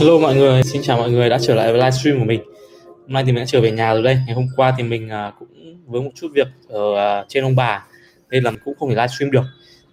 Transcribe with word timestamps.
Hello 0.00 0.18
mọi 0.18 0.34
người, 0.34 0.62
xin 0.62 0.82
chào 0.82 0.98
mọi 0.98 1.10
người 1.10 1.28
đã 1.28 1.38
trở 1.42 1.54
lại 1.54 1.72
với 1.72 1.80
livestream 1.80 2.18
của 2.18 2.24
mình. 2.24 2.40
Hôm 2.86 3.12
nay 3.12 3.24
thì 3.26 3.32
mình 3.32 3.42
đã 3.42 3.46
trở 3.46 3.60
về 3.60 3.70
nhà 3.70 3.94
rồi 3.94 4.02
đây. 4.02 4.18
Ngày 4.26 4.34
hôm 4.34 4.46
qua 4.56 4.74
thì 4.76 4.82
mình 4.82 5.08
à, 5.08 5.32
cũng 5.38 5.48
với 5.86 6.02
một 6.02 6.10
chút 6.14 6.28
việc 6.34 6.46
ở 6.68 6.96
à, 6.96 7.24
trên 7.28 7.44
ông 7.44 7.56
bà 7.56 7.86
nên 8.30 8.44
là 8.44 8.50
mình 8.50 8.60
cũng 8.64 8.74
không 8.78 8.88
thể 8.88 8.94
livestream 8.94 9.30
được. 9.30 9.42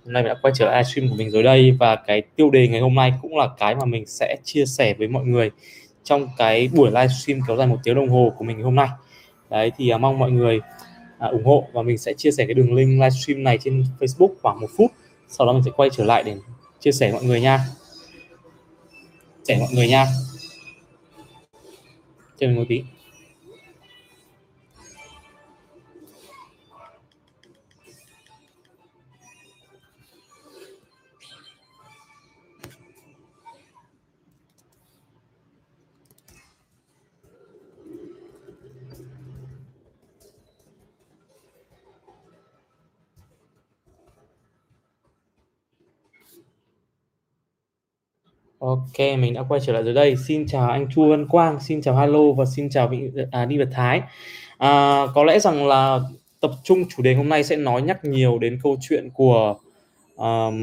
Hôm 0.06 0.14
nay 0.14 0.24
mình 0.24 0.30
đã 0.30 0.36
quay 0.42 0.54
trở 0.58 0.66
lại 0.66 0.76
livestream 0.76 1.10
của 1.10 1.16
mình 1.16 1.32
rồi 1.32 1.44
đây 1.44 1.72
và 1.72 1.96
cái 1.96 2.22
tiêu 2.36 2.50
đề 2.50 2.68
ngày 2.68 2.82
hôm 2.82 2.96
nay 2.96 3.14
cũng 3.22 3.38
là 3.38 3.48
cái 3.58 3.76
mà 3.76 3.86
mình 3.86 4.06
sẽ 4.06 4.38
chia 4.44 4.66
sẻ 4.66 4.94
với 4.94 5.08
mọi 5.08 5.26
người 5.26 5.52
trong 6.04 6.28
cái 6.38 6.70
buổi 6.74 6.92
livestream 6.92 7.40
kéo 7.48 7.58
dài 7.58 7.68
một 7.68 7.78
tiếng 7.84 7.96
đồng 7.96 8.10
hồ 8.10 8.34
của 8.38 8.44
mình 8.44 8.64
hôm 8.64 8.76
nay. 8.76 8.88
Đấy 9.50 9.72
thì 9.78 9.90
à, 9.90 9.98
mong 9.98 10.20
mọi 10.20 10.32
người 10.32 10.60
ủng 11.32 11.46
hộ 11.46 11.68
và 11.74 11.82
mình 11.82 11.98
sẽ 11.98 12.14
chia 12.14 12.32
sẻ 12.32 12.46
cái 12.46 12.54
đường 12.54 12.74
link 12.74 12.90
livestream 12.90 13.44
này 13.44 13.58
trên 13.64 13.86
Facebook 14.00 14.34
khoảng 14.42 14.62
một 14.62 14.70
phút. 14.78 14.92
Sau 15.30 15.48
đó 15.48 15.54
mình 15.54 15.64
sẽ 15.66 15.72
quay 15.76 15.90
trở 15.90 16.04
lại 16.04 16.24
để 16.24 16.36
chia 16.80 16.92
sẻ 16.92 17.12
mọi 17.12 17.24
người 17.24 17.42
nha 17.42 17.60
để 19.48 19.58
mọi 19.60 19.70
người 19.74 19.88
nha. 19.88 20.08
Chờ 22.40 22.48
mình 22.48 22.56
một 22.56 22.66
tí. 22.70 22.84
Ok, 48.68 49.00
mình 49.00 49.34
đã 49.34 49.44
quay 49.50 49.62
trở 49.66 49.74
lại 49.74 49.84
rồi 49.84 49.94
đây. 49.94 50.16
Xin 50.28 50.48
chào 50.48 50.70
anh 50.70 50.88
Chu 50.96 51.10
Văn 51.10 51.28
Quang, 51.28 51.60
xin 51.60 51.82
chào 51.82 51.96
Hello 51.96 52.32
và 52.38 52.46
xin 52.56 52.70
chào 52.70 52.88
vị 52.88 52.98
à, 53.32 53.46
Đi 53.46 53.58
Việt 53.58 53.68
Thái. 53.72 54.02
À, 54.58 55.02
có 55.16 55.24
lẽ 55.24 55.40
rằng 55.40 55.68
là 55.68 56.00
tập 56.40 56.52
trung 56.64 56.84
chủ 56.96 57.04
đề 57.04 57.14
hôm 57.14 57.30
nay 57.30 57.44
sẽ 57.44 57.56
nói 57.56 57.82
nhắc 57.82 58.06
nhiều 58.06 58.40
đến 58.40 58.60
câu 58.64 58.78
chuyện 58.82 59.10
của 59.14 59.56
um, 60.16 60.58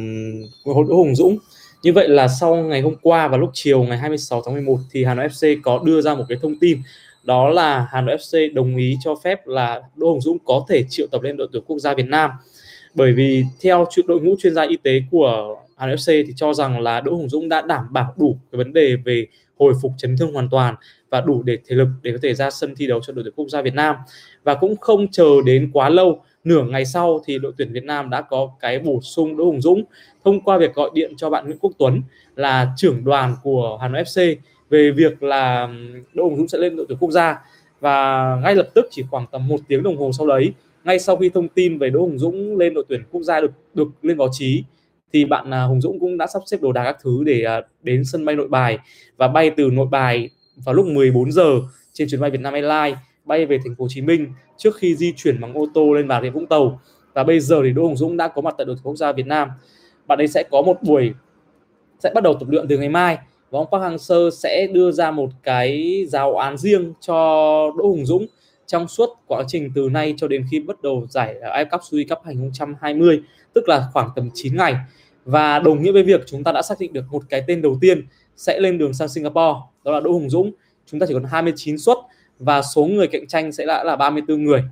Đỗ 0.67 0.97
Hùng 0.97 1.15
Dũng. 1.15 1.39
Như 1.83 1.93
vậy 1.93 2.09
là 2.09 2.29
sau 2.29 2.57
ngày 2.57 2.81
hôm 2.81 2.95
qua 3.03 3.29
và 3.29 3.37
lúc 3.37 3.51
chiều 3.53 3.83
ngày 3.83 3.99
26 3.99 4.43
tháng 4.47 4.55
11 4.55 4.79
thì 4.93 5.05
Hà 5.05 5.15
Nội 5.15 5.29
FC 5.29 5.57
có 5.63 5.81
đưa 5.85 6.01
ra 6.01 6.15
một 6.15 6.25
cái 6.29 6.39
thông 6.43 6.59
tin 6.61 6.79
đó 7.25 7.49
là 7.49 7.87
Hà 7.91 8.01
Nội 8.01 8.17
FC 8.17 8.55
đồng 8.55 8.77
ý 8.77 8.97
cho 9.05 9.15
phép 9.25 9.47
là 9.47 9.83
Đỗ 9.97 10.11
Hùng 10.11 10.21
Dũng 10.21 10.39
có 10.45 10.67
thể 10.69 10.85
triệu 10.91 11.07
tập 11.07 11.23
lên 11.23 11.37
đội 11.37 11.49
tuyển 11.53 11.63
quốc 11.67 11.79
gia 11.79 11.95
Việt 11.95 12.07
Nam. 12.07 12.31
Bởi 12.95 13.13
vì 13.13 13.45
theo 13.61 13.87
đội 14.07 14.21
ngũ 14.21 14.35
chuyên 14.43 14.55
gia 14.55 14.63
y 14.63 14.77
tế 14.77 15.01
của 15.11 15.57
Hà 15.83 15.89
Nội 15.89 15.97
FC 15.97 16.25
thì 16.27 16.33
cho 16.37 16.55
rằng 16.55 16.81
là 16.81 17.01
Đỗ 17.01 17.15
Hùng 17.15 17.29
Dũng 17.29 17.49
đã 17.49 17.63
đảm 17.63 17.93
bảo 17.93 18.15
đủ 18.17 18.39
cái 18.53 18.57
vấn 18.57 18.73
đề 18.73 18.97
về 19.05 19.27
hồi 19.59 19.75
phục 19.83 19.93
chấn 19.99 20.17
thương 20.17 20.33
hoàn 20.33 20.49
toàn 20.51 20.75
và 21.11 21.21
đủ 21.21 21.43
để 21.43 21.59
thể 21.67 21.77
lực 21.77 21.89
để 22.03 22.13
có 22.13 22.19
thể 22.23 22.35
ra 22.35 22.51
sân 22.51 22.75
thi 22.77 22.87
đấu 22.87 23.01
cho 23.03 23.13
đội 23.13 23.25
tuyển 23.25 23.35
quốc 23.37 23.49
gia 23.49 23.63
Việt 23.63 23.75
Nam. 23.75 23.97
Và 24.45 24.55
cũng 24.55 24.77
không 24.77 25.09
chờ 25.09 25.29
đến 25.45 25.71
quá 25.73 25.89
lâu, 25.89 26.23
nửa 26.45 26.65
ngày 26.65 26.85
sau 26.85 27.23
thì 27.27 27.39
đội 27.39 27.53
tuyển 27.59 27.73
Việt 27.73 27.85
Nam 27.85 28.11
đã 28.11 28.21
có 28.21 28.51
cái 28.61 28.79
bổ 28.79 29.01
sung 29.03 29.37
Đỗ 29.37 29.45
Hùng 29.45 29.61
Dũng 29.61 29.85
thông 30.25 30.41
qua 30.41 30.59
việc 30.59 30.75
gọi 30.75 30.91
điện 30.95 31.13
cho 31.17 31.31
bạn 31.31 31.45
Nguyễn 31.45 31.59
Quốc 31.59 31.73
Tuấn 31.79 32.03
là 32.37 32.73
trưởng 32.77 33.05
đoàn 33.05 33.37
của 33.43 33.79
Hà 33.81 33.89
Nội 33.89 34.03
FC 34.03 34.37
về 34.71 34.91
việc 34.91 35.23
là 35.23 35.69
Đỗ 36.15 36.25
Hùng 36.25 36.37
Dũng 36.37 36.49
sẽ 36.49 36.59
lên 36.59 36.77
đội 36.77 36.87
tuyển 36.89 36.99
quốc 36.99 37.11
gia. 37.11 37.39
Và 37.81 38.37
ngay 38.43 38.55
lập 38.55 38.69
tức 38.75 38.87
chỉ 38.91 39.03
khoảng 39.11 39.27
tầm 39.33 39.49
một 39.49 39.61
tiếng 39.69 39.83
đồng 39.83 39.97
hồ 39.97 40.11
sau 40.13 40.27
đấy, 40.27 40.53
ngay 40.85 40.99
sau 40.99 41.17
khi 41.17 41.29
thông 41.29 41.49
tin 41.49 41.79
về 41.79 41.91
Đỗ 41.91 42.01
Hùng 42.01 42.19
Dũng 42.19 42.57
lên 42.57 42.75
đội 42.75 42.85
tuyển 42.89 43.03
quốc 43.11 43.23
gia 43.23 43.41
được 43.41 43.53
được 43.75 43.89
lên 44.03 44.19
báo 44.19 44.29
chí 44.33 44.65
thì 45.13 45.25
bạn 45.25 45.55
à, 45.55 45.63
Hùng 45.63 45.81
Dũng 45.81 46.01
cũng 46.01 46.19
đã 46.19 46.27
sắp 46.27 46.43
xếp 46.47 46.57
đồ 46.61 46.73
đạc 46.73 46.85
các 46.85 46.97
thứ 47.03 47.25
để 47.25 47.45
à, 47.45 47.61
đến 47.83 48.05
sân 48.05 48.25
bay 48.25 48.37
Nội 48.37 48.49
Bài 48.49 48.79
và 49.17 49.29
bay 49.29 49.51
từ 49.51 49.71
Nội 49.71 49.87
Bài 49.91 50.31
vào 50.65 50.75
lúc 50.75 50.87
14 50.87 51.33
giờ 51.33 51.61
trên 51.93 52.09
chuyến 52.11 52.21
bay 52.21 52.31
Vietnam 52.31 52.53
Airlines, 52.53 52.99
bay 53.25 53.47
về 53.47 53.59
thành 53.65 53.75
phố 53.75 53.85
Hồ 53.85 53.89
Chí 53.91 54.01
Minh 54.01 54.33
trước 54.57 54.77
khi 54.77 54.97
di 54.97 55.13
chuyển 55.17 55.41
bằng 55.41 55.55
ô 55.55 55.67
tô 55.75 55.93
lên 55.93 56.09
Bà 56.09 56.23
Rịa 56.23 56.31
Vũng 56.31 56.47
Tàu. 56.47 56.81
Và 57.15 57.25
bây 57.25 57.41
giờ 57.41 57.61
thì 57.65 57.73
Đỗ 57.73 57.83
Hùng 57.83 57.97
Dũng 57.97 58.17
đã 58.17 58.29
có 58.29 58.43
mặt 58.43 58.55
tại 58.59 58.65
đội 58.65 58.77
tuyển 58.77 58.83
quốc 58.83 58.97
gia 58.97 59.13
Việt 59.13 59.27
Nam. 59.27 59.49
Bạn 60.07 60.19
ấy 60.19 60.29
sẽ 60.29 60.43
có 60.51 60.63
một 60.63 60.83
buổi, 60.83 61.13
sẽ 61.99 62.13
bắt 62.15 62.25
đầu 62.25 62.35
tập 62.35 62.49
luyện 62.49 62.69
từ 62.69 62.79
ngày 62.79 62.89
mai 62.89 63.19
và 63.51 63.59
ông 63.59 63.67
Park 63.73 63.83
Hang-seo 63.83 64.31
sẽ 64.31 64.67
đưa 64.67 64.91
ra 64.91 65.11
một 65.11 65.31
cái 65.43 66.05
giáo 66.09 66.37
án 66.37 66.59
riêng 66.59 66.93
cho 67.01 67.15
Đỗ 67.79 67.85
Hùng 67.85 68.07
Dũng 68.07 68.27
trong 68.67 68.89
suốt 68.89 69.09
quá 69.27 69.45
trình 69.49 69.71
từ 69.75 69.89
nay 69.89 70.15
cho 70.17 70.29
đến 70.29 70.47
khi 70.51 70.61
bắt 70.61 70.83
đầu 70.83 71.07
giải 71.11 71.35
AFF 71.41 71.67
Cup 71.71 71.81
Suzuki 71.81 72.05
Cup 72.09 72.19
2020 72.25 73.23
tức 73.53 73.69
là 73.69 73.89
khoảng 73.93 74.09
tầm 74.17 74.31
9 74.35 74.57
ngày 74.57 74.75
và 75.25 75.59
đồng 75.59 75.83
nghĩa 75.83 75.93
với 75.93 76.03
việc 76.03 76.21
chúng 76.27 76.45
ta 76.45 76.53
đã 76.53 76.63
xác 76.63 76.81
định 76.81 76.93
được 76.93 77.05
một 77.11 77.23
cái 77.29 77.43
tên 77.47 77.63
đầu 77.63 77.79
tiên 77.81 78.07
sẽ 78.37 78.61
lên 78.61 78.79
đường 78.79 78.95
sang 78.95 79.09
Singapore 79.09 79.59
đó 79.85 79.93
là 79.93 80.01
Đỗ 80.01 80.13
Hùng 80.13 80.31
Dũng. 80.31 80.53
Chúng 80.87 81.01
ta 81.01 81.07
chỉ 81.07 81.15
còn 81.15 81.25
29 81.25 81.79
suất 81.79 81.99
và 82.39 82.63
số 82.63 82.85
người 82.85 83.07
cạnh 83.07 83.27
tranh 83.27 83.53
sẽ 83.53 83.67
đã 83.67 83.85
là 83.85 83.97
34 83.97 84.45
người. 84.45 84.63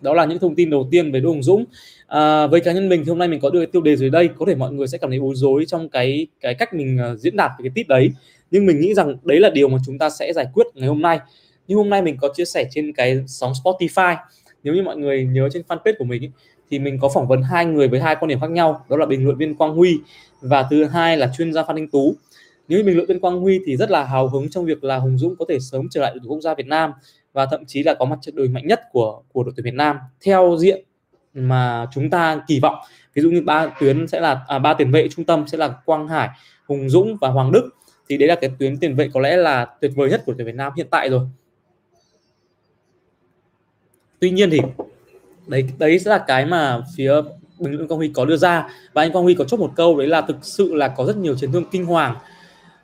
Đó 0.00 0.14
là 0.14 0.24
những 0.24 0.38
thông 0.38 0.54
tin 0.54 0.70
đầu 0.70 0.88
tiên 0.90 1.12
về 1.12 1.20
Đỗ 1.20 1.28
Hùng 1.28 1.42
Dũng. 1.42 1.64
À, 2.06 2.46
với 2.46 2.60
cá 2.60 2.72
nhân 2.72 2.88
mình 2.88 3.04
thì 3.04 3.08
hôm 3.08 3.18
nay 3.18 3.28
mình 3.28 3.40
có 3.40 3.50
đưa 3.50 3.66
tiêu 3.66 3.82
đề 3.82 3.96
dưới 3.96 4.10
đây 4.10 4.28
có 4.38 4.46
thể 4.46 4.54
mọi 4.54 4.72
người 4.72 4.86
sẽ 4.86 4.98
cảm 4.98 5.10
thấy 5.10 5.20
bối 5.20 5.34
rối 5.34 5.64
trong 5.66 5.88
cái 5.88 6.26
cái 6.40 6.54
cách 6.54 6.74
mình 6.74 6.98
à, 6.98 7.14
diễn 7.14 7.36
đạt 7.36 7.50
về 7.58 7.62
cái 7.62 7.72
tip 7.74 7.88
đấy. 7.88 8.10
Nhưng 8.50 8.66
mình 8.66 8.80
nghĩ 8.80 8.94
rằng 8.94 9.16
đấy 9.22 9.40
là 9.40 9.50
điều 9.50 9.68
mà 9.68 9.78
chúng 9.86 9.98
ta 9.98 10.10
sẽ 10.10 10.32
giải 10.32 10.46
quyết 10.54 10.66
ngày 10.74 10.88
hôm 10.88 11.02
nay. 11.02 11.18
Nhưng 11.68 11.78
hôm 11.78 11.90
nay 11.90 12.02
mình 12.02 12.16
có 12.20 12.28
chia 12.34 12.44
sẻ 12.44 12.64
trên 12.70 12.92
cái 12.92 13.24
sóng 13.26 13.52
Spotify. 13.64 14.16
Nếu 14.62 14.74
như 14.74 14.82
mọi 14.82 14.96
người 14.96 15.24
nhớ 15.24 15.48
trên 15.52 15.62
fanpage 15.68 15.94
của 15.98 16.04
mình 16.04 16.22
ý, 16.22 16.30
thì 16.70 16.78
mình 16.78 16.98
có 17.00 17.08
phỏng 17.14 17.28
vấn 17.28 17.42
hai 17.42 17.66
người 17.66 17.88
với 17.88 18.00
hai 18.00 18.16
quan 18.20 18.28
điểm 18.28 18.40
khác 18.40 18.50
nhau 18.50 18.84
đó 18.88 18.96
là 18.96 19.06
bình 19.06 19.24
luận 19.24 19.36
viên 19.36 19.54
Quang 19.54 19.74
Huy 19.74 19.98
và 20.40 20.66
thứ 20.70 20.84
hai 20.84 21.16
là 21.16 21.32
chuyên 21.36 21.52
gia 21.52 21.62
Phan 21.62 21.76
Anh 21.76 21.88
Tú. 21.88 22.14
Nếu 22.68 22.84
bình 22.84 22.96
luận 22.96 23.08
viên 23.08 23.20
Quang 23.20 23.40
Huy 23.40 23.60
thì 23.66 23.76
rất 23.76 23.90
là 23.90 24.04
hào 24.04 24.28
hứng 24.28 24.50
trong 24.50 24.64
việc 24.64 24.84
là 24.84 24.98
Hùng 24.98 25.18
Dũng 25.18 25.36
có 25.36 25.44
thể 25.48 25.58
sớm 25.60 25.88
trở 25.90 26.00
lại 26.00 26.10
đội 26.10 26.20
tuyển 26.22 26.30
quốc 26.30 26.40
gia 26.40 26.54
Việt 26.54 26.66
Nam 26.66 26.92
và 27.32 27.46
thậm 27.46 27.64
chí 27.66 27.82
là 27.82 27.94
có 27.94 28.04
mặt 28.04 28.18
trận 28.22 28.36
đội 28.36 28.48
mạnh 28.48 28.66
nhất 28.66 28.80
của 28.92 29.22
của 29.32 29.42
đội 29.42 29.52
tuyển 29.56 29.64
Việt 29.64 29.74
Nam. 29.74 29.96
Theo 30.24 30.56
diện 30.58 30.84
mà 31.34 31.86
chúng 31.92 32.10
ta 32.10 32.42
kỳ 32.46 32.60
vọng 32.60 32.74
ví 33.14 33.22
dụ 33.22 33.30
như 33.30 33.42
ba 33.42 33.66
tuyến 33.80 34.08
sẽ 34.08 34.20
là 34.20 34.40
à, 34.48 34.58
ba 34.58 34.74
tiền 34.74 34.90
vệ 34.90 35.08
trung 35.08 35.24
tâm 35.24 35.44
sẽ 35.48 35.58
là 35.58 35.68
Quang 35.68 36.08
Hải 36.08 36.28
Hùng 36.66 36.88
Dũng 36.88 37.16
và 37.20 37.28
Hoàng 37.28 37.52
Đức 37.52 37.70
thì 38.08 38.16
đấy 38.16 38.28
là 38.28 38.34
cái 38.34 38.50
tuyến 38.58 38.78
tiền 38.78 38.94
vệ 38.94 39.08
có 39.14 39.20
lẽ 39.20 39.36
là 39.36 39.66
tuyệt 39.80 39.92
vời 39.94 40.10
nhất 40.10 40.22
của 40.26 40.34
tuyển 40.36 40.46
Việt 40.46 40.54
Nam 40.54 40.72
hiện 40.76 40.86
tại 40.90 41.08
rồi. 41.10 41.26
Tuy 44.20 44.30
nhiên 44.30 44.50
thì 44.50 44.60
đấy 45.50 45.64
đấy 45.78 45.98
sẽ 45.98 46.10
là 46.10 46.24
cái 46.26 46.46
mà 46.46 46.80
phía 46.96 47.12
bình 47.58 47.72
luận 47.72 47.88
quang 47.88 47.98
huy 47.98 48.08
có 48.14 48.24
đưa 48.24 48.36
ra. 48.36 48.68
Và 48.92 49.02
anh 49.02 49.12
quang 49.12 49.24
huy 49.24 49.34
có 49.34 49.44
chốt 49.44 49.60
một 49.60 49.72
câu 49.76 49.98
đấy 49.98 50.06
là 50.06 50.20
thực 50.20 50.36
sự 50.42 50.74
là 50.74 50.88
có 50.88 51.04
rất 51.04 51.16
nhiều 51.16 51.36
chấn 51.36 51.52
thương 51.52 51.64
kinh 51.70 51.84
hoàng 51.84 52.16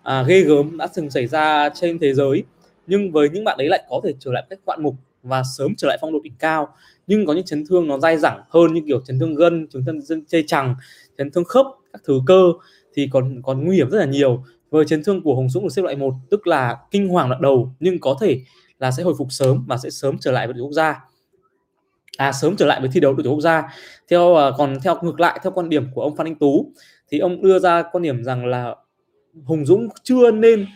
à, 0.02 0.22
ghê 0.28 0.40
gớm 0.40 0.76
đã 0.76 0.86
từng 0.94 1.10
xảy 1.10 1.26
ra 1.26 1.68
trên 1.74 1.98
thế 1.98 2.14
giới. 2.14 2.44
Nhưng 2.86 3.12
với 3.12 3.28
những 3.28 3.44
bạn 3.44 3.58
đấy 3.58 3.68
lại 3.68 3.82
có 3.88 4.00
thể 4.04 4.12
trở 4.18 4.32
lại 4.32 4.44
cách 4.50 4.58
ngoạn 4.66 4.82
mục 4.82 4.94
và 5.22 5.42
sớm 5.56 5.74
trở 5.76 5.88
lại 5.88 5.98
phong 6.00 6.12
độ 6.12 6.18
đỉnh 6.24 6.34
cao. 6.38 6.68
Nhưng 7.06 7.26
có 7.26 7.32
những 7.32 7.44
chấn 7.44 7.64
thương 7.66 7.88
nó 7.88 7.98
dai 7.98 8.16
dẳng 8.16 8.40
hơn 8.48 8.74
như 8.74 8.80
kiểu 8.86 9.00
chấn 9.00 9.18
thương 9.18 9.34
gân 9.34 9.66
chấn 9.72 9.84
thương 9.84 10.00
dây 10.26 10.44
chằng 10.46 10.74
chấn 11.18 11.30
thương 11.30 11.44
khớp 11.44 11.66
các 11.92 12.02
thứ 12.06 12.20
cơ 12.26 12.42
thì 12.94 13.08
còn 13.12 13.42
còn 13.42 13.64
nguy 13.64 13.76
hiểm 13.76 13.90
rất 13.90 13.98
là 13.98 14.04
nhiều. 14.04 14.44
Với 14.70 14.84
chấn 14.84 15.04
thương 15.04 15.22
của 15.22 15.34
Hồng 15.34 15.50
Dũng 15.50 15.62
được 15.62 15.70
xếp 15.70 15.82
loại 15.82 15.96
một 15.96 16.14
tức 16.30 16.46
là 16.46 16.76
kinh 16.90 17.08
hoàng 17.08 17.28
đoạn 17.28 17.42
đầu 17.42 17.74
nhưng 17.80 18.00
có 18.00 18.16
thể 18.20 18.40
là 18.78 18.90
sẽ 18.90 19.02
hồi 19.02 19.14
phục 19.18 19.28
sớm 19.30 19.64
và 19.68 19.76
sẽ 19.76 19.90
sớm 19.90 20.18
trở 20.20 20.32
lại 20.32 20.46
với 20.46 20.56
quốc 20.60 20.72
gia 20.72 21.00
à 22.16 22.32
sớm 22.32 22.56
trở 22.56 22.66
lại 22.66 22.80
với 22.80 22.90
thi 22.92 23.00
đấu 23.00 23.12
đội 23.12 23.22
tuyển 23.24 23.32
quốc 23.32 23.40
gia. 23.40 23.62
Theo 24.10 24.22
uh, 24.22 24.54
còn 24.58 24.76
theo 24.84 24.98
ngược 25.02 25.20
lại 25.20 25.40
theo 25.42 25.52
quan 25.52 25.68
điểm 25.68 25.86
của 25.94 26.02
ông 26.02 26.16
Phan 26.16 26.26
Anh 26.26 26.34
Tú 26.34 26.72
thì 27.10 27.18
ông 27.18 27.42
đưa 27.42 27.58
ra 27.58 27.82
quan 27.92 28.02
điểm 28.02 28.24
rằng 28.24 28.46
là 28.46 28.74
Hùng 29.44 29.66
Dũng 29.66 29.88
chưa 30.02 30.30
nên 30.30 30.66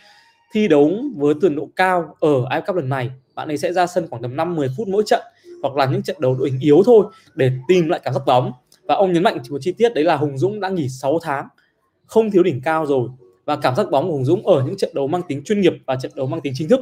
thi 0.52 0.68
đấu 0.68 0.90
với 1.16 1.34
cường 1.34 1.56
độ 1.56 1.68
cao 1.76 2.16
ở 2.20 2.42
AFF 2.42 2.62
Cup 2.66 2.76
lần 2.76 2.88
này. 2.88 3.10
Bạn 3.34 3.48
ấy 3.48 3.58
sẽ 3.58 3.72
ra 3.72 3.86
sân 3.86 4.06
khoảng 4.10 4.22
tầm 4.22 4.36
5 4.36 4.56
10 4.56 4.68
phút 4.76 4.88
mỗi 4.88 5.02
trận 5.06 5.20
hoặc 5.62 5.76
là 5.76 5.86
những 5.86 6.02
trận 6.02 6.16
đấu 6.20 6.34
đội 6.34 6.50
hình 6.50 6.60
yếu 6.60 6.82
thôi 6.86 7.04
để 7.34 7.50
tìm 7.68 7.88
lại 7.88 8.00
cảm 8.04 8.14
giác 8.14 8.22
bóng. 8.26 8.52
Và 8.84 8.94
ông 8.94 9.12
nhấn 9.12 9.22
mạnh 9.22 9.38
một 9.50 9.58
chi 9.60 9.72
tiết 9.72 9.94
đấy 9.94 10.04
là 10.04 10.16
Hùng 10.16 10.38
Dũng 10.38 10.60
đã 10.60 10.68
nghỉ 10.68 10.88
6 10.88 11.18
tháng 11.22 11.48
không 12.06 12.30
thiếu 12.30 12.42
đỉnh 12.42 12.60
cao 12.64 12.86
rồi. 12.86 13.08
Và 13.44 13.56
cảm 13.56 13.76
giác 13.76 13.90
bóng 13.90 14.06
của 14.08 14.12
Hùng 14.12 14.24
Dũng 14.24 14.46
ở 14.46 14.62
những 14.66 14.76
trận 14.76 14.90
đấu 14.94 15.06
mang 15.06 15.22
tính 15.28 15.42
chuyên 15.44 15.60
nghiệp 15.60 15.72
và 15.86 15.96
trận 15.96 16.12
đấu 16.14 16.26
mang 16.26 16.40
tính 16.40 16.52
chính 16.56 16.68
thức 16.68 16.80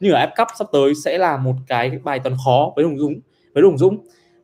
như 0.00 0.12
ở 0.12 0.26
F 0.26 0.30
Cup 0.36 0.48
sắp 0.58 0.68
tới 0.72 0.94
sẽ 1.04 1.18
là 1.18 1.36
một 1.36 1.54
cái 1.66 1.90
bài 2.04 2.18
toán 2.18 2.36
khó 2.44 2.72
với 2.76 2.84
Hùng 2.84 2.98
Dũng 2.98 3.20
với 3.54 3.62
Hùng 3.62 3.78
Dũng. 3.78 3.98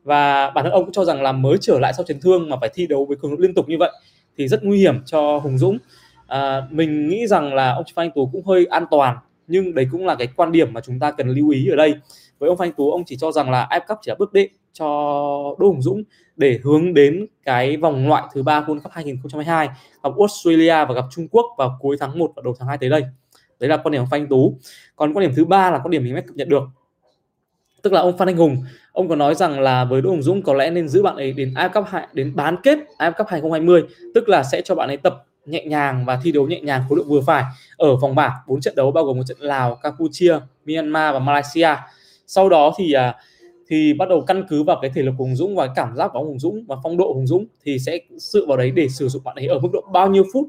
Và 0.04 0.50
bản 0.50 0.64
thân 0.64 0.72
ông 0.72 0.84
cũng 0.84 0.92
cho 0.92 1.04
rằng 1.04 1.22
là 1.22 1.32
mới 1.32 1.56
trở 1.60 1.78
lại 1.78 1.92
sau 1.96 2.04
chấn 2.04 2.20
thương 2.20 2.50
mà 2.50 2.56
phải 2.60 2.70
thi 2.74 2.86
đấu 2.86 3.04
với 3.04 3.16
cường 3.16 3.30
độ 3.30 3.36
liên 3.40 3.54
tục 3.54 3.68
như 3.68 3.76
vậy 3.78 3.90
thì 4.38 4.48
rất 4.48 4.64
nguy 4.64 4.78
hiểm 4.78 5.04
cho 5.06 5.38
Hùng 5.38 5.58
Dũng. 5.58 5.78
À, 6.26 6.62
mình 6.70 7.08
nghĩ 7.08 7.26
rằng 7.26 7.54
là 7.54 7.72
ông 7.72 7.84
Phan 7.94 8.06
Anh 8.06 8.12
Tú 8.14 8.28
cũng 8.32 8.46
hơi 8.46 8.66
an 8.66 8.84
toàn 8.90 9.16
nhưng 9.46 9.74
đấy 9.74 9.88
cũng 9.92 10.06
là 10.06 10.14
cái 10.14 10.28
quan 10.36 10.52
điểm 10.52 10.72
mà 10.72 10.80
chúng 10.80 10.98
ta 10.98 11.10
cần 11.10 11.28
lưu 11.28 11.48
ý 11.48 11.68
ở 11.68 11.76
đây. 11.76 11.94
Với 12.38 12.48
ông 12.48 12.58
Phan 12.58 12.68
Anh 12.68 12.74
Tú 12.76 12.90
ông 12.90 13.04
chỉ 13.06 13.16
cho 13.16 13.32
rằng 13.32 13.50
là 13.50 13.68
AF 13.70 13.80
Cup 13.88 13.98
chỉ 14.02 14.10
là 14.10 14.14
bước 14.18 14.32
đệm 14.32 14.48
cho 14.72 14.84
Đỗ 15.58 15.66
Hùng 15.66 15.82
Dũng 15.82 16.02
để 16.36 16.60
hướng 16.62 16.94
đến 16.94 17.26
cái 17.44 17.76
vòng 17.76 18.08
loại 18.08 18.22
thứ 18.34 18.42
ba 18.42 18.60
World 18.60 18.80
Cup 18.80 18.92
2022 18.92 19.68
gặp 20.02 20.10
Australia 20.18 20.84
và 20.84 20.94
gặp 20.94 21.04
Trung 21.10 21.28
Quốc 21.28 21.46
vào 21.58 21.78
cuối 21.80 21.96
tháng 22.00 22.18
1 22.18 22.32
và 22.36 22.42
đầu 22.44 22.54
tháng 22.58 22.68
2 22.68 22.78
tới 22.78 22.90
đây. 22.90 23.02
Đấy 23.60 23.68
là 23.68 23.76
quan 23.76 23.92
điểm 23.92 24.02
của 24.02 24.08
Phan 24.10 24.20
Anh 24.20 24.28
Tú. 24.28 24.58
Còn 24.96 25.14
quan 25.14 25.26
điểm 25.26 25.34
thứ 25.36 25.44
ba 25.44 25.70
là 25.70 25.78
quan 25.78 25.90
điểm 25.90 26.04
mình 26.04 26.12
mới 26.12 26.22
cập 26.22 26.36
nhật 26.36 26.48
được. 26.48 26.62
Tức 27.82 27.92
là 27.92 28.00
ông 28.00 28.18
Phan 28.18 28.28
Anh 28.28 28.36
Hùng 28.36 28.56
ông 28.94 29.08
có 29.08 29.16
nói 29.16 29.34
rằng 29.34 29.60
là 29.60 29.84
với 29.84 30.02
Đỗ 30.02 30.10
Hùng 30.10 30.22
Dũng 30.22 30.42
có 30.42 30.54
lẽ 30.54 30.70
nên 30.70 30.88
giữ 30.88 31.02
bạn 31.02 31.16
ấy 31.16 31.32
đến 31.32 31.54
AFF 31.54 31.68
Cup 31.72 31.84
2 31.86 32.06
đến 32.12 32.32
bán 32.36 32.56
kết 32.62 32.78
AFF 32.98 33.12
Cup 33.12 33.26
2020 33.28 33.82
tức 34.14 34.28
là 34.28 34.42
sẽ 34.42 34.62
cho 34.62 34.74
bạn 34.74 34.88
ấy 34.88 34.96
tập 34.96 35.26
nhẹ 35.46 35.64
nhàng 35.64 36.04
và 36.04 36.20
thi 36.22 36.32
đấu 36.32 36.46
nhẹ 36.46 36.60
nhàng 36.60 36.82
khối 36.88 36.98
lượng 36.98 37.08
vừa 37.08 37.20
phải 37.20 37.44
ở 37.76 37.96
vòng 37.96 38.14
bảng 38.14 38.32
bốn 38.46 38.60
trận 38.60 38.74
đấu 38.74 38.90
bao 38.90 39.04
gồm 39.04 39.16
một 39.16 39.22
trận 39.26 39.38
Lào, 39.40 39.74
Campuchia, 39.74 40.38
Myanmar 40.64 41.12
và 41.12 41.18
Malaysia. 41.18 41.68
Sau 42.26 42.48
đó 42.48 42.74
thì 42.78 42.92
à, 42.92 43.14
thì 43.68 43.94
bắt 43.94 44.08
đầu 44.08 44.20
căn 44.20 44.44
cứ 44.48 44.62
vào 44.62 44.78
cái 44.82 44.90
thể 44.94 45.02
lực 45.02 45.14
của 45.18 45.24
Hùng 45.24 45.36
Dũng 45.36 45.56
và 45.56 45.68
cảm 45.76 45.96
giác 45.96 46.10
của 46.12 46.24
Hùng 46.24 46.38
Dũng 46.38 46.64
và 46.68 46.76
phong 46.82 46.96
độ 46.96 47.12
Hùng 47.12 47.26
Dũng 47.26 47.46
thì 47.64 47.78
sẽ 47.78 47.98
sự 48.18 48.46
vào 48.46 48.56
đấy 48.56 48.70
để 48.70 48.88
sử 48.88 49.08
dụng 49.08 49.24
bạn 49.24 49.36
ấy 49.36 49.46
ở 49.46 49.58
mức 49.58 49.68
độ 49.72 49.84
bao 49.92 50.10
nhiêu 50.10 50.24
phút 50.32 50.48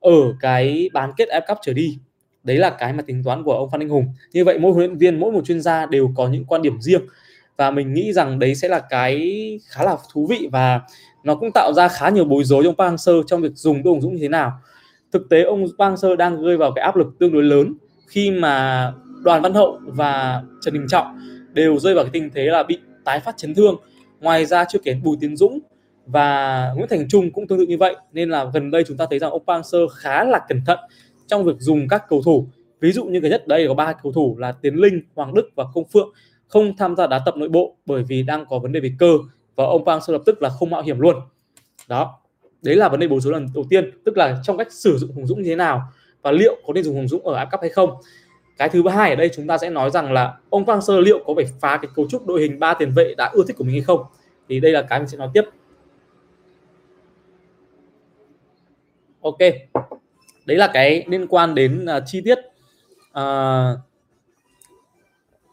ở 0.00 0.34
cái 0.40 0.90
bán 0.92 1.10
kết 1.16 1.28
AFF 1.28 1.42
Cup 1.48 1.58
trở 1.62 1.72
đi. 1.72 1.98
Đấy 2.44 2.56
là 2.56 2.70
cái 2.70 2.92
mà 2.92 3.02
tính 3.02 3.22
toán 3.24 3.42
của 3.44 3.52
ông 3.52 3.70
Phan 3.70 3.82
Anh 3.82 3.88
Hùng. 3.88 4.04
Như 4.32 4.44
vậy 4.44 4.58
mỗi 4.58 4.72
huấn 4.72 4.86
luyện 4.86 4.98
viên, 4.98 5.20
mỗi 5.20 5.32
một 5.32 5.44
chuyên 5.44 5.60
gia 5.60 5.86
đều 5.86 6.10
có 6.16 6.28
những 6.28 6.44
quan 6.44 6.62
điểm 6.62 6.80
riêng 6.80 7.02
và 7.56 7.70
mình 7.70 7.94
nghĩ 7.94 8.12
rằng 8.12 8.38
đấy 8.38 8.54
sẽ 8.54 8.68
là 8.68 8.82
cái 8.90 9.20
khá 9.68 9.84
là 9.84 9.96
thú 10.12 10.26
vị 10.26 10.48
và 10.52 10.80
nó 11.24 11.34
cũng 11.34 11.50
tạo 11.54 11.72
ra 11.72 11.88
khá 11.88 12.08
nhiều 12.08 12.24
bối 12.24 12.44
rối 12.44 12.64
trong 12.64 12.74
Park 12.74 12.92
Hang-seo 12.92 13.22
trong 13.22 13.42
việc 13.42 13.52
dùng 13.54 13.82
Đỗ 13.82 13.90
Hùng 13.90 14.00
Dũng 14.00 14.12
như 14.14 14.18
thế 14.22 14.28
nào. 14.28 14.52
Thực 15.12 15.28
tế 15.30 15.42
ông 15.42 15.66
Park 15.78 15.78
Hang-seo 15.78 16.16
đang 16.16 16.42
rơi 16.42 16.56
vào 16.56 16.72
cái 16.76 16.84
áp 16.84 16.96
lực 16.96 17.06
tương 17.18 17.32
đối 17.32 17.42
lớn 17.42 17.74
khi 18.06 18.30
mà 18.30 18.92
Đoàn 19.24 19.42
Văn 19.42 19.54
Hậu 19.54 19.80
và 19.86 20.42
Trần 20.60 20.74
Đình 20.74 20.86
Trọng 20.88 21.18
đều 21.52 21.78
rơi 21.78 21.94
vào 21.94 22.04
cái 22.04 22.10
tình 22.12 22.30
thế 22.34 22.44
là 22.44 22.62
bị 22.62 22.78
tái 23.04 23.20
phát 23.20 23.36
chấn 23.36 23.54
thương. 23.54 23.76
Ngoài 24.20 24.46
ra 24.46 24.64
chưa 24.64 24.78
kể 24.84 24.94
Bùi 25.04 25.16
Tiến 25.20 25.36
Dũng 25.36 25.58
và 26.06 26.72
Nguyễn 26.76 26.88
Thành 26.88 27.08
Trung 27.08 27.30
cũng 27.32 27.46
tương 27.46 27.58
tự 27.58 27.66
như 27.66 27.78
vậy 27.78 27.96
nên 28.12 28.30
là 28.30 28.46
gần 28.54 28.70
đây 28.70 28.84
chúng 28.86 28.96
ta 28.96 29.06
thấy 29.10 29.18
rằng 29.18 29.30
ông 29.30 29.42
Park 29.46 29.64
Hang-seo 29.64 29.88
khá 29.88 30.24
là 30.24 30.40
cẩn 30.48 30.60
thận 30.66 30.78
trong 31.26 31.44
việc 31.44 31.56
dùng 31.58 31.88
các 31.88 32.02
cầu 32.08 32.22
thủ 32.22 32.46
ví 32.80 32.92
dụ 32.92 33.04
như 33.04 33.20
cái 33.20 33.30
nhất 33.30 33.48
đây 33.48 33.68
có 33.68 33.74
ba 33.74 33.92
cầu 34.02 34.12
thủ 34.12 34.36
là 34.38 34.52
Tiến 34.52 34.74
Linh, 34.74 35.02
Hoàng 35.14 35.34
Đức 35.34 35.50
và 35.54 35.64
Công 35.74 35.84
Phượng 35.84 36.08
không 36.52 36.76
tham 36.76 36.96
gia 36.96 37.06
đá 37.06 37.20
tập 37.26 37.36
nội 37.36 37.48
bộ 37.48 37.76
bởi 37.86 38.02
vì 38.02 38.22
đang 38.22 38.46
có 38.46 38.58
vấn 38.58 38.72
đề 38.72 38.80
về 38.80 38.92
cơ 38.98 39.18
và 39.56 39.64
ông 39.64 39.84
Park 39.84 40.02
Hang-seo 40.02 40.12
lập 40.12 40.22
tức 40.26 40.42
là 40.42 40.48
không 40.48 40.70
mạo 40.70 40.82
hiểm 40.82 41.00
luôn. 41.00 41.16
Đó 41.88 42.18
đấy 42.62 42.76
là 42.76 42.88
vấn 42.88 43.00
đề 43.00 43.08
bối 43.08 43.20
rối 43.20 43.32
lần 43.32 43.46
đầu 43.54 43.64
tiên 43.70 43.90
tức 44.04 44.16
là 44.16 44.40
trong 44.42 44.58
cách 44.58 44.72
sử 44.72 44.98
dụng 44.98 45.12
Hùng 45.12 45.26
Dũng 45.26 45.42
như 45.42 45.48
thế 45.48 45.56
nào 45.56 45.82
và 46.22 46.30
liệu 46.30 46.56
có 46.66 46.72
nên 46.72 46.84
dùng 46.84 46.94
Hùng 46.94 47.08
Dũng 47.08 47.26
ở 47.26 47.34
áp 47.34 47.44
cấp 47.44 47.60
hay 47.60 47.70
không. 47.70 47.90
Cái 48.58 48.68
thứ 48.68 48.88
hai 48.88 49.10
ở 49.10 49.16
đây 49.16 49.30
chúng 49.34 49.46
ta 49.46 49.58
sẽ 49.58 49.70
nói 49.70 49.90
rằng 49.90 50.12
là 50.12 50.34
ông 50.50 50.66
Park 50.66 50.78
Hang-seo 50.78 51.00
liệu 51.00 51.24
có 51.26 51.34
phải 51.36 51.46
phá 51.60 51.78
cái 51.82 51.90
cấu 51.94 52.08
trúc 52.08 52.26
đội 52.26 52.40
hình 52.40 52.58
ba 52.58 52.74
tiền 52.74 52.92
vệ 52.92 53.14
đã 53.16 53.30
ưa 53.32 53.42
thích 53.48 53.56
của 53.56 53.64
mình 53.64 53.74
hay 53.74 53.82
không? 53.82 54.04
Thì 54.48 54.60
đây 54.60 54.72
là 54.72 54.82
cái 54.82 54.98
mình 54.98 55.08
sẽ 55.08 55.18
nói 55.18 55.28
tiếp. 55.34 55.42
Ok 59.20 59.38
đấy 60.46 60.56
là 60.56 60.70
cái 60.72 61.04
liên 61.08 61.26
quan 61.26 61.54
đến 61.54 61.86
uh, 61.96 62.02
chi 62.06 62.20
tiết 62.24 62.38
uh, 63.18 63.78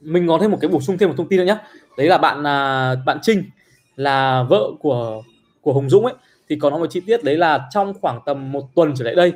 mình 0.01 0.27
có 0.27 0.37
thêm 0.41 0.51
một 0.51 0.57
cái 0.61 0.69
bổ 0.69 0.81
sung 0.81 0.97
thêm 0.97 1.09
một 1.09 1.15
thông 1.17 1.27
tin 1.27 1.39
nữa 1.39 1.45
nhé 1.45 1.57
đấy 1.97 2.07
là 2.07 2.17
bạn 2.17 2.43
là 2.43 2.95
bạn 3.05 3.19
Trinh 3.21 3.43
là 3.95 4.43
vợ 4.43 4.71
của 4.79 5.23
của 5.61 5.73
Hùng 5.73 5.89
Dũng 5.89 6.05
ấy. 6.05 6.13
Thì 6.49 6.55
có 6.55 6.69
nói 6.69 6.79
một 6.79 6.87
chi 6.89 6.99
tiết 6.99 7.23
đấy 7.23 7.37
là 7.37 7.67
trong 7.71 7.93
khoảng 8.01 8.19
tầm 8.25 8.51
một 8.51 8.75
tuần 8.75 8.93
trở 8.95 9.05
lại 9.05 9.15
đây 9.15 9.33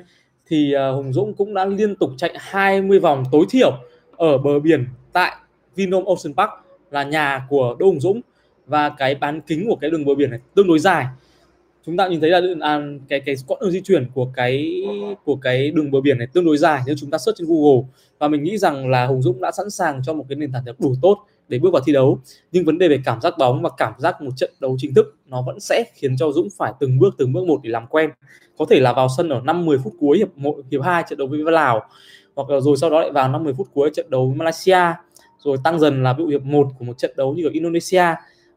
thì 0.48 0.74
à, 0.74 0.89
Hùng 0.89 1.13
Dũng 1.13 1.33
cũng 1.33 1.54
đã 1.54 1.65
liên 1.65 1.95
tục 1.95 2.12
chạy 2.18 2.33
20 2.39 3.00
vòng 3.00 3.24
tối 3.31 3.45
thiểu 3.50 3.71
ở 4.18 4.38
bờ 4.38 4.60
biển 4.60 4.86
tại 5.13 5.36
Vinhome 5.75 6.06
Ocean 6.06 6.33
Park 6.38 6.51
là 6.92 7.04
nhà 7.04 7.45
của 7.50 7.75
Đỗ 7.80 7.86
Hùng 7.86 8.00
Dũng 8.00 8.21
và 8.66 8.89
cái 8.89 9.16
bán 9.16 9.42
kính 9.42 9.66
của 9.69 9.75
cái 9.75 9.89
đường 9.89 10.06
bờ 10.06 10.16
biển 10.16 10.31
này 10.31 10.39
tương 10.56 10.68
đối 10.68 10.80
dài. 10.80 11.06
Chúng 11.86 11.98
ta 11.98 12.07
nhìn 12.07 12.21
thấy 12.21 12.30
là 12.30 12.42
à, 12.62 12.81
cái 13.07 13.19
cái 13.19 13.36
quãng 13.48 13.59
đường 13.62 13.71
di 13.71 13.81
chuyển 13.81 14.06
của 14.13 14.27
cái 14.36 14.83
của 15.25 15.36
cái 15.36 15.71
đường 15.71 15.92
bờ 15.92 16.01
biển 16.01 16.18
này 16.18 16.27
tương 16.33 16.45
đối 16.45 16.57
dài 16.57 16.81
nếu 16.86 16.95
chúng 17.00 17.09
ta 17.09 17.18
search 17.18 17.38
trên 17.38 17.48
Google 17.48 17.83
và 18.24 18.30
mình 18.30 18.44
nghĩ 18.44 18.58
rằng 18.58 18.90
là 18.90 19.06
Hùng 19.06 19.22
Dũng 19.22 19.42
đã 19.42 19.52
sẵn 19.52 19.70
sàng 19.70 20.02
cho 20.04 20.14
một 20.14 20.25
cái 20.30 20.36
nền 20.36 20.52
tảng 20.52 20.64
đủ 20.80 20.96
tốt 21.02 21.18
để 21.48 21.60
bước 21.60 21.74
vào 21.74 21.81
thi 21.86 21.94
đấu. 21.94 22.20
Nhưng 22.52 22.66
vấn 22.66 22.78
đề 22.78 22.88
về 22.88 23.00
cảm 23.06 23.22
giác 23.22 23.38
bóng 23.38 23.62
và 23.62 23.70
cảm 23.78 23.94
giác 23.98 24.22
một 24.22 24.31
trận 24.38 24.52
đấu 24.60 24.75
chính 24.80 24.94
thức 24.94 25.16
nó 25.25 25.42
vẫn 25.42 25.60
sẽ 25.60 25.84
khiến 25.96 26.18
cho 26.18 26.31
Dũng 26.31 26.48
phải 26.58 26.74
từng 26.80 27.00
bước 27.00 27.16
từng 27.18 27.34
bước 27.34 27.48
một 27.48 27.60
để 27.64 27.70
làm 27.70 27.88
quen. 27.88 28.10
Có 28.58 28.66
thể 28.70 28.80
là 28.80 28.94
vào 28.94 29.08
sân 29.18 29.30
ở 29.30 29.42
5 29.44 29.66
10 29.66 29.78
phút 29.78 29.94
cuối 30.00 30.18
hiệp 30.18 30.38
1 30.38 30.56
hiệp 30.72 30.81
2 30.81 31.04
trận 31.10 31.20
đấu 31.20 31.28
với 31.28 31.40
Lào 31.40 31.81
hoặc 32.36 32.50
là 32.50 32.60
rồi 32.60 32.78
sau 32.78 32.90
đó 32.90 33.00
lại 33.00 33.12
vào 33.12 33.30
5 33.30 33.44
10 33.44 33.54
phút 33.54 33.68
cuối 33.74 33.90
trận 33.94 34.10
đấu 34.10 34.28
với 34.28 34.36
Malaysia. 34.36 34.94
Rồi 35.40 35.58
tăng 35.64 35.80
dần 35.80 36.04
là 36.04 36.14
ví 36.14 36.24
dụ 36.24 36.30
hiệp 36.30 36.44
1 36.44 36.68
của 36.80 36.86
một 36.86 36.98
trận 36.98 37.12
đấu 37.18 37.34
như 37.34 37.48
ở 37.48 37.50
Indonesia. 37.54 38.06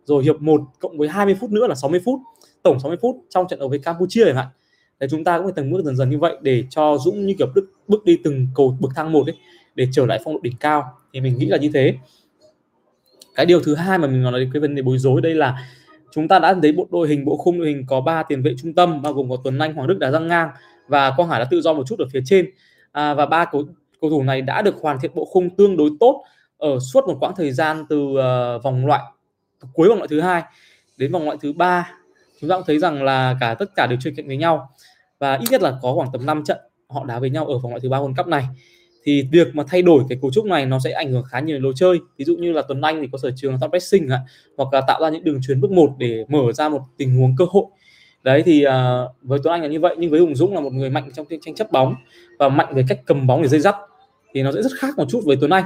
Rồi 0.05 0.25
hiệp 0.25 0.41
1 0.41 0.61
cộng 0.81 0.99
với 0.99 1.09
20 1.09 1.37
phút 1.41 1.51
nữa 1.51 1.67
là 1.67 1.75
60 1.75 2.01
phút 2.05 2.21
tổng 2.63 2.81
60 2.81 2.97
phút 3.03 3.17
trong 3.31 3.49
trận 3.49 3.59
đấu 3.59 3.69
với 3.69 3.79
Campuchia 3.79 4.25
chẳng 4.25 4.37
hạn. 4.37 4.47
Để 5.01 5.07
chúng 5.11 5.25
ta 5.25 5.39
cũng 5.39 5.47
phải 5.47 5.53
từng 5.57 5.71
bước 5.71 5.85
dần 5.85 5.97
dần 5.97 6.11
như 6.11 6.19
vậy 6.19 6.37
để 6.41 6.65
cho 6.71 6.99
Dũng 6.99 7.27
như 7.27 7.35
kiểu 7.39 7.47
bước, 7.55 7.65
bước 7.89 8.05
đi 8.05 8.19
từng 8.25 8.47
cầu 8.55 8.77
bậc 8.81 8.93
thang 8.97 9.13
một 9.13 9.27
ấy 9.27 9.37
để 9.77 9.89
trở 9.93 10.07
lại 10.07 10.21
phong 10.25 10.35
độ 10.35 10.41
đỉnh 10.43 10.57
cao. 10.61 10.85
Thì 11.13 11.21
mình 11.21 11.39
nghĩ 11.39 11.47
là 11.47 11.57
như 11.57 11.71
thế. 11.75 11.95
Cái 13.35 13.47
điều 13.47 13.61
thứ 13.61 13.75
hai 13.75 13.99
mà 13.99 14.07
mình 14.07 14.23
nói 14.23 14.41
đến 14.41 14.51
cái 14.53 14.61
vấn 14.61 14.75
đề 14.75 14.83
bối 14.83 14.99
rối 14.99 15.21
đây 15.21 15.35
là 15.35 15.67
chúng 16.13 16.29
ta 16.29 16.39
đã 16.39 16.55
thấy 16.63 16.73
bộ 16.73 16.87
đội 16.91 17.09
hình 17.09 17.25
bộ 17.25 17.37
khung 17.37 17.59
đội 17.59 17.69
hình 17.69 17.85
có 17.89 18.01
ba 18.01 18.23
tiền 18.23 18.43
vệ 18.43 18.55
trung 18.59 18.75
tâm 18.75 19.03
bao 19.03 19.13
gồm 19.13 19.31
có 19.31 19.37
Tuấn 19.45 19.59
Anh, 19.59 19.75
Hoàng 19.75 19.89
Đức 19.89 19.99
đá 19.99 20.11
răng 20.11 20.29
ngang 20.29 20.49
và 20.89 21.13
Quang 21.17 21.29
Hải 21.29 21.41
đã 21.41 21.47
tự 21.51 21.61
do 21.61 21.73
một 21.73 21.87
chút 21.87 21.99
ở 21.99 22.05
phía 22.13 22.21
trên. 22.25 22.51
À, 22.93 23.15
và 23.15 23.27
ba 23.27 23.45
cầu 23.45 23.65
cầu 24.01 24.11
thủ 24.11 24.23
này 24.23 24.43
đã 24.43 24.63
được 24.63 24.75
hoàn 24.81 24.99
thiện 25.01 25.11
bộ 25.15 25.25
khung 25.25 25.57
tương 25.57 25.77
đối 25.77 25.91
tốt 26.01 26.25
ở 26.59 26.79
suốt 26.79 27.05
một 27.07 27.17
quãng 27.21 27.35
thời 27.37 27.53
gian 27.53 27.85
từ 27.89 27.99
uh, 27.99 28.63
vòng 28.63 28.87
loại 28.87 29.03
cuối 29.73 29.89
vòng 29.89 29.99
loại 29.99 30.09
thứ 30.09 30.21
hai 30.21 30.43
đến 30.97 31.13
vòng 31.13 31.25
loại 31.25 31.37
thứ 31.41 31.53
ba. 31.53 31.93
Chúng 32.41 32.51
ta 32.51 32.57
cũng 32.57 32.65
thấy 32.67 32.79
rằng 32.79 33.03
là 33.03 33.37
cả 33.41 33.55
tất 33.55 33.77
cả 33.77 33.87
đều 33.87 33.99
chơi 34.01 34.13
cạnh 34.17 34.27
với 34.27 34.37
nhau 34.37 34.71
và 35.19 35.35
ít 35.35 35.47
nhất 35.51 35.63
là 35.63 35.79
có 35.83 35.95
khoảng 35.95 36.09
tầm 36.13 36.27
5 36.27 36.45
trận 36.45 36.59
họ 36.89 37.05
đá 37.05 37.19
với 37.19 37.31
nhau 37.31 37.47
ở 37.47 37.59
vòng 37.59 37.73
loại 37.73 37.81
thứ 37.81 37.89
ba 37.89 37.99
World 37.99 38.15
Cup 38.17 38.27
này 38.27 38.45
thì 39.07 39.29
việc 39.33 39.55
mà 39.55 39.65
thay 39.69 39.83
đổi 39.83 40.05
cái 40.09 40.19
cấu 40.23 40.31
trúc 40.31 40.45
này 40.45 40.67
nó 40.67 40.79
sẽ 40.79 40.91
ảnh 40.91 41.13
hưởng 41.13 41.25
khá 41.31 41.41
nhiều 41.41 41.57
đến 41.57 41.63
lối 41.63 41.73
chơi. 41.77 41.99
Ví 42.19 42.25
dụ 42.25 42.37
như 42.37 42.53
là 42.53 42.63
Tuấn 42.69 42.81
Anh 42.81 43.01
thì 43.01 43.09
có 43.13 43.19
sở 43.19 43.31
trường 43.37 43.53
là 43.53 43.59
top 43.61 43.71
pressing 43.71 44.09
ạ 44.09 44.21
hoặc 44.57 44.73
là 44.73 44.81
tạo 44.81 45.01
ra 45.03 45.09
những 45.09 45.25
đường 45.25 45.41
chuyến 45.47 45.61
bước 45.61 45.71
một 45.71 45.91
để 45.99 46.25
mở 46.29 46.53
ra 46.53 46.69
một 46.69 46.81
tình 46.97 47.17
huống 47.19 47.37
cơ 47.37 47.45
hội. 47.51 47.65
Đấy 48.23 48.43
thì 48.47 48.67
uh, 48.67 48.73
với 49.23 49.39
Tuấn 49.43 49.53
Anh 49.53 49.63
là 49.63 49.69
như 49.69 49.81
vậy 49.81 49.97
nhưng 49.99 50.11
với 50.11 50.21
Hùng 50.21 50.35
Dũng 50.35 50.55
là 50.55 50.61
một 50.61 50.73
người 50.73 50.91
mạnh 50.91 51.11
trong 51.15 51.27
tranh 51.45 51.55
chấp 51.55 51.73
bóng 51.73 51.95
và 52.39 52.49
mạnh 52.49 52.75
về 52.75 52.85
cách 52.89 53.01
cầm 53.07 53.27
bóng 53.27 53.43
để 53.43 53.49
dây 53.49 53.61
dắt 53.61 53.77
thì 54.35 54.43
nó 54.43 54.53
sẽ 54.53 54.63
rất 54.63 54.73
khác 54.79 54.99
một 54.99 55.05
chút 55.09 55.21
với 55.25 55.37
Tuấn 55.41 55.51
Anh. 55.51 55.65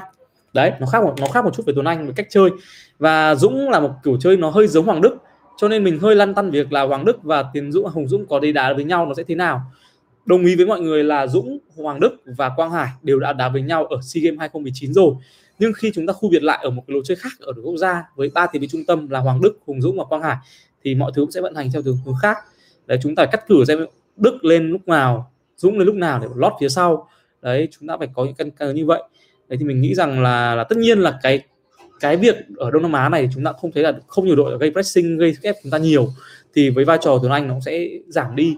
Đấy 0.53 0.73
nó 0.81 0.87
khác 0.87 1.05
một 1.05 1.15
nó 1.21 1.27
khác 1.27 1.45
một 1.45 1.55
chút 1.55 1.63
với 1.67 1.75
Tuấn 1.75 1.87
Anh 1.87 2.07
về 2.07 2.13
cách 2.17 2.27
chơi. 2.31 2.51
Và 2.99 3.35
Dũng 3.35 3.71
là 3.71 3.81
một 3.81 3.91
kiểu 4.05 4.17
chơi 4.21 4.37
nó 4.37 4.51
hơi 4.51 4.67
giống 4.67 4.87
Hoàng 4.87 5.01
Đức 5.01 5.17
cho 5.57 5.69
nên 5.69 5.85
mình 5.85 5.99
hơi 5.99 6.17
lăn 6.17 6.35
tăn 6.35 6.51
việc 6.51 6.73
là 6.73 6.83
Hoàng 6.83 7.05
Đức 7.05 7.23
và 7.23 7.45
Tiến 7.53 7.73
Dũng 7.73 7.85
Hùng 7.85 8.09
Dũng 8.09 8.27
có 8.27 8.39
đi 8.39 8.53
đá 8.53 8.73
với 8.73 8.85
nhau 8.85 9.07
nó 9.07 9.15
sẽ 9.15 9.23
thế 9.29 9.35
nào 9.35 9.63
đồng 10.27 10.45
ý 10.45 10.57
với 10.57 10.67
mọi 10.67 10.81
người 10.81 11.05
là 11.05 11.27
Dũng, 11.27 11.59
Hoàng 11.77 12.01
Đức 12.01 12.17
và 12.37 12.51
Quang 12.57 12.71
Hải 12.71 12.89
đều 13.03 13.21
đã 13.21 13.33
đá 13.33 13.49
với 13.49 13.63
nhau 13.63 13.85
ở 13.85 13.99
SEA 14.03 14.23
Games 14.25 14.39
2019 14.39 14.95
rồi. 14.95 15.15
Nhưng 15.59 15.73
khi 15.73 15.93
chúng 15.95 16.07
ta 16.07 16.13
khu 16.13 16.31
biệt 16.31 16.43
lại 16.43 16.59
ở 16.63 16.71
một 16.71 16.83
cái 16.87 16.95
lối 16.95 17.03
chơi 17.07 17.17
khác 17.17 17.33
ở 17.41 17.53
đội 17.53 17.65
quốc 17.65 17.77
gia 17.77 18.05
với 18.17 18.31
ba 18.35 18.47
tiền 18.47 18.63
vệ 18.63 18.69
trung 18.69 18.85
tâm 18.85 19.11
là 19.11 19.21
Hoàng 19.21 19.41
Đức, 19.41 19.59
Hùng 19.67 19.81
Dũng 19.81 19.99
và 19.99 20.05
Quang 20.05 20.23
Hải 20.23 20.37
thì 20.85 20.95
mọi 20.95 21.13
thứ 21.15 21.23
cũng 21.23 21.31
sẽ 21.31 21.41
vận 21.41 21.55
hành 21.55 21.71
theo 21.73 21.83
hướng 21.83 22.15
khác. 22.23 22.37
Đấy, 22.87 22.99
chúng 23.03 23.15
ta 23.15 23.27
cắt 23.27 23.45
cử 23.49 23.65
xem 23.69 23.87
Đức 24.17 24.45
lên 24.45 24.71
lúc 24.71 24.89
nào, 24.89 25.33
Dũng 25.57 25.79
lên 25.79 25.87
lúc 25.87 25.95
nào 25.95 26.19
để 26.23 26.29
lót 26.37 26.53
phía 26.61 26.69
sau. 26.69 27.09
Đấy, 27.43 27.69
chúng 27.71 27.89
ta 27.89 27.97
phải 27.99 28.09
có 28.15 28.25
những 28.25 28.35
căn 28.35 28.51
cứ 28.51 28.73
như 28.73 28.87
vậy. 28.87 29.03
Đấy, 29.49 29.57
thì 29.61 29.65
mình 29.65 29.81
nghĩ 29.81 29.95
rằng 29.95 30.23
là 30.23 30.55
là 30.55 30.65
tất 30.65 30.79
nhiên 30.79 30.99
là 30.99 31.19
cái 31.23 31.43
cái 32.01 32.17
việc 32.17 32.37
ở 32.57 32.71
Đông 32.71 32.83
Nam 32.83 32.93
Á 32.93 33.09
này 33.09 33.29
chúng 33.35 33.45
ta 33.45 33.53
không 33.53 33.73
thấy 33.73 33.83
là 33.83 33.93
không 34.07 34.27
nhiều 34.27 34.37
đội 34.37 34.59
gây 34.59 34.71
pressing, 34.71 35.19
gây 35.19 35.37
ép 35.43 35.57
chúng 35.63 35.71
ta 35.71 35.79
nhiều. 35.79 36.09
Thì 36.55 36.71
với 36.71 36.85
vai 36.85 36.99
trò 37.01 37.19
Tuấn 37.23 37.33
Anh 37.33 37.49
nó 37.49 37.61
sẽ 37.61 37.89
giảm 38.09 38.37
đi. 38.37 38.57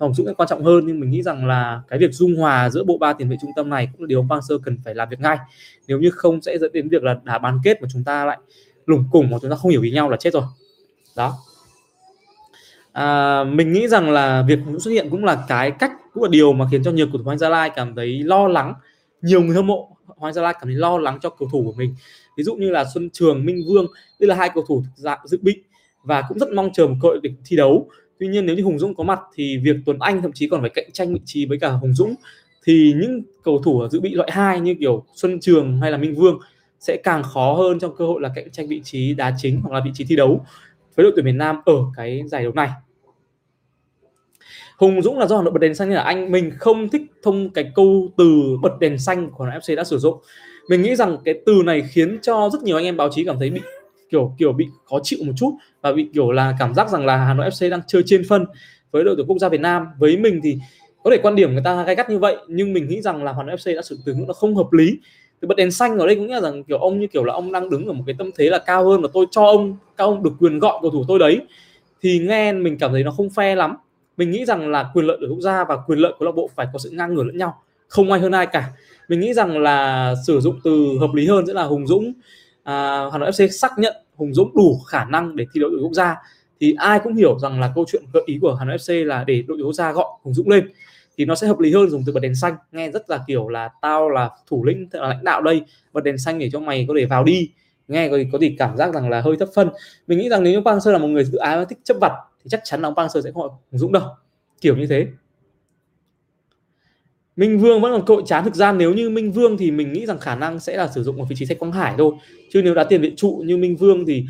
Hồng 0.00 0.14
Dũng 0.14 0.34
quan 0.34 0.48
trọng 0.48 0.64
hơn 0.64 0.86
nhưng 0.86 1.00
mình 1.00 1.10
nghĩ 1.10 1.22
rằng 1.22 1.46
là 1.46 1.82
cái 1.88 1.98
việc 1.98 2.12
dung 2.12 2.36
hòa 2.36 2.70
giữa 2.70 2.84
bộ 2.84 2.98
ba 2.98 3.12
tiền 3.12 3.28
vệ 3.28 3.36
trung 3.40 3.50
tâm 3.56 3.70
này 3.70 3.88
cũng 3.92 4.02
là 4.02 4.06
điều 4.06 4.18
ông 4.18 4.28
sơ 4.28 4.40
Seo 4.48 4.58
cần 4.58 4.78
phải 4.84 4.94
làm 4.94 5.08
việc 5.08 5.20
ngay. 5.20 5.38
Nếu 5.88 5.98
như 5.98 6.10
không 6.10 6.42
sẽ 6.42 6.58
dẫn 6.58 6.72
đến 6.72 6.88
việc 6.88 7.02
là 7.02 7.16
đá 7.24 7.38
bán 7.38 7.58
kết 7.64 7.82
mà 7.82 7.88
chúng 7.92 8.04
ta 8.04 8.24
lại 8.24 8.38
lủng 8.86 9.04
củng 9.12 9.30
mà 9.30 9.38
chúng 9.42 9.50
ta 9.50 9.56
không 9.56 9.70
hiểu 9.70 9.82
ý 9.82 9.90
nhau 9.90 10.10
là 10.10 10.16
chết 10.16 10.32
rồi. 10.32 10.42
Đó. 11.16 11.34
À, 12.92 13.44
mình 13.44 13.72
nghĩ 13.72 13.88
rằng 13.88 14.10
là 14.10 14.44
việc 14.48 14.58
Dũng 14.66 14.80
xuất 14.80 14.90
hiện 14.90 15.10
cũng 15.10 15.24
là 15.24 15.44
cái 15.48 15.70
cách 15.70 15.92
cũng 16.14 16.22
là 16.22 16.28
điều 16.28 16.52
mà 16.52 16.66
khiến 16.70 16.82
cho 16.84 16.90
nhiều 16.90 17.06
cầu 17.06 17.18
thủ 17.18 17.24
Hoàng 17.24 17.38
Gia 17.38 17.48
Lai 17.48 17.70
cảm 17.70 17.94
thấy 17.94 18.22
lo 18.22 18.48
lắng. 18.48 18.74
Nhiều 19.22 19.42
người 19.42 19.56
hâm 19.56 19.66
mộ 19.66 19.96
Hoàng 20.06 20.32
Gia 20.32 20.42
Lai 20.42 20.54
cảm 20.54 20.64
thấy 20.64 20.74
lo 20.74 20.98
lắng 20.98 21.18
cho 21.22 21.30
cầu 21.30 21.48
thủ 21.52 21.62
của 21.64 21.72
mình. 21.72 21.94
Ví 22.36 22.44
dụ 22.44 22.54
như 22.54 22.70
là 22.70 22.84
Xuân 22.94 23.10
Trường 23.12 23.44
Minh 23.44 23.62
Vương 23.68 23.86
đây 24.20 24.28
là 24.28 24.34
hai 24.34 24.50
cầu 24.54 24.64
thủ 24.68 24.82
dạng 24.96 25.18
dự 25.24 25.38
bị 25.42 25.62
và 26.02 26.22
cũng 26.28 26.38
rất 26.38 26.48
mong 26.52 26.70
chờ 26.72 26.86
một 26.86 26.94
cơ 27.02 27.08
hội 27.08 27.20
để 27.22 27.30
thi 27.44 27.56
đấu 27.56 27.88
tuy 28.18 28.28
nhiên 28.28 28.46
nếu 28.46 28.56
như 28.56 28.62
Hùng 28.62 28.78
Dũng 28.78 28.94
có 28.94 29.04
mặt 29.04 29.20
thì 29.34 29.56
việc 29.56 29.76
Tuấn 29.86 29.98
Anh 30.00 30.22
thậm 30.22 30.32
chí 30.32 30.48
còn 30.48 30.60
phải 30.60 30.70
cạnh 30.70 30.90
tranh 30.92 31.14
vị 31.14 31.20
trí 31.24 31.46
với 31.46 31.58
cả 31.58 31.70
Hùng 31.70 31.94
Dũng, 31.94 32.14
thì 32.64 32.94
những 33.00 33.22
cầu 33.42 33.62
thủ 33.64 33.80
ở 33.80 33.88
dự 33.88 34.00
bị 34.00 34.14
loại 34.14 34.30
2 34.32 34.60
như 34.60 34.74
kiểu 34.80 35.04
Xuân 35.14 35.40
Trường 35.40 35.80
hay 35.80 35.90
là 35.90 35.96
Minh 35.96 36.14
Vương 36.14 36.38
sẽ 36.80 36.96
càng 37.04 37.22
khó 37.22 37.54
hơn 37.54 37.78
trong 37.78 37.96
cơ 37.96 38.06
hội 38.06 38.20
là 38.20 38.30
cạnh 38.34 38.50
tranh 38.50 38.68
vị 38.68 38.80
trí 38.84 39.14
đá 39.14 39.34
chính 39.38 39.60
hoặc 39.60 39.74
là 39.74 39.80
vị 39.84 39.90
trí 39.94 40.04
thi 40.04 40.16
đấu 40.16 40.46
với 40.94 41.04
đội 41.04 41.12
tuyển 41.16 41.24
miền 41.24 41.38
Nam 41.38 41.56
ở 41.64 41.74
cái 41.96 42.22
giải 42.26 42.42
đấu 42.42 42.52
này. 42.52 42.68
Hùng 44.78 45.02
Dũng 45.02 45.18
là 45.18 45.26
do 45.26 45.36
Hà 45.36 45.42
Nội 45.42 45.52
bật 45.52 45.58
đèn 45.58 45.74
xanh 45.74 45.88
nên 45.88 45.96
là 45.96 46.02
anh 46.02 46.32
mình 46.32 46.50
không 46.58 46.88
thích 46.88 47.02
thông 47.22 47.50
cái 47.50 47.72
câu 47.74 48.08
từ 48.16 48.56
bật 48.62 48.78
đèn 48.80 48.98
xanh 48.98 49.30
của 49.30 49.46
FC 49.46 49.76
đã 49.76 49.84
sử 49.84 49.98
dụng. 49.98 50.18
Mình 50.68 50.82
nghĩ 50.82 50.96
rằng 50.96 51.16
cái 51.24 51.34
từ 51.46 51.62
này 51.64 51.82
khiến 51.90 52.18
cho 52.22 52.50
rất 52.52 52.62
nhiều 52.62 52.76
anh 52.76 52.84
em 52.84 52.96
báo 52.96 53.08
chí 53.12 53.24
cảm 53.24 53.38
thấy 53.38 53.50
bị 53.50 53.60
kiểu 54.10 54.34
kiểu 54.38 54.52
bị 54.52 54.66
khó 54.84 54.98
chịu 55.02 55.18
một 55.26 55.32
chút 55.36 55.50
và 55.82 55.92
bị 55.92 56.08
kiểu 56.14 56.32
là 56.32 56.56
cảm 56.58 56.74
giác 56.74 56.90
rằng 56.90 57.06
là 57.06 57.16
Hà 57.16 57.34
Nội 57.34 57.48
FC 57.48 57.70
đang 57.70 57.80
chơi 57.86 58.02
trên 58.06 58.22
phân 58.28 58.44
với 58.90 59.04
đội 59.04 59.14
tuyển 59.16 59.26
quốc 59.26 59.38
gia 59.38 59.48
Việt 59.48 59.60
Nam. 59.60 59.86
Với 59.98 60.16
mình 60.16 60.40
thì 60.42 60.58
có 61.04 61.10
thể 61.10 61.18
quan 61.22 61.36
điểm 61.36 61.52
người 61.52 61.62
ta 61.64 61.84
gay 61.84 61.94
gắt 61.94 62.10
như 62.10 62.18
vậy, 62.18 62.36
nhưng 62.48 62.72
mình 62.72 62.88
nghĩ 62.88 63.00
rằng 63.00 63.24
là 63.24 63.32
Hà 63.32 63.42
Nội 63.42 63.56
FC 63.56 63.76
đã 63.76 63.82
sử 63.82 63.98
từ 64.04 64.14
ngữ 64.14 64.24
nó 64.28 64.34
không 64.34 64.56
hợp 64.56 64.72
lý. 64.72 64.98
Thì 65.42 65.48
bật 65.48 65.54
đèn 65.56 65.70
xanh 65.70 65.98
ở 65.98 66.06
đây 66.06 66.16
cũng 66.16 66.26
nghĩa 66.26 66.40
rằng 66.40 66.64
kiểu 66.64 66.78
ông 66.78 67.00
như 67.00 67.06
kiểu 67.06 67.24
là 67.24 67.34
ông 67.34 67.52
đang 67.52 67.70
đứng 67.70 67.86
ở 67.86 67.92
một 67.92 68.04
cái 68.06 68.14
tâm 68.18 68.30
thế 68.36 68.50
là 68.50 68.58
cao 68.58 68.88
hơn 68.88 69.02
và 69.02 69.08
tôi 69.12 69.26
cho 69.30 69.44
ông 69.44 69.76
các 69.96 70.04
ông 70.04 70.22
được 70.22 70.32
quyền 70.40 70.58
gọi 70.58 70.78
cầu 70.82 70.90
thủ 70.90 71.04
tôi 71.08 71.18
đấy. 71.18 71.40
Thì 72.02 72.18
nghe 72.18 72.52
mình 72.52 72.78
cảm 72.78 72.92
thấy 72.92 73.04
nó 73.04 73.10
không 73.10 73.28
fair 73.28 73.56
lắm. 73.56 73.76
Mình 74.16 74.30
nghĩ 74.30 74.44
rằng 74.44 74.70
là 74.70 74.90
quyền 74.94 75.06
lợi 75.06 75.16
của 75.20 75.26
quốc 75.28 75.40
gia 75.40 75.64
và 75.64 75.76
quyền 75.86 75.98
lợi 75.98 76.12
của 76.12 76.18
câu 76.18 76.26
lạc 76.26 76.32
bộ 76.36 76.50
phải 76.54 76.66
có 76.72 76.78
sự 76.78 76.90
ngang 76.90 77.14
ngửa 77.14 77.22
lẫn 77.22 77.38
nhau, 77.38 77.62
không 77.88 78.12
ai 78.12 78.20
hơn 78.20 78.32
ai 78.32 78.46
cả. 78.46 78.64
Mình 79.08 79.20
nghĩ 79.20 79.34
rằng 79.34 79.58
là 79.58 80.14
sử 80.26 80.40
dụng 80.40 80.60
từ 80.64 80.86
hợp 81.00 81.14
lý 81.14 81.26
hơn 81.26 81.46
sẽ 81.46 81.52
là 81.52 81.64
Hùng 81.64 81.86
Dũng 81.86 82.12
à, 82.68 83.08
Hà 83.12 83.18
Nội 83.18 83.30
FC 83.30 83.48
xác 83.48 83.78
nhận 83.78 83.96
Hùng 84.16 84.34
Dũng 84.34 84.56
đủ 84.56 84.78
khả 84.86 85.04
năng 85.04 85.36
để 85.36 85.46
thi 85.52 85.60
đấu 85.60 85.70
đội 85.70 85.80
quốc 85.82 85.92
gia 85.92 86.16
thì 86.60 86.74
ai 86.78 87.00
cũng 87.04 87.14
hiểu 87.14 87.38
rằng 87.38 87.60
là 87.60 87.72
câu 87.74 87.84
chuyện 87.92 88.02
gợi 88.12 88.22
ý 88.26 88.38
của 88.42 88.54
Hà 88.54 88.64
Nội 88.64 88.76
FC 88.76 89.04
là 89.04 89.24
để 89.24 89.44
đội 89.48 89.58
quốc 89.62 89.72
gia 89.72 89.92
gọi 89.92 90.04
Hùng 90.22 90.34
Dũng 90.34 90.48
lên 90.48 90.70
thì 91.18 91.24
nó 91.24 91.34
sẽ 91.34 91.46
hợp 91.46 91.58
lý 91.58 91.72
hơn 91.74 91.90
dùng 91.90 92.02
từ 92.06 92.12
bật 92.12 92.20
đèn 92.20 92.34
xanh. 92.34 92.56
Nghe 92.72 92.90
rất 92.90 93.10
là 93.10 93.24
kiểu 93.26 93.48
là 93.48 93.70
tao 93.82 94.10
là 94.10 94.30
thủ 94.46 94.64
lĩnh 94.64 94.88
là 94.92 95.08
lãnh 95.08 95.24
đạo 95.24 95.42
đây 95.42 95.62
bật 95.92 96.04
đèn 96.04 96.18
xanh 96.18 96.38
để 96.38 96.50
cho 96.52 96.60
mày 96.60 96.84
có 96.88 96.94
thể 96.98 97.06
vào 97.06 97.24
đi. 97.24 97.50
Nghe 97.88 98.08
có, 98.08 98.18
có 98.32 98.38
gì 98.38 98.56
cảm 98.58 98.76
giác 98.76 98.94
rằng 98.94 99.10
là 99.10 99.20
hơi 99.20 99.36
thấp 99.36 99.48
phân. 99.54 99.70
Mình 100.06 100.18
nghĩ 100.18 100.28
rằng 100.28 100.42
nếu 100.42 100.52
như 100.52 100.60
Park 100.60 100.82
Seo 100.82 100.92
là 100.92 100.98
một 100.98 101.08
người 101.08 101.24
tự 101.32 101.38
ái 101.38 101.58
và 101.58 101.64
thích 101.64 101.78
chấp 101.84 101.96
vặt 102.00 102.12
thì 102.44 102.48
chắc 102.50 102.60
chắn 102.64 102.82
là 102.82 102.88
ông 102.88 102.94
Park 102.94 103.12
Seo 103.12 103.22
sẽ 103.22 103.30
không 103.32 103.42
gọi 103.42 103.50
Hùng 103.70 103.78
Dũng 103.78 103.92
đâu. 103.92 104.02
Kiểu 104.60 104.76
như 104.76 104.86
thế. 104.86 105.06
Minh 107.38 107.58
Vương 107.58 107.80
vẫn 107.80 107.92
còn 107.92 108.04
cội 108.06 108.22
chán 108.26 108.44
thực 108.44 108.54
ra 108.54 108.72
nếu 108.72 108.94
như 108.94 109.10
Minh 109.10 109.32
Vương 109.32 109.56
thì 109.56 109.70
mình 109.70 109.92
nghĩ 109.92 110.06
rằng 110.06 110.18
khả 110.18 110.34
năng 110.34 110.60
sẽ 110.60 110.76
là 110.76 110.88
sử 110.88 111.02
dụng 111.02 111.16
một 111.16 111.24
vị 111.28 111.36
trí 111.38 111.46
sách 111.46 111.58
Quang 111.58 111.72
Hải 111.72 111.94
thôi. 111.98 112.12
Chứ 112.52 112.62
nếu 112.62 112.74
đá 112.74 112.84
tiền 112.84 113.02
vệ 113.02 113.12
trụ 113.16 113.42
như 113.46 113.56
Minh 113.56 113.76
Vương 113.76 114.06
thì 114.06 114.24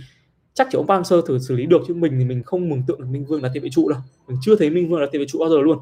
chắc 0.55 0.69
chỉ 0.71 0.77
ông 0.77 0.87
Park 0.87 1.07
Sơ 1.07 1.21
thử 1.27 1.39
xử 1.39 1.57
lý 1.57 1.67
được 1.67 1.81
chứ 1.89 1.95
mình 1.95 2.13
thì 2.19 2.25
mình 2.25 2.43
không 2.43 2.69
mừng 2.69 2.83
tượng 2.87 3.01
được 3.01 3.07
Minh 3.11 3.25
Vương 3.25 3.43
là 3.43 3.51
tiền 3.55 3.63
vệ 3.63 3.69
trụ 3.73 3.89
đâu. 3.89 3.99
Mình 4.29 4.37
chưa 4.43 4.57
thấy 4.57 4.71
Minh 4.71 4.89
Vương 4.89 5.01
là 5.01 5.07
tiền 5.13 5.21
vệ 5.21 5.27
trụ 5.27 5.39
bao 5.39 5.49
giờ 5.49 5.57
luôn. 5.63 5.79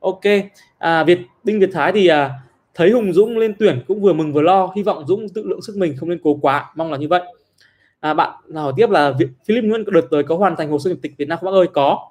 Ok 0.00 0.20
à, 0.78 1.04
Việt 1.04 1.18
Đinh 1.44 1.60
Việt 1.60 1.70
Thái 1.72 1.92
thì 1.92 2.06
à, 2.06 2.30
thấy 2.74 2.90
Hùng 2.90 3.12
Dũng 3.12 3.38
lên 3.38 3.54
tuyển 3.58 3.82
cũng 3.88 4.00
vừa 4.00 4.12
mừng 4.12 4.32
vừa 4.32 4.42
lo 4.42 4.72
hy 4.76 4.82
vọng 4.82 5.04
Dũng 5.06 5.28
tự 5.28 5.42
lượng 5.46 5.62
sức 5.62 5.76
mình 5.76 5.96
không 5.96 6.08
nên 6.08 6.18
cố 6.22 6.38
quá 6.42 6.70
mong 6.76 6.92
là 6.92 6.98
như 6.98 7.08
vậy. 7.08 7.22
À, 8.00 8.14
bạn 8.14 8.30
hỏi 8.54 8.72
tiếp 8.76 8.90
là 8.90 9.12
Việt, 9.18 9.28
Philip 9.46 9.64
Nguyễn 9.64 9.84
đợt 9.84 10.06
tới 10.10 10.22
có 10.22 10.36
hoàn 10.36 10.56
thành 10.56 10.70
hồ 10.70 10.78
sơ 10.78 10.90
nhập 10.90 10.98
tịch 11.02 11.12
Việt 11.18 11.28
Nam 11.28 11.38
không? 11.40 11.52
Bác 11.52 11.58
ơi 11.58 11.66
có. 11.72 12.10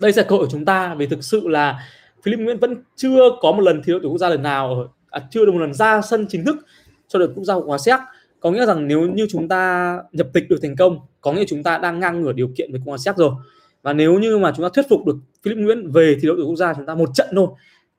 Đây 0.00 0.12
sẽ 0.12 0.22
cơ 0.22 0.36
hội 0.36 0.44
của 0.44 0.50
chúng 0.50 0.64
ta 0.64 0.94
vì 0.94 1.06
thực 1.06 1.24
sự 1.24 1.48
là 1.48 1.78
Philip 2.24 2.40
Nguyễn 2.40 2.58
vẫn 2.58 2.82
chưa 2.96 3.20
có 3.40 3.52
một 3.52 3.60
lần 3.60 3.82
thi 3.84 3.92
đấu 3.92 4.00
tuyển 4.02 4.10
quốc 4.10 4.18
gia 4.18 4.28
lần 4.28 4.42
nào 4.42 4.74
ở 5.10 5.20
à, 5.20 5.26
chưa 5.30 5.46
được 5.46 5.52
một 5.52 5.58
lần 5.60 5.74
ra 5.74 6.00
sân 6.02 6.26
chính 6.28 6.44
thức 6.44 6.56
cho 7.08 7.18
đội 7.18 7.28
quốc 7.34 7.44
gia 7.44 7.54
Cộng 7.54 7.66
hòa 7.66 7.78
Séc. 7.78 8.00
Có 8.40 8.50
nghĩa 8.50 8.66
rằng 8.66 8.88
nếu 8.88 9.00
như 9.00 9.26
chúng 9.30 9.48
ta 9.48 9.98
nhập 10.12 10.26
tịch 10.32 10.48
được 10.48 10.58
thành 10.62 10.76
công 10.76 10.98
có 11.20 11.32
nghĩa 11.32 11.44
chúng 11.48 11.62
ta 11.62 11.78
đang 11.78 12.00
ngang 12.00 12.20
ngửa 12.20 12.32
điều 12.32 12.50
kiện 12.56 12.72
với 12.72 12.80
Cộng 12.80 12.88
hòa 12.88 12.98
Séc 12.98 13.16
rồi. 13.16 13.30
Và 13.82 13.92
nếu 13.92 14.18
như 14.18 14.38
mà 14.38 14.52
chúng 14.56 14.64
ta 14.64 14.70
thuyết 14.74 14.88
phục 14.88 15.06
được 15.06 15.16
Philip 15.42 15.58
Nguyễn 15.58 15.90
về 15.90 16.16
thi 16.20 16.26
đấu 16.26 16.36
tuyển 16.36 16.46
quốc 16.46 16.56
gia 16.56 16.74
chúng 16.74 16.86
ta 16.86 16.94
một 16.94 17.10
trận 17.14 17.26
thôi 17.36 17.48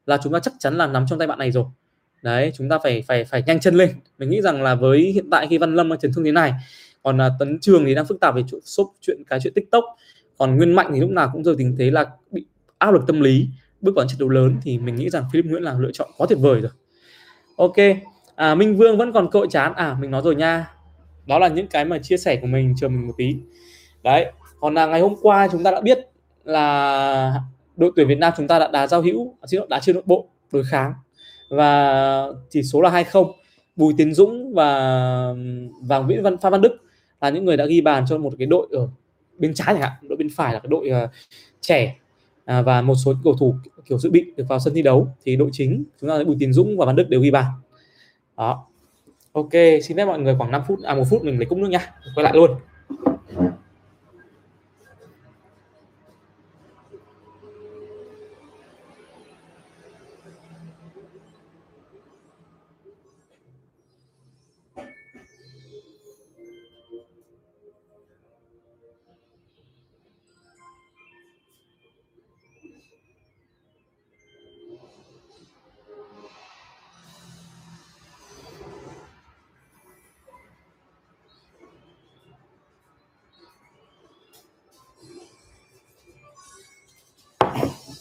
là 0.05 0.17
chúng 0.23 0.33
ta 0.33 0.39
chắc 0.39 0.53
chắn 0.59 0.77
là 0.77 0.87
nắm 0.87 1.05
trong 1.09 1.19
tay 1.19 1.27
bạn 1.27 1.39
này 1.39 1.51
rồi. 1.51 1.65
Đấy 2.21 2.51
chúng 2.55 2.69
ta 2.69 2.79
phải 2.83 3.03
phải 3.07 3.23
phải 3.23 3.43
nhanh 3.47 3.59
chân 3.59 3.75
lên. 3.75 3.89
Mình 4.17 4.29
nghĩ 4.29 4.41
rằng 4.41 4.61
là 4.61 4.75
với 4.75 4.99
hiện 5.01 5.29
tại 5.29 5.47
khi 5.49 5.57
Văn 5.57 5.75
Lâm 5.75 5.97
chấn 5.97 6.13
thương 6.13 6.25
thế 6.25 6.31
này 6.31 6.53
còn 7.03 7.17
là 7.17 7.31
tấn 7.39 7.59
trường 7.59 7.85
thì 7.85 7.95
đang 7.95 8.05
phức 8.05 8.19
tạp 8.19 8.35
về 8.35 8.41
chuyện 8.51 8.61
shop 8.61 8.87
chuyện 9.01 9.23
cái 9.27 9.39
chuyện 9.43 9.53
tiktok 9.53 9.83
còn 10.37 10.57
nguyên 10.57 10.73
mạnh 10.73 10.91
thì 10.93 10.99
lúc 10.99 11.09
nào 11.09 11.29
cũng 11.33 11.43
rơi 11.43 11.55
tình 11.57 11.75
thế 11.79 11.91
là 11.91 12.05
bị 12.31 12.45
áp 12.77 12.91
lực 12.91 13.01
tâm 13.07 13.21
lý 13.21 13.47
bước 13.81 13.95
vào 13.95 14.07
trận 14.07 14.19
đấu 14.19 14.29
lớn 14.29 14.57
thì 14.61 14.77
mình 14.77 14.95
nghĩ 14.95 15.09
rằng 15.09 15.23
Philip 15.33 15.45
Nguyễn 15.45 15.63
là 15.63 15.75
lựa 15.79 15.91
chọn 15.93 16.09
quá 16.17 16.27
tuyệt 16.29 16.39
vời 16.41 16.61
rồi. 16.61 16.71
Ok 17.57 17.75
à, 18.35 18.55
Minh 18.55 18.75
Vương 18.75 18.97
vẫn 18.97 19.13
còn 19.13 19.31
cội 19.31 19.47
chán. 19.49 19.73
À 19.75 19.97
mình 19.99 20.11
nói 20.11 20.21
rồi 20.21 20.35
nha. 20.35 20.71
Đó 21.25 21.39
là 21.39 21.47
những 21.47 21.67
cái 21.67 21.85
mà 21.85 21.99
chia 21.99 22.17
sẻ 22.17 22.35
của 22.41 22.47
mình 22.47 22.73
chờ 22.77 22.87
mình 22.87 23.07
một 23.07 23.13
tí. 23.17 23.35
Đấy 24.03 24.31
còn 24.59 24.73
là 24.73 24.85
ngày 24.85 25.01
hôm 25.01 25.15
qua 25.21 25.47
chúng 25.51 25.63
ta 25.63 25.71
đã 25.71 25.81
biết 25.81 25.99
là 26.43 27.41
đội 27.75 27.91
tuyển 27.95 28.07
Việt 28.07 28.17
Nam 28.17 28.33
chúng 28.37 28.47
ta 28.47 28.59
đã 28.59 28.67
đá 28.67 28.87
giao 28.87 29.01
hữu 29.01 29.35
à, 29.41 29.45
xin 29.47 29.57
lỗi 29.57 29.67
đá 29.69 29.79
trên 29.79 29.95
nội 29.95 30.03
bộ 30.05 30.29
đối 30.51 30.63
kháng. 30.63 30.93
Và 31.49 32.27
chỉ 32.49 32.63
số 32.63 32.81
là 32.81 32.89
2-0 32.89 33.31
Bùi 33.75 33.93
Tiến 33.97 34.13
Dũng 34.13 34.53
và 34.53 34.67
Vàng 35.81 36.07
Viễn 36.07 36.23
Văn 36.23 36.37
Phan 36.37 36.51
Văn 36.51 36.61
Đức 36.61 36.77
là 37.21 37.29
những 37.29 37.45
người 37.45 37.57
đã 37.57 37.65
ghi 37.65 37.81
bàn 37.81 38.05
cho 38.09 38.17
một 38.17 38.33
cái 38.37 38.47
đội 38.47 38.67
ở 38.71 38.87
bên 39.37 39.53
trái 39.53 39.67
chẳng 39.67 39.81
hạn. 39.81 39.91
Đội 40.01 40.17
bên 40.17 40.29
phải 40.35 40.53
là 40.53 40.59
cái 40.59 40.67
đội 40.69 40.89
uh, 41.03 41.09
trẻ 41.61 41.95
à, 42.45 42.61
và 42.61 42.81
một 42.81 42.95
số 42.95 43.13
cầu 43.23 43.35
thủ 43.39 43.55
kiểu 43.85 43.99
dự 43.99 44.11
bị 44.11 44.33
được 44.37 44.45
vào 44.49 44.59
sân 44.59 44.73
thi 44.73 44.81
đấu 44.81 45.07
thì 45.25 45.35
đội 45.35 45.49
chính 45.51 45.83
chúng 46.01 46.09
ta 46.09 46.23
Bùi 46.23 46.35
Tiến 46.39 46.53
Dũng 46.53 46.77
và 46.77 46.85
Văn 46.85 46.95
Đức 46.95 47.09
đều 47.09 47.21
ghi 47.21 47.31
bàn. 47.31 47.45
Đó. 48.37 48.67
Ok 49.31 49.53
xin 49.83 49.97
phép 49.97 50.05
mọi 50.05 50.19
người 50.19 50.35
khoảng 50.37 50.51
5 50.51 50.61
phút 50.67 50.83
à 50.83 50.95
một 50.95 51.03
phút 51.09 51.23
mình 51.23 51.37
lấy 51.37 51.45
cốc 51.45 51.59
nước 51.59 51.69
nha. 51.69 51.93
Quay 52.15 52.23
lại 52.23 52.33
luôn. 52.35 52.51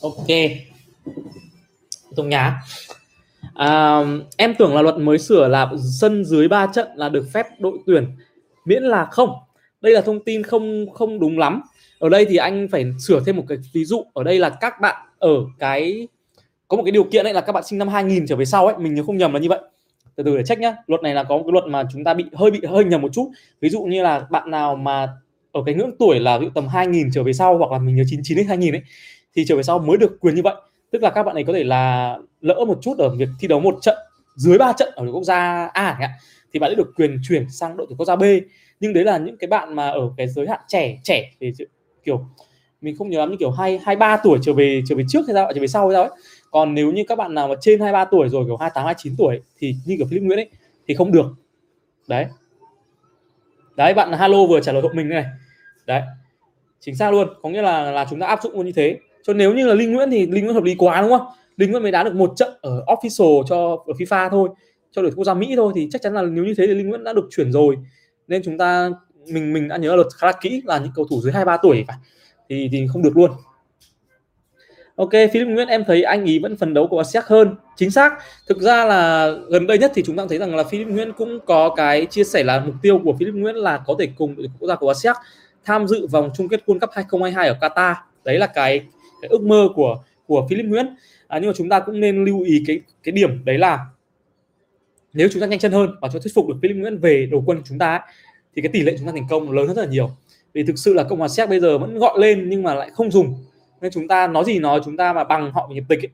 Ok. 0.04 0.26
Tùng 2.16 2.28
Nhá 2.28 2.60
à, 3.54 4.00
em 4.36 4.54
tưởng 4.58 4.74
là 4.74 4.82
luật 4.82 4.96
mới 4.96 5.18
sửa 5.18 5.48
là 5.48 5.70
sân 6.00 6.24
dưới 6.24 6.48
3 6.48 6.66
trận 6.74 6.88
là 6.96 7.08
được 7.08 7.26
phép 7.32 7.46
đội 7.58 7.78
tuyển 7.86 8.06
miễn 8.64 8.82
là 8.82 9.04
không. 9.04 9.30
Đây 9.80 9.92
là 9.92 10.00
thông 10.00 10.24
tin 10.24 10.42
không 10.42 10.86
không 10.94 11.20
đúng 11.20 11.38
lắm. 11.38 11.62
Ở 11.98 12.08
đây 12.08 12.24
thì 12.24 12.36
anh 12.36 12.68
phải 12.72 12.84
sửa 12.98 13.20
thêm 13.26 13.36
một 13.36 13.44
cái 13.48 13.58
ví 13.72 13.84
dụ. 13.84 14.04
Ở 14.12 14.22
đây 14.22 14.38
là 14.38 14.48
các 14.50 14.80
bạn 14.80 15.06
ở 15.18 15.36
cái 15.58 16.08
có 16.68 16.76
một 16.76 16.82
cái 16.82 16.92
điều 16.92 17.04
kiện 17.04 17.24
đấy 17.24 17.34
là 17.34 17.40
các 17.40 17.52
bạn 17.52 17.64
sinh 17.66 17.78
năm 17.78 17.88
2000 17.88 18.26
trở 18.26 18.36
về 18.36 18.44
sau 18.44 18.66
ấy 18.66 18.78
mình 18.78 18.94
nhớ 18.94 19.02
không 19.02 19.18
nhầm 19.18 19.32
là 19.32 19.38
như 19.38 19.48
vậy. 19.48 19.60
Từ 20.16 20.22
từ 20.24 20.36
để 20.36 20.42
check 20.44 20.60
nhá. 20.60 20.76
Luật 20.86 21.02
này 21.02 21.14
là 21.14 21.22
có 21.22 21.36
một 21.36 21.42
cái 21.46 21.52
luật 21.52 21.64
mà 21.66 21.84
chúng 21.92 22.04
ta 22.04 22.14
bị 22.14 22.24
hơi 22.32 22.50
bị 22.50 22.60
hơi 22.68 22.84
nhầm 22.84 23.02
một 23.02 23.12
chút. 23.12 23.30
Ví 23.60 23.68
dụ 23.68 23.82
như 23.82 24.02
là 24.02 24.26
bạn 24.30 24.50
nào 24.50 24.76
mà 24.76 25.08
ở 25.52 25.62
cái 25.66 25.74
ngưỡng 25.74 25.90
tuổi 25.98 26.20
là 26.20 26.38
ví 26.38 26.46
dụ 26.46 26.50
tầm 26.54 26.68
2000 26.68 27.10
trở 27.14 27.22
về 27.22 27.32
sau 27.32 27.58
hoặc 27.58 27.72
là 27.72 27.78
mình 27.78 27.96
nhớ 27.96 28.02
99 28.06 28.36
đến 28.36 28.46
2000 28.46 28.74
ấy 28.74 28.82
thì 29.36 29.44
trở 29.48 29.56
về 29.56 29.62
sau 29.62 29.78
mới 29.78 29.96
được 29.96 30.20
quyền 30.20 30.34
như 30.34 30.42
vậy. 30.42 30.54
Tức 30.90 31.02
là 31.02 31.10
các 31.10 31.22
bạn 31.22 31.36
ấy 31.36 31.44
có 31.44 31.52
thể 31.52 31.64
là 31.64 32.16
lỡ 32.40 32.64
một 32.68 32.78
chút 32.82 32.98
ở 32.98 33.08
việc 33.16 33.28
thi 33.40 33.48
đấu 33.48 33.60
một 33.60 33.78
trận, 33.82 33.98
dưới 34.36 34.58
ba 34.58 34.72
trận 34.72 34.92
ở 34.94 35.04
đội 35.04 35.12
quốc 35.12 35.24
gia 35.24 35.66
A 35.66 35.96
chẳng 36.00 36.10
thì 36.52 36.60
bạn 36.60 36.70
ấy 36.70 36.76
được 36.76 36.92
quyền 36.96 37.18
chuyển 37.28 37.50
sang 37.50 37.76
đội 37.76 37.86
tuyển 37.90 37.96
quốc 37.96 38.06
gia 38.06 38.16
B. 38.16 38.22
Nhưng 38.80 38.92
đấy 38.92 39.04
là 39.04 39.18
những 39.18 39.36
cái 39.36 39.48
bạn 39.48 39.76
mà 39.76 39.88
ở 39.88 40.10
cái 40.16 40.28
giới 40.28 40.48
hạn 40.48 40.60
trẻ 40.68 40.98
trẻ 41.02 41.30
thì 41.40 41.52
kiểu, 42.04 42.26
mình 42.80 42.96
không 42.96 43.10
nhớ 43.10 43.18
lắm, 43.18 43.30
như 43.30 43.36
kiểu 43.36 43.50
hai 43.50 43.80
hai 43.84 43.96
ba 43.96 44.16
tuổi 44.16 44.38
trở 44.42 44.52
về 44.52 44.82
trở 44.88 44.96
về 44.96 45.04
trước 45.08 45.20
hay 45.26 45.34
sao 45.34 45.52
trở 45.54 45.60
về 45.60 45.66
sau 45.66 45.88
hay 45.88 45.94
sao 45.94 46.02
ấy. 46.02 46.12
Còn 46.50 46.74
nếu 46.74 46.92
như 46.92 47.04
các 47.08 47.18
bạn 47.18 47.34
nào 47.34 47.48
mà 47.48 47.54
trên 47.60 47.80
23 47.80 48.04
tuổi 48.04 48.28
rồi, 48.28 48.44
kiểu 48.44 48.56
28 48.56 48.84
29 48.84 49.14
tuổi 49.18 49.40
thì 49.58 49.74
như 49.86 49.94
kiểu 49.98 50.06
Philip 50.10 50.22
Nguyễn 50.22 50.38
ấy, 50.38 50.50
thì 50.88 50.94
không 50.94 51.12
được. 51.12 51.26
Đấy. 52.08 52.26
Đấy, 53.76 53.94
bạn 53.94 54.12
Halo 54.12 54.46
vừa 54.46 54.60
trả 54.60 54.72
lời 54.72 54.82
hộ 54.82 54.88
mình 54.94 55.08
này. 55.08 55.24
Đấy. 55.86 56.02
Chính 56.80 56.96
xác 56.96 57.10
luôn. 57.10 57.28
Có 57.42 57.48
nghĩa 57.48 57.62
là 57.62 57.90
là 57.90 58.06
chúng 58.10 58.20
ta 58.20 58.26
áp 58.26 58.42
dụng 58.42 58.52
luôn 58.54 58.66
như 58.66 58.72
thế 58.72 58.98
cho 59.26 59.32
nếu 59.32 59.54
như 59.54 59.66
là 59.66 59.74
linh 59.74 59.92
nguyễn 59.92 60.10
thì 60.10 60.26
linh 60.26 60.44
nguyễn 60.44 60.54
hợp 60.54 60.64
lý 60.64 60.74
quá 60.74 61.02
đúng 61.02 61.10
không 61.10 61.26
linh 61.56 61.70
nguyễn 61.70 61.82
mới 61.82 61.92
đá 61.92 62.04
được 62.04 62.14
một 62.14 62.32
trận 62.36 62.48
ở 62.62 62.84
official 62.86 63.44
cho 63.48 63.84
ở 63.86 63.92
fifa 63.98 64.30
thôi 64.30 64.48
cho 64.90 65.02
đội 65.02 65.12
quốc 65.16 65.24
gia 65.24 65.34
mỹ 65.34 65.52
thôi 65.56 65.72
thì 65.76 65.88
chắc 65.92 66.02
chắn 66.02 66.14
là 66.14 66.22
nếu 66.22 66.44
như 66.44 66.54
thế 66.58 66.66
thì 66.66 66.74
linh 66.74 66.88
nguyễn 66.88 67.04
đã 67.04 67.12
được 67.12 67.28
chuyển 67.36 67.52
rồi 67.52 67.76
nên 68.28 68.42
chúng 68.44 68.58
ta 68.58 68.90
mình 69.26 69.52
mình 69.52 69.68
đã 69.68 69.76
nhớ 69.76 69.96
luật 69.96 70.06
khá 70.16 70.26
là 70.26 70.32
kỹ 70.40 70.62
là 70.64 70.78
những 70.78 70.92
cầu 70.94 71.06
thủ 71.10 71.20
dưới 71.20 71.32
23 71.32 71.56
tuổi 71.56 71.84
phải 71.88 71.96
thì 72.48 72.68
thì 72.72 72.86
không 72.92 73.02
được 73.02 73.16
luôn 73.16 73.30
Ok, 74.96 75.10
Philip 75.10 75.48
Nguyễn 75.48 75.68
em 75.68 75.84
thấy 75.86 76.02
anh 76.02 76.24
ý 76.24 76.38
vẫn 76.38 76.56
phấn 76.56 76.74
đấu 76.74 76.86
của 76.86 76.98
Asean 76.98 77.24
hơn. 77.28 77.54
Chính 77.76 77.90
xác. 77.90 78.12
Thực 78.48 78.60
ra 78.60 78.84
là 78.84 79.30
gần 79.48 79.66
đây 79.66 79.78
nhất 79.78 79.92
thì 79.94 80.02
chúng 80.06 80.16
ta 80.16 80.24
thấy 80.28 80.38
rằng 80.38 80.56
là 80.56 80.64
Philip 80.64 80.88
Nguyễn 80.88 81.12
cũng 81.12 81.38
có 81.46 81.74
cái 81.76 82.06
chia 82.06 82.24
sẻ 82.24 82.44
là 82.44 82.60
mục 82.60 82.74
tiêu 82.82 83.00
của 83.04 83.14
Philip 83.18 83.34
Nguyễn 83.34 83.54
là 83.54 83.80
có 83.86 83.94
thể 83.98 84.08
cùng 84.16 84.36
đội 84.36 84.46
quốc 84.58 84.68
gia 84.68 84.74
của 84.74 84.88
Asean 84.88 85.16
tham 85.64 85.88
dự 85.88 86.06
vòng 86.06 86.30
chung 86.36 86.48
kết 86.48 86.60
World 86.66 86.78
Cup 86.78 86.90
2022 86.92 87.48
ở 87.48 87.56
Qatar. 87.60 87.94
Đấy 88.24 88.38
là 88.38 88.46
cái 88.46 88.82
cái 89.24 89.28
ước 89.28 89.42
mơ 89.42 89.68
của 89.74 90.02
của 90.26 90.46
Philip 90.50 90.66
Nguyễn. 90.66 90.86
À, 91.28 91.38
nhưng 91.38 91.48
mà 91.50 91.54
chúng 91.56 91.68
ta 91.68 91.80
cũng 91.80 92.00
nên 92.00 92.24
lưu 92.24 92.40
ý 92.40 92.64
cái 92.66 92.80
cái 93.02 93.12
điểm 93.12 93.44
đấy 93.44 93.58
là 93.58 93.86
nếu 95.12 95.28
chúng 95.32 95.40
ta 95.40 95.46
nhanh 95.46 95.58
chân 95.58 95.72
hơn 95.72 95.90
và 96.00 96.08
cho 96.12 96.18
thuyết 96.18 96.34
phục 96.34 96.48
được 96.48 96.54
Philip 96.62 96.76
Nguyễn 96.76 96.98
về 96.98 97.28
đầu 97.30 97.42
quân 97.46 97.58
của 97.58 97.64
chúng 97.68 97.78
ta 97.78 97.90
ấy, 97.90 98.00
thì 98.56 98.62
cái 98.62 98.70
tỷ 98.72 98.80
lệ 98.80 98.94
chúng 98.98 99.06
ta 99.06 99.12
thành 99.12 99.26
công 99.30 99.50
lớn 99.50 99.66
hơn 99.66 99.76
rất 99.76 99.82
là 99.82 99.88
nhiều. 99.88 100.10
Vì 100.52 100.62
thực 100.62 100.78
sự 100.78 100.94
là 100.94 101.02
cộng 101.02 101.18
hòa 101.18 101.28
séc 101.28 101.48
bây 101.48 101.60
giờ 101.60 101.78
vẫn 101.78 101.98
gọi 101.98 102.18
lên 102.18 102.48
nhưng 102.48 102.62
mà 102.62 102.74
lại 102.74 102.90
không 102.94 103.10
dùng. 103.10 103.34
Nên 103.80 103.92
chúng 103.92 104.08
ta 104.08 104.26
nói 104.26 104.44
gì 104.44 104.58
nói 104.58 104.80
chúng 104.84 104.96
ta 104.96 105.12
mà 105.12 105.24
bằng 105.24 105.52
họ 105.52 105.70
nhập 105.74 105.84
tịch 105.88 105.98
ấy, 105.98 106.10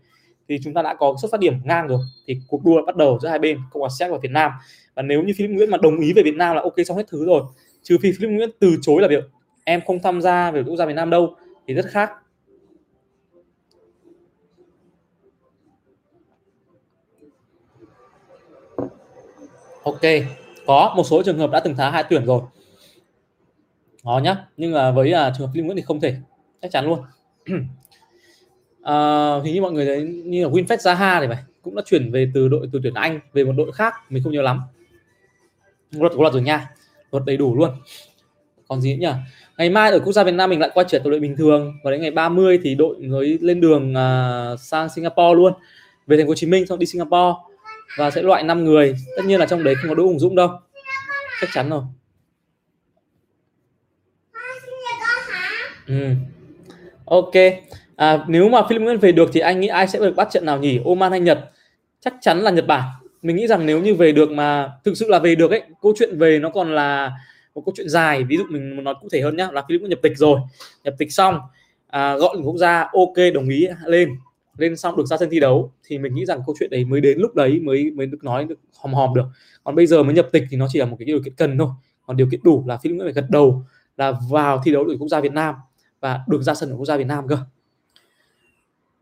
thì 0.49 0.59
chúng 0.65 0.75
ta 0.75 0.83
đã 0.83 0.95
có 0.95 1.15
xuất 1.23 1.31
phát 1.33 1.41
điểm 1.41 1.55
ngang 1.65 1.89
rồi. 1.89 2.01
Thì 2.27 2.37
cuộc 2.49 2.65
đua 2.65 2.87
bắt 2.87 2.97
đầu 2.97 3.19
giữa 3.23 3.29
hai 3.29 3.39
bên 3.39 3.59
cộng 3.71 3.81
hòa 3.81 3.91
séc 3.99 4.11
và 4.11 4.19
việt 4.23 4.31
nam. 4.31 4.53
Và 4.95 5.03
nếu 5.03 5.23
như 5.23 5.33
philip 5.37 5.51
nguyễn 5.51 5.71
mà 5.71 5.79
đồng 5.83 6.01
ý 6.01 6.13
về 6.13 6.23
việt 6.23 6.35
nam 6.35 6.57
là 6.57 6.63
ok 6.63 6.75
xong 6.87 6.97
hết 6.97 7.05
thứ 7.09 7.25
rồi. 7.27 7.43
Trừ 7.83 7.99
phi 8.03 8.13
philip 8.13 8.31
nguyễn 8.31 8.51
từ 8.59 8.77
chối 8.83 9.03
là 9.03 9.09
việc 9.09 9.25
em 9.65 9.81
không 9.87 9.99
tham 10.03 10.21
gia 10.21 10.51
về 10.51 10.63
quốc 10.63 10.77
gia 10.77 10.87
việt 10.87 10.95
nam 10.95 11.11
đâu 11.11 11.35
thì 11.67 11.75
rất 11.75 11.87
khác. 11.87 12.11
Ok 19.83 20.01
có 20.67 20.95
một 20.97 21.05
số 21.07 21.23
trường 21.23 21.39
hợp 21.39 21.51
đã 21.51 21.61
từng 21.61 21.77
thá 21.77 21.91
hai 21.91 22.05
tuyển 22.11 22.25
rồi. 22.25 22.41
Đó 24.05 24.21
nhá 24.25 24.37
nhưng 24.57 24.73
mà 24.73 24.91
với 24.91 25.13
uh, 25.13 25.35
trường 25.39 25.47
hợp 25.47 25.53
Philip 25.55 25.65
Nguyễn 25.65 25.77
thì 25.77 25.83
không 25.83 26.01
thể 26.01 26.17
chắc 26.63 26.71
chắn 26.71 26.87
luôn. 26.87 27.01
À, 28.83 28.95
hình 29.45 29.55
như 29.55 29.63
mọi 29.63 29.73
người 29.73 29.87
thấy 29.87 30.03
như 30.03 30.45
là 30.45 30.51
Winfred 30.51 30.77
Zaha 30.77 31.21
thì 31.21 31.27
phải 31.27 31.45
cũng 31.63 31.75
đã 31.75 31.83
chuyển 31.87 32.13
về 32.13 32.31
từ 32.35 32.49
đội 32.49 32.69
từ 32.73 32.81
tuyển 32.83 32.95
Anh 32.95 33.21
về 33.33 33.45
một 33.45 33.53
đội 33.57 33.73
khác 33.73 33.95
mình 34.09 34.23
không 34.23 34.33
nhớ 34.33 34.43
lắm. 34.43 34.61
Luật 35.91 36.13
có 36.17 36.23
luật 36.23 36.33
rồi 36.33 36.43
nha 36.43 36.71
luật 37.13 37.25
đầy 37.25 37.37
đủ 37.37 37.57
luôn. 37.57 37.71
Còn 38.69 38.81
gì 38.81 38.97
nữa 38.97 39.01
nhỉ? 39.01 39.15
Ngày 39.59 39.71
mai 39.71 39.91
ở 39.91 39.99
quốc 39.99 40.13
gia 40.13 40.25
Việt 40.25 40.35
Nam 40.35 40.51
mình 40.51 40.61
lại 40.61 40.71
quay 40.75 40.87
trở 40.89 40.99
lại 40.99 41.11
đội 41.11 41.21
bình 41.21 41.37
thường. 41.37 41.73
Và 41.85 41.91
đến 41.91 42.01
ngày 42.01 42.11
30 42.11 42.61
thì 42.63 42.75
đội 42.75 42.99
mới 42.99 43.39
lên 43.41 43.61
đường 43.61 43.93
uh, 43.93 44.61
sang 44.61 44.89
Singapore 44.89 45.35
luôn. 45.35 45.53
Về 46.07 46.17
thành 46.17 46.27
phố 46.27 46.31
Hồ 46.31 46.35
Chí 46.35 46.47
Minh 46.47 46.67
xong 46.67 46.79
đi 46.79 46.87
Singapore 46.87 47.50
và 47.99 48.11
sẽ 48.11 48.23
loại 48.23 48.43
5 48.43 48.65
người. 48.65 48.95
Tất 49.17 49.23
nhiên 49.25 49.41
là 49.41 49.47
trong 49.47 49.65
đấy 49.65 49.75
không 49.75 49.89
có 49.89 49.95
Đỗ 49.95 50.05
Hùng 50.05 50.19
Dũng 50.19 50.35
đâu. 50.35 50.51
Chắc 51.41 51.51
chắn 51.53 51.71
rồi. 51.71 51.83
Ừ. 55.87 56.09
ok. 57.05 57.33
À, 57.97 58.25
nếu 58.29 58.49
mà 58.49 58.63
Philip 58.69 58.83
Nguyễn 58.83 58.99
về 58.99 59.13
được 59.13 59.31
thì 59.33 59.41
anh 59.41 59.61
nghĩ 59.61 59.69
ai 59.69 59.89
sẽ 59.89 59.99
được 59.99 60.17
bắt 60.17 60.29
trận 60.31 60.47
nào 60.47 60.59
nhỉ? 60.59 60.81
Oman 60.85 61.11
hay 61.11 61.21
Nhật? 61.21 61.51
Chắc 62.01 62.15
chắn 62.21 62.39
là 62.41 62.51
Nhật 62.51 62.67
Bản. 62.67 62.83
Mình 63.23 63.37
nghĩ 63.37 63.47
rằng 63.47 63.67
nếu 63.67 63.81
như 63.81 63.95
về 63.95 64.13
được 64.13 64.31
mà 64.31 64.71
thực 64.85 64.97
sự 64.97 65.09
là 65.09 65.19
về 65.19 65.35
được 65.35 65.51
ấy 65.51 65.63
câu 65.83 65.93
chuyện 65.99 66.19
về 66.19 66.39
nó 66.39 66.49
còn 66.49 66.75
là 66.75 67.13
một 67.55 67.63
câu 67.67 67.75
chuyện 67.77 67.89
dài. 67.89 68.25
Ví 68.25 68.37
dụ 68.37 68.45
mình 68.51 68.85
nói 68.85 68.95
cụ 69.01 69.09
thể 69.13 69.21
hơn 69.21 69.37
nhá 69.37 69.49
là 69.53 69.63
Philip 69.69 69.83
nhập 69.83 69.99
tịch 70.03 70.13
rồi. 70.17 70.41
Nhập 70.85 70.95
tịch 70.99 71.13
xong 71.13 71.41
à, 71.87 72.17
gọi 72.17 72.37
quốc 72.45 72.57
gia 72.57 72.81
ok 72.81 73.35
đồng 73.35 73.49
ý 73.49 73.69
lên 73.85 74.17
lên 74.61 74.77
xong 74.77 74.97
được 74.97 75.07
ra 75.07 75.17
sân 75.17 75.31
thi 75.31 75.41
đấu 75.41 75.73
thì 75.85 75.99
mình 75.99 76.15
nghĩ 76.15 76.25
rằng 76.25 76.43
câu 76.47 76.55
chuyện 76.59 76.71
đấy 76.71 76.85
mới 76.85 77.01
đến 77.01 77.19
lúc 77.19 77.35
đấy 77.35 77.61
mới 77.61 77.91
mới 77.91 78.07
được 78.07 78.25
nói 78.25 78.45
được 78.45 78.59
hòm 78.79 78.95
hòm 78.95 79.15
được. 79.15 79.25
Còn 79.65 79.75
bây 79.75 79.87
giờ 79.87 80.03
mới 80.03 80.15
nhập 80.15 80.29
tịch 80.33 80.45
thì 80.51 80.57
nó 80.57 80.67
chỉ 80.71 80.79
là 80.79 80.85
một 80.85 80.97
cái 80.99 81.07
điều 81.07 81.23
kiện 81.25 81.35
cần 81.35 81.59
thôi. 81.59 81.69
Còn 82.07 82.17
điều 82.17 82.29
kiện 82.31 82.41
đủ 82.43 82.65
là 82.67 82.77
Philip 82.77 82.97
Nguyễn 82.97 83.07
phải 83.07 83.23
gật 83.23 83.31
đầu 83.31 83.65
là 83.97 84.13
vào 84.31 84.61
thi 84.65 84.73
đấu 84.73 84.85
đội 84.85 84.97
quốc 84.99 85.09
gia 85.09 85.21
Việt 85.21 85.33
Nam 85.33 85.55
và 86.01 86.21
được 86.29 86.43
ra 86.43 86.55
sân 86.55 86.71
ở 86.71 86.77
quốc 86.77 86.85
gia 86.85 86.97
Việt 86.97 87.07
Nam 87.07 87.29
cơ. 87.29 87.39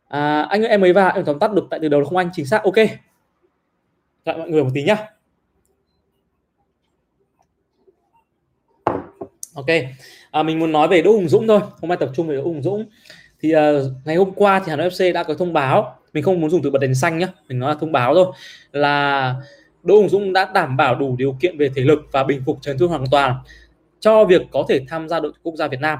À, 0.08 0.42
anh 0.42 0.62
ơi 0.62 0.68
em 0.68 0.80
mới 0.80 0.92
vào 0.92 1.12
em 1.14 1.24
tóm 1.24 1.38
tắt 1.38 1.52
được 1.52 1.66
tại 1.70 1.80
từ 1.82 1.88
đầu 1.88 2.04
không 2.04 2.16
anh 2.16 2.30
chính 2.32 2.46
xác 2.46 2.62
ok. 2.62 2.76
Lại 4.24 4.38
mọi 4.38 4.50
người 4.50 4.64
một 4.64 4.70
tí 4.74 4.82
nhá. 4.82 4.96
Ok. 9.54 9.66
À, 10.30 10.42
mình 10.42 10.58
muốn 10.58 10.72
nói 10.72 10.88
về 10.88 11.02
Đỗ 11.02 11.12
Hùng 11.12 11.28
Dũng 11.28 11.46
thôi 11.46 11.60
hôm 11.80 11.88
nay 11.88 11.98
tập 12.00 12.10
trung 12.14 12.26
về 12.26 12.36
Đỗ 12.36 12.42
Hùng 12.42 12.62
Dũng 12.62 12.84
thì 13.40 13.54
uh, 13.56 13.60
ngày 14.04 14.16
hôm 14.16 14.32
qua 14.34 14.62
thì 14.64 14.70
Hà 14.70 14.76
Nội 14.76 14.88
FC 14.88 15.12
đã 15.12 15.22
có 15.22 15.34
thông 15.34 15.52
báo 15.52 15.98
mình 16.12 16.24
không 16.24 16.40
muốn 16.40 16.50
dùng 16.50 16.62
từ 16.62 16.70
bật 16.70 16.78
đèn 16.78 16.94
xanh 16.94 17.18
nhá 17.18 17.28
mình 17.48 17.58
nói 17.58 17.74
là 17.74 17.76
thông 17.80 17.92
báo 17.92 18.14
thôi 18.14 18.26
là 18.72 19.34
Đỗ 19.82 19.96
Hùng 19.96 20.08
Dũng 20.08 20.32
đã 20.32 20.50
đảm 20.54 20.76
bảo 20.76 20.94
đủ 20.94 21.16
điều 21.16 21.36
kiện 21.40 21.58
về 21.58 21.70
thể 21.74 21.82
lực 21.82 21.98
và 22.12 22.24
bình 22.24 22.42
phục 22.46 22.58
chấn 22.62 22.78
thương 22.78 22.88
hoàn 22.88 23.04
toàn 23.10 23.36
cho 24.00 24.24
việc 24.24 24.42
có 24.50 24.64
thể 24.68 24.80
tham 24.88 25.08
gia 25.08 25.20
đội 25.20 25.32
tuyển 25.34 25.40
quốc 25.42 25.56
gia 25.56 25.68
Việt 25.68 25.80
Nam. 25.80 25.98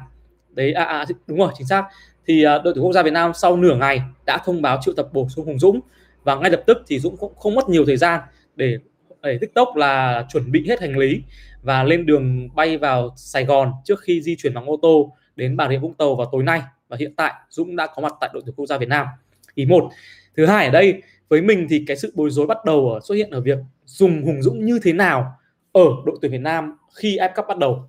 Đấy 0.50 0.73
à, 0.73 0.85
à 0.85 1.04
đúng 1.26 1.38
rồi 1.38 1.52
chính 1.59 1.66
xác. 1.66 1.85
Thì 2.26 2.47
uh, 2.47 2.64
đội 2.64 2.75
tuyển 2.75 2.85
quốc 2.85 2.92
gia 2.92 3.02
Việt 3.02 3.12
Nam 3.12 3.33
sau 3.35 3.57
nửa 3.57 3.76
ngày 3.76 4.02
đã 4.26 4.38
thông 4.45 4.62
báo 4.62 4.78
triệu 4.83 4.95
tập 4.95 5.09
bổ 5.12 5.28
sung 5.28 5.47
Hùng 5.47 5.59
Dũng 5.59 5.80
và 6.25 6.37
ngay 6.37 6.50
lập 6.50 6.62
tức 6.66 6.83
thì 6.87 6.99
Dũng 6.99 7.16
cũng 7.16 7.35
không 7.37 7.54
mất 7.54 7.68
nhiều 7.68 7.85
thời 7.87 7.97
gian 7.97 8.21
để 8.57 8.78
để 9.23 9.38
TikTok 9.40 9.76
là 9.76 10.26
chuẩn 10.33 10.52
bị 10.52 10.68
hết 10.68 10.80
hành 10.80 10.99
lý 10.99 11.23
và 11.62 11.85
lên 11.85 12.07
đường 12.07 12.49
bay 12.54 12.78
vào 12.78 13.11
Sài 13.16 13.45
Gòn 13.45 13.73
trước 13.85 14.00
khi 14.00 14.23
di 14.23 14.37
chuyển 14.37 14.54
bằng 14.54 14.71
ô 14.71 14.78
tô 14.83 15.12
đến 15.37 15.57
Bà 15.57 15.68
Rịa 15.68 15.78
Vũng 15.78 15.95
Tàu 15.95 16.14
vào 16.14 16.28
tối 16.33 16.42
nay 16.42 16.62
và 16.88 16.97
hiện 17.00 17.14
tại 17.16 17.35
Dũng 17.50 17.76
đã 17.76 17.87
có 17.87 18.02
mặt 18.02 18.12
tại 18.21 18.30
đội 18.33 18.42
tuyển 18.47 18.54
quốc 18.54 18.66
gia 18.66 18.78
Việt 18.78 18.88
Nam. 18.88 19.07
Ý 19.54 19.66
một. 19.66 19.90
Thứ 20.37 20.47
hai 20.47 20.64
ở 20.66 20.71
đây 20.71 21.02
với 21.28 21.42
mình 21.42 21.66
thì 21.71 21.85
cái 21.87 21.97
sự 21.97 22.12
bối 22.14 22.30
rối 22.30 22.47
bắt 22.47 22.64
đầu 22.64 22.90
ở 22.90 23.00
xuất 23.00 23.14
hiện 23.14 23.30
ở 23.30 23.40
việc 23.40 23.59
dùng 23.85 24.23
Hùng 24.23 24.42
Dũng 24.42 24.64
như 24.64 24.80
thế 24.83 24.92
nào 24.92 25.33
ở 25.73 25.85
đội 26.07 26.18
tuyển 26.23 26.33
Việt 26.33 26.40
Nam 26.40 26.76
khi 26.95 27.18
F 27.18 27.35
Cup 27.35 27.45
bắt 27.49 27.59
đầu. 27.59 27.88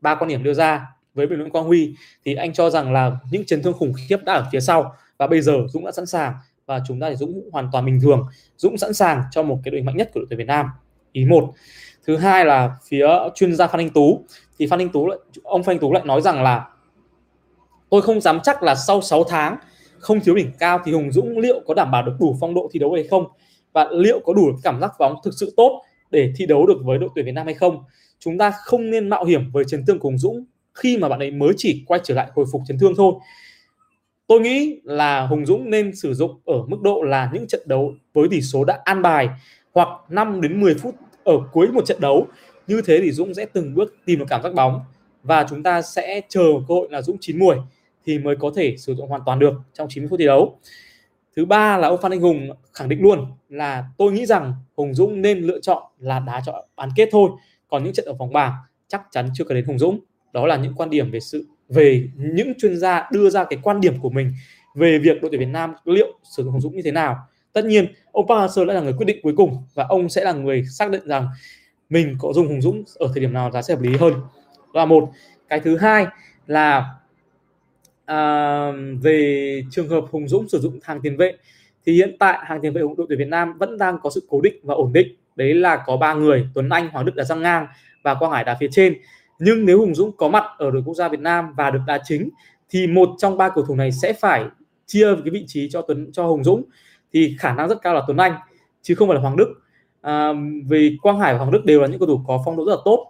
Ba 0.00 0.14
quan 0.14 0.28
điểm 0.28 0.42
đưa 0.42 0.54
ra 0.54 0.86
với 1.14 1.26
bình 1.26 1.38
luận 1.38 1.50
Quang 1.50 1.64
Huy 1.64 1.94
thì 2.24 2.34
anh 2.34 2.52
cho 2.52 2.70
rằng 2.70 2.92
là 2.92 3.16
những 3.30 3.44
chấn 3.44 3.62
thương 3.62 3.72
khủng 3.72 3.92
khiếp 4.08 4.24
đã 4.24 4.32
ở 4.32 4.48
phía 4.52 4.60
sau 4.60 4.94
và 5.18 5.26
bây 5.26 5.40
giờ 5.40 5.52
Dũng 5.68 5.84
đã 5.84 5.92
sẵn 5.92 6.06
sàng 6.06 6.34
và 6.66 6.80
chúng 6.86 7.00
ta 7.00 7.10
thì 7.10 7.16
Dũng 7.16 7.50
hoàn 7.52 7.68
toàn 7.72 7.86
bình 7.86 8.00
thường. 8.02 8.26
Dũng 8.56 8.78
sẵn 8.78 8.94
sàng 8.94 9.22
cho 9.30 9.42
một 9.42 9.58
cái 9.64 9.70
đội 9.70 9.82
mạnh 9.82 9.96
nhất 9.96 10.10
của 10.14 10.20
đội 10.20 10.26
tuyển 10.30 10.38
Việt 10.38 10.46
Nam. 10.46 10.66
Ý 11.12 11.24
một. 11.24 11.52
Thứ 12.06 12.16
hai 12.16 12.44
là 12.44 12.76
phía 12.88 13.08
chuyên 13.34 13.56
gia 13.56 13.66
Phan 13.66 13.80
Anh 13.80 13.90
Tú. 13.90 14.24
Thì 14.58 14.66
Phan 14.66 14.78
Anh 14.78 14.88
Tú 14.88 15.06
lại, 15.08 15.18
ông 15.42 15.62
Phan 15.62 15.74
Anh 15.74 15.80
Tú 15.80 15.92
lại 15.92 16.02
nói 16.04 16.20
rằng 16.20 16.42
là 16.42 16.69
tôi 17.90 18.02
không 18.02 18.20
dám 18.20 18.40
chắc 18.42 18.62
là 18.62 18.74
sau 18.74 19.02
6 19.02 19.24
tháng 19.24 19.56
không 19.98 20.20
thiếu 20.20 20.34
đỉnh 20.34 20.50
cao 20.58 20.80
thì 20.84 20.92
Hùng 20.92 21.12
Dũng 21.12 21.38
liệu 21.38 21.60
có 21.66 21.74
đảm 21.74 21.90
bảo 21.90 22.02
được 22.02 22.12
đủ 22.20 22.36
phong 22.40 22.54
độ 22.54 22.68
thi 22.72 22.78
đấu 22.78 22.92
hay 22.92 23.04
không? 23.04 23.24
Và 23.72 23.88
liệu 23.92 24.20
có 24.24 24.32
đủ 24.32 24.50
cảm 24.62 24.80
giác 24.80 24.92
bóng 24.98 25.14
thực 25.24 25.34
sự 25.34 25.54
tốt 25.56 25.82
để 26.10 26.32
thi 26.36 26.46
đấu 26.46 26.66
được 26.66 26.78
với 26.84 26.98
đội 26.98 27.08
tuyển 27.14 27.26
Việt 27.26 27.32
Nam 27.32 27.46
hay 27.46 27.54
không? 27.54 27.84
Chúng 28.18 28.38
ta 28.38 28.52
không 28.64 28.90
nên 28.90 29.08
mạo 29.08 29.24
hiểm 29.24 29.50
với 29.52 29.64
chấn 29.64 29.86
thương 29.86 29.98
của 29.98 30.08
Hùng 30.08 30.18
Dũng 30.18 30.44
khi 30.74 30.98
mà 30.98 31.08
bạn 31.08 31.18
ấy 31.18 31.30
mới 31.30 31.52
chỉ 31.56 31.84
quay 31.86 32.00
trở 32.04 32.14
lại 32.14 32.26
hồi 32.34 32.46
phục 32.52 32.62
chấn 32.66 32.78
thương 32.78 32.94
thôi. 32.96 33.14
Tôi 34.26 34.40
nghĩ 34.40 34.80
là 34.84 35.26
Hùng 35.26 35.46
Dũng 35.46 35.70
nên 35.70 35.96
sử 35.96 36.14
dụng 36.14 36.40
ở 36.44 36.62
mức 36.66 36.80
độ 36.82 37.02
là 37.02 37.30
những 37.32 37.46
trận 37.46 37.60
đấu 37.64 37.94
với 38.14 38.28
tỷ 38.30 38.40
số 38.40 38.64
đã 38.64 38.78
an 38.84 39.02
bài 39.02 39.28
hoặc 39.74 39.88
5 40.08 40.40
đến 40.40 40.60
10 40.60 40.74
phút 40.74 40.94
ở 41.24 41.34
cuối 41.52 41.68
một 41.68 41.86
trận 41.86 42.00
đấu. 42.00 42.26
Như 42.66 42.82
thế 42.86 43.00
thì 43.02 43.12
Dũng 43.12 43.34
sẽ 43.34 43.46
từng 43.52 43.74
bước 43.74 43.94
tìm 44.04 44.18
được 44.18 44.24
cảm 44.28 44.42
giác 44.42 44.54
bóng 44.54 44.80
và 45.22 45.46
chúng 45.50 45.62
ta 45.62 45.82
sẽ 45.82 46.20
chờ 46.28 46.44
cơ 46.68 46.74
hội 46.74 46.88
là 46.90 47.02
Dũng 47.02 47.16
chín 47.20 47.38
mùi 47.38 47.56
thì 48.06 48.18
mới 48.18 48.36
có 48.36 48.52
thể 48.56 48.76
sử 48.76 48.94
dụng 48.94 49.08
hoàn 49.08 49.22
toàn 49.26 49.38
được 49.38 49.54
trong 49.74 49.88
90 49.90 50.08
phút 50.08 50.18
thi 50.18 50.26
đấu. 50.26 50.58
Thứ 51.36 51.44
ba 51.44 51.76
là 51.78 51.88
ông 51.88 52.00
Phan 52.02 52.12
Anh 52.12 52.20
Hùng 52.20 52.50
khẳng 52.72 52.88
định 52.88 53.02
luôn 53.02 53.26
là 53.48 53.84
tôi 53.98 54.12
nghĩ 54.12 54.26
rằng 54.26 54.54
Hùng 54.76 54.94
Dũng 54.94 55.22
nên 55.22 55.38
lựa 55.38 55.60
chọn 55.60 55.82
là 55.98 56.20
đá 56.20 56.42
cho 56.46 56.66
bán 56.76 56.88
kết 56.96 57.08
thôi, 57.12 57.30
còn 57.68 57.84
những 57.84 57.92
trận 57.92 58.06
ở 58.06 58.12
vòng 58.12 58.32
bảng 58.32 58.52
chắc 58.88 59.02
chắn 59.10 59.30
chưa 59.34 59.44
cần 59.44 59.54
đến 59.54 59.64
Hùng 59.64 59.78
Dũng. 59.78 60.00
Đó 60.32 60.46
là 60.46 60.56
những 60.56 60.74
quan 60.76 60.90
điểm 60.90 61.10
về 61.10 61.20
sự, 61.20 61.46
về 61.68 62.08
những 62.16 62.52
chuyên 62.58 62.76
gia 62.76 63.08
đưa 63.12 63.30
ra 63.30 63.44
cái 63.44 63.58
quan 63.62 63.80
điểm 63.80 64.00
của 64.00 64.10
mình 64.10 64.32
về 64.74 64.98
việc 64.98 65.22
đội 65.22 65.30
tuyển 65.30 65.40
Việt 65.40 65.46
Nam 65.46 65.74
liệu 65.84 66.18
sử 66.24 66.42
dụng 66.42 66.52
Hùng 66.52 66.60
Dũng 66.60 66.76
như 66.76 66.82
thế 66.84 66.90
nào. 66.90 67.16
Tất 67.52 67.64
nhiên, 67.64 67.86
ông 68.12 68.26
Park 68.28 68.40
Hang-seo 68.40 68.64
là 68.64 68.80
người 68.80 68.92
quyết 68.92 69.06
định 69.06 69.18
cuối 69.22 69.34
cùng 69.36 69.56
và 69.74 69.84
ông 69.88 70.08
sẽ 70.08 70.24
là 70.24 70.32
người 70.32 70.64
xác 70.64 70.90
định 70.90 71.06
rằng 71.06 71.28
mình 71.90 72.16
có 72.18 72.32
dùng 72.32 72.48
Hùng 72.48 72.60
Dũng 72.60 72.84
ở 72.94 73.08
thời 73.14 73.20
điểm 73.20 73.32
nào 73.32 73.50
giá 73.50 73.62
sẽ 73.62 73.74
hợp 73.74 73.82
lý 73.82 73.96
hơn. 73.96 74.12
Đó 74.74 74.80
là 74.80 74.84
một, 74.84 75.10
cái 75.48 75.60
thứ 75.60 75.76
hai 75.76 76.06
là 76.46 76.94
à, 78.10 78.72
về 79.02 79.62
trường 79.70 79.88
hợp 79.88 80.04
Hùng 80.10 80.28
Dũng 80.28 80.48
sử 80.48 80.58
dụng 80.58 80.78
hàng 80.82 81.00
tiền 81.02 81.16
vệ 81.16 81.34
thì 81.86 81.92
hiện 81.92 82.16
tại 82.18 82.38
hàng 82.42 82.60
tiền 82.60 82.72
vệ 82.72 82.82
của 82.82 82.94
đội 82.96 83.06
tuyển 83.08 83.18
Việt 83.18 83.28
Nam 83.28 83.58
vẫn 83.58 83.78
đang 83.78 83.98
có 84.02 84.10
sự 84.10 84.22
cố 84.28 84.40
định 84.40 84.54
và 84.62 84.74
ổn 84.74 84.92
định. 84.92 85.14
Đấy 85.36 85.54
là 85.54 85.82
có 85.86 85.96
ba 85.96 86.14
người 86.14 86.48
Tuấn 86.54 86.68
Anh 86.68 86.88
Hoàng 86.88 87.06
Đức 87.06 87.12
đã 87.14 87.24
sang 87.24 87.42
ngang 87.42 87.66
và 88.02 88.14
Quang 88.14 88.32
Hải 88.32 88.44
đá 88.44 88.56
phía 88.60 88.68
trên. 88.72 88.94
Nhưng 89.38 89.66
nếu 89.66 89.78
Hùng 89.78 89.94
Dũng 89.94 90.12
có 90.16 90.28
mặt 90.28 90.44
ở 90.58 90.70
đội 90.70 90.82
quốc 90.84 90.94
gia 90.94 91.08
Việt 91.08 91.20
Nam 91.20 91.54
và 91.56 91.70
được 91.70 91.80
đá 91.86 91.98
chính 92.04 92.30
thì 92.70 92.86
một 92.86 93.10
trong 93.18 93.36
ba 93.36 93.48
cầu 93.48 93.64
thủ 93.64 93.74
này 93.74 93.92
sẽ 93.92 94.12
phải 94.12 94.44
chia 94.86 95.14
cái 95.14 95.30
vị 95.32 95.44
trí 95.46 95.70
cho 95.70 95.82
Tuấn 95.82 96.12
cho 96.12 96.26
Hùng 96.26 96.44
Dũng. 96.44 96.62
Thì 97.12 97.36
khả 97.38 97.54
năng 97.54 97.68
rất 97.68 97.82
cao 97.82 97.94
là 97.94 98.02
Tuấn 98.06 98.16
Anh 98.16 98.32
chứ 98.82 98.94
không 98.94 99.08
phải 99.08 99.14
là 99.14 99.20
Hoàng 99.20 99.36
Đức. 99.36 99.54
À, 100.00 100.32
vì 100.68 100.98
Quang 101.02 101.18
Hải 101.18 101.32
và 101.32 101.38
Hoàng 101.38 101.50
Đức 101.50 101.64
đều 101.64 101.80
là 101.80 101.86
những 101.86 101.98
cầu 101.98 102.06
thủ 102.06 102.20
có 102.26 102.42
phong 102.44 102.56
độ 102.56 102.64
rất 102.64 102.72
là 102.72 102.80
tốt 102.84 103.06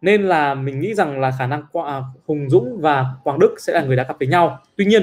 nên 0.00 0.22
là 0.22 0.54
mình 0.54 0.80
nghĩ 0.80 0.94
rằng 0.94 1.20
là 1.20 1.30
khả 1.38 1.46
năng 1.46 1.62
à, 1.86 2.02
Hùng 2.26 2.50
Dũng 2.50 2.80
và 2.80 3.06
Hoàng 3.24 3.38
Đức 3.38 3.54
sẽ 3.58 3.72
là 3.72 3.82
người 3.82 3.96
đá 3.96 4.04
cặp 4.04 4.18
với 4.18 4.28
nhau. 4.28 4.58
Tuy 4.76 4.84
nhiên 4.84 5.02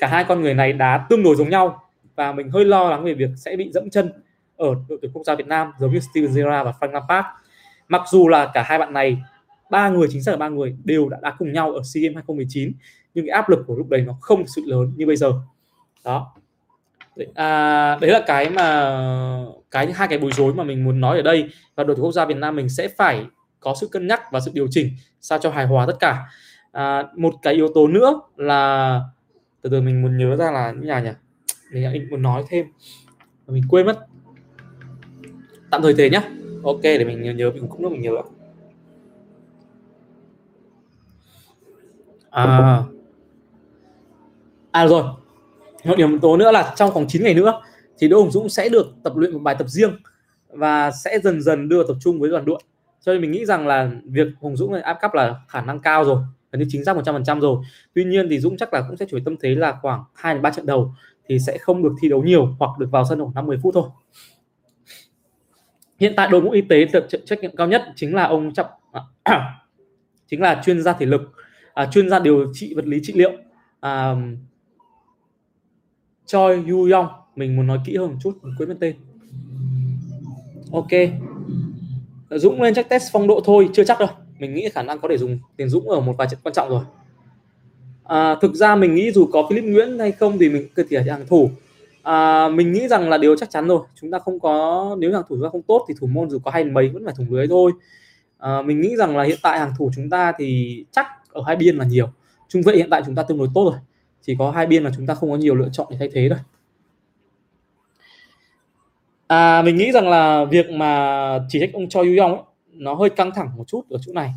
cả 0.00 0.06
hai 0.06 0.24
con 0.24 0.40
người 0.40 0.54
này 0.54 0.72
đá 0.72 1.06
tương 1.10 1.22
đối 1.22 1.36
giống 1.36 1.50
nhau 1.50 1.82
và 2.16 2.32
mình 2.32 2.50
hơi 2.50 2.64
lo 2.64 2.90
lắng 2.90 3.04
về 3.04 3.14
việc 3.14 3.30
sẽ 3.36 3.56
bị 3.56 3.70
dẫm 3.72 3.90
chân 3.90 4.12
ở 4.56 4.74
đội 4.88 4.98
tuyển 5.02 5.12
quốc 5.12 5.22
gia 5.26 5.34
Việt 5.34 5.46
Nam 5.46 5.72
giống 5.78 5.92
như 5.92 6.00
Steven 6.00 6.34
Gerrard 6.34 6.64
và 6.64 6.72
Frank 6.80 6.92
Lampard. 6.92 7.26
Mặc 7.88 8.02
dù 8.10 8.28
là 8.28 8.50
cả 8.54 8.62
hai 8.62 8.78
bạn 8.78 8.92
này 8.92 9.18
ba 9.70 9.88
người 9.88 10.08
chính 10.10 10.22
xác 10.22 10.32
là 10.32 10.38
ba 10.38 10.48
người 10.48 10.76
đều 10.84 11.08
đã 11.08 11.18
đá 11.22 11.34
cùng 11.38 11.52
nhau 11.52 11.72
ở 11.72 11.80
SEA 11.84 12.02
Games 12.02 12.14
2019 12.14 12.72
nhưng 13.14 13.26
cái 13.26 13.34
áp 13.34 13.48
lực 13.48 13.64
của 13.66 13.74
lúc 13.74 13.88
đấy 13.88 14.00
nó 14.00 14.16
không 14.20 14.46
sự 14.46 14.62
lớn 14.66 14.92
như 14.96 15.06
bây 15.06 15.16
giờ. 15.16 15.32
Đó. 16.04 16.32
À, 17.34 17.98
đấy 18.00 18.10
là 18.10 18.22
cái 18.26 18.50
mà 18.50 18.98
cái 19.70 19.92
hai 19.92 20.08
cái 20.08 20.18
bối 20.18 20.30
rối 20.32 20.54
mà 20.54 20.64
mình 20.64 20.84
muốn 20.84 21.00
nói 21.00 21.16
ở 21.16 21.22
đây. 21.22 21.50
Và 21.74 21.84
đội 21.84 21.96
tuyển 21.96 22.04
quốc 22.04 22.12
gia 22.12 22.24
Việt 22.24 22.36
Nam 22.36 22.56
mình 22.56 22.68
sẽ 22.68 22.88
phải 22.88 23.26
có 23.60 23.74
sự 23.80 23.88
cân 23.88 24.06
nhắc 24.06 24.22
và 24.32 24.40
sự 24.40 24.50
điều 24.54 24.66
chỉnh 24.70 24.90
sao 25.20 25.38
cho 25.38 25.50
hài 25.50 25.66
hòa 25.66 25.86
tất 25.86 25.96
cả. 26.00 26.26
À, 26.72 27.08
một 27.16 27.34
cái 27.42 27.54
yếu 27.54 27.68
tố 27.74 27.86
nữa 27.88 28.20
là 28.36 29.00
từ 29.62 29.70
từ 29.70 29.80
mình 29.80 30.02
muốn 30.02 30.18
nhớ 30.18 30.36
ra 30.36 30.50
là 30.50 30.72
như 30.72 30.86
nào 30.86 31.02
nhỉ? 31.02 31.10
Mình 31.72 32.10
muốn 32.10 32.22
nói 32.22 32.44
thêm. 32.48 32.66
Mình 33.46 33.62
quên 33.68 33.86
mất. 33.86 34.06
Tạm 35.70 35.82
thời 35.82 35.94
thế 35.94 36.10
nhá. 36.10 36.22
Ok 36.64 36.82
để 36.82 37.04
mình 37.04 37.22
nhớ, 37.22 37.32
nhớ 37.32 37.50
mình 37.50 37.68
cũng 37.68 37.82
nữa 37.82 37.88
mình 37.88 38.00
nhớ. 38.00 38.10
À. 42.30 42.82
À 44.70 44.86
rồi. 44.86 45.02
Một 45.84 45.94
điểm 45.96 46.20
tố 46.20 46.36
nữa 46.36 46.52
là 46.52 46.74
trong 46.76 46.90
khoảng 46.90 47.06
9 47.08 47.22
ngày 47.22 47.34
nữa 47.34 47.62
thì 47.98 48.08
Đỗ 48.08 48.20
Hùng 48.20 48.30
Dũng 48.30 48.48
sẽ 48.48 48.68
được 48.68 48.86
tập 49.02 49.16
luyện 49.16 49.32
một 49.32 49.38
bài 49.38 49.56
tập 49.58 49.68
riêng 49.68 49.96
và 50.48 50.90
sẽ 50.90 51.18
dần 51.18 51.42
dần 51.42 51.68
đưa 51.68 51.86
tập 51.86 51.96
trung 52.00 52.20
với 52.20 52.30
đoàn 52.30 52.44
đội 52.44 52.62
cho 53.00 53.12
nên 53.12 53.20
mình 53.20 53.30
nghĩ 53.30 53.44
rằng 53.44 53.66
là 53.66 53.90
việc 54.04 54.28
Hùng 54.40 54.56
Dũng 54.56 54.72
áp 54.72 54.98
cấp 55.00 55.14
là 55.14 55.40
khả 55.48 55.60
năng 55.60 55.80
cao 55.80 56.04
rồi 56.04 56.22
gần 56.52 56.60
như 56.60 56.66
chính 56.68 56.84
xác 56.84 56.96
100% 56.96 57.40
rồi. 57.40 57.64
Tuy 57.94 58.04
nhiên 58.04 58.26
thì 58.30 58.38
Dũng 58.38 58.56
chắc 58.56 58.74
là 58.74 58.82
cũng 58.88 58.96
sẽ 58.96 59.06
chuyển 59.10 59.24
tâm 59.24 59.36
thế 59.40 59.54
là 59.54 59.78
khoảng 59.82 60.04
2 60.14 60.34
đến 60.34 60.42
3 60.42 60.50
trận 60.50 60.66
đầu 60.66 60.94
thì 61.28 61.38
sẽ 61.38 61.58
không 61.58 61.82
được 61.82 61.92
thi 62.00 62.08
đấu 62.08 62.22
nhiều 62.22 62.48
hoặc 62.58 62.78
được 62.78 62.88
vào 62.90 63.04
sân 63.08 63.20
khoảng 63.20 63.34
50 63.34 63.58
phút 63.62 63.74
thôi. 63.74 63.88
Hiện 65.98 66.12
tại 66.16 66.28
đội 66.30 66.42
ngũ 66.42 66.50
y 66.50 66.60
tế 66.60 66.86
trách 67.24 67.40
nhiệm 67.40 67.56
cao 67.56 67.66
nhất 67.66 67.82
chính 67.96 68.14
là 68.14 68.24
ông 68.24 68.54
trọng 68.54 68.70
à, 68.92 69.02
chính 70.26 70.42
là 70.42 70.62
chuyên 70.64 70.82
gia 70.82 70.92
thể 70.92 71.06
lực 71.06 71.32
à, 71.74 71.86
chuyên 71.86 72.10
gia 72.10 72.18
điều 72.18 72.52
trị 72.54 72.74
vật 72.74 72.86
lý 72.86 73.00
trị 73.02 73.12
liệu 73.12 73.32
à, 73.80 74.14
Choi 76.26 76.64
Yu 76.68 76.92
Yong. 76.92 77.08
Mình 77.36 77.56
muốn 77.56 77.66
nói 77.66 77.78
kỹ 77.84 77.96
hơn 77.96 78.10
một 78.10 78.16
chút 78.22 78.38
mình 78.42 78.54
quên 78.58 78.68
mất 78.68 78.76
tên. 78.80 78.96
Ok. 80.72 80.90
Dũng 82.30 82.62
lên 82.62 82.74
chắc 82.74 82.88
test 82.88 83.12
phong 83.12 83.26
độ 83.26 83.40
thôi 83.44 83.68
chưa 83.72 83.84
chắc 83.84 84.00
đâu. 84.00 84.08
Mình 84.38 84.54
nghĩ 84.54 84.68
khả 84.72 84.82
năng 84.82 84.98
có 84.98 85.08
thể 85.08 85.18
dùng 85.18 85.38
tiền 85.56 85.68
Dũng 85.68 85.88
ở 85.88 86.00
một 86.00 86.14
vài 86.18 86.28
trận 86.30 86.40
quan 86.42 86.54
trọng 86.54 86.68
rồi. 86.68 86.84
À, 88.04 88.36
thực 88.42 88.54
ra 88.54 88.76
mình 88.76 88.94
nghĩ 88.94 89.12
dù 89.12 89.28
có 89.32 89.46
Philip 89.50 89.64
Nguyễn 89.64 89.98
hay 89.98 90.12
không 90.12 90.38
thì 90.38 90.48
mình 90.48 90.68
cơ 90.74 90.82
thể 90.90 91.02
hàng 91.02 91.26
thủ. 91.26 91.50
À, 92.02 92.48
mình 92.48 92.72
nghĩ 92.72 92.88
rằng 92.88 93.08
là 93.08 93.18
điều 93.18 93.36
chắc 93.36 93.50
chắn 93.50 93.68
rồi. 93.68 93.80
Chúng 94.00 94.10
ta 94.10 94.18
không 94.18 94.40
có 94.40 94.96
nếu 94.98 95.12
hàng 95.12 95.22
thủ 95.28 95.36
chúng 95.36 95.42
ta 95.42 95.48
không 95.48 95.62
tốt 95.62 95.84
thì 95.88 95.94
thủ 96.00 96.06
môn 96.06 96.30
dù 96.30 96.38
có 96.38 96.50
hay 96.50 96.64
mấy 96.64 96.88
vẫn 96.88 97.04
phải 97.04 97.14
thủng 97.16 97.26
lưới 97.30 97.46
thôi. 97.46 97.72
À, 98.38 98.62
mình 98.62 98.80
nghĩ 98.80 98.96
rằng 98.96 99.16
là 99.16 99.24
hiện 99.24 99.38
tại 99.42 99.58
hàng 99.58 99.72
thủ 99.78 99.90
chúng 99.96 100.10
ta 100.10 100.32
thì 100.38 100.84
chắc 100.90 101.06
ở 101.32 101.42
hai 101.46 101.56
biên 101.56 101.76
là 101.76 101.84
nhiều. 101.84 102.08
Trung 102.48 102.62
vệ 102.62 102.76
hiện 102.76 102.90
tại 102.90 103.02
chúng 103.06 103.14
ta 103.14 103.22
tương 103.22 103.38
đối 103.38 103.48
tốt 103.54 103.70
rồi. 103.70 103.80
Chỉ 104.22 104.36
có 104.38 104.50
hai 104.50 104.66
biên 104.66 104.84
là 104.84 104.90
chúng 104.96 105.06
ta 105.06 105.14
không 105.14 105.30
có 105.30 105.36
nhiều 105.36 105.54
lựa 105.54 105.68
chọn 105.72 105.86
để 105.90 105.96
thay 105.98 106.10
thế 106.12 106.28
thôi 106.28 106.38
à, 109.26 109.62
mình 109.62 109.76
nghĩ 109.76 109.92
rằng 109.92 110.08
là 110.08 110.44
việc 110.44 110.70
mà 110.70 111.38
chỉ 111.48 111.60
trách 111.60 111.70
ông 111.72 111.88
cho 111.88 112.00
Yu 112.00 112.14
Yong 112.20 112.32
ấy, 112.32 112.42
nó 112.72 112.94
hơi 112.94 113.10
căng 113.10 113.30
thẳng 113.34 113.50
một 113.56 113.64
chút 113.68 113.82
ở 113.90 113.98
chỗ 114.06 114.12
này. 114.12 114.30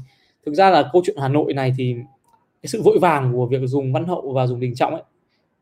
Thực 0.45 0.53
ra 0.53 0.69
là 0.69 0.89
câu 0.93 1.01
chuyện 1.05 1.17
Hà 1.19 1.27
Nội 1.27 1.53
này 1.53 1.73
thì 1.77 1.95
cái 2.61 2.67
sự 2.67 2.81
vội 2.81 2.99
vàng 2.99 3.33
của 3.33 3.45
việc 3.45 3.61
dùng 3.65 3.93
Văn 3.93 4.05
Hậu 4.05 4.31
và 4.33 4.47
dùng 4.47 4.59
Đình 4.59 4.75
Trọng 4.75 4.93
ấy 4.93 5.03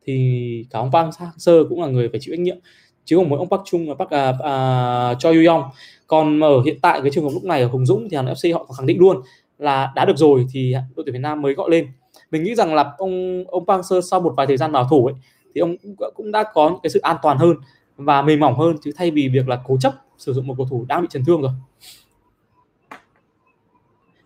thì 0.06 0.66
cả 0.70 0.80
ông 0.80 0.92
Park 0.92 1.10
Hang-seo 1.10 1.70
cũng 1.70 1.82
là 1.82 1.88
người 1.88 2.10
phải 2.10 2.20
chịu 2.20 2.36
trách 2.36 2.40
nhiệm 2.40 2.58
chứ 3.06 3.16
không 3.16 3.30
mỗi 3.30 3.40
ông 3.40 3.50
Park 3.50 3.62
Chung 3.66 3.90
và 3.90 3.96
Park 3.96 4.10
à, 4.10 4.34
à, 4.44 5.14
cho 5.20 5.32
Yu 5.32 5.48
Yong 5.48 5.64
còn 6.08 6.40
ở 6.40 6.62
hiện 6.66 6.78
tại 6.82 7.02
cái 7.02 7.12
trường 7.12 7.24
hợp 7.24 7.30
lúc 7.34 7.44
này 7.44 7.62
ở 7.62 7.68
Hùng 7.68 7.86
Dũng 7.86 8.08
thì 8.10 8.18
Hà 8.18 8.24
Nội 8.24 8.34
FC 8.34 8.54
họ 8.54 8.66
khẳng 8.78 8.88
định 8.88 9.00
luôn 9.00 9.22
là 9.58 9.92
đã 9.96 10.06
được 10.06 10.18
rồi 10.18 10.46
thì 10.54 10.76
đội 10.96 11.04
tuyển 11.06 11.14
Việt 11.14 11.20
Nam 11.20 11.42
mới 11.42 11.54
gọi 11.54 11.70
lên. 11.70 11.88
Mình 12.32 12.44
nghĩ 12.44 12.56
rằng 12.56 12.76
là 12.76 12.94
ông 12.98 13.44
ông 13.48 13.66
Park 13.66 13.82
Hang-seo 13.82 14.02
sau 14.02 14.20
một 14.20 14.34
vài 14.38 14.48
thời 14.48 14.58
gian 14.58 14.72
bảo 14.72 14.88
thủ 14.90 15.06
ấy 15.06 15.16
thì 15.56 15.62
ông 15.62 15.76
cũng 16.16 16.32
đã 16.32 16.44
có 16.54 16.70
những 16.70 16.80
cái 16.84 16.90
sự 16.90 17.00
an 17.00 17.18
toàn 17.22 17.38
hơn 17.38 17.56
và 17.98 18.22
mềm 18.22 18.40
mỏng 18.40 18.60
hơn 18.60 18.76
chứ 18.84 18.92
thay 18.96 19.12
vì 19.12 19.28
việc 19.28 19.48
là 19.48 19.62
cố 19.66 19.78
chấp 19.78 19.94
sử 20.18 20.34
dụng 20.34 20.48
một 20.48 20.56
cầu 20.58 20.68
thủ 20.70 20.86
đang 20.88 21.02
bị 21.02 21.08
chấn 21.12 21.26
thương 21.26 21.42
rồi. 21.42 21.52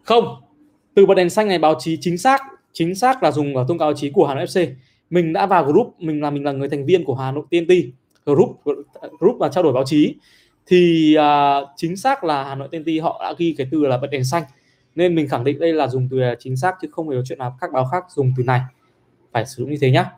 Không 0.03 0.41
từ 0.93 1.05
bật 1.05 1.15
đèn 1.15 1.29
xanh 1.29 1.47
này 1.47 1.59
báo 1.59 1.75
chí 1.79 1.97
chính 2.01 2.17
xác 2.17 2.41
chính 2.73 2.95
xác 2.95 3.23
là 3.23 3.31
dùng 3.31 3.57
ở 3.57 3.65
thông 3.67 3.77
cáo 3.77 3.87
báo 3.87 3.93
chí 3.97 4.09
của 4.09 4.27
Hà 4.27 4.35
Nội 4.35 4.45
FC 4.45 4.73
mình 5.09 5.33
đã 5.33 5.45
vào 5.45 5.65
group 5.65 5.95
mình 5.99 6.21
là 6.21 6.29
mình 6.29 6.43
là 6.43 6.51
người 6.51 6.69
thành 6.69 6.85
viên 6.85 7.05
của 7.05 7.15
Hà 7.15 7.31
Nội 7.31 7.43
TNT 7.51 7.73
group 8.25 8.61
group 9.19 9.37
và 9.39 9.49
trao 9.49 9.63
đổi 9.63 9.73
báo 9.73 9.83
chí. 9.85 10.15
Thì 10.65 11.15
uh, 11.17 11.69
chính 11.75 11.97
xác 11.97 12.23
là 12.23 12.43
Hà 12.43 12.55
Nội 12.55 12.67
TNT 12.71 13.03
họ 13.03 13.19
đã 13.23 13.33
ghi 13.37 13.55
cái 13.57 13.67
từ 13.71 13.85
là 13.85 13.97
bật 13.97 14.07
đèn 14.11 14.23
xanh. 14.23 14.43
Nên 14.95 15.15
mình 15.15 15.27
khẳng 15.27 15.43
định 15.43 15.59
đây 15.59 15.73
là 15.73 15.87
dùng 15.87 16.07
từ 16.11 16.17
chính 16.39 16.57
xác 16.57 16.75
chứ 16.81 16.87
không 16.91 17.09
hề 17.09 17.15
có 17.15 17.21
chuyện 17.25 17.39
nào 17.39 17.57
các 17.61 17.71
báo 17.73 17.85
khác 17.91 18.03
dùng 18.15 18.33
từ 18.37 18.43
này. 18.43 18.61
Phải 19.31 19.45
sử 19.45 19.63
dụng 19.63 19.71
như 19.71 19.77
thế 19.81 19.91
nhá. 19.91 20.11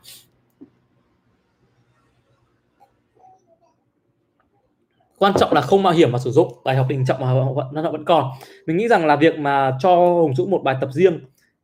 Quan 5.24 5.34
trọng 5.40 5.54
là 5.54 5.62
không 5.62 5.84
mạo 5.84 5.94
hiểm 5.94 6.12
mà 6.12 6.20
sử 6.20 6.32
dụng. 6.32 6.54
Bài 6.64 6.76
học 6.76 6.86
tình 6.90 7.06
trọng 7.06 7.22
mà 7.22 7.34
vẫn 7.56 7.68
nó 7.72 7.92
vẫn 7.92 8.06
còn. 8.06 8.32
Mình 8.66 8.78
nghĩ 8.78 8.88
rằng 8.88 9.06
là 9.06 9.16
việc 9.16 9.40
mà 9.40 9.78
cho 9.80 9.96
Hùng 9.96 10.36
Dũng 10.36 10.52
một 10.52 10.64
bài 10.64 10.76
tập 10.82 10.90
riêng 10.92 11.20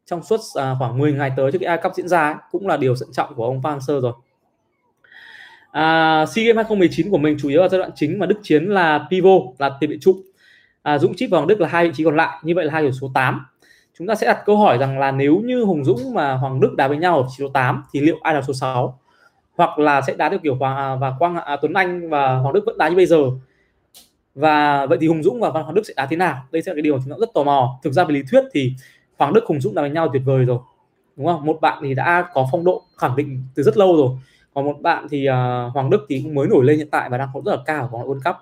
trong 0.06 0.24
suốt 0.24 0.40
à, 0.56 0.76
khoảng 0.80 0.98
10 0.98 1.14
ngày 1.14 1.32
tới 1.38 1.52
trước 1.52 1.58
khi 1.60 1.66
Ai 1.66 1.78
Cup 1.78 1.94
diễn 1.96 2.08
ra 2.08 2.28
ấy, 2.28 2.36
cũng 2.52 2.68
là 2.68 2.78
điều 2.78 2.96
thận 3.00 3.10
trọng 3.12 3.36
của 3.36 3.46
ông 3.46 3.62
Phan 3.62 3.82
Sơ 3.82 4.02
rồi. 4.02 4.14
À, 5.72 6.26
SEA 6.26 6.46
Games 6.46 6.56
2019 6.56 7.12
của 7.12 7.18
mình 7.18 7.38
chủ 7.42 7.50
yếu 7.50 7.62
là 7.62 7.70
giai 7.70 7.80
đoạn 7.80 7.92
chính 7.96 8.20
mà 8.20 8.26
Đức 8.26 8.40
chiến 8.44 8.66
là 8.66 9.08
pivot 9.12 9.42
là 9.60 9.72
tiền 9.80 9.90
vệ 9.90 9.98
trụ. 10.02 10.16
À, 10.82 10.98
Dũng 10.98 11.16
chip 11.16 11.30
và 11.32 11.38
Hoàng 11.38 11.48
Đức 11.48 11.62
là 11.62 11.68
hai 11.68 11.88
vị 11.88 11.92
trí 11.96 12.04
còn 12.04 12.16
lại 12.16 12.38
như 12.44 12.56
vậy 12.56 12.66
là 12.66 12.74
hai 12.74 12.84
điểm 12.84 12.92
số 12.92 13.12
8 13.14 13.46
chúng 14.00 14.08
ta 14.08 14.16
sẽ 14.16 14.28
đặt 14.28 14.44
câu 14.46 14.58
hỏi 14.58 14.78
rằng 14.78 15.00
là 15.00 15.12
nếu 15.12 15.42
như 15.46 15.64
Hùng 15.64 15.86
Dũng 15.86 16.14
mà 16.14 16.34
Hoàng 16.34 16.60
Đức 16.60 16.74
đá 16.78 16.88
với 16.88 16.98
nhau 16.98 17.18
ở 17.18 17.28
số 17.40 17.48
8 17.48 17.84
thì 17.94 18.00
liệu 18.00 18.18
ai 18.22 18.34
là 18.34 18.42
số 18.42 18.54
6 18.54 19.00
hoặc 19.60 19.80
là 19.80 20.02
sẽ 20.02 20.16
đá 20.16 20.30
theo 20.30 20.40
kiểu 20.40 20.56
Hoàng 20.56 20.78
à, 20.78 20.96
và 20.96 21.14
Quang 21.20 21.36
à, 21.36 21.58
Tuấn 21.62 21.74
Anh 21.74 22.10
và 22.10 22.36
Hoàng 22.36 22.54
Đức 22.54 22.64
vẫn 22.66 22.78
đá 22.78 22.90
như 22.90 22.96
bây 22.96 23.06
giờ? 23.06 23.18
Và 24.36 24.86
vậy 24.86 24.98
thì 25.02 25.08
Hùng 25.08 25.24
Dũng 25.24 25.40
và 25.40 25.50
Văn 25.50 25.64
Hoàng 25.64 25.76
Đức 25.76 25.84
sẽ 25.86 25.94
đá 25.98 26.06
thế 26.06 26.16
nào? 26.16 26.44
Đây 26.52 26.62
sẽ 26.62 26.72
là 26.72 26.76
cái 26.76 26.82
điều 26.82 27.00
chúng 27.00 27.10
ta 27.10 27.16
rất 27.20 27.30
tò 27.34 27.44
mò. 27.44 27.80
Thực 27.84 27.94
ra 27.94 28.04
về 28.04 28.14
lý 28.14 28.22
thuyết 28.32 28.44
thì 28.54 28.74
Hoàng 29.18 29.34
Đức 29.34 29.46
Hùng 29.46 29.62
Dũng 29.62 29.76
đá 29.76 29.82
với 29.82 29.92
nhau 29.92 30.10
tuyệt 30.14 30.22
vời 30.26 30.46
rồi. 30.46 30.60
Đúng 31.16 31.28
không? 31.28 31.46
Một 31.46 31.62
bạn 31.62 31.80
thì 31.84 31.94
đã 31.94 32.28
có 32.34 32.48
phong 32.52 32.64
độ 32.64 32.84
khẳng 32.98 33.16
định 33.16 33.44
từ 33.56 33.64
rất 33.64 33.78
lâu 33.78 33.98
rồi. 33.98 34.10
Còn 34.54 34.66
một 34.66 34.82
bạn 34.82 35.08
thì 35.10 35.28
uh, 35.30 35.34
Hoàng 35.74 35.90
Đức 35.90 36.06
thì 36.10 36.22
cũng 36.24 36.36
mới 36.36 36.48
nổi 36.48 36.66
lên 36.66 36.78
hiện 36.78 36.90
tại 36.90 37.10
và 37.10 37.18
đang 37.18 37.30
có 37.34 37.42
rất 37.46 37.52
là 37.52 37.62
cao 37.66 37.82
ở 37.82 37.88
vòng 37.88 38.02
World 38.02 38.22
Cup. 38.26 38.36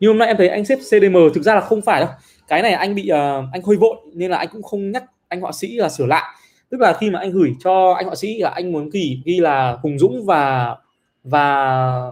Như 0.00 0.08
hôm 0.08 0.18
nay 0.18 0.28
em 0.28 0.36
thấy 0.36 0.48
anh 0.48 0.64
xếp 0.64 0.76
CDM 0.76 1.16
thực 1.34 1.42
ra 1.42 1.54
là 1.54 1.60
không 1.60 1.82
phải 1.82 2.00
đâu. 2.00 2.10
Cái 2.48 2.62
này 2.62 2.72
anh 2.72 2.94
bị 2.94 3.10
uh, 3.12 3.44
anh 3.52 3.62
hơi 3.66 3.76
vội 3.76 3.96
nên 4.14 4.30
là 4.30 4.36
anh 4.36 4.48
cũng 4.52 4.62
không 4.62 4.90
nhắc 4.90 5.04
anh 5.28 5.40
họa 5.40 5.52
sĩ 5.52 5.76
là 5.76 5.88
sửa 5.88 6.06
lại. 6.06 6.24
Tức 6.70 6.80
là 6.80 6.92
khi 7.00 7.10
mà 7.10 7.18
anh 7.18 7.30
gửi 7.30 7.54
cho 7.64 7.92
anh 7.92 8.06
họa 8.06 8.14
sĩ 8.14 8.38
là 8.38 8.50
anh 8.50 8.72
muốn 8.72 8.90
ghi 8.90 9.22
ghi 9.24 9.40
là 9.40 9.78
Hùng 9.82 9.98
Dũng 9.98 10.24
và 10.26 10.76
và 11.24 12.10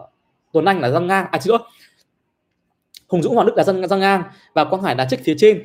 Tuấn 0.53 0.65
Anh 0.65 0.81
là 0.81 0.91
răng 0.91 1.07
ngang. 1.07 1.27
À 1.31 1.39
chứ 1.39 1.57
Hùng 3.09 3.23
Dũng 3.23 3.35
Hoàng 3.35 3.47
Đức 3.47 3.57
là 3.57 3.65
dân 3.65 3.89
ra 3.89 3.97
ngang 3.97 4.23
và 4.55 4.65
Quang 4.65 4.83
Hải 4.83 4.95
đá 4.95 5.07
trích 5.11 5.21
phía 5.25 5.35
trên. 5.39 5.63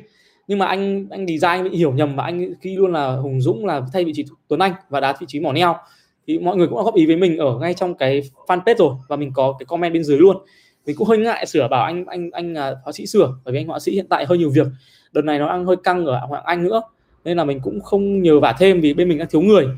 Nhưng 0.48 0.58
mà 0.58 0.66
anh 0.66 1.06
anh 1.10 1.26
design 1.26 1.50
anh 1.50 1.64
bị 1.64 1.76
hiểu 1.76 1.92
nhầm 1.92 2.16
và 2.16 2.24
anh 2.24 2.54
khi 2.60 2.76
luôn 2.76 2.92
là 2.92 3.16
Hùng 3.16 3.40
Dũng 3.40 3.66
là 3.66 3.82
thay 3.92 4.04
vị 4.04 4.12
trí 4.14 4.24
Tuấn 4.48 4.60
Anh 4.60 4.72
và 4.88 5.00
đá 5.00 5.14
vị 5.20 5.26
trí 5.28 5.40
mỏ 5.40 5.52
neo. 5.52 5.76
Thì 6.26 6.38
mọi 6.38 6.56
người 6.56 6.66
cũng 6.66 6.76
đã 6.76 6.82
góp 6.82 6.94
ý 6.94 7.06
với 7.06 7.16
mình 7.16 7.38
ở 7.38 7.58
ngay 7.58 7.74
trong 7.74 7.94
cái 7.94 8.22
fanpage 8.46 8.76
rồi 8.78 8.94
và 9.08 9.16
mình 9.16 9.30
có 9.34 9.56
cái 9.58 9.66
comment 9.66 9.92
bên 9.92 10.04
dưới 10.04 10.18
luôn. 10.18 10.36
Mình 10.86 10.96
cũng 10.96 11.08
hơi 11.08 11.18
ngại 11.18 11.46
sửa 11.46 11.68
bảo 11.68 11.84
anh 11.84 12.04
anh 12.06 12.30
anh 12.30 12.54
là 12.54 12.76
họa 12.84 12.92
sĩ 12.92 13.06
sửa 13.06 13.34
bởi 13.44 13.52
vì 13.52 13.58
anh 13.58 13.66
họa 13.66 13.78
sĩ 13.78 13.92
hiện 13.92 14.06
tại 14.08 14.26
hơi 14.26 14.38
nhiều 14.38 14.50
việc. 14.50 14.66
Đợt 15.12 15.24
này 15.24 15.38
nó 15.38 15.48
đang 15.48 15.64
hơi 15.64 15.76
căng 15.76 16.06
ở 16.06 16.18
Hoàng 16.18 16.44
Anh 16.44 16.64
nữa 16.64 16.82
nên 17.24 17.36
là 17.36 17.44
mình 17.44 17.60
cũng 17.60 17.80
không 17.80 18.22
nhờ 18.22 18.40
vả 18.40 18.54
thêm 18.58 18.80
vì 18.80 18.94
bên 18.94 19.08
mình 19.08 19.18
đang 19.18 19.28
thiếu 19.28 19.40
người. 19.40 19.68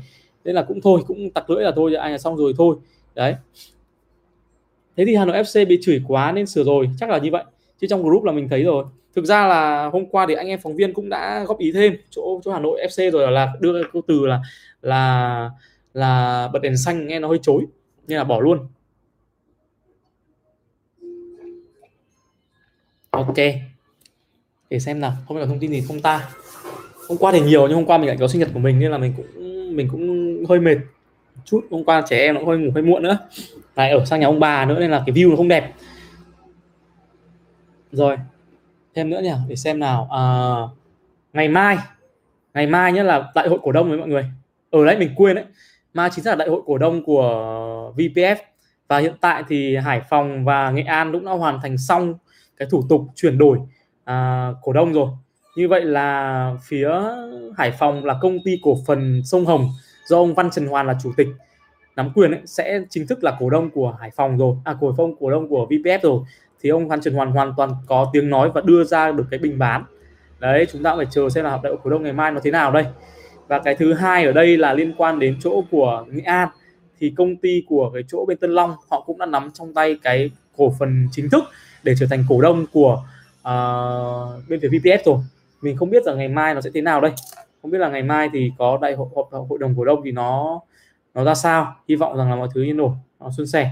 Nên 0.43 0.55
là 0.55 0.61
cũng 0.61 0.81
thôi, 0.81 1.01
cũng 1.07 1.29
tặc 1.29 1.49
lưỡi 1.49 1.63
là 1.63 1.71
thôi 1.75 1.95
anh 1.95 2.11
là 2.11 2.17
xong 2.17 2.35
rồi 2.35 2.53
thôi. 2.57 2.75
Đấy. 3.15 3.35
Thế 4.97 5.05
thì 5.05 5.15
Hà 5.15 5.25
Nội 5.25 5.35
FC 5.35 5.67
bị 5.67 5.79
chửi 5.81 6.01
quá 6.07 6.31
nên 6.31 6.45
sửa 6.45 6.63
rồi, 6.63 6.89
chắc 6.99 7.09
là 7.09 7.17
như 7.17 7.31
vậy 7.31 7.43
chứ 7.81 7.87
trong 7.89 8.03
group 8.03 8.23
là 8.23 8.31
mình 8.31 8.49
thấy 8.49 8.63
rồi. 8.63 8.85
Thực 9.15 9.25
ra 9.25 9.47
là 9.47 9.85
hôm 9.85 10.05
qua 10.05 10.25
thì 10.27 10.33
anh 10.33 10.47
em 10.47 10.59
phóng 10.63 10.75
viên 10.75 10.93
cũng 10.93 11.09
đã 11.09 11.43
góp 11.43 11.57
ý 11.57 11.71
thêm. 11.71 11.95
Chỗ 12.09 12.41
chỗ 12.45 12.51
Hà 12.51 12.59
Nội 12.59 12.87
FC 12.89 13.11
rồi 13.11 13.31
là 13.31 13.53
đưa 13.59 13.83
câu 13.93 14.01
từ 14.07 14.25
là 14.25 14.39
là 14.81 15.49
là 15.93 16.47
bật 16.53 16.59
đèn 16.59 16.77
xanh 16.77 17.07
nghe 17.07 17.19
nó 17.19 17.27
hơi 17.27 17.39
chối. 17.41 17.65
Nên 18.07 18.17
là 18.17 18.23
bỏ 18.23 18.39
luôn. 18.39 18.67
Ok. 23.09 23.35
Để 24.69 24.79
xem 24.79 24.99
nào. 24.99 25.13
Không 25.27 25.37
biết 25.37 25.41
là 25.41 25.47
thông 25.47 25.59
tin 25.59 25.71
gì 25.71 25.83
không 25.87 25.99
ta? 25.99 26.29
Hôm 27.09 27.17
qua 27.17 27.31
thì 27.31 27.41
nhiều 27.41 27.67
nhưng 27.67 27.75
hôm 27.75 27.85
qua 27.85 27.97
mình 27.97 28.07
lại 28.07 28.17
có 28.19 28.27
sinh 28.27 28.39
nhật 28.39 28.49
của 28.53 28.59
mình 28.59 28.79
nên 28.79 28.91
là 28.91 28.97
mình 28.97 29.13
cũng 29.17 29.75
mình 29.75 29.87
cũng 29.91 30.43
hơi 30.49 30.59
mệt 30.59 30.77
chút. 31.45 31.61
Hôm 31.71 31.83
qua 31.83 32.03
trẻ 32.09 32.17
em 32.17 32.35
nó 32.35 32.41
hơi 32.45 32.57
ngủ 32.57 32.71
hơi 32.73 32.83
muộn 32.83 33.03
nữa. 33.03 33.17
Lại 33.75 33.91
ở 33.91 34.05
sang 34.05 34.19
nhà 34.19 34.27
ông 34.27 34.39
bà 34.39 34.65
nữa 34.65 34.79
nên 34.79 34.91
là 34.91 35.03
cái 35.05 35.15
view 35.15 35.29
nó 35.29 35.35
không 35.35 35.47
đẹp 35.47 35.73
rồi 37.91 38.17
thêm 38.95 39.09
nữa 39.09 39.21
nhỉ 39.23 39.33
để 39.47 39.55
xem 39.55 39.79
nào. 39.79 40.07
À, 40.11 40.23
ngày 41.33 41.47
mai 41.47 41.77
ngày 42.53 42.67
mai 42.67 42.93
nhé 42.93 43.03
là 43.03 43.31
đại 43.35 43.47
hội 43.47 43.59
cổ 43.63 43.71
đông 43.71 43.89
với 43.89 43.97
mọi 43.97 44.07
người. 44.07 44.25
Ở 44.71 44.85
đấy 44.85 44.97
mình 44.97 45.09
quên 45.15 45.35
đấy. 45.35 45.45
Mai 45.93 46.09
chính 46.13 46.25
là 46.25 46.35
đại 46.35 46.47
hội 46.49 46.61
cổ 46.65 46.77
đông 46.77 47.03
của 47.03 47.93
VPF 47.97 48.35
và 48.87 48.97
hiện 48.97 49.13
tại 49.21 49.43
thì 49.49 49.75
Hải 49.75 50.01
Phòng 50.09 50.45
và 50.45 50.71
Nghệ 50.71 50.81
An 50.81 51.11
cũng 51.11 51.25
đã 51.25 51.31
hoàn 51.31 51.59
thành 51.61 51.77
xong 51.77 52.15
cái 52.57 52.67
thủ 52.71 52.83
tục 52.89 53.01
chuyển 53.15 53.37
đổi 53.37 53.59
à, 54.03 54.49
cổ 54.61 54.73
đông 54.73 54.93
rồi. 54.93 55.07
Như 55.55 55.67
vậy 55.67 55.85
là 55.85 56.53
phía 56.63 56.89
Hải 57.57 57.71
Phòng 57.71 58.05
là 58.05 58.15
công 58.21 58.37
ty 58.45 58.59
cổ 58.63 58.77
phần 58.87 59.21
sông 59.25 59.45
Hồng 59.45 59.69
do 60.05 60.17
ông 60.17 60.33
Văn 60.33 60.49
Trần 60.51 60.67
Hoàn 60.67 60.87
là 60.87 60.97
chủ 61.03 61.11
tịch. 61.17 61.27
Nắm 61.95 62.11
quyền 62.15 62.31
ấy, 62.31 62.41
sẽ 62.45 62.79
chính 62.89 63.07
thức 63.07 63.23
là 63.23 63.35
cổ 63.39 63.49
đông 63.49 63.69
của 63.69 63.97
Hải 63.99 64.11
Phòng 64.15 64.37
rồi 64.37 64.55
à 64.63 64.75
cổ 64.79 64.93
đông 64.97 65.15
cổ 65.19 65.31
đông 65.31 65.49
của 65.49 65.67
VPF 65.69 65.99
rồi 66.03 66.21
thì 66.61 66.69
ông 66.69 66.89
Phan 66.89 67.01
Trần 67.01 67.13
Hoàn 67.13 67.31
hoàn 67.31 67.53
toàn 67.57 67.71
có 67.87 68.09
tiếng 68.13 68.29
nói 68.29 68.51
và 68.53 68.61
đưa 68.61 68.83
ra 68.83 69.11
được 69.11 69.25
cái 69.31 69.39
bình 69.39 69.59
bán. 69.59 69.83
Đấy 70.39 70.67
chúng 70.71 70.83
ta 70.83 70.95
phải 70.95 71.05
chờ 71.11 71.29
xem 71.29 71.43
là 71.43 71.49
hợp 71.49 71.63
đại 71.63 71.73
cổ 71.83 71.89
đông 71.89 72.03
ngày 72.03 72.13
mai 72.13 72.31
nó 72.31 72.39
thế 72.43 72.51
nào 72.51 72.71
đây. 72.71 72.85
Và 73.47 73.59
cái 73.59 73.75
thứ 73.75 73.93
hai 73.93 74.25
ở 74.25 74.31
đây 74.31 74.57
là 74.57 74.73
liên 74.73 74.93
quan 74.97 75.19
đến 75.19 75.37
chỗ 75.43 75.63
của 75.71 76.05
Nghệ 76.07 76.21
An. 76.21 76.49
Thì 76.99 77.13
công 77.17 77.35
ty 77.35 77.63
của 77.67 77.91
cái 77.93 78.03
chỗ 78.07 78.25
bên 78.25 78.37
Tân 78.37 78.51
Long 78.51 78.75
họ 78.89 79.01
cũng 79.01 79.17
đã 79.17 79.25
nắm 79.25 79.51
trong 79.53 79.73
tay 79.73 79.97
cái 80.03 80.31
cổ 80.57 80.73
phần 80.79 81.07
chính 81.11 81.29
thức 81.29 81.43
để 81.83 81.93
trở 81.99 82.05
thành 82.09 82.23
cổ 82.29 82.41
đông 82.41 82.65
của 82.71 83.03
uh, 83.41 84.49
bên 84.49 84.59
phía 84.61 84.67
VPF 84.67 84.97
rồi. 85.05 85.17
Mình 85.61 85.77
không 85.77 85.89
biết 85.89 86.03
là 86.05 86.13
ngày 86.13 86.27
mai 86.27 86.55
nó 86.55 86.61
sẽ 86.61 86.69
thế 86.73 86.81
nào 86.81 87.01
đây. 87.01 87.11
Không 87.61 87.71
biết 87.71 87.77
là 87.77 87.89
ngày 87.89 88.03
mai 88.03 88.29
thì 88.33 88.51
có 88.57 88.79
đại 88.81 88.95
hội 88.95 89.07
họp 89.15 89.49
hội 89.49 89.59
đồng 89.59 89.73
cổ 89.77 89.85
đông 89.85 90.01
thì 90.05 90.11
nó 90.11 90.59
nó 91.13 91.23
ra 91.23 91.35
sao. 91.35 91.75
Hy 91.89 91.95
vọng 91.95 92.17
rằng 92.17 92.29
là 92.29 92.35
mọi 92.35 92.47
thứ 92.53 92.63
yên 92.63 92.81
ổn 92.81 92.95
nó 93.19 93.31
suôn 93.37 93.47
sẻ 93.47 93.71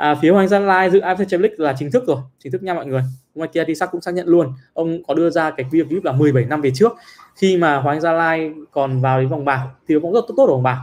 à, 0.00 0.14
phía 0.14 0.30
Hoàng 0.30 0.48
Gia 0.48 0.58
Lai 0.58 0.90
dự 0.90 1.00
AFC 1.00 1.16
Champions 1.16 1.42
League 1.42 1.56
là 1.58 1.74
chính 1.78 1.90
thức 1.90 2.04
rồi 2.06 2.16
chính 2.38 2.52
thức 2.52 2.62
nha 2.62 2.74
mọi 2.74 2.86
người. 2.86 3.02
Hôm 3.36 3.48
kia 3.48 3.64
thì 3.66 3.74
sắc 3.74 3.88
cũng 3.92 4.00
xác 4.00 4.14
nhận 4.14 4.26
luôn 4.26 4.52
ông 4.74 5.04
có 5.04 5.14
đưa 5.14 5.30
ra 5.30 5.50
cái 5.50 5.66
việc 5.70 5.88
clip 5.88 6.04
là 6.04 6.12
17 6.12 6.44
năm 6.44 6.60
về 6.60 6.70
trước. 6.74 6.92
Khi 7.36 7.56
mà 7.56 7.76
Hoàng 7.76 8.00
Gia 8.00 8.12
Lai 8.12 8.52
còn 8.70 9.00
vào 9.00 9.20
đến 9.20 9.28
vòng 9.28 9.44
bảng 9.44 9.68
thì 9.88 9.94
cũng 10.02 10.12
rất 10.12 10.20
tốt 10.28 10.34
tốt 10.36 10.46
ở 10.46 10.52
vòng 10.52 10.62
bảng. 10.62 10.78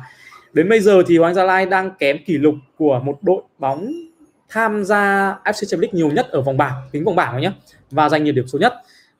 Đến 0.53 0.69
bây 0.69 0.79
giờ 0.79 1.03
thì 1.07 1.17
Hoàng 1.17 1.33
Gia 1.33 1.43
Lai 1.43 1.65
đang 1.65 1.91
kém 1.99 2.17
kỷ 2.25 2.37
lục 2.37 2.55
của 2.77 2.99
một 2.99 3.17
đội 3.21 3.41
bóng 3.59 3.91
tham 4.49 4.83
gia 4.83 5.31
AFC 5.43 5.65
Champions 5.65 5.81
League 5.81 5.93
nhiều 5.93 6.11
nhất 6.11 6.29
ở 6.29 6.41
vòng 6.41 6.57
bảng 6.57 6.73
tính 6.91 7.03
vòng 7.03 7.15
bảng 7.15 7.41
nhé 7.41 7.51
và 7.91 8.09
giành 8.09 8.23
nhiều 8.23 8.33
điểm 8.33 8.47
số 8.47 8.59
nhất. 8.59 8.73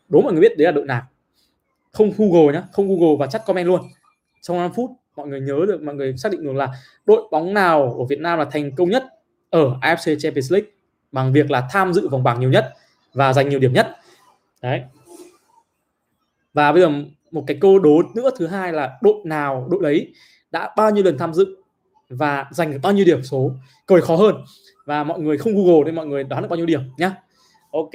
Đố 0.09 0.21
mọi 0.21 0.33
người 0.33 0.41
biết 0.41 0.57
đấy 0.57 0.65
là 0.65 0.71
đội 0.71 0.85
nào? 0.85 1.01
Không 1.91 2.11
Google 2.17 2.53
nhé, 2.53 2.61
không 2.71 2.87
Google 2.87 3.15
và 3.19 3.27
chắc 3.27 3.45
comment 3.45 3.67
luôn. 3.67 3.81
Trong 4.41 4.57
5 4.57 4.71
phút 4.75 4.91
mọi 5.15 5.27
người 5.27 5.41
nhớ 5.41 5.55
được 5.67 5.81
mọi 5.81 5.95
người 5.95 6.17
xác 6.17 6.31
định 6.31 6.43
được 6.43 6.53
là 6.53 6.69
đội 7.05 7.21
bóng 7.31 7.53
nào 7.53 7.95
ở 7.99 8.05
Việt 8.05 8.19
Nam 8.19 8.39
là 8.39 8.45
thành 8.45 8.71
công 8.75 8.89
nhất 8.89 9.03
ở 9.49 9.77
AFC 9.81 10.19
Champions 10.19 10.51
League 10.51 10.69
bằng 11.11 11.33
việc 11.33 11.51
là 11.51 11.67
tham 11.71 11.93
dự 11.93 12.09
vòng 12.09 12.23
bảng 12.23 12.39
nhiều 12.39 12.49
nhất 12.49 12.73
và 13.13 13.33
giành 13.33 13.49
nhiều 13.49 13.59
điểm 13.59 13.73
nhất. 13.73 13.95
Đấy. 14.61 14.81
Và 16.53 16.71
bây 16.71 16.81
giờ 16.81 16.89
một 17.31 17.43
cái 17.47 17.57
câu 17.61 17.79
đố 17.79 18.01
nữa, 18.15 18.29
thứ 18.37 18.47
hai 18.47 18.73
là 18.73 18.97
đội 19.01 19.15
nào, 19.25 19.67
đội 19.71 19.79
đấy 19.83 20.13
đã 20.51 20.73
bao 20.77 20.91
nhiêu 20.91 21.03
lần 21.03 21.17
tham 21.17 21.33
dự 21.33 21.57
và 22.09 22.45
giành 22.51 22.71
được 22.71 22.79
bao 22.83 22.93
nhiêu 22.93 23.05
điểm 23.05 23.23
số? 23.23 23.51
Câu 23.85 24.01
khó 24.01 24.15
hơn 24.15 24.35
và 24.85 25.03
mọi 25.03 25.19
người 25.19 25.37
không 25.37 25.55
google 25.55 25.85
nên 25.85 25.95
mọi 25.95 26.07
người 26.07 26.23
đoán 26.23 26.43
được 26.43 26.49
bao 26.49 26.57
nhiêu 26.57 26.65
điểm 26.65 26.81
nhá. 26.97 27.15
Ok. 27.71 27.91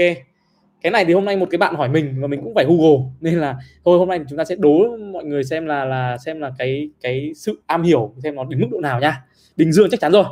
Cái 0.83 0.93
này 0.93 1.05
thì 1.05 1.13
hôm 1.13 1.25
nay 1.25 1.37
một 1.37 1.47
cái 1.51 1.59
bạn 1.59 1.75
hỏi 1.75 1.89
mình 1.89 2.21
và 2.21 2.27
mình 2.27 2.41
cũng 2.45 2.55
phải 2.55 2.65
google, 2.65 2.99
nên 3.21 3.39
là 3.39 3.57
thôi, 3.85 3.99
hôm 3.99 4.09
nay 4.09 4.21
chúng 4.29 4.39
ta 4.39 4.45
sẽ 4.45 4.57
đố 4.59 4.97
mọi 5.13 5.25
người 5.25 5.45
xem 5.45 5.67
là 5.67 5.85
là 5.85 6.19
xem 6.19 6.41
là 6.41 6.53
cái 6.59 6.91
cái 7.01 7.33
sự 7.37 7.63
am 7.67 7.83
hiểu, 7.83 8.15
xem 8.23 8.35
nó 8.35 8.45
đến 8.45 8.61
mức 8.61 8.69
độ 8.71 8.81
nào 8.81 9.01
nha 9.01 9.25
bình 9.57 9.73
dương 9.73 9.91
chắc 9.91 10.01
chắn 10.01 10.13
rồi 10.13 10.25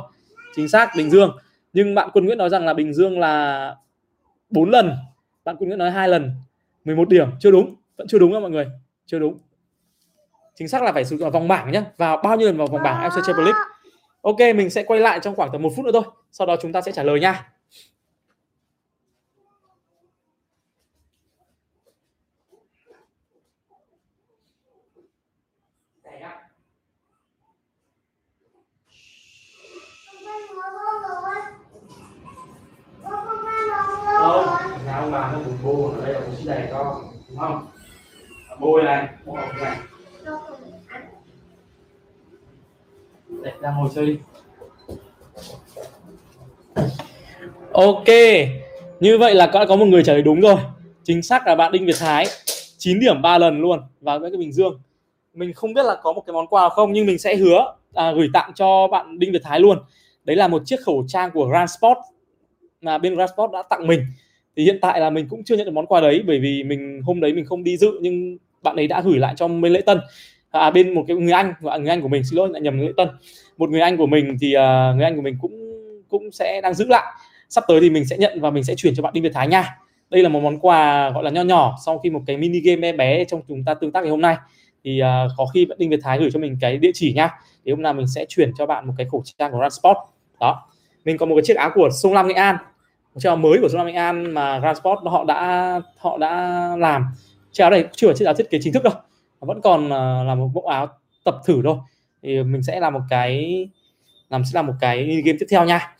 chính 0.55 0.67
xác 0.67 0.91
bình 0.97 1.09
dương. 1.09 1.37
Nhưng 1.73 1.95
bạn 1.95 2.09
quân 2.13 2.25
nguyễn 2.25 2.37
nói 2.37 2.49
rằng 2.49 2.65
là 2.65 2.73
bình 2.73 2.93
dương 2.93 3.19
là 3.19 3.75
bốn 4.49 4.69
lần. 4.69 4.95
Bạn 5.43 5.55
quân 5.59 5.67
nguyễn 5.69 5.79
nói 5.79 5.91
hai 5.91 6.09
lần. 6.09 6.31
11 6.83 7.09
điểm. 7.09 7.29
Chưa 7.39 7.51
đúng. 7.51 7.75
Vẫn 7.97 8.07
chưa 8.07 8.19
đúng 8.19 8.31
nha 8.31 8.39
mọi 8.39 8.49
người. 8.49 8.67
Chưa 9.05 9.19
đúng. 9.19 9.37
Chính 10.55 10.67
xác 10.67 10.83
là 10.83 10.91
phải 10.91 11.05
sử 11.05 11.17
dụng 11.17 11.31
vòng 11.31 11.47
bảng 11.47 11.71
nhé 11.71 11.83
vào 11.97 12.17
bao 12.23 12.37
nhiêu 12.37 12.47
lần 12.47 12.57
vào 12.57 12.67
vòng 12.67 12.83
bảng 12.83 13.09
FC 13.09 13.21
Champions 13.21 13.45
League? 13.45 13.61
Ok 14.21 14.55
mình 14.55 14.69
sẽ 14.69 14.83
quay 14.83 14.99
lại 14.99 15.19
trong 15.19 15.35
khoảng 15.35 15.49
tầm 15.51 15.61
một 15.61 15.73
phút 15.75 15.85
nữa 15.85 15.91
thôi. 15.93 16.03
Sau 16.31 16.47
đó 16.47 16.55
chúng 16.61 16.73
ta 16.73 16.81
sẽ 16.81 16.91
trả 16.91 17.03
lời 17.03 17.19
nha 17.19 17.51
không 34.21 34.45
nhà 34.85 34.90
ông 35.01 35.11
bà 35.11 35.31
nó 35.31 35.39
bùn 35.39 35.57
bô 35.63 35.89
ở 35.89 36.05
đây 36.05 36.13
là 36.13 36.19
bố 36.27 36.33
đầy 36.45 36.67
con 36.71 37.03
đúng 37.29 37.37
không? 37.37 37.67
Bôi 38.59 38.83
này 38.83 39.07
bôi 39.25 39.37
này 39.61 39.77
để 43.43 43.51
ra 43.61 43.73
ngồi 43.77 43.89
chơi 43.95 44.05
đi. 44.05 44.17
Ok 47.71 48.07
như 48.99 49.17
vậy 49.17 49.35
là 49.35 49.45
đã 49.53 49.65
có 49.65 49.75
một 49.75 49.85
người 49.85 50.03
trả 50.03 50.13
lời 50.13 50.21
đúng 50.21 50.41
rồi. 50.41 50.57
Chính 51.03 51.21
xác 51.21 51.47
là 51.47 51.55
bạn 51.55 51.71
Đinh 51.71 51.85
Việt 51.85 51.95
Thái. 51.99 52.25
9 52.77 52.99
điểm 52.99 53.21
3 53.21 53.37
lần 53.37 53.61
luôn 53.61 53.79
vào 54.01 54.19
với 54.19 54.31
cái 54.31 54.37
Bình 54.37 54.51
Dương. 54.51 54.81
Mình 55.33 55.53
không 55.53 55.73
biết 55.73 55.85
là 55.85 55.95
có 56.03 56.13
một 56.13 56.23
cái 56.25 56.33
món 56.33 56.47
quà 56.47 56.69
không 56.69 56.93
nhưng 56.93 57.05
mình 57.05 57.19
sẽ 57.19 57.35
hứa 57.35 57.75
à, 57.93 58.11
gửi 58.11 58.29
tặng 58.33 58.51
cho 58.55 58.87
bạn 58.87 59.19
Đinh 59.19 59.31
Việt 59.31 59.41
Thái 59.43 59.59
luôn. 59.59 59.77
Đấy 60.23 60.35
là 60.35 60.47
một 60.47 60.61
chiếc 60.65 60.81
khẩu 60.81 61.03
trang 61.07 61.31
của 61.31 61.45
Grand 61.45 61.71
Sport 61.71 61.97
mà 62.81 62.97
bên 62.97 63.15
Grand 63.15 63.31
Sport 63.31 63.51
đã 63.51 63.63
tặng 63.69 63.87
mình 63.87 64.05
thì 64.61 64.65
hiện 64.65 64.79
tại 64.81 64.99
là 64.99 65.09
mình 65.09 65.27
cũng 65.29 65.43
chưa 65.43 65.57
nhận 65.57 65.65
được 65.65 65.71
món 65.71 65.85
quà 65.85 66.01
đấy 66.01 66.23
bởi 66.27 66.39
vì 66.39 66.63
mình 66.63 67.01
hôm 67.05 67.19
đấy 67.19 67.33
mình 67.33 67.45
không 67.45 67.63
đi 67.63 67.77
dự 67.77 67.99
nhưng 68.01 68.37
bạn 68.63 68.75
ấy 68.75 68.87
đã 68.87 69.01
gửi 69.01 69.19
lại 69.19 69.33
cho 69.37 69.47
bên 69.47 69.73
lễ 69.73 69.81
tân. 69.81 69.99
À, 70.51 70.71
bên 70.71 70.93
một 70.93 71.05
cái 71.07 71.17
người 71.17 71.31
anh 71.31 71.53
à, 71.63 71.77
người 71.77 71.89
anh 71.89 72.01
của 72.01 72.07
mình 72.07 72.23
xin 72.23 72.37
lỗi 72.37 72.49
lại 72.51 72.61
nhầm 72.61 72.79
lễ 72.79 72.91
tân. 72.97 73.07
Một 73.57 73.69
người 73.69 73.81
anh 73.81 73.97
của 73.97 74.05
mình 74.05 74.37
thì 74.41 74.47
uh, 74.47 74.95
người 74.95 75.03
anh 75.03 75.15
của 75.15 75.21
mình 75.21 75.37
cũng 75.41 75.51
cũng 76.09 76.31
sẽ 76.31 76.61
đang 76.63 76.73
giữ 76.73 76.85
lại. 76.85 77.05
Sắp 77.49 77.63
tới 77.67 77.81
thì 77.81 77.89
mình 77.89 78.05
sẽ 78.05 78.17
nhận 78.17 78.39
và 78.39 78.49
mình 78.49 78.63
sẽ 78.63 78.75
chuyển 78.75 78.95
cho 78.95 79.03
bạn 79.03 79.13
đi 79.13 79.21
Việt 79.21 79.31
Thái 79.33 79.47
nha. 79.47 79.77
Đây 80.09 80.23
là 80.23 80.29
một 80.29 80.39
món 80.39 80.59
quà 80.59 81.09
gọi 81.09 81.23
là 81.23 81.29
nho 81.29 81.41
nhỏ 81.41 81.75
sau 81.85 81.99
khi 81.99 82.09
một 82.09 82.21
cái 82.27 82.37
mini 82.37 82.59
game 82.59 82.81
bé 82.81 82.91
bé 82.91 83.25
trong 83.25 83.41
chúng 83.47 83.63
ta 83.63 83.73
tương 83.73 83.91
tác 83.91 84.01
ngày 84.01 84.11
hôm 84.11 84.21
nay. 84.21 84.35
Thì 84.83 85.01
uh, 85.01 85.31
có 85.37 85.45
khi 85.53 85.65
bạn 85.65 85.77
Đinh 85.77 85.89
Việt 85.89 85.99
Thái 86.03 86.19
gửi 86.19 86.31
cho 86.31 86.39
mình 86.39 86.57
cái 86.61 86.77
địa 86.77 86.91
chỉ 86.93 87.13
nha. 87.13 87.29
Thì 87.65 87.71
hôm 87.71 87.81
nào 87.81 87.93
mình 87.93 88.07
sẽ 88.15 88.25
chuyển 88.29 88.51
cho 88.57 88.65
bạn 88.65 88.87
một 88.87 88.93
cái 88.97 89.07
khẩu 89.11 89.23
trang 89.37 89.51
của 89.51 89.59
Run 89.59 89.71
Sport 89.71 89.97
đó. 90.39 90.67
Mình 91.05 91.17
có 91.17 91.25
một 91.25 91.35
cái 91.35 91.43
chiếc 91.45 91.57
áo 91.57 91.71
của 91.75 91.89
sông 92.01 92.13
Lam 92.13 92.27
Nghệ 92.27 92.33
An 92.33 92.55
chiếc 93.19 93.29
áo 93.29 93.35
mới 93.35 93.59
của 93.61 93.67
Lam 93.73 93.87
Nghệ 93.87 93.93
An 93.93 94.33
mà 94.33 94.59
Grand 94.59 94.79
Sport 94.79 94.99
họ 95.05 95.23
đã 95.23 95.81
họ 95.97 96.17
đã 96.17 96.31
làm. 96.79 97.05
Chiếc 97.51 97.63
áo 97.63 97.71
này 97.71 97.85
chưa 97.91 98.07
phải 98.07 98.15
chiếc 98.15 98.25
áo 98.25 98.33
thiết 98.33 98.49
kế 98.49 98.59
chính 98.61 98.73
thức 98.73 98.83
đâu 98.83 98.93
vẫn 99.39 99.61
còn 99.61 99.85
uh, 99.85 99.91
là 100.27 100.35
một 100.35 100.49
bộ 100.53 100.61
áo 100.61 100.87
tập 101.23 101.35
thử 101.45 101.61
thôi. 101.63 101.77
Thì 102.23 102.43
mình 102.43 102.63
sẽ 102.63 102.79
làm 102.79 102.93
một 102.93 103.01
cái 103.09 103.69
làm 104.29 104.45
sẽ 104.45 104.51
làm 104.53 104.67
một 104.67 104.73
cái 104.79 105.21
game 105.25 105.37
tiếp 105.39 105.45
theo 105.49 105.65
nha. 105.65 105.95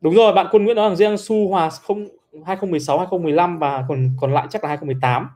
Đúng 0.00 0.14
rồi 0.14 0.32
bạn 0.32 0.46
quân 0.50 0.64
Nguyễn 0.64 0.76
nói 0.76 0.88
rằng 0.88 0.96
riêng 0.96 1.18
Su 1.18 1.48
Hòa 1.48 1.70
không 1.70 2.08
2016 2.46 2.98
2015 2.98 3.58
và 3.58 3.84
còn 3.88 4.10
còn 4.20 4.34
lại 4.34 4.46
chắc 4.50 4.64
là 4.64 4.68
2018 4.68 5.28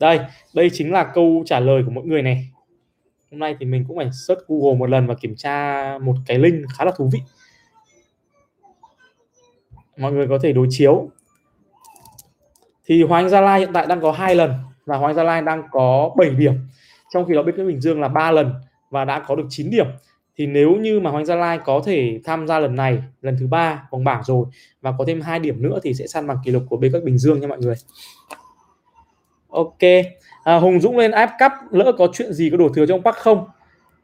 đây 0.00 0.20
đây 0.54 0.70
chính 0.72 0.92
là 0.92 1.04
câu 1.14 1.42
trả 1.46 1.60
lời 1.60 1.82
của 1.86 1.90
mọi 1.90 2.04
người 2.04 2.22
này. 2.22 2.48
Hôm 3.30 3.38
nay 3.38 3.56
thì 3.60 3.66
mình 3.66 3.84
cũng 3.88 3.96
phải 3.96 4.10
search 4.12 4.40
Google 4.48 4.78
một 4.78 4.90
lần 4.90 5.06
và 5.06 5.14
kiểm 5.14 5.34
tra 5.36 5.98
một 6.02 6.14
cái 6.26 6.38
link 6.38 6.64
khá 6.76 6.84
là 6.84 6.92
thú 6.96 7.10
vị 7.12 7.20
mọi 9.98 10.12
người 10.12 10.26
có 10.28 10.38
thể 10.42 10.52
đối 10.52 10.66
chiếu. 10.70 11.10
Thì 12.86 13.02
Hoàng 13.02 13.28
Gia 13.28 13.40
Lai 13.40 13.60
hiện 13.60 13.72
tại 13.72 13.86
đang 13.86 14.00
có 14.00 14.12
hai 14.12 14.34
lần 14.34 14.54
và 14.86 14.96
Hoàng 14.96 15.14
Gia 15.14 15.22
Lai 15.22 15.42
đang 15.42 15.62
có 15.70 16.10
7 16.16 16.30
điểm. 16.30 16.54
Trong 17.12 17.24
khi 17.24 17.34
đó 17.34 17.42
bên 17.42 17.66
Bình 17.66 17.80
Dương 17.80 18.00
là 18.00 18.08
ba 18.08 18.30
lần 18.30 18.54
và 18.90 19.04
đã 19.04 19.18
có 19.26 19.36
được 19.36 19.46
9 19.48 19.70
điểm. 19.70 19.86
Thì 20.36 20.46
nếu 20.46 20.76
như 20.76 21.00
mà 21.00 21.10
Hoàng 21.10 21.26
Gia 21.26 21.36
Lai 21.36 21.58
có 21.64 21.82
thể 21.84 22.20
tham 22.24 22.46
gia 22.46 22.58
lần 22.58 22.76
này 22.76 22.98
lần 23.22 23.36
thứ 23.40 23.46
ba 23.46 23.82
vòng 23.90 24.04
bảng 24.04 24.24
rồi 24.24 24.46
và 24.80 24.92
có 24.98 25.04
thêm 25.06 25.20
hai 25.20 25.38
điểm 25.38 25.62
nữa 25.62 25.78
thì 25.82 25.94
sẽ 25.94 26.06
săn 26.06 26.26
bằng 26.26 26.36
kỷ 26.44 26.50
lục 26.50 26.62
của 26.68 26.76
bên 26.76 26.92
các 26.92 27.04
Bình 27.04 27.18
Dương 27.18 27.40
nha 27.40 27.48
mọi 27.48 27.58
người. 27.58 27.74
Ok. 29.50 29.78
À, 30.44 30.56
Hùng 30.56 30.80
Dũng 30.80 30.96
lên 30.96 31.10
áp 31.10 31.30
Cup 31.38 31.52
lỡ 31.70 31.92
có 31.98 32.08
chuyện 32.12 32.32
gì 32.32 32.50
có 32.50 32.56
đổ 32.56 32.68
thừa 32.68 32.86
trong 32.86 33.02
Park 33.02 33.16
không? 33.16 33.46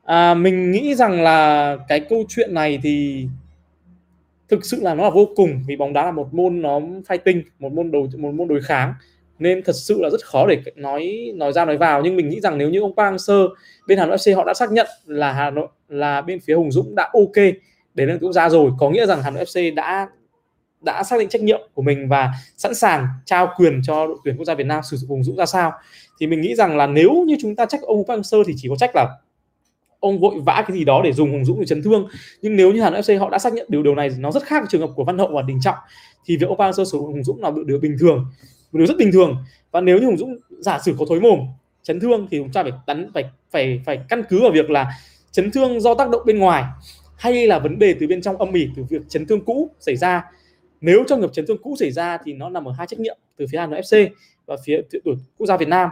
À, 0.04 0.34
mình 0.34 0.70
nghĩ 0.70 0.94
rằng 0.94 1.22
là 1.22 1.76
cái 1.88 2.00
câu 2.00 2.24
chuyện 2.28 2.54
này 2.54 2.78
thì 2.82 3.26
thực 4.48 4.64
sự 4.64 4.80
là 4.82 4.94
nó 4.94 5.04
là 5.04 5.10
vô 5.10 5.28
cùng, 5.36 5.64
vì 5.66 5.76
bóng 5.76 5.92
đá 5.92 6.04
là 6.04 6.10
một 6.10 6.34
môn 6.34 6.62
nó 6.62 6.80
fighting, 6.80 7.42
một 7.58 7.72
môn 7.72 7.90
đối, 7.90 8.08
một 8.18 8.34
môn 8.34 8.48
đối 8.48 8.60
kháng. 8.62 8.94
Nên 9.38 9.62
thật 9.62 9.72
sự 9.76 10.02
là 10.02 10.10
rất 10.10 10.24
khó 10.24 10.46
để 10.46 10.62
nói 10.76 11.32
nói 11.34 11.52
ra 11.52 11.64
nói 11.64 11.76
vào. 11.76 12.02
Nhưng 12.02 12.16
mình 12.16 12.28
nghĩ 12.28 12.40
rằng 12.40 12.58
nếu 12.58 12.70
như 12.70 12.80
ông 12.80 12.96
Park 12.96 13.14
Hang-seo 13.14 13.48
bên 13.86 13.98
Hà 13.98 14.06
Nội 14.06 14.16
FC 14.16 14.36
họ 14.36 14.44
đã 14.44 14.54
xác 14.54 14.72
nhận 14.72 14.86
là 15.06 15.32
Hà 15.32 15.50
Nội, 15.50 15.68
là 15.88 16.20
bên 16.20 16.40
phía 16.40 16.54
Hùng 16.54 16.72
Dũng 16.72 16.94
đã 16.94 17.10
ok 17.12 17.44
để 17.94 18.06
lên 18.06 18.18
quốc 18.18 18.32
gia 18.32 18.48
rồi, 18.48 18.70
có 18.78 18.90
nghĩa 18.90 19.06
rằng 19.06 19.22
Hà 19.22 19.30
Nội 19.30 19.44
FC 19.44 19.74
đã 19.74 20.08
đã 20.80 21.02
xác 21.02 21.18
định 21.18 21.28
trách 21.28 21.42
nhiệm 21.42 21.60
của 21.74 21.82
mình 21.82 22.08
và 22.08 22.30
sẵn 22.56 22.74
sàng 22.74 23.06
trao 23.24 23.48
quyền 23.56 23.80
cho 23.84 24.06
đội 24.06 24.16
tuyển 24.24 24.36
quốc 24.36 24.44
gia 24.44 24.54
Việt 24.54 24.66
Nam 24.66 24.82
sử 24.90 24.96
dụng 24.96 25.10
Hùng 25.10 25.24
Dũng 25.24 25.36
ra 25.36 25.46
sao. 25.46 25.72
Thì 26.20 26.26
mình 26.26 26.40
nghĩ 26.40 26.54
rằng 26.54 26.76
là 26.76 26.86
nếu 26.86 27.24
như 27.26 27.36
chúng 27.40 27.56
ta 27.56 27.66
trách 27.66 27.82
ông 27.82 28.04
Park 28.08 28.20
Hang-seo 28.20 28.44
thì 28.46 28.52
chỉ 28.56 28.68
có 28.68 28.76
trách 28.76 28.90
là 28.94 29.06
ông 30.04 30.20
vội 30.20 30.34
vã 30.44 30.64
cái 30.68 30.76
gì 30.76 30.84
đó 30.84 31.00
để 31.04 31.12
dùng 31.12 31.30
Hùng 31.30 31.44
Dũng 31.44 31.60
để 31.60 31.66
chấn 31.66 31.82
thương. 31.82 32.08
Nhưng 32.42 32.56
nếu 32.56 32.72
như 32.72 32.82
Hà 32.82 32.90
Nội 32.90 33.00
FC 33.00 33.18
họ 33.18 33.30
đã 33.30 33.38
xác 33.38 33.52
nhận 33.52 33.66
điều 33.68 33.82
điều 33.82 33.94
này 33.94 34.10
nó 34.18 34.30
rất 34.30 34.42
khác 34.42 34.60
với 34.60 34.66
trường 34.70 34.80
hợp 34.80 34.90
của 34.96 35.04
Văn 35.04 35.18
Hậu 35.18 35.28
và 35.28 35.42
Đình 35.42 35.58
Trọng. 35.62 35.76
Thì 36.26 36.36
việc 36.36 36.48
ông 36.48 36.58
Park 36.58 36.74
Hang-seo 36.74 36.84
sử 36.84 36.98
dụng 36.98 37.06
Hùng 37.06 37.24
Dũng 37.24 37.42
là 37.42 37.50
điều 37.66 37.78
bình 37.78 37.96
thường, 38.00 38.26
một 38.72 38.78
điều 38.78 38.86
rất 38.86 38.96
bình 38.98 39.12
thường. 39.12 39.36
Và 39.70 39.80
nếu 39.80 39.98
như 39.98 40.06
Hùng 40.06 40.16
Dũng 40.16 40.36
giả 40.58 40.78
sử 40.84 40.94
có 40.98 41.04
thối 41.08 41.20
mồm, 41.20 41.38
chấn 41.82 42.00
thương 42.00 42.26
thì 42.30 42.38
chúng 42.38 42.52
ta 42.52 42.62
phải 42.62 42.72
đánh 42.86 43.10
phải 43.14 43.24
phải 43.50 43.82
phải 43.86 44.00
căn 44.08 44.22
cứ 44.28 44.40
vào 44.40 44.50
việc 44.52 44.70
là 44.70 44.92
chấn 45.30 45.50
thương 45.50 45.80
do 45.80 45.94
tác 45.94 46.10
động 46.10 46.22
bên 46.26 46.38
ngoài 46.38 46.64
hay 47.16 47.46
là 47.46 47.58
vấn 47.58 47.78
đề 47.78 47.94
từ 48.00 48.06
bên 48.06 48.22
trong 48.22 48.36
âm 48.36 48.52
ỉ, 48.52 48.68
từ 48.76 48.84
việc 48.90 49.02
chấn 49.08 49.26
thương 49.26 49.44
cũ 49.44 49.70
xảy 49.80 49.96
ra. 49.96 50.24
Nếu 50.80 51.04
trong 51.08 51.20
nghiệp 51.20 51.30
chấn 51.32 51.46
thương 51.46 51.58
cũ 51.62 51.76
xảy 51.80 51.90
ra 51.90 52.18
thì 52.24 52.32
nó 52.32 52.48
nằm 52.48 52.68
ở 52.68 52.72
hai 52.78 52.86
trách 52.86 53.00
nhiệm 53.00 53.16
từ 53.36 53.46
phía 53.52 53.58
Hà 53.58 53.66
Nội 53.66 53.80
FC 53.80 54.08
và 54.46 54.56
phía 54.64 54.80
đội 55.04 55.16
quốc 55.36 55.46
gia 55.46 55.56
Việt 55.56 55.68
Nam. 55.68 55.88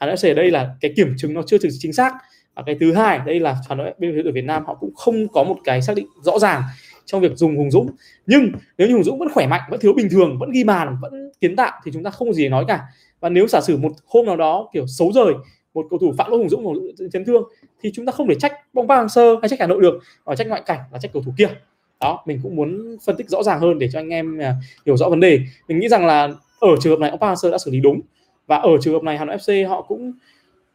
Hà 0.00 0.06
Nội 0.06 0.16
FC 0.16 0.30
ở 0.30 0.34
đây 0.34 0.50
là 0.50 0.74
cái 0.80 0.92
kiểm 0.96 1.14
chứng 1.18 1.34
nó 1.34 1.42
chưa 1.42 1.58
thực 1.58 1.68
chính 1.78 1.92
xác 1.92 2.12
và 2.54 2.62
cái 2.66 2.76
thứ 2.80 2.92
hai 2.92 3.20
đây 3.26 3.40
là 3.40 3.56
Hà 3.68 3.74
Nội, 3.74 3.94
bên 3.98 4.12
phía 4.16 4.22
đội 4.22 4.32
Việt 4.32 4.44
Nam 4.44 4.64
họ 4.66 4.74
cũng 4.74 4.94
không 4.94 5.28
có 5.28 5.44
một 5.44 5.56
cái 5.64 5.82
xác 5.82 5.96
định 5.96 6.06
rõ 6.22 6.38
ràng 6.38 6.62
trong 7.04 7.20
việc 7.20 7.32
dùng 7.36 7.56
Hùng 7.56 7.70
Dũng. 7.70 7.90
Nhưng 8.26 8.52
nếu 8.78 8.88
như 8.88 8.94
Hùng 8.94 9.04
Dũng 9.04 9.18
vẫn 9.18 9.28
khỏe 9.34 9.46
mạnh, 9.46 9.60
vẫn 9.70 9.80
thiếu 9.80 9.92
bình 9.92 10.08
thường, 10.10 10.38
vẫn 10.38 10.50
ghi 10.50 10.64
bàn, 10.64 10.96
vẫn 11.02 11.30
kiến 11.40 11.56
tạo 11.56 11.72
thì 11.84 11.90
chúng 11.94 12.02
ta 12.02 12.10
không 12.10 12.32
gì 12.32 12.42
để 12.42 12.48
nói 12.48 12.64
cả. 12.68 12.80
Và 13.20 13.28
nếu 13.28 13.46
giả 13.48 13.60
sử 13.60 13.76
một 13.76 13.92
hôm 14.06 14.26
nào 14.26 14.36
đó, 14.36 14.68
kiểu, 14.72 14.86
xấu 14.86 15.12
rời, 15.12 15.34
một 15.74 15.86
cầu 15.90 15.98
thủ 15.98 16.14
phạm 16.18 16.30
lỗi 16.30 16.38
Hùng 16.38 16.48
Dũng 16.48 16.62
một 16.62 16.76
chấn 17.12 17.24
thương 17.24 17.42
thì 17.82 17.90
chúng 17.94 18.06
ta 18.06 18.12
không 18.12 18.28
thể 18.28 18.34
trách 18.34 18.52
bóng 18.72 18.86
ba 18.86 18.96
hàng 18.96 19.08
sơ 19.08 19.36
hay 19.42 19.48
trách 19.48 19.60
Hà 19.60 19.66
Nội 19.66 19.82
được 19.82 19.94
và 20.24 20.34
trách 20.34 20.46
ngoại 20.46 20.62
cảnh 20.66 20.78
và 20.92 20.98
trách 20.98 21.12
cầu 21.12 21.22
thủ 21.22 21.32
kia. 21.38 21.48
Đó, 22.00 22.22
mình 22.26 22.40
cũng 22.42 22.56
muốn 22.56 22.96
phân 23.06 23.16
tích 23.16 23.28
rõ 23.28 23.42
ràng 23.42 23.60
hơn 23.60 23.78
để 23.78 23.88
cho 23.92 23.98
anh 23.98 24.08
em 24.08 24.38
à, 24.38 24.54
hiểu 24.86 24.96
rõ 24.96 25.08
vấn 25.08 25.20
đề. 25.20 25.40
Mình 25.68 25.78
nghĩ 25.78 25.88
rằng 25.88 26.06
là 26.06 26.28
ở 26.60 26.68
trường 26.80 26.92
hợp 26.92 27.00
này, 27.00 27.10
ông 27.10 27.20
Park 27.20 27.30
Hang-seo 27.30 27.50
đã 27.50 27.58
xử 27.58 27.70
lý 27.70 27.80
đúng. 27.80 28.00
Và 28.46 28.56
ở 28.56 28.70
trường 28.82 28.94
hợp 28.94 29.02
này 29.02 29.18
Hà 29.18 29.24
Nội 29.24 29.36
FC 29.36 29.68
họ 29.68 29.82
cũng 29.82 30.12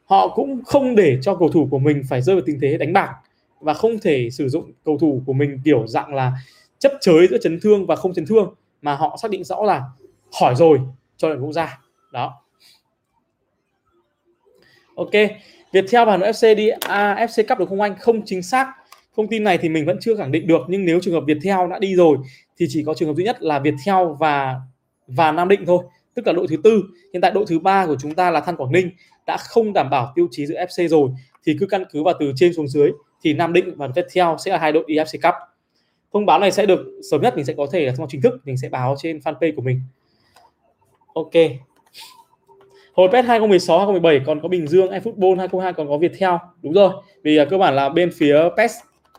họ 0.09 0.27
cũng 0.27 0.63
không 0.65 0.95
để 0.95 1.17
cho 1.21 1.35
cầu 1.35 1.49
thủ 1.49 1.67
của 1.71 1.79
mình 1.79 2.03
phải 2.09 2.21
rơi 2.21 2.35
vào 2.35 2.43
tình 2.45 2.59
thế 2.61 2.77
đánh 2.77 2.93
bạc 2.93 3.15
và 3.61 3.73
không 3.73 3.99
thể 3.99 4.29
sử 4.29 4.49
dụng 4.49 4.71
cầu 4.85 4.97
thủ 4.97 5.23
của 5.25 5.33
mình 5.33 5.59
kiểu 5.65 5.87
dạng 5.87 6.13
là 6.13 6.33
chấp 6.79 6.91
chới 7.01 7.27
giữa 7.27 7.37
chấn 7.41 7.59
thương 7.59 7.85
và 7.85 7.95
không 7.95 8.13
chấn 8.13 8.25
thương, 8.25 8.53
mà 8.81 8.95
họ 8.95 9.17
xác 9.21 9.31
định 9.31 9.43
rõ 9.43 9.63
là 9.63 9.83
hỏi 10.39 10.55
rồi, 10.55 10.79
cho 11.17 11.29
đội 11.29 11.37
bóng 11.37 11.53
ra. 11.53 11.79
Đó. 12.11 12.41
Ok 14.95 15.11
Việt 15.73 15.85
Theo 15.91 16.05
và 16.05 16.17
FC 16.17 16.55
đi. 16.55 16.69
À, 16.69 17.15
AFC 17.15 17.43
Cup 17.47 17.59
được 17.59 17.69
không 17.69 17.81
anh? 17.81 17.95
Không 17.99 18.21
chính 18.25 18.43
xác. 18.43 18.73
Thông 19.15 19.27
tin 19.27 19.43
này 19.43 19.57
thì 19.57 19.69
mình 19.69 19.85
vẫn 19.85 19.97
chưa 20.01 20.15
khẳng 20.15 20.31
định 20.31 20.47
được, 20.47 20.61
nhưng 20.67 20.85
nếu 20.85 20.99
trường 20.99 21.13
hợp 21.13 21.23
Viettel 21.27 21.69
đã 21.69 21.79
đi 21.79 21.95
rồi 21.95 22.17
thì 22.57 22.65
chỉ 22.69 22.83
có 22.83 22.93
trường 22.93 23.09
hợp 23.09 23.15
duy 23.15 23.23
nhất 23.23 23.41
là 23.41 23.59
Viettel 23.59 24.07
và 24.19 24.55
và 25.07 25.31
Nam 25.31 25.47
Định 25.47 25.65
thôi, 25.65 25.83
tức 26.13 26.27
là 26.27 26.33
đội 26.33 26.47
thứ 26.47 26.57
tư. 26.63 26.83
Hiện 27.13 27.21
tại 27.21 27.31
đội 27.31 27.45
thứ 27.47 27.59
ba 27.59 27.85
của 27.85 27.95
chúng 27.99 28.15
ta 28.15 28.31
là 28.31 28.41
Than 28.41 28.55
Quảng 28.55 28.71
Ninh 28.71 28.89
đã 29.29 29.37
không 29.37 29.73
đảm 29.73 29.89
bảo 29.89 30.11
tiêu 30.15 30.27
chí 30.31 30.45
giữa 30.45 30.55
FC 30.55 30.87
rồi 30.87 31.09
thì 31.45 31.55
cứ 31.59 31.65
căn 31.65 31.83
cứ 31.91 32.03
vào 32.03 32.13
từ 32.19 32.33
trên 32.35 32.53
xuống 32.53 32.67
dưới 32.67 32.91
thì 33.21 33.33
Nam 33.33 33.53
Định 33.53 33.75
và 33.75 33.89
tiếp 33.95 34.05
theo 34.13 34.35
sẽ 34.39 34.51
là 34.51 34.57
hai 34.57 34.71
đội 34.71 34.83
EFC 34.87 35.19
Cup. 35.23 35.33
Thông 36.13 36.25
báo 36.25 36.39
này 36.39 36.51
sẽ 36.51 36.65
được 36.65 36.79
sớm 37.11 37.21
nhất 37.21 37.35
mình 37.35 37.45
sẽ 37.45 37.53
có 37.57 37.67
thể 37.71 37.85
là 37.85 37.91
thông 37.91 37.99
báo 37.99 38.07
chính 38.09 38.21
thức 38.21 38.33
mình 38.45 38.57
sẽ 38.57 38.69
báo 38.69 38.95
trên 38.99 39.17
fanpage 39.17 39.55
của 39.55 39.61
mình. 39.61 39.81
Ok. 41.13 41.31
Hồi 42.93 43.09
PES 43.11 43.25
2016 43.25 43.77
2017 43.77 44.21
còn 44.25 44.41
có 44.41 44.47
Bình 44.47 44.67
Dương 44.67 44.91
eFootball 44.91 45.37
2002 45.37 45.73
còn 45.73 45.87
có 45.87 45.97
Viettel. 45.97 46.33
Đúng 46.61 46.73
rồi 46.73 46.91
vì 47.23 47.41
uh, 47.41 47.49
cơ 47.49 47.57
bản 47.57 47.75
là 47.75 47.89
bên 47.89 48.11
phía 48.17 48.37
PES 48.57 48.71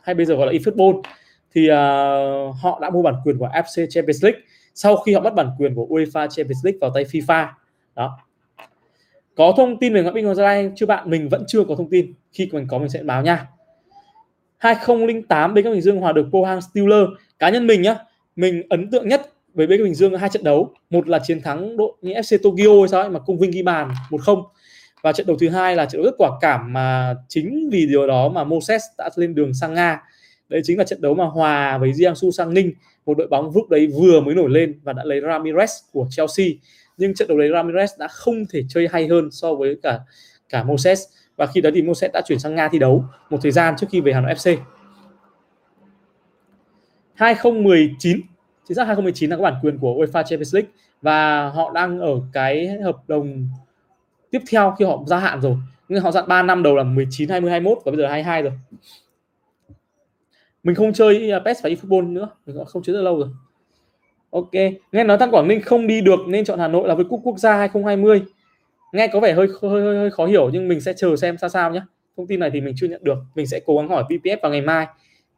hay 0.03 0.15
bây 0.15 0.27
giờ 0.27 0.35
gọi 0.35 0.47
là 0.47 0.53
eFootball 0.53 1.03
thì 1.55 1.69
uh, 1.71 2.57
họ 2.63 2.79
đã 2.83 2.91
mua 2.91 3.03
bản 3.03 3.15
quyền 3.25 3.39
của 3.39 3.49
FC 3.49 3.87
Champions 3.91 4.25
League 4.25 4.41
sau 4.75 4.97
khi 4.97 5.15
họ 5.15 5.21
mất 5.21 5.35
bản 5.35 5.51
quyền 5.59 5.75
của 5.75 5.87
UEFA 5.91 6.29
Champions 6.29 6.65
League 6.65 6.79
vào 6.81 6.91
tay 6.95 7.05
FIFA. 7.05 7.47
Đó 7.97 8.19
có 9.35 9.55
thông 9.57 9.79
tin 9.81 9.95
về 9.95 10.03
Ngọc 10.03 10.15
Binh 10.15 10.35
Gia 10.35 10.45
Lai 10.45 10.71
chưa 10.77 10.87
bạn? 10.87 11.11
Mình 11.11 11.29
vẫn 11.29 11.45
chưa 11.47 11.65
có 11.65 11.75
thông 11.75 11.91
tin. 11.91 12.13
Khi 12.33 12.49
mình 12.53 12.67
có 12.69 12.79
mình 12.79 12.89
sẽ 12.89 13.03
báo 13.03 13.23
nha. 13.23 13.47
2008 14.59 15.55
bên 15.55 15.65
các 15.65 15.71
Bình 15.71 15.81
Dương 15.81 16.01
hòa 16.01 16.13
được 16.13 16.27
Pohang 16.33 16.61
Steelers 16.61 17.11
cá 17.39 17.51
nhân 17.51 17.67
mình 17.67 17.83
nhá 17.83 17.97
mình 18.37 18.63
ấn 18.69 18.91
tượng 18.91 19.09
nhất 19.09 19.33
với 19.55 19.67
bên 19.67 19.85
Bình 19.85 19.95
Dương 19.95 20.15
hai 20.15 20.31
trận 20.31 20.45
đấu. 20.45 20.75
Một 20.91 21.09
là 21.09 21.19
chiến 21.25 21.43
thắng 21.43 21.77
đội 21.77 21.93
như 22.03 22.13
FC 22.13 22.39
Tokyo 22.43 22.81
hay 22.81 22.89
sao 22.89 23.01
ấy, 23.01 23.11
mà 23.11 23.19
cung 23.19 23.39
Vinh 23.39 23.51
ghi 23.51 23.63
bàn 23.63 23.91
một 24.11 24.21
không. 24.21 24.43
Và 25.03 25.13
trận 25.13 25.27
đấu 25.27 25.37
thứ 25.41 25.49
hai 25.49 25.77
là 25.77 25.85
trận 25.87 26.03
đấu 26.03 26.05
rất 26.05 26.15
quả 26.19 26.31
cảm 26.41 26.73
mà 26.73 27.15
chính 27.29 27.69
vì 27.73 27.87
điều 27.87 28.07
đó 28.07 28.29
mà 28.29 28.45
Moses 28.45 28.83
đã 28.99 29.11
lên 29.17 29.35
đường 29.35 29.55
sang 29.55 29.75
Nga. 29.75 30.03
Đấy 30.49 30.61
chính 30.65 30.79
là 30.79 30.85
trận 30.85 31.01
đấu 31.01 31.15
mà 31.15 31.25
hòa 31.25 31.79
với 31.79 31.91
Jiangsu 31.91 32.31
sang 32.31 32.55
Ninh. 32.55 32.73
Một 33.07 33.19
đội 33.19 33.27
bóng 33.27 33.51
lúc 33.55 33.69
đấy 33.69 33.87
vừa 33.87 34.21
mới 34.21 34.35
nổi 34.35 34.51
lên 34.51 34.81
và 34.83 34.93
đã 34.93 35.05
lấy 35.05 35.21
Ramirez 35.21 35.67
của 35.93 36.07
Chelsea 36.11 36.47
nhưng 37.01 37.15
trận 37.15 37.29
đấu 37.29 37.39
đấy 37.39 37.49
Ramirez 37.49 37.87
đã 37.99 38.09
không 38.09 38.47
thể 38.51 38.63
chơi 38.69 38.89
hay 38.93 39.09
hơn 39.09 39.31
so 39.31 39.55
với 39.55 39.77
cả 39.83 40.01
cả 40.49 40.65
Moses. 40.65 41.03
Và 41.37 41.47
khi 41.47 41.61
đó 41.61 41.71
thì 41.75 41.83
Moses 41.83 42.11
đã 42.13 42.21
chuyển 42.27 42.39
sang 42.39 42.55
Nga 42.55 42.69
thi 42.69 42.79
đấu 42.79 43.05
một 43.31 43.39
thời 43.43 43.53
gian 43.53 43.75
trước 43.79 43.87
khi 43.91 44.01
về 44.01 44.13
Hà 44.13 44.21
Nội 44.21 44.35
FC 44.35 44.57
2019 47.15 48.21
chính 48.69 48.75
xác 48.75 48.85
2019 48.85 49.31
là 49.31 49.37
có 49.37 49.43
bản 49.43 49.55
quyền 49.63 49.79
của 49.79 49.95
UEFA 49.95 50.23
Champions 50.23 50.55
League. 50.55 50.71
Và 51.03 51.49
họ 51.49 51.73
đang 51.75 52.01
ở 52.01 52.21
cái 52.33 52.69
hợp 52.69 52.97
đồng 53.09 53.49
tiếp 54.31 54.43
theo 54.51 54.75
khi 54.79 54.85
họ 54.85 55.03
gia 55.07 55.19
hạn 55.19 55.41
rồi. 55.41 55.57
Nhưng 55.89 56.03
họ 56.03 56.11
dặn 56.11 56.25
3 56.29 56.43
năm 56.43 56.63
đầu 56.63 56.77
là 56.77 56.83
19 56.83 57.29
20 57.29 57.51
21 57.51 57.79
và 57.85 57.93
bây 57.93 57.99
giờ 57.99 58.07
22 58.07 58.43
rồi. 58.43 58.53
Mình 60.63 60.75
không 60.75 60.93
chơi 60.93 61.33
PES 61.45 61.63
và 61.63 61.71
eFootball 61.71 62.13
nữa, 62.13 62.29
mình 62.47 62.57
không 62.67 62.83
chơi 62.83 62.95
rất 62.95 63.03
lâu 63.03 63.19
rồi 63.19 63.29
ok 64.31 64.53
nghe 64.93 65.05
nói 65.05 65.19
thằng 65.19 65.31
Quảng 65.31 65.49
Ninh 65.49 65.63
không 65.63 65.87
đi 65.87 66.01
được 66.01 66.21
nên 66.29 66.45
chọn 66.45 66.59
Hà 66.59 66.69
Nội 66.69 66.89
là 66.89 66.95
với 66.95 67.05
cúp 67.05 67.21
quốc 67.25 67.39
gia 67.39 67.57
2020 67.57 68.23
nghe 68.93 69.07
có 69.07 69.21
vẻ 69.21 69.33
hơi 69.33 69.47
hơi 69.63 69.83
hơi, 69.83 69.97
hơi 69.97 70.11
khó 70.11 70.27
hiểu 70.27 70.51
nhưng 70.53 70.69
mình 70.69 70.81
sẽ 70.81 70.93
chờ 70.97 71.17
xem 71.17 71.39
sao 71.39 71.51
sao 71.51 71.71
nhé 71.71 71.81
thông 72.21 72.27
tin 72.27 72.41
này 72.41 72.51
thì 72.53 72.61
mình 72.61 72.75
chưa 72.77 72.89
nhận 72.89 73.05
được. 73.05 73.19
Mình 73.35 73.47
sẽ 73.47 73.61
cố 73.67 73.77
gắng 73.77 73.89
hỏi 73.89 74.05
VPF 74.09 74.37
vào 74.43 74.51
ngày 74.51 74.61
mai. 74.61 74.87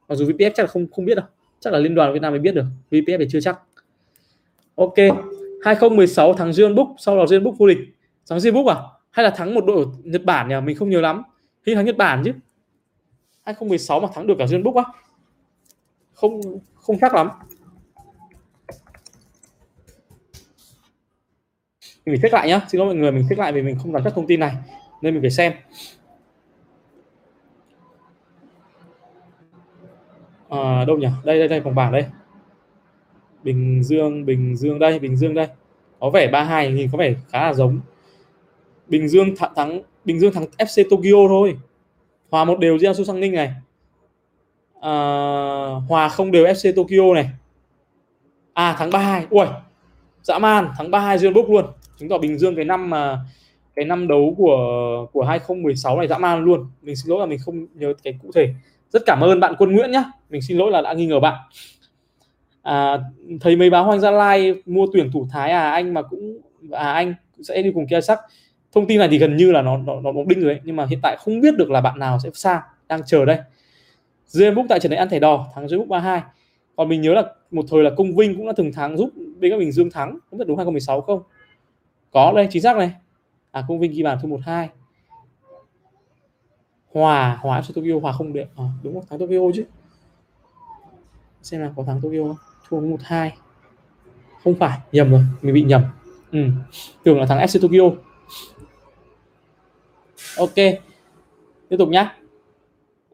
Mặc 0.09 0.15
dù 0.15 0.25
VPF 0.25 0.51
chắc 0.55 0.63
là 0.63 0.67
không 0.67 0.87
không 0.97 1.05
biết 1.05 1.15
đâu. 1.15 1.27
Chắc 1.61 1.73
là 1.73 1.79
liên 1.79 1.95
đoàn 1.95 2.13
Việt 2.13 2.23
Nam 2.23 2.33
mới 2.33 2.41
biết 2.41 2.55
được. 2.55 2.65
VPF 2.91 3.19
thì 3.19 3.27
chưa 3.31 3.41
chắc. 3.41 3.59
Ok 4.75 4.95
2016 5.65 6.35
thắng 6.35 6.51
Jeon 6.51 6.75
Book 6.75 6.89
sau 6.99 7.17
đó 7.17 7.25
Jeon 7.25 7.43
Book 7.43 7.59
vô 7.59 7.67
địch. 7.67 7.79
Thắng 8.29 8.39
Jeon 8.39 8.53
Book 8.53 8.67
à? 8.67 8.77
Hay 9.11 9.25
là 9.25 9.31
thắng 9.31 9.55
một 9.55 9.65
đội 9.67 9.85
ở 9.85 9.91
Nhật 10.05 10.25
Bản 10.25 10.49
nhỉ? 10.49 10.55
Mình 10.65 10.77
không 10.77 10.91
nhớ 10.91 11.01
lắm. 11.01 11.23
Khi 11.63 11.75
thắng 11.75 11.85
Nhật 11.85 11.97
Bản 11.97 12.23
chứ. 12.25 12.33
2016 13.43 14.01
mà 14.01 14.09
thắng 14.15 14.27
được 14.27 14.35
cả 14.39 14.45
Jeon 14.45 14.63
Book 14.63 14.75
á. 14.75 14.85
Không 16.15 16.41
không 16.75 16.99
chắc 17.01 17.15
lắm. 17.15 17.29
Mình 22.07 22.21
check 22.23 22.35
lại 22.35 22.49
nhá. 22.49 22.61
Xin 22.69 22.79
lỗi 22.79 22.87
mọi 22.87 22.97
người 22.97 23.13
mình 23.13 23.27
check 23.29 23.39
lại 23.39 23.53
vì 23.53 23.63
mình 23.63 23.77
không 23.83 23.93
nắm 23.93 24.03
chắc 24.05 24.15
thông 24.15 24.27
tin 24.27 24.41
này. 24.41 24.55
Nên 25.03 25.15
mình 25.15 25.23
phải 25.23 25.31
xem. 25.31 25.53
À, 30.49 30.85
đâu 30.85 30.99
nhỉ? 30.99 31.09
Đây 31.25 31.39
đây 31.39 31.49
đây 31.49 31.61
vòng 31.61 31.75
bảng 31.75 31.93
đây. 31.93 32.05
Bình 33.43 33.83
Dương 33.83 34.27
Bình 34.27 34.57
Dương 34.57 34.79
đây 34.79 34.99
Bình 34.99 35.17
Dương 35.17 35.35
đây. 35.35 35.49
Có 36.01 36.11
vẻ 36.11 36.29
32 36.29 36.73
nhìn 36.73 36.89
có 36.93 36.99
vẻ 36.99 37.15
khá 37.29 37.47
là 37.47 37.53
giống. 37.53 37.81
Bình 38.87 39.09
Dương 39.09 39.37
thắng, 39.37 39.53
thắng 39.57 39.81
Bình 40.05 40.21
Dương 40.21 40.33
thắng 40.33 40.45
FC 40.59 40.85
Tokyo 40.91 41.29
thôi. 41.29 41.57
Hòa 42.31 42.45
một 42.45 42.59
đều 42.59 42.77
Jiangsu 42.77 43.05
Sang 43.05 43.21
Ninh 43.21 43.33
này. 43.33 43.53
À, 44.81 44.95
hòa 45.89 46.09
không 46.09 46.31
đều 46.31 46.45
FC 46.45 46.73
Tokyo 46.77 47.15
này. 47.15 47.31
À 48.55 48.77
thắng 48.79 48.91
32 48.91 49.27
ui 49.31 49.47
dã 50.23 50.39
man 50.39 50.71
thắng 50.79 50.91
32 50.91 51.19
Duyên 51.19 51.35
Book 51.35 51.51
luôn 51.51 51.65
chứng 52.03 52.09
tỏ 52.09 52.19
Bình 52.19 52.39
Dương 52.39 52.57
cái 52.57 52.65
năm 52.65 52.91
mà 52.91 53.19
cái 53.75 53.85
năm 53.85 54.09
đấu 54.09 54.35
của 54.39 55.07
của 55.13 55.25
2016 55.25 55.99
này 55.99 56.09
dã 56.09 56.19
man 56.19 56.45
luôn. 56.45 56.67
Mình 56.83 56.97
xin 56.97 57.11
lỗi 57.11 57.21
là 57.21 57.27
mình 57.27 57.39
không 57.39 57.67
nhớ 57.75 57.93
cái 58.03 58.19
cụ 58.23 58.31
thể. 58.35 58.49
Rất 58.93 59.03
cảm 59.07 59.21
ơn 59.21 59.41
bạn 59.41 59.55
Quân 59.59 59.73
Nguyễn 59.73 59.91
nhá. 59.91 60.05
Mình 60.31 60.43
xin 60.43 60.59
lỗi 60.59 60.71
là 60.71 60.81
đã 60.81 60.93
nghi 60.93 61.07
ngờ 61.07 61.21
bạn. 61.21 61.35
À, 62.63 62.99
thấy 63.41 63.57
mấy 63.57 63.71
báo 63.71 63.85
Hoàng 63.85 64.01
Gia 64.01 64.11
Lai 64.11 64.55
mua 64.67 64.87
tuyển 64.93 65.11
thủ 65.13 65.27
Thái 65.33 65.51
à? 65.51 65.71
Anh 65.71 65.95
mà 65.95 66.03
cũng 66.03 66.39
à 66.71 66.93
anh 66.93 67.15
sẽ 67.43 67.63
đi 67.63 67.73
cùng 67.75 67.87
kia 67.87 68.01
sắc. 68.01 68.19
Thông 68.73 68.87
tin 68.87 68.99
này 68.99 69.09
thì 69.09 69.19
gần 69.19 69.37
như 69.37 69.53
là 69.53 69.63
nó 69.63 69.77
nó 69.77 70.01
nó 70.01 70.13
đinh 70.27 70.41
rồi 70.41 70.51
ấy. 70.51 70.61
nhưng 70.65 70.77
mà 70.77 70.87
hiện 70.87 70.99
tại 71.03 71.17
không 71.21 71.41
biết 71.41 71.57
được 71.57 71.71
là 71.71 71.81
bạn 71.81 71.99
nào 71.99 72.19
sẽ 72.25 72.31
sang 72.35 72.61
đang 72.89 73.01
chờ 73.07 73.25
đây. 73.25 73.39
Dương 74.27 74.55
Book 74.55 74.67
tại 74.69 74.81
trận 74.81 74.91
đấy 74.91 74.99
ăn 74.99 75.09
thẻ 75.09 75.19
đỏ 75.19 75.47
thắng 75.55 75.69
Dương 75.69 75.79
Book 75.79 75.89
32 75.89 76.23
còn 76.77 76.89
mình 76.89 77.01
nhớ 77.01 77.15
là 77.15 77.23
một 77.51 77.65
thời 77.71 77.83
là 77.83 77.91
Công 77.97 78.17
Vinh 78.17 78.37
cũng 78.37 78.47
đã 78.47 78.53
từng 78.57 78.73
thắng 78.73 78.97
giúp 78.97 79.11
bên 79.41 79.51
các 79.51 79.59
Bình 79.59 79.73
Dương 79.73 79.91
thắng. 79.91 80.19
Không 80.31 80.39
biết 80.39 80.45
đúng 80.49 80.57
2016 80.57 81.01
không? 81.01 81.23
Có 82.13 82.33
đây 82.37 82.49
chính 82.51 82.63
xác 82.63 82.77
này. 82.77 82.93
À 83.51 83.65
Công 83.69 83.81
Vinh 83.81 83.93
ghi 83.93 84.03
bàn 84.03 84.19
thua 84.23 84.29
1-2 84.29 84.69
hòa 86.93 87.39
hòa 87.41 87.63
cho 87.63 87.75
Tokyo 87.75 88.01
hòa 88.03 88.13
không 88.13 88.33
được 88.33 88.41
à, 88.41 88.47
ờ, 88.57 88.65
đúng 88.83 88.95
không 88.95 89.05
thắng 89.11 89.19
Tokyo 89.19 89.39
chứ. 89.55 89.65
Xem 91.43 91.61
là 91.61 91.73
có 91.77 91.85
thắng 91.85 92.01
Tokyo 92.01 92.23
không? 92.23 92.37
Thua 92.69 92.81
một 92.81 93.01
hai. 93.03 93.37
Không 94.45 94.55
phải 94.55 94.79
nhầm 94.93 95.11
rồi 95.11 95.25
mình 95.43 95.55
bị 95.55 95.63
nhầm. 95.63 95.83
Ừ. 96.33 96.49
tưởng 97.03 97.21
là 97.21 97.27
thắng 97.27 97.39
FC 97.39 97.61
Tokyo. 97.61 97.97
Ok 100.39 100.55
tiếp 101.73 101.77
tục 101.79 101.89
nhá. 101.89 102.17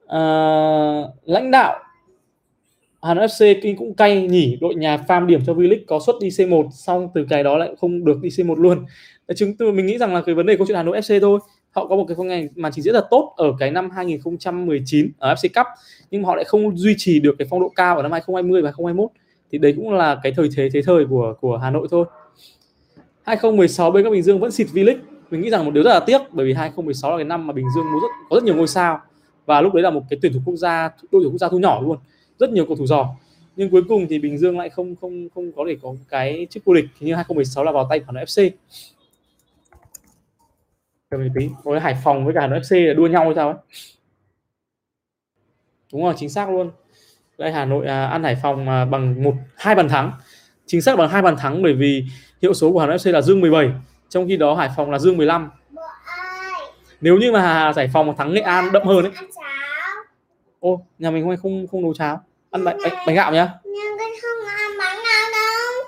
À, 0.07 0.19
lãnh 1.25 1.51
đạo 1.51 1.79
Hà 3.03 3.15
Nội 3.15 3.27
FC 3.27 3.75
cũng 3.79 3.95
cay 3.95 4.27
nhỉ 4.27 4.59
đội 4.61 4.75
nhà 4.75 4.97
farm 5.09 5.27
điểm 5.27 5.41
cho 5.47 5.53
V-League 5.53 5.85
có 5.87 6.01
suất 6.07 6.17
đi 6.21 6.29
C1 6.29 6.71
xong 6.71 7.09
từ 7.15 7.27
cái 7.31 7.43
đó 7.43 7.57
lại 7.57 7.75
không 7.81 8.05
được 8.05 8.19
đi 8.23 8.29
C1 8.29 8.55
luôn. 8.55 8.85
Chứng 9.37 9.57
từ 9.57 9.73
mình 9.73 9.87
nghĩ 9.87 9.99
rằng 9.99 10.15
là 10.15 10.23
cái 10.23 10.35
vấn 10.35 10.47
đề 10.47 10.57
câu 10.57 10.67
chuyện 10.67 10.77
Hà 10.77 10.83
Nội 10.83 11.01
FC 11.01 11.21
thôi. 11.21 11.41
Họ 11.71 11.87
có 11.87 11.97
một 11.97 12.05
cái 12.09 12.15
phong 12.17 12.29
ngành 12.29 12.49
màn 12.55 12.73
trình 12.73 12.83
diễn 12.83 12.95
rất 12.95 13.01
là 13.01 13.07
tốt 13.11 13.35
ở 13.37 13.53
cái 13.59 13.71
năm 13.71 13.91
2019 13.91 15.11
ở 15.19 15.35
FC 15.35 15.49
Cup 15.55 15.67
nhưng 16.11 16.25
họ 16.25 16.35
lại 16.35 16.45
không 16.45 16.77
duy 16.77 16.95
trì 16.99 17.21
được 17.21 17.35
cái 17.39 17.49
phong 17.51 17.61
độ 17.61 17.69
cao 17.69 17.97
ở 17.97 18.03
năm 18.03 18.13
2020 18.13 18.63
và 18.63 18.69
2021 18.69 19.11
thì 19.53 19.59
đấy 19.59 19.75
cũng 19.77 19.93
là 19.93 20.21
cái 20.23 20.33
thời 20.37 20.49
thế 20.57 20.69
thế 20.73 20.83
thời 20.83 21.07
của 21.07 21.35
của 21.41 21.57
Hà 21.57 21.71
Nội 21.71 21.89
thôi. 21.91 22.05
2016 23.23 23.91
bên 23.91 24.05
các 24.05 24.11
Bình 24.11 24.23
Dương 24.23 24.41
vẫn 24.41 24.51
xịt 24.51 24.67
V-League. 24.73 24.99
Mình 25.31 25.41
nghĩ 25.41 25.51
rằng 25.51 25.65
một 25.65 25.71
điều 25.75 25.85
rất 25.85 25.91
là 25.91 26.01
tiếc 26.01 26.21
bởi 26.31 26.47
vì 26.47 26.53
2016 26.53 27.11
là 27.11 27.17
cái 27.17 27.25
năm 27.25 27.47
mà 27.47 27.53
Bình 27.53 27.67
Dương 27.75 27.85
rất, 27.85 28.09
có 28.31 28.37
rất 28.37 28.45
nhiều 28.45 28.55
ngôi 28.55 28.69
sao. 28.69 29.01
Và 29.47 29.61
lúc 29.61 29.75
đấy 29.75 29.83
là 29.83 29.91
một 29.91 30.03
cái 30.11 30.19
tuyển 30.23 30.33
thủ 30.33 30.41
quốc 30.45 30.57
gia 30.57 30.89
đội 30.89 31.23
tuyển 31.23 31.31
quốc 31.31 31.39
gia 31.39 31.49
thu 31.49 31.59
nhỏ 31.59 31.81
luôn 31.81 31.99
rất 32.39 32.51
nhiều 32.51 32.67
cầu 32.67 32.77
thủ 32.77 32.87
giỏi. 32.87 33.07
Nhưng 33.57 33.71
cuối 33.71 33.83
cùng 33.89 34.07
thì 34.11 34.19
Bình 34.19 34.39
Dương 34.39 34.59
lại 34.59 34.69
không 34.69 34.97
không 35.01 35.29
không 35.35 35.53
có 35.53 35.65
để 35.65 35.77
có 35.83 35.95
cái 36.09 36.47
chức 36.51 36.65
vô 36.65 36.75
địch 36.75 36.87
như 37.01 37.15
2016 37.15 37.65
là 37.65 37.73
vào 37.73 37.87
tay 37.91 37.99
của 37.99 38.05
Hà 38.09 38.13
Nội 38.13 38.25
FC 38.25 38.51
chờ 41.11 41.19
mình 41.19 41.33
tí 41.35 41.49
với 41.63 41.81
Hải 41.81 41.97
Phòng 42.05 42.25
với 42.25 42.35
cả 42.35 42.41
Hà 42.41 42.47
Nội 42.47 42.61
FC 42.61 42.89
là 42.89 42.95
đua 42.95 43.07
nhau 43.07 43.25
hay 43.25 43.35
sao 43.35 43.49
ấy. 43.49 43.57
Đúng 45.93 46.05
rồi 46.05 46.15
chính 46.17 46.29
xác 46.29 46.51
luôn. 46.51 46.71
Đây 47.39 47.53
Hà 47.53 47.65
Nội 47.65 47.87
à, 47.87 48.07
ăn 48.07 48.25
Hải 48.25 48.37
Phòng 48.43 48.69
à, 48.69 48.85
bằng 48.85 49.23
một 49.23 49.35
hai 49.57 49.75
bàn 49.75 49.89
thắng. 49.89 50.13
Chính 50.67 50.83
xác 50.83 50.99
bằng 50.99 51.11
hai 51.11 51.23
bàn 51.23 51.37
thắng 51.37 51.63
bởi 51.63 51.73
vì 51.73 52.05
hiệu 52.43 52.55
số 52.55 52.73
của 52.73 52.81
Hà 52.81 52.87
Nội 52.87 52.97
FC 52.97 53.13
là 53.13 53.21
dương 53.21 53.41
17 53.41 53.71
trong 54.09 54.29
khi 54.29 54.37
đó 54.37 54.55
Hải 54.55 54.71
Phòng 54.77 54.91
là 54.91 54.99
dương 54.99 55.17
15 55.17 55.51
nếu 57.01 57.17
như 57.19 57.33
mà 57.33 57.73
Hải 57.77 57.89
Phòng 57.93 58.07
mà 58.07 58.15
thắng 58.19 58.33
Nghệ 58.33 58.41
An 58.41 58.73
đậm 58.73 58.87
hơn 58.87 59.05
ấy. 59.05 59.13
Ô 60.61 60.81
nhà 60.99 61.11
mình 61.11 61.23
hôm 61.23 61.31
nay 61.31 61.37
không 61.43 61.67
không 61.67 61.83
nấu 61.83 61.95
cháo 61.95 62.23
ăn 62.51 62.65
bánh, 62.65 62.79
bánh, 62.83 62.95
bánh 63.07 63.15
gạo 63.15 63.33
nhá. 63.33 63.49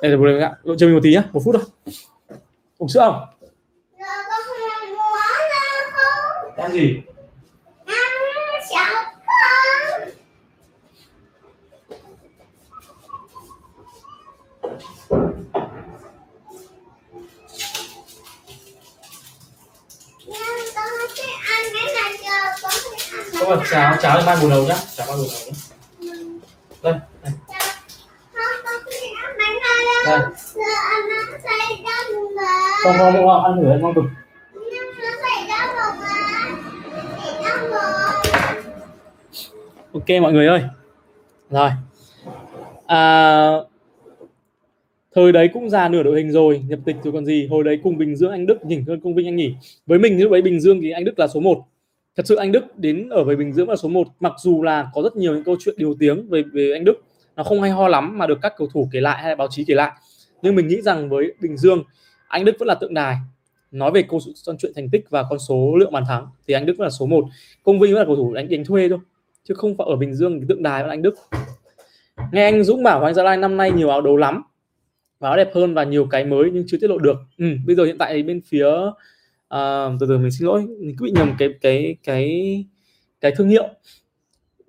Đây 0.03 0.11
là 0.11 0.17
bánh 0.17 0.39
gạo. 0.39 0.55
Chờ 0.79 0.87
mình 0.87 0.95
một 0.95 1.01
tí 1.03 1.15
nhá 1.15 1.23
một 1.33 1.41
phút 1.45 1.55
thôi. 1.55 1.95
Uống 2.79 2.89
sữa 2.89 3.01
không? 3.01 3.27
Ăn 6.57 6.73
gì? 6.73 7.03
Có 23.41 23.57
là 23.57 23.65
cháo 23.71 23.97
cháo 24.03 24.21
thì 24.21 24.27
mai 24.27 24.37
bù 24.43 24.51
đầu 24.51 24.65
nhá. 24.65 24.77
Cháo 24.97 25.07
mai 25.07 25.17
bù 25.17 25.23
đầu 25.23 25.47
nhá 25.47 25.70
Vâng, 26.83 26.99
đây. 27.23 27.33
Đây 30.07 30.19
đây 31.59 31.79
không 32.83 32.95
không 32.99 33.13
không 33.13 33.45
ăn 33.45 33.57
thử 33.63 33.71
ăn 33.71 33.81
ngon 33.83 33.95
cực. 33.95 34.05
Ok 39.93 40.23
mọi 40.23 40.33
người 40.33 40.47
ơi. 40.47 40.63
Rồi. 41.51 41.71
À, 42.87 43.57
thời 45.15 45.33
đấy 45.33 45.49
cũng 45.53 45.71
ra 45.71 45.89
nửa 45.89 46.03
đội 46.03 46.17
hình 46.17 46.33
rồi 46.33 46.63
nhập 46.69 46.79
tịch 46.85 46.97
rồi 47.05 47.13
còn 47.13 47.27
gì. 47.27 47.49
Hồi 47.51 47.65
đấy 47.65 47.81
cùng 47.83 47.99
Bình 47.99 48.17
Dương 48.17 48.31
anh 48.31 48.47
Đức 48.47 48.65
nhỉnh 48.65 48.85
hơn 48.89 49.01
công 49.01 49.15
Vinh 49.15 49.27
anh 49.27 49.37
nhỉ? 49.37 49.55
với 49.87 49.99
mình 49.99 50.23
lúc 50.23 50.33
đấy 50.33 50.43
Bình 50.43 50.61
Dương 50.61 50.81
thì 50.83 50.91
anh 50.91 51.05
Đức 51.05 51.19
là 51.19 51.29
số 51.29 51.41
1 51.41 51.65
thật 52.17 52.27
sự 52.27 52.37
anh 52.37 52.53
Đức 52.53 52.79
đến 52.79 53.09
ở 53.09 53.25
với 53.25 53.37
Bình 53.37 53.53
Dương 53.53 53.69
là 53.69 53.77
số 53.77 53.89
1 53.89 54.07
mặc 54.21 54.33
dù 54.43 54.63
là 54.63 54.91
có 54.95 55.03
rất 55.03 55.17
nhiều 55.17 55.35
những 55.35 55.45
câu 55.45 55.57
chuyện 55.61 55.75
điều 55.79 55.97
tiếng 55.99 56.29
về 56.29 56.43
về 56.53 56.73
anh 56.73 56.85
Đức 56.85 56.95
nó 57.37 57.43
không 57.43 57.63
hay 57.63 57.71
ho 57.71 57.89
lắm 57.89 58.19
mà 58.19 58.27
được 58.27 58.39
các 58.43 58.55
cầu 58.57 58.69
thủ 58.73 58.89
kể 58.93 59.01
lại 59.01 59.23
hay 59.23 59.31
là 59.31 59.35
báo 59.35 59.49
chí 59.51 59.65
kể 59.65 59.75
lại. 59.75 59.93
Nhưng 60.43 60.55
mình 60.55 60.69
nghĩ 60.69 60.81
rằng 60.81 61.09
với 61.09 61.35
Bình 61.41 61.57
Dương 61.57 61.83
anh 62.29 62.45
Đức 62.45 62.57
vẫn 62.59 62.69
là 62.69 62.75
tượng 62.75 62.95
đài. 62.95 63.17
Nói 63.71 63.91
về 63.91 64.03
câu 64.03 64.21
chuyện 64.59 64.73
thành 64.75 64.91
tích 64.91 65.05
và 65.11 65.25
con 65.31 65.39
số 65.39 65.77
lượng 65.77 65.93
bàn 65.93 66.05
thắng 66.09 66.27
thì 66.47 66.55
anh 66.55 66.67
Đức 66.67 66.75
vẫn 66.79 66.85
là 66.85 66.91
số 66.91 67.07
1 67.07 67.25
công 67.63 67.81
Vinh 67.81 67.93
vẫn 67.93 68.01
là 68.01 68.07
cầu 68.07 68.17
thủ 68.17 68.35
đánh 68.35 68.49
đánh 68.49 68.65
thuê 68.65 68.89
thôi 68.89 68.99
chứ 69.45 69.55
không 69.55 69.77
phải 69.77 69.87
ở 69.91 69.97
Bình 69.97 70.15
Dương 70.15 70.41
thì 70.41 70.47
tượng 70.49 70.63
đài 70.63 70.83
vẫn 70.83 70.91
anh 70.91 71.03
Đức. 71.03 71.15
Nghe 72.33 72.45
anh 72.45 72.65
Dũng 72.65 72.83
bảo 72.83 73.05
anh 73.05 73.15
Gia 73.15 73.23
Lai 73.23 73.37
năm 73.37 73.57
nay 73.57 73.71
nhiều 73.71 73.89
áo 73.89 74.01
đấu 74.01 74.17
lắm 74.17 74.43
và 75.19 75.29
áo 75.29 75.37
đẹp 75.37 75.51
hơn 75.55 75.75
và 75.75 75.85
nhiều 75.85 76.07
cái 76.11 76.25
mới 76.25 76.51
nhưng 76.53 76.65
chưa 76.67 76.79
tiết 76.81 76.91
lộ 76.91 76.99
được. 76.99 77.17
Ừ, 77.39 77.47
bây 77.67 77.77
giờ 77.77 77.85
hiện 77.85 77.99
tại 77.99 78.23
bên 78.23 78.41
phía 78.49 78.67
uh, 79.55 80.01
từ 80.01 80.07
từ 80.09 80.19
mình 80.19 80.31
xin 80.31 80.47
lỗi. 80.47 80.67
Mình 80.81 80.97
cứ 80.99 81.05
bị 81.05 81.11
nhầm 81.11 81.35
cái 81.39 81.49
cái 81.61 81.97
cái 82.03 82.65
cái 83.21 83.33
thương 83.37 83.49
hiệu. 83.49 83.69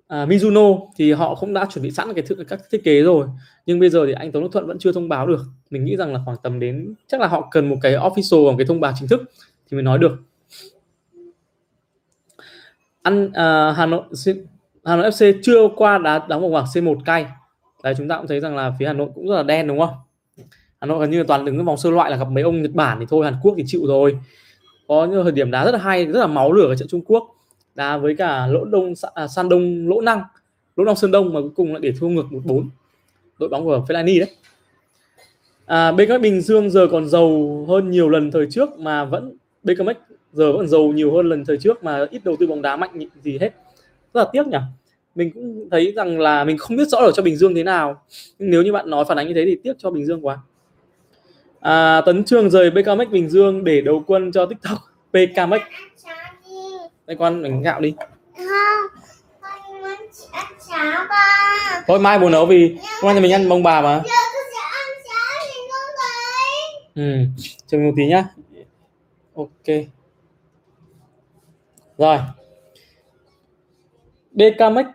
À, 0.08 0.26
Mizuno 0.26 0.88
thì 0.96 1.12
họ 1.12 1.34
cũng 1.34 1.54
đã 1.54 1.66
chuẩn 1.72 1.82
bị 1.82 1.90
sẵn 1.90 2.14
cái 2.14 2.24
các 2.48 2.60
thiết 2.70 2.84
kế 2.84 3.02
rồi. 3.02 3.26
Nhưng 3.66 3.80
bây 3.80 3.90
giờ 3.90 4.06
thì 4.06 4.12
anh 4.12 4.32
Tống 4.32 4.42
Đức 4.42 4.48
Thuận 4.52 4.66
vẫn 4.66 4.78
chưa 4.78 4.92
thông 4.92 5.08
báo 5.08 5.26
được. 5.26 5.40
Mình 5.70 5.84
nghĩ 5.84 5.96
rằng 5.96 6.12
là 6.12 6.20
khoảng 6.24 6.36
tầm 6.42 6.60
đến 6.60 6.94
chắc 7.06 7.20
là 7.20 7.26
họ 7.26 7.48
cần 7.50 7.68
một 7.68 7.76
cái 7.82 7.92
official 7.92 8.44
một 8.50 8.54
cái 8.58 8.66
thông 8.66 8.80
báo 8.80 8.92
chính 8.98 9.08
thức 9.08 9.22
thì 9.70 9.74
mới 9.74 9.82
nói 9.82 9.98
được. 9.98 10.22
Ăn 13.02 13.26
uh, 13.26 13.76
Hà 13.76 13.86
Nội 13.86 14.02
Hà 14.84 14.96
Nội 14.96 15.10
FC 15.10 15.34
chưa 15.42 15.68
qua 15.76 15.98
đá 15.98 16.26
đóng 16.28 16.42
một 16.42 16.50
bảng 16.50 16.64
C1 16.64 17.00
cay. 17.04 17.26
Đấy 17.82 17.94
chúng 17.98 18.08
ta 18.08 18.18
cũng 18.18 18.26
thấy 18.26 18.40
rằng 18.40 18.56
là 18.56 18.72
phía 18.78 18.86
Hà 18.86 18.92
Nội 18.92 19.08
cũng 19.14 19.28
rất 19.28 19.36
là 19.36 19.42
đen 19.42 19.68
đúng 19.68 19.78
không? 19.78 19.94
Hà 20.80 20.86
Nội 20.86 21.00
gần 21.00 21.10
như 21.10 21.18
là 21.18 21.24
toàn 21.28 21.44
đứng 21.44 21.64
vòng 21.64 21.76
sơ 21.76 21.90
loại 21.90 22.10
là 22.10 22.16
gặp 22.16 22.28
mấy 22.30 22.42
ông 22.42 22.62
Nhật 22.62 22.72
Bản 22.74 23.00
thì 23.00 23.06
thôi 23.08 23.24
Hàn 23.24 23.34
Quốc 23.42 23.54
thì 23.56 23.64
chịu 23.66 23.86
rồi 23.86 24.18
có 24.92 25.06
những 25.06 25.22
thời 25.22 25.32
điểm 25.32 25.50
đá 25.50 25.64
rất 25.64 25.70
là 25.70 25.78
hay 25.78 26.06
rất 26.06 26.20
là 26.20 26.26
máu 26.26 26.52
lửa 26.52 26.66
ở 26.66 26.76
trận 26.76 26.88
Trung 26.88 27.02
Quốc. 27.06 27.36
Đá 27.74 27.96
với 27.96 28.14
cả 28.16 28.46
lỗ 28.46 28.64
đông 28.64 28.92
à, 29.14 29.28
san 29.28 29.48
đông 29.48 29.88
lỗ 29.88 30.00
năng. 30.00 30.22
Lỗ 30.76 30.84
năng 30.84 30.96
sơn 30.96 31.10
đông 31.10 31.32
mà 31.32 31.40
cuối 31.40 31.50
cùng 31.56 31.72
lại 31.72 31.80
để 31.82 31.92
thua 32.00 32.08
ngược 32.08 32.32
một 32.32 32.40
bốn. 32.44 32.68
Đội 33.38 33.48
bóng 33.48 33.64
của 33.64 33.84
Fellaini 33.88 34.20
đấy. 34.20 34.30
À, 35.66 35.92
BKM 35.92 36.22
Bình 36.22 36.40
Dương 36.40 36.70
giờ 36.70 36.86
còn 36.90 37.08
giàu 37.08 37.64
hơn 37.68 37.90
nhiều 37.90 38.08
lần 38.08 38.30
thời 38.30 38.46
trước 38.50 38.78
mà 38.78 39.04
vẫn 39.04 39.36
BKM 39.62 39.88
giờ 40.32 40.52
vẫn 40.52 40.68
giàu 40.68 40.82
nhiều 40.82 41.12
hơn 41.12 41.28
lần 41.28 41.44
thời 41.44 41.56
trước 41.56 41.84
mà 41.84 42.06
ít 42.10 42.20
đầu 42.24 42.36
tư 42.40 42.46
bóng 42.46 42.62
đá 42.62 42.76
mạnh 42.76 42.98
gì 43.22 43.38
hết. 43.38 43.50
Rất 44.14 44.20
là 44.24 44.28
tiếc 44.32 44.46
nhỉ. 44.46 44.58
Mình 45.14 45.30
cũng 45.30 45.68
thấy 45.70 45.92
rằng 45.96 46.20
là 46.20 46.44
mình 46.44 46.58
không 46.58 46.76
biết 46.76 46.88
rõ 46.88 46.98
ở 46.98 47.12
cho 47.14 47.22
Bình 47.22 47.36
Dương 47.36 47.54
thế 47.54 47.62
nào. 47.62 48.02
Nhưng 48.38 48.50
nếu 48.50 48.62
như 48.62 48.72
bạn 48.72 48.90
nói 48.90 49.04
phản 49.08 49.18
ánh 49.18 49.28
như 49.28 49.34
thế 49.34 49.44
thì 49.44 49.56
tiếc 49.62 49.72
cho 49.78 49.90
Bình 49.90 50.06
Dương 50.06 50.26
quá 50.26 50.38
à, 51.62 52.00
Tấn 52.06 52.24
Trường 52.24 52.50
rời 52.50 52.70
BKMX 52.70 53.08
Bình 53.10 53.30
Dương 53.30 53.64
để 53.64 53.80
đầu 53.80 54.04
quân 54.06 54.32
cho 54.32 54.46
TikTok 54.46 54.78
PKMX 55.10 55.60
đây 57.06 57.16
con 57.18 57.42
mình 57.42 57.62
gạo 57.62 57.80
đi. 57.80 57.94
Thôi 61.86 61.98
mai 61.98 62.18
bố 62.18 62.28
nấu 62.28 62.46
vì 62.46 62.78
hôm 63.02 63.12
nay 63.14 63.22
mình 63.22 63.32
ăn 63.32 63.48
bông 63.48 63.62
bà 63.62 63.80
mà. 63.80 64.02
ừ 66.94 67.02
chờ 67.66 67.78
một 67.78 67.92
tí 67.96 68.06
nhá. 68.06 68.24
Ok. 69.34 69.76
Rồi. 71.98 72.18
BKMX 74.32 74.86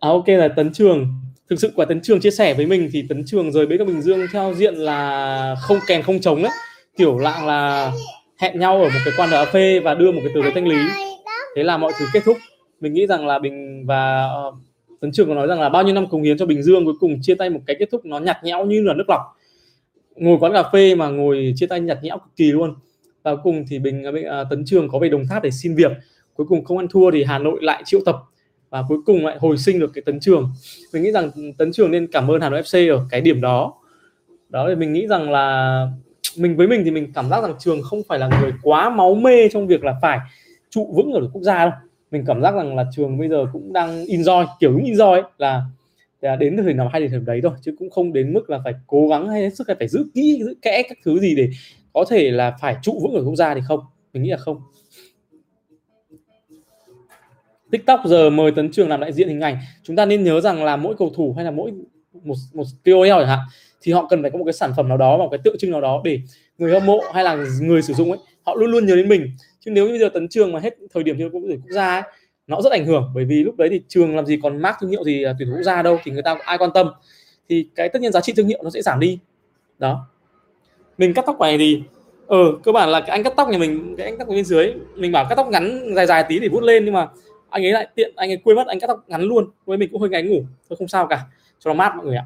à 0.00 0.08
ok 0.08 0.28
là 0.28 0.48
Tấn 0.48 0.72
Trường 0.72 1.14
thực 1.50 1.60
sự 1.60 1.72
quả 1.76 1.86
Tấn 1.86 2.00
Trường 2.00 2.20
chia 2.20 2.30
sẻ 2.30 2.54
với 2.54 2.66
mình 2.66 2.88
thì 2.92 3.04
Tấn 3.08 3.24
Trường 3.26 3.52
rời 3.52 3.66
BK 3.66 3.86
Bình 3.86 4.02
Dương 4.02 4.26
theo 4.32 4.54
diện 4.54 4.74
là 4.74 5.56
không 5.60 5.78
kèn 5.86 6.02
không 6.02 6.20
chống 6.20 6.42
đấy 6.42 6.52
kiểu 6.96 7.18
lạng 7.18 7.46
là 7.46 7.92
hẹn 8.38 8.60
nhau 8.60 8.82
ở 8.82 8.84
một 8.84 9.00
cái 9.04 9.14
quán 9.16 9.30
cà 9.30 9.44
phê 9.44 9.80
và 9.80 9.94
đưa 9.94 10.12
một 10.12 10.20
cái 10.24 10.32
từ 10.34 10.42
giấy 10.42 10.52
thanh 10.54 10.68
lý. 10.68 10.76
Thế 11.56 11.62
là 11.62 11.76
mọi 11.76 11.92
thứ 11.98 12.06
kết 12.12 12.20
thúc. 12.24 12.36
Mình 12.80 12.94
nghĩ 12.94 13.06
rằng 13.06 13.26
là 13.26 13.38
Bình 13.38 13.86
và 13.86 14.28
uh, 14.48 14.54
Tấn 15.00 15.12
Trường 15.12 15.28
có 15.28 15.34
nói 15.34 15.46
rằng 15.46 15.60
là 15.60 15.68
bao 15.68 15.82
nhiêu 15.82 15.94
năm 15.94 16.06
cống 16.06 16.22
hiến 16.22 16.38
cho 16.38 16.46
Bình 16.46 16.62
Dương 16.62 16.84
cuối 16.84 16.94
cùng 17.00 17.18
chia 17.22 17.34
tay 17.34 17.50
một 17.50 17.60
cái 17.66 17.76
kết 17.78 17.88
thúc 17.92 18.04
nó 18.04 18.18
nhạt 18.18 18.44
nhẽo 18.44 18.66
như 18.66 18.82
là 18.82 18.94
nước 18.94 19.04
lọc. 19.08 19.20
Ngồi 20.16 20.38
quán 20.40 20.52
cà 20.52 20.62
phê 20.72 20.94
mà 20.94 21.08
ngồi 21.08 21.52
chia 21.56 21.66
tay 21.66 21.80
nhạt 21.80 21.98
nhẽo 22.02 22.18
cực 22.18 22.36
kỳ 22.36 22.52
luôn. 22.52 22.74
Và 23.22 23.34
cuối 23.34 23.40
cùng 23.44 23.64
thì 23.68 23.78
Bình 23.78 24.04
uh, 24.08 24.46
Tấn 24.50 24.64
Trường 24.66 24.88
có 24.88 24.98
về 24.98 25.08
Đồng 25.08 25.26
Tháp 25.30 25.42
để 25.42 25.50
xin 25.50 25.74
việc. 25.74 25.92
Cuối 26.34 26.46
cùng 26.48 26.64
không 26.64 26.78
ăn 26.78 26.88
thua 26.88 27.10
thì 27.10 27.24
Hà 27.24 27.38
Nội 27.38 27.58
lại 27.62 27.82
triệu 27.86 28.00
tập 28.06 28.16
và 28.82 28.82
cuối 28.88 28.98
cùng 29.06 29.26
lại 29.26 29.36
hồi 29.40 29.58
sinh 29.58 29.80
được 29.80 29.90
cái 29.94 30.02
tấn 30.06 30.20
trường. 30.20 30.52
Mình 30.92 31.02
nghĩ 31.02 31.12
rằng 31.12 31.30
tấn 31.58 31.72
trường 31.72 31.90
nên 31.90 32.06
cảm 32.06 32.30
ơn 32.30 32.40
Hà 32.40 32.50
Nội 32.50 32.62
FC 32.62 32.96
ở 32.96 33.06
cái 33.10 33.20
điểm 33.20 33.40
đó. 33.40 33.74
Đó 34.48 34.66
thì 34.68 34.74
mình 34.74 34.92
nghĩ 34.92 35.06
rằng 35.06 35.30
là 35.30 35.88
mình 36.36 36.56
với 36.56 36.66
mình 36.66 36.82
thì 36.84 36.90
mình 36.90 37.12
cảm 37.14 37.28
giác 37.30 37.42
rằng 37.42 37.54
trường 37.58 37.82
không 37.82 38.02
phải 38.08 38.18
là 38.18 38.40
người 38.40 38.52
quá 38.62 38.90
máu 38.90 39.14
mê 39.14 39.48
trong 39.48 39.66
việc 39.66 39.84
là 39.84 39.94
phải 40.02 40.18
trụ 40.70 40.92
vững 40.96 41.12
ở 41.12 41.20
quốc 41.32 41.42
gia 41.42 41.64
đâu. 41.64 41.74
Mình 42.10 42.24
cảm 42.26 42.42
giác 42.42 42.54
rằng 42.54 42.76
là 42.76 42.84
trường 42.96 43.18
bây 43.18 43.28
giờ 43.28 43.46
cũng 43.52 43.72
đang 43.72 44.04
enjoy 44.04 44.46
kiểu 44.60 44.72
đúng 44.72 44.84
enjoy 44.84 45.12
ấy, 45.12 45.22
là 45.38 46.36
đến 46.36 46.56
thời 46.56 46.74
nào 46.74 46.88
hay 46.88 47.00
thì 47.00 47.08
thời 47.08 47.20
đấy 47.20 47.40
thôi 47.42 47.52
chứ 47.62 47.74
cũng 47.78 47.90
không 47.90 48.12
đến 48.12 48.32
mức 48.32 48.50
là 48.50 48.60
phải 48.64 48.74
cố 48.86 49.08
gắng 49.08 49.28
hay 49.28 49.50
sức 49.50 49.66
hay 49.68 49.76
phải 49.78 49.88
giữ 49.88 50.06
kỹ 50.14 50.38
giữ 50.40 50.54
kẽ 50.62 50.82
các 50.88 50.98
thứ 51.04 51.18
gì 51.18 51.34
để 51.36 51.48
có 51.92 52.04
thể 52.10 52.30
là 52.30 52.56
phải 52.60 52.76
trụ 52.82 53.00
vững 53.02 53.14
ở 53.14 53.24
quốc 53.24 53.36
gia 53.36 53.54
thì 53.54 53.60
không. 53.68 53.80
Mình 54.12 54.22
nghĩ 54.22 54.30
là 54.30 54.36
không. 54.36 54.60
TikTok 57.70 58.00
giờ 58.04 58.30
mời 58.30 58.50
Tấn 58.50 58.70
Trường 58.70 58.88
làm 58.88 59.00
đại 59.00 59.12
diện 59.12 59.28
hình 59.28 59.40
ảnh. 59.40 59.56
Chúng 59.82 59.96
ta 59.96 60.06
nên 60.06 60.24
nhớ 60.24 60.40
rằng 60.40 60.64
là 60.64 60.76
mỗi 60.76 60.94
cầu 60.98 61.12
thủ 61.16 61.32
hay 61.36 61.44
là 61.44 61.50
mỗi 61.50 61.72
một 62.24 62.34
một 62.54 62.64
KOL 62.84 63.08
chẳng 63.08 63.28
hạn 63.28 63.38
thì 63.80 63.92
họ 63.92 64.06
cần 64.10 64.22
phải 64.22 64.30
có 64.30 64.38
một 64.38 64.44
cái 64.44 64.52
sản 64.52 64.72
phẩm 64.76 64.88
nào 64.88 64.96
đó 64.96 65.16
và 65.16 65.24
một 65.24 65.30
cái 65.30 65.40
tượng 65.44 65.58
trưng 65.58 65.70
nào 65.70 65.80
đó 65.80 66.00
để 66.04 66.20
người 66.58 66.72
hâm 66.72 66.86
mộ 66.86 67.00
hay 67.12 67.24
là 67.24 67.36
người 67.60 67.82
sử 67.82 67.94
dụng 67.94 68.10
ấy 68.10 68.18
họ 68.46 68.54
luôn 68.54 68.70
luôn 68.70 68.86
nhớ 68.86 68.96
đến 68.96 69.08
mình. 69.08 69.30
Chứ 69.60 69.70
nếu 69.70 69.84
như 69.84 69.90
bây 69.90 69.98
giờ 69.98 70.08
Tấn 70.14 70.28
Trường 70.28 70.52
mà 70.52 70.60
hết 70.60 70.74
thời 70.94 71.02
điểm 71.02 71.16
thi 71.16 71.20
đấu 71.20 71.30
quốc 71.32 71.42
gia 71.68 71.94
ấy, 71.94 72.02
nó 72.46 72.60
rất 72.60 72.72
ảnh 72.72 72.86
hưởng. 72.86 73.10
Bởi 73.14 73.24
vì 73.24 73.44
lúc 73.44 73.56
đấy 73.56 73.68
thì 73.68 73.80
trường 73.88 74.16
làm 74.16 74.26
gì 74.26 74.38
còn 74.42 74.62
mác 74.62 74.76
thương 74.80 74.90
hiệu 74.90 75.04
gì 75.04 75.24
tuyển 75.38 75.50
quốc 75.52 75.62
gia 75.62 75.82
đâu 75.82 75.98
thì 76.04 76.12
người 76.12 76.22
ta 76.22 76.36
ai 76.44 76.58
quan 76.58 76.70
tâm. 76.74 76.88
Thì 77.48 77.68
cái 77.74 77.88
tất 77.88 78.02
nhiên 78.02 78.12
giá 78.12 78.20
trị 78.20 78.32
thương 78.36 78.46
hiệu 78.46 78.60
nó 78.64 78.70
sẽ 78.70 78.82
giảm 78.82 79.00
đi. 79.00 79.18
Đó. 79.78 80.06
Mình 80.98 81.14
cắt 81.14 81.24
tóc 81.26 81.40
này 81.40 81.58
thì 81.58 81.82
ờ 82.26 82.38
ừ, 82.38 82.58
cơ 82.62 82.72
bản 82.72 82.88
là 82.88 83.00
cái 83.00 83.10
anh 83.10 83.22
cắt 83.22 83.32
tóc 83.36 83.48
nhà 83.48 83.58
mình 83.58 83.94
cái 83.98 84.06
anh 84.06 84.18
cắt 84.18 84.28
bên 84.28 84.44
dưới 84.44 84.72
mình 84.94 85.12
bảo 85.12 85.26
cắt 85.28 85.34
tóc 85.34 85.48
ngắn 85.48 85.94
dài 85.94 86.06
dài 86.06 86.24
tí 86.28 86.38
để 86.38 86.48
vút 86.48 86.62
lên 86.62 86.84
nhưng 86.84 86.94
mà 86.94 87.08
anh 87.50 87.64
ấy 87.64 87.72
lại 87.72 87.88
tiện 87.94 88.12
anh 88.16 88.30
ấy 88.30 88.36
quên 88.44 88.56
mất 88.56 88.66
anh 88.66 88.80
cắt 88.80 88.86
tóc 88.86 89.04
ngắn 89.06 89.22
luôn. 89.22 89.50
Với 89.66 89.78
mình 89.78 89.88
cũng 89.92 90.00
hơi 90.00 90.10
ngáy 90.10 90.22
ngủ. 90.22 90.44
Thôi 90.68 90.76
không 90.78 90.88
sao 90.88 91.06
cả. 91.06 91.20
Cho 91.58 91.70
nó 91.70 91.74
mát 91.74 91.96
mọi 91.96 92.06
người 92.06 92.16
ạ. 92.16 92.24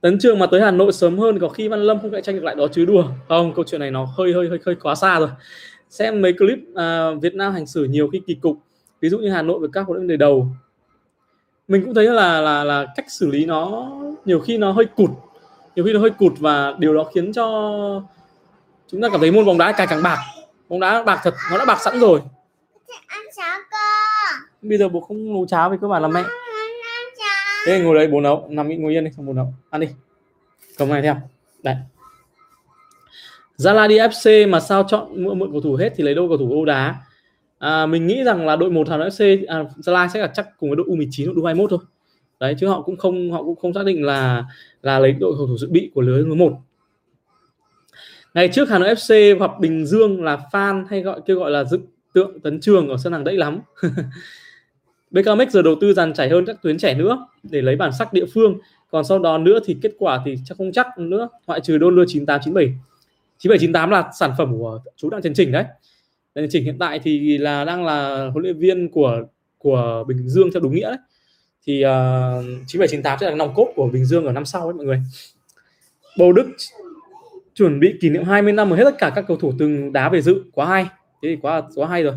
Tấn 0.00 0.18
trường 0.18 0.38
mà 0.38 0.46
tới 0.46 0.60
hà 0.60 0.70
nội 0.70 0.92
sớm 0.92 1.18
hơn 1.18 1.38
có 1.38 1.48
khi 1.48 1.68
văn 1.68 1.80
lâm 1.82 2.00
không 2.00 2.10
cạnh 2.10 2.22
tranh 2.22 2.34
được 2.34 2.44
lại 2.44 2.54
đó 2.54 2.66
chứ 2.72 2.84
đùa. 2.84 3.04
Không 3.28 3.54
câu 3.54 3.64
chuyện 3.68 3.80
này 3.80 3.90
nó 3.90 4.04
hơi 4.04 4.32
hơi 4.32 4.48
hơi 4.48 4.58
hơi 4.66 4.74
quá 4.74 4.94
xa 4.94 5.18
rồi. 5.18 5.28
Xem 5.90 6.22
mấy 6.22 6.32
clip 6.32 6.58
uh, 6.58 7.22
việt 7.22 7.34
nam 7.34 7.52
hành 7.52 7.66
xử 7.66 7.84
nhiều 7.84 8.08
khi 8.08 8.22
kỳ 8.26 8.34
cục. 8.34 8.56
Ví 9.00 9.08
dụ 9.08 9.18
như 9.18 9.30
hà 9.30 9.42
nội 9.42 9.58
với 9.58 9.68
các 9.72 9.86
huấn 9.86 9.96
luyện 9.96 10.08
đề 10.08 10.16
đầu. 10.16 10.48
Mình 11.68 11.84
cũng 11.84 11.94
thấy 11.94 12.06
là 12.06 12.40
là 12.40 12.64
là 12.64 12.86
cách 12.96 13.06
xử 13.08 13.30
lý 13.30 13.46
nó 13.46 13.90
nhiều 14.24 14.40
khi 14.40 14.58
nó 14.58 14.72
hơi 14.72 14.84
cụt. 14.84 15.10
Nhiều 15.76 15.84
khi 15.84 15.92
nó 15.92 16.00
hơi 16.00 16.10
cụt 16.10 16.32
và 16.38 16.74
điều 16.78 16.94
đó 16.94 17.04
khiến 17.14 17.32
cho 17.32 17.46
chúng 18.88 19.00
ta 19.00 19.08
cảm 19.12 19.20
thấy 19.20 19.32
môn 19.32 19.44
bóng 19.44 19.58
đá 19.58 19.72
càng 19.72 19.88
càng 19.90 20.02
bạc. 20.02 20.18
Bóng 20.68 20.80
đá 20.80 21.02
bạc 21.02 21.20
thật 21.22 21.34
nó 21.50 21.58
đã 21.58 21.64
bạc 21.64 21.78
sẵn 21.80 22.00
rồi 22.00 22.20
bây 24.68 24.78
giờ 24.78 24.88
bố 24.88 25.00
không 25.00 25.32
nấu 25.32 25.46
cháo 25.46 25.70
vì 25.70 25.76
cơ 25.80 25.88
bản 25.88 26.02
là 26.02 26.08
mẹ. 26.08 26.22
Thế 27.66 27.80
ngồi 27.80 27.94
đấy 27.94 28.06
bố 28.06 28.20
nấu 28.20 28.46
nằm 28.48 28.82
ngồi 28.82 28.92
yên 28.92 29.04
đi 29.04 29.10
xong 29.16 29.26
bố 29.26 29.32
nấu. 29.32 29.54
Ăn 29.70 29.80
đi. 29.80 29.88
Cầm 30.78 30.88
này 30.88 31.02
theo. 31.02 31.16
Đấy 31.62 31.76
Gia 33.56 33.72
Lai 33.72 33.88
đi 33.88 33.98
FC 33.98 34.50
mà 34.50 34.60
sao 34.60 34.84
chọn 34.88 35.24
mượn, 35.24 35.38
mượn 35.38 35.52
cầu 35.52 35.60
thủ 35.60 35.74
hết 35.74 35.92
thì 35.96 36.04
lấy 36.04 36.14
đâu 36.14 36.28
cầu 36.28 36.38
thủ 36.38 36.50
Âu 36.52 36.64
đá. 36.64 36.96
À, 37.58 37.86
mình 37.86 38.06
nghĩ 38.06 38.24
rằng 38.24 38.46
là 38.46 38.56
đội 38.56 38.70
một 38.70 38.88
Hà 38.88 38.96
Nội 38.96 39.08
FC 39.08 39.44
à, 39.48 39.64
Gia 39.76 40.08
sẽ 40.08 40.20
là 40.20 40.26
chắc 40.26 40.48
cùng 40.58 40.70
với 40.70 40.76
đội 40.76 40.86
U19 40.86 41.34
đội 41.34 41.54
U21 41.54 41.66
thôi. 41.66 41.78
Đấy 42.40 42.54
chứ 42.58 42.68
họ 42.68 42.82
cũng 42.82 42.96
không 42.96 43.32
họ 43.32 43.42
cũng 43.42 43.56
không 43.56 43.74
xác 43.74 43.84
định 43.84 44.04
là 44.04 44.44
là 44.82 44.98
lấy 44.98 45.12
đội 45.12 45.34
cầu 45.38 45.46
thủ 45.46 45.58
dự 45.58 45.68
bị 45.70 45.90
của 45.94 46.00
lứa 46.00 46.22
thứ 46.22 46.34
một. 46.34 46.52
Ngày 48.34 48.48
trước 48.48 48.68
Hà 48.68 48.78
Nội 48.78 48.94
FC 48.94 49.38
hoặc 49.38 49.50
Bình 49.60 49.86
Dương 49.86 50.24
là 50.24 50.38
fan 50.52 50.84
hay 50.90 51.02
gọi 51.02 51.20
kêu 51.26 51.38
gọi 51.38 51.50
là 51.50 51.64
dựng 51.64 51.86
tượng 52.12 52.40
tấn 52.40 52.60
trường 52.60 52.88
ở 52.88 52.96
sân 52.96 53.12
hàng 53.12 53.24
đẫy 53.24 53.36
lắm 53.36 53.60
BKMX 55.10 55.50
giờ 55.50 55.62
đầu 55.62 55.74
tư 55.80 55.94
dàn 55.94 56.14
trải 56.14 56.28
hơn 56.28 56.44
các 56.46 56.62
tuyến 56.62 56.78
trẻ 56.78 56.94
nữa 56.94 57.26
để 57.42 57.62
lấy 57.62 57.76
bản 57.76 57.90
sắc 57.98 58.12
địa 58.12 58.24
phương. 58.34 58.58
Còn 58.90 59.04
sau 59.04 59.18
đó 59.18 59.38
nữa 59.38 59.58
thì 59.64 59.76
kết 59.82 59.92
quả 59.98 60.22
thì 60.24 60.36
chắc 60.44 60.58
không 60.58 60.72
chắc 60.72 60.86
nữa 60.98 61.28
ngoại 61.46 61.60
trừ 61.60 61.78
đô 61.78 61.90
lưa 61.90 62.04
9897 62.08 62.78
9798 63.38 63.90
là 63.90 64.10
sản 64.18 64.30
phẩm 64.38 64.58
của 64.58 64.80
chú 64.96 65.10
Đặng 65.10 65.22
Trần 65.22 65.34
Trình 65.34 65.52
đấy. 65.52 65.64
Trần 66.34 66.46
Trình 66.50 66.64
hiện 66.64 66.76
tại 66.78 66.98
thì 66.98 67.38
là 67.38 67.64
đang 67.64 67.84
là 67.84 68.28
huấn 68.32 68.42
luyện 68.42 68.58
viên 68.58 68.88
của 68.88 69.22
của 69.58 70.04
Bình 70.08 70.28
Dương 70.28 70.50
theo 70.52 70.60
đúng 70.60 70.74
nghĩa 70.74 70.88
đấy. 70.88 70.98
Thì 71.66 71.82
à, 71.82 72.36
uh, 72.38 72.44
9798 72.68 73.18
sẽ 73.20 73.30
là 73.30 73.36
nòng 73.36 73.54
cốt 73.54 73.72
của 73.76 73.88
Bình 73.88 74.04
Dương 74.04 74.26
ở 74.26 74.32
năm 74.32 74.44
sau 74.44 74.72
đấy 74.72 74.76
mọi 74.76 74.86
người. 74.86 75.02
Bầu 76.18 76.32
Đức 76.32 76.46
chuẩn 77.54 77.80
bị 77.80 77.94
kỷ 78.00 78.10
niệm 78.10 78.24
20 78.24 78.52
năm 78.52 78.70
mà 78.70 78.76
hết 78.76 78.84
tất 78.84 78.98
cả 78.98 79.12
các 79.14 79.24
cầu 79.28 79.36
thủ 79.36 79.52
từng 79.58 79.92
đá 79.92 80.08
về 80.08 80.22
dự. 80.22 80.44
Quá 80.52 80.66
hay. 80.66 80.86
Thế 81.22 81.28
thì 81.28 81.36
quá 81.42 81.62
quá 81.74 81.88
hay 81.88 82.02
rồi 82.02 82.14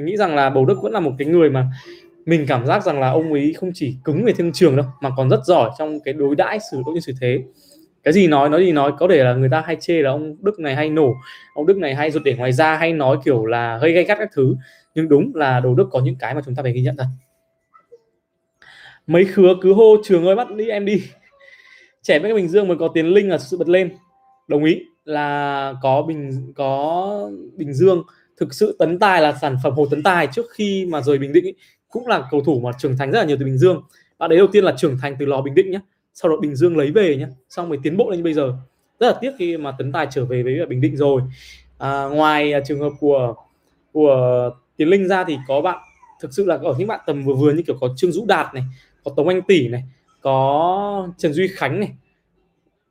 mình 0.00 0.06
nghĩ 0.06 0.16
rằng 0.16 0.34
là 0.34 0.50
bầu 0.50 0.66
đức 0.66 0.82
vẫn 0.82 0.92
là 0.92 1.00
một 1.00 1.12
cái 1.18 1.28
người 1.28 1.50
mà 1.50 1.66
mình 2.26 2.44
cảm 2.48 2.66
giác 2.66 2.84
rằng 2.84 3.00
là 3.00 3.10
ông 3.10 3.32
ấy 3.32 3.54
không 3.56 3.70
chỉ 3.74 3.96
cứng 4.04 4.24
về 4.24 4.32
thương 4.32 4.52
trường 4.52 4.76
đâu, 4.76 4.86
mà 5.00 5.10
còn 5.16 5.30
rất 5.30 5.40
giỏi 5.44 5.70
trong 5.78 6.00
cái 6.04 6.14
đối 6.14 6.36
đãi 6.36 6.58
xử 6.70 6.82
cũng 6.84 6.94
như 6.94 7.00
xử 7.00 7.12
thế. 7.20 7.42
Cái 8.02 8.12
gì 8.14 8.26
nói 8.26 8.48
nói 8.48 8.64
gì 8.64 8.72
nói, 8.72 8.92
có 8.98 9.08
thể 9.08 9.24
là 9.24 9.34
người 9.34 9.48
ta 9.48 9.60
hay 9.66 9.76
chê 9.80 10.02
là 10.02 10.10
ông 10.10 10.36
Đức 10.40 10.60
này 10.60 10.74
hay 10.74 10.90
nổ, 10.90 11.14
ông 11.54 11.66
Đức 11.66 11.76
này 11.76 11.94
hay 11.94 12.10
ruột 12.10 12.22
để 12.24 12.34
ngoài 12.34 12.52
ra 12.52 12.76
hay 12.76 12.92
nói 12.92 13.18
kiểu 13.24 13.46
là 13.46 13.78
hơi 13.78 13.92
gay 13.92 14.04
gắt 14.04 14.18
các 14.18 14.28
thứ. 14.34 14.56
Nhưng 14.94 15.08
đúng 15.08 15.34
là 15.34 15.60
đồ 15.60 15.74
Đức 15.74 15.88
có 15.90 16.00
những 16.00 16.16
cái 16.18 16.34
mà 16.34 16.40
chúng 16.44 16.54
ta 16.54 16.62
phải 16.62 16.72
ghi 16.72 16.80
nhận 16.80 16.96
thật. 16.96 17.06
Mấy 19.06 19.24
khứa 19.24 19.54
cứ 19.60 19.72
hô, 19.72 19.96
trường 20.04 20.26
ơi, 20.26 20.36
bắt 20.36 20.54
đi 20.54 20.68
em 20.68 20.84
đi. 20.84 21.02
Trẻ 22.02 22.18
với 22.18 22.34
bình 22.34 22.48
dương 22.48 22.68
mới 22.68 22.76
có 22.76 22.88
tiến 22.94 23.06
linh 23.06 23.28
là 23.28 23.38
sự 23.38 23.58
bật 23.58 23.68
lên. 23.68 23.90
Đồng 24.48 24.64
ý 24.64 24.82
là 25.04 25.74
có 25.82 26.02
bình 26.02 26.52
có 26.56 27.30
bình 27.56 27.72
dương 27.72 28.02
thực 28.40 28.54
sự 28.54 28.76
tấn 28.78 28.98
tài 28.98 29.22
là 29.22 29.38
sản 29.40 29.56
phẩm 29.62 29.72
hồ 29.72 29.86
tấn 29.90 30.02
tài 30.02 30.26
trước 30.26 30.46
khi 30.50 30.86
mà 30.86 31.00
rời 31.00 31.18
bình 31.18 31.32
định 31.32 31.44
ý, 31.44 31.54
cũng 31.88 32.06
là 32.06 32.28
cầu 32.30 32.40
thủ 32.40 32.60
mà 32.60 32.70
trưởng 32.78 32.96
thành 32.96 33.10
rất 33.10 33.18
là 33.18 33.24
nhiều 33.24 33.36
từ 33.40 33.44
bình 33.44 33.58
dương. 33.58 33.82
Bạn 34.18 34.30
đấy 34.30 34.38
đầu 34.38 34.48
tiên 34.52 34.64
là 34.64 34.74
trưởng 34.78 34.98
thành 34.98 35.16
từ 35.18 35.26
lò 35.26 35.40
bình 35.40 35.54
định 35.54 35.70
nhé 35.70 35.80
sau 36.14 36.30
đó 36.30 36.36
bình 36.36 36.54
dương 36.54 36.76
lấy 36.76 36.90
về 36.90 37.16
nhé 37.16 37.26
xong 37.50 37.68
mới 37.68 37.78
tiến 37.82 37.96
bộ 37.96 38.10
lên 38.10 38.18
như 38.18 38.24
bây 38.24 38.34
giờ. 38.34 38.54
Rất 39.00 39.06
là 39.06 39.18
tiếc 39.20 39.32
khi 39.38 39.56
mà 39.56 39.72
tấn 39.78 39.92
tài 39.92 40.06
trở 40.10 40.24
về 40.24 40.42
với 40.42 40.66
bình 40.66 40.80
định 40.80 40.96
rồi. 40.96 41.22
À, 41.78 42.04
ngoài 42.04 42.52
à, 42.52 42.60
trường 42.66 42.80
hợp 42.80 42.92
của 43.00 43.34
của 43.92 44.50
tiến 44.76 44.88
linh 44.88 45.08
ra 45.08 45.24
thì 45.24 45.36
có 45.48 45.60
bạn 45.60 45.78
thực 46.20 46.32
sự 46.32 46.44
là 46.46 46.58
ở 46.62 46.74
những 46.78 46.88
bạn 46.88 47.00
tầm 47.06 47.24
vừa 47.24 47.34
vừa 47.34 47.52
như 47.52 47.62
kiểu 47.66 47.76
có 47.80 47.88
trương 47.96 48.12
dũ 48.12 48.24
đạt 48.26 48.54
này 48.54 48.64
có 49.04 49.10
tống 49.16 49.28
anh 49.28 49.42
tỷ 49.42 49.68
này 49.68 49.84
có 50.20 51.08
trần 51.18 51.32
duy 51.32 51.48
khánh 51.48 51.80
này 51.80 51.90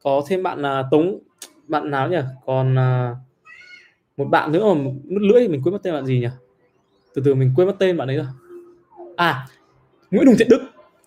có 0.03 0.23
thêm 0.27 0.43
bạn 0.43 0.61
là 0.61 0.83
tống 0.91 1.19
bạn 1.67 1.91
nào 1.91 2.09
nhỉ? 2.09 2.17
Còn 2.45 2.73
uh, 2.73 3.28
một 4.19 4.25
bạn 4.25 4.51
nữa 4.51 4.73
mà 4.73 4.83
nút 4.83 5.21
lưỡi 5.21 5.47
mình 5.47 5.61
quên 5.63 5.73
mất 5.73 5.79
tên 5.83 5.93
bạn 5.93 6.05
gì 6.05 6.19
nhỉ? 6.19 6.27
Từ 7.15 7.21
từ 7.25 7.35
mình 7.35 7.51
quên 7.55 7.67
mất 7.67 7.75
tên 7.79 7.97
bạn 7.97 8.07
ấy 8.07 8.17
rồi 8.17 8.25
à 9.15 9.47
Nguyễn 10.11 10.27
Hùng 10.27 10.35
Thiện 10.39 10.49
Đức. 10.49 10.61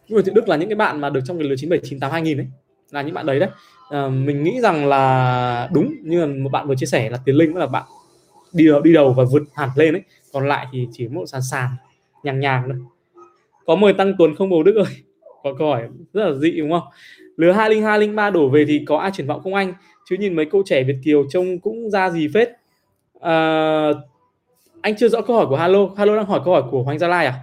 Nguyễn 0.08 0.16
Hùng 0.16 0.24
Thiện 0.24 0.34
Đức 0.34 0.48
là 0.48 0.56
những 0.56 0.68
cái 0.68 0.76
bạn 0.76 1.00
mà 1.00 1.10
được 1.10 1.20
trong 1.24 1.38
cái 1.38 1.48
lứa 1.48 1.54
97 1.56 1.88
98 1.88 2.12
2000 2.12 2.36
đấy 2.36 2.46
là 2.90 3.02
những 3.02 3.14
bạn 3.14 3.26
đấy 3.26 3.40
đấy. 3.40 3.48
À, 3.90 4.08
mình 4.08 4.42
nghĩ 4.42 4.60
rằng 4.60 4.86
là 4.86 5.68
đúng 5.74 5.94
như 6.02 6.20
là 6.20 6.26
một 6.26 6.48
bạn 6.52 6.68
vừa 6.68 6.74
chia 6.74 6.86
sẻ 6.86 7.10
là 7.10 7.18
Tiến 7.24 7.36
Linh 7.36 7.56
là 7.56 7.66
bạn 7.66 7.84
đi 8.52 8.66
đầu, 8.66 8.80
đi 8.80 8.92
đầu 8.92 9.12
và 9.12 9.24
vượt 9.32 9.42
hẳn 9.54 9.68
lên 9.76 9.92
đấy 9.92 10.02
còn 10.32 10.48
lại 10.48 10.66
thì 10.72 10.88
chỉ 10.92 11.08
một 11.08 11.26
sàn 11.26 11.40
sàn 11.50 11.68
nhàng 12.22 12.40
nhàng 12.40 12.62
thôi. 12.66 12.78
Có 13.66 13.76
mời 13.76 13.92
tăng 13.92 14.14
tuấn 14.18 14.34
không 14.34 14.50
bầu 14.50 14.62
đức 14.62 14.76
ơi? 14.76 14.94
Có 15.42 15.54
câu 15.58 15.68
hỏi 15.68 15.82
rất 16.12 16.24
là 16.24 16.34
dị 16.34 16.50
đúng 16.50 16.70
không? 16.70 16.82
Lứa 17.36 17.52
20203 17.52 18.30
đổ 18.30 18.48
về 18.48 18.64
thì 18.68 18.84
có 18.86 18.96
ai 18.98 19.10
triển 19.14 19.26
vọng 19.26 19.40
không 19.42 19.54
anh? 19.54 19.74
Chứ 20.10 20.16
nhìn 20.16 20.36
mấy 20.36 20.46
cô 20.50 20.62
trẻ 20.66 20.84
Việt 20.84 20.96
kiều 21.04 21.24
trông 21.30 21.58
cũng 21.58 21.90
ra 21.90 22.10
gì 22.10 22.28
phết 22.34 22.48
à, 23.22 23.90
anh 24.80 24.96
chưa 24.96 25.08
rõ 25.08 25.20
câu 25.22 25.36
hỏi 25.36 25.46
của 25.46 25.56
Halo. 25.56 25.78
Halo 25.96 26.16
đang 26.16 26.26
hỏi 26.26 26.40
câu 26.44 26.54
hỏi 26.54 26.62
của 26.70 26.82
Hoàng 26.82 26.98
Gia 26.98 27.08
Lai 27.08 27.26
à? 27.26 27.34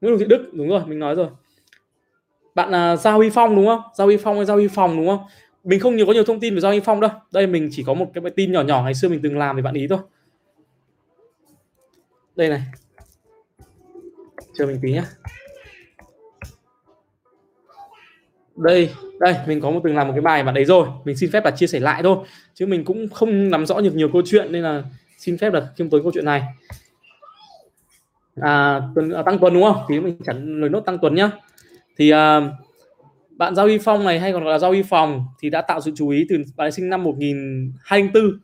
Nguyễn 0.00 0.18
Thị 0.18 0.24
Đức 0.28 0.50
đúng 0.52 0.68
rồi 0.68 0.86
mình 0.86 0.98
nói 0.98 1.14
rồi. 1.14 1.28
Bạn 2.54 2.70
là 2.70 2.96
Giao 2.96 3.16
Huy 3.16 3.30
Phong 3.30 3.56
đúng 3.56 3.66
không? 3.66 3.80
Giao 3.94 4.06
Huy 4.06 4.16
Phong 4.16 4.36
hay 4.36 4.44
Giao 4.44 4.56
Huy 4.56 4.68
Phong 4.68 4.96
đúng 4.96 5.06
không? 5.06 5.24
Mình 5.64 5.80
không 5.80 5.96
nhiều 5.96 6.06
có 6.06 6.12
nhiều 6.12 6.24
thông 6.24 6.40
tin 6.40 6.54
về 6.54 6.60
Giao 6.60 6.72
Huy 6.72 6.80
Phong 6.80 7.00
đâu. 7.00 7.10
Đây 7.32 7.46
mình 7.46 7.68
chỉ 7.72 7.84
có 7.86 7.94
một 7.94 8.06
cái 8.14 8.24
tin 8.36 8.52
nhỏ 8.52 8.62
nhỏ 8.62 8.82
ngày 8.82 8.94
xưa 8.94 9.08
mình 9.08 9.20
từng 9.22 9.38
làm 9.38 9.56
thì 9.56 9.62
bạn 9.62 9.74
ý 9.74 9.86
thôi. 9.88 9.98
Đây 12.36 12.48
này. 12.48 12.62
Chờ 14.54 14.66
mình 14.66 14.78
tí 14.82 14.92
nhé 14.92 15.02
đây 18.56 18.90
đây 19.20 19.34
mình 19.46 19.60
có 19.60 19.70
một 19.70 19.80
từng 19.84 19.96
làm 19.96 20.06
một 20.06 20.12
cái 20.12 20.20
bài 20.20 20.44
mà 20.44 20.52
đấy 20.52 20.64
rồi. 20.64 20.88
Mình 21.04 21.16
xin 21.16 21.30
phép 21.30 21.44
là 21.44 21.50
chia 21.50 21.66
sẻ 21.66 21.80
lại 21.80 22.02
thôi. 22.02 22.16
Chứ 22.54 22.66
mình 22.66 22.84
cũng 22.84 23.08
không 23.08 23.50
nắm 23.50 23.66
rõ 23.66 23.80
được 23.80 23.94
nhiều 23.94 24.08
câu 24.12 24.22
chuyện 24.24 24.52
nên 24.52 24.62
là 24.62 24.82
xin 25.18 25.38
phép 25.38 25.52
là 25.52 25.68
khiêm 25.76 25.90
tốn 25.90 26.02
câu 26.02 26.12
chuyện 26.14 26.24
này. 26.24 26.42
À, 28.40 28.80
tuần, 28.94 29.10
à, 29.10 29.22
tăng 29.22 29.38
tuần 29.38 29.54
đúng 29.54 29.62
không? 29.62 29.76
Thì 29.88 30.00
mình 30.00 30.16
chẳng 30.24 30.60
lời 30.60 30.70
nốt 30.70 30.80
tăng 30.80 30.98
tuần 30.98 31.14
nhá. 31.14 31.30
Thì 31.96 32.10
à, 32.10 32.40
bạn 33.30 33.54
giao 33.54 33.66
y 33.66 33.78
phong 33.78 34.04
này 34.04 34.20
hay 34.20 34.32
còn 34.32 34.44
gọi 34.44 34.52
là 34.52 34.58
giao 34.58 34.70
y 34.70 34.82
phòng 34.82 35.24
thì 35.40 35.50
đã 35.50 35.62
tạo 35.62 35.80
sự 35.80 35.92
chú 35.96 36.08
ý 36.08 36.26
từ 36.28 36.36
bạn 36.56 36.72
sinh 36.72 36.90
năm 36.90 37.04
1024 37.04 38.40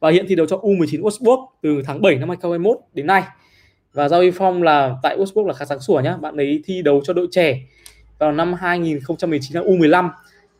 và 0.00 0.10
hiện 0.10 0.26
thi 0.28 0.34
đấu 0.34 0.46
cho 0.46 0.56
U19 0.56 1.02
Wolfsburg 1.02 1.46
từ 1.62 1.82
tháng 1.84 2.02
7 2.02 2.14
năm 2.14 2.28
2021 2.28 2.78
đến 2.94 3.06
nay. 3.06 3.22
Và 3.92 4.08
giao 4.08 4.20
y 4.20 4.30
phong 4.30 4.62
là 4.62 4.96
tại 5.02 5.16
Wolfsburg 5.18 5.46
là 5.46 5.54
khá 5.54 5.64
sáng 5.64 5.80
sủa 5.80 6.00
nhá. 6.00 6.16
Bạn 6.16 6.36
ấy 6.36 6.62
thi 6.64 6.82
đấu 6.82 7.00
cho 7.04 7.12
đội 7.12 7.28
trẻ 7.30 7.60
vào 8.18 8.32
năm 8.32 8.54
2019 8.54 9.56
là 9.56 9.62
U15 9.62 10.10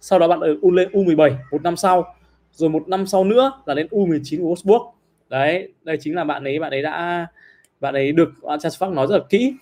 sau 0.01 0.19
đó 0.19 0.29
bạn 0.29 0.41
ở 0.41 0.57
U 0.63 0.71
lên 0.71 0.89
U17 0.93 1.35
một 1.51 1.63
năm 1.63 1.77
sau 1.77 2.15
rồi 2.53 2.71
một 2.71 2.89
năm 2.89 3.07
sau 3.07 3.25
nữa 3.25 3.53
là 3.67 3.75
đến 3.75 3.87
U19 3.91 4.43
của 4.43 4.55
Wolfsburg. 4.55 4.91
Đấy 5.29 5.73
đây 5.83 5.99
chính 6.01 6.15
là 6.15 6.25
bạn 6.25 6.45
ấy 6.45 6.59
bạn 6.59 6.71
ấy 6.71 6.83
đã 6.83 7.27
bạn 7.81 7.95
ấy 7.95 8.13
được 8.13 8.29
Transfer 8.43 8.95
nói 8.95 9.07
rất 9.07 9.17
là 9.19 9.25
kỹ. 9.31 9.55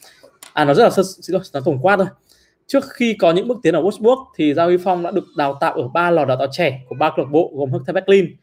À 0.52 0.64
nó 0.64 0.74
rất 0.74 0.84
là 0.84 0.90
sơ 0.90 1.02
xin 1.02 1.34
lỗi 1.34 1.42
nó 1.54 1.60
tổng 1.64 1.78
quát 1.82 1.96
thôi. 1.96 2.06
Trước 2.66 2.84
khi 2.90 3.14
có 3.14 3.32
những 3.32 3.48
bước 3.48 3.58
tiến 3.62 3.74
ở 3.74 3.82
Wolfsburg 3.82 4.24
thì 4.36 4.54
Giao 4.54 4.66
Huy 4.66 4.76
Phong 4.84 5.02
đã 5.02 5.10
được 5.10 5.24
đào 5.36 5.58
tạo 5.60 5.72
ở 5.72 5.88
ba 5.88 6.10
lò 6.10 6.24
đào 6.24 6.36
tạo 6.36 6.48
trẻ 6.52 6.80
của 6.88 6.96
ba 6.98 7.10
câu 7.16 7.24
lạc 7.24 7.30
bộ 7.30 7.52
gồm 7.54 7.72
Hertha 7.72 7.92
Berlin, 7.92 8.36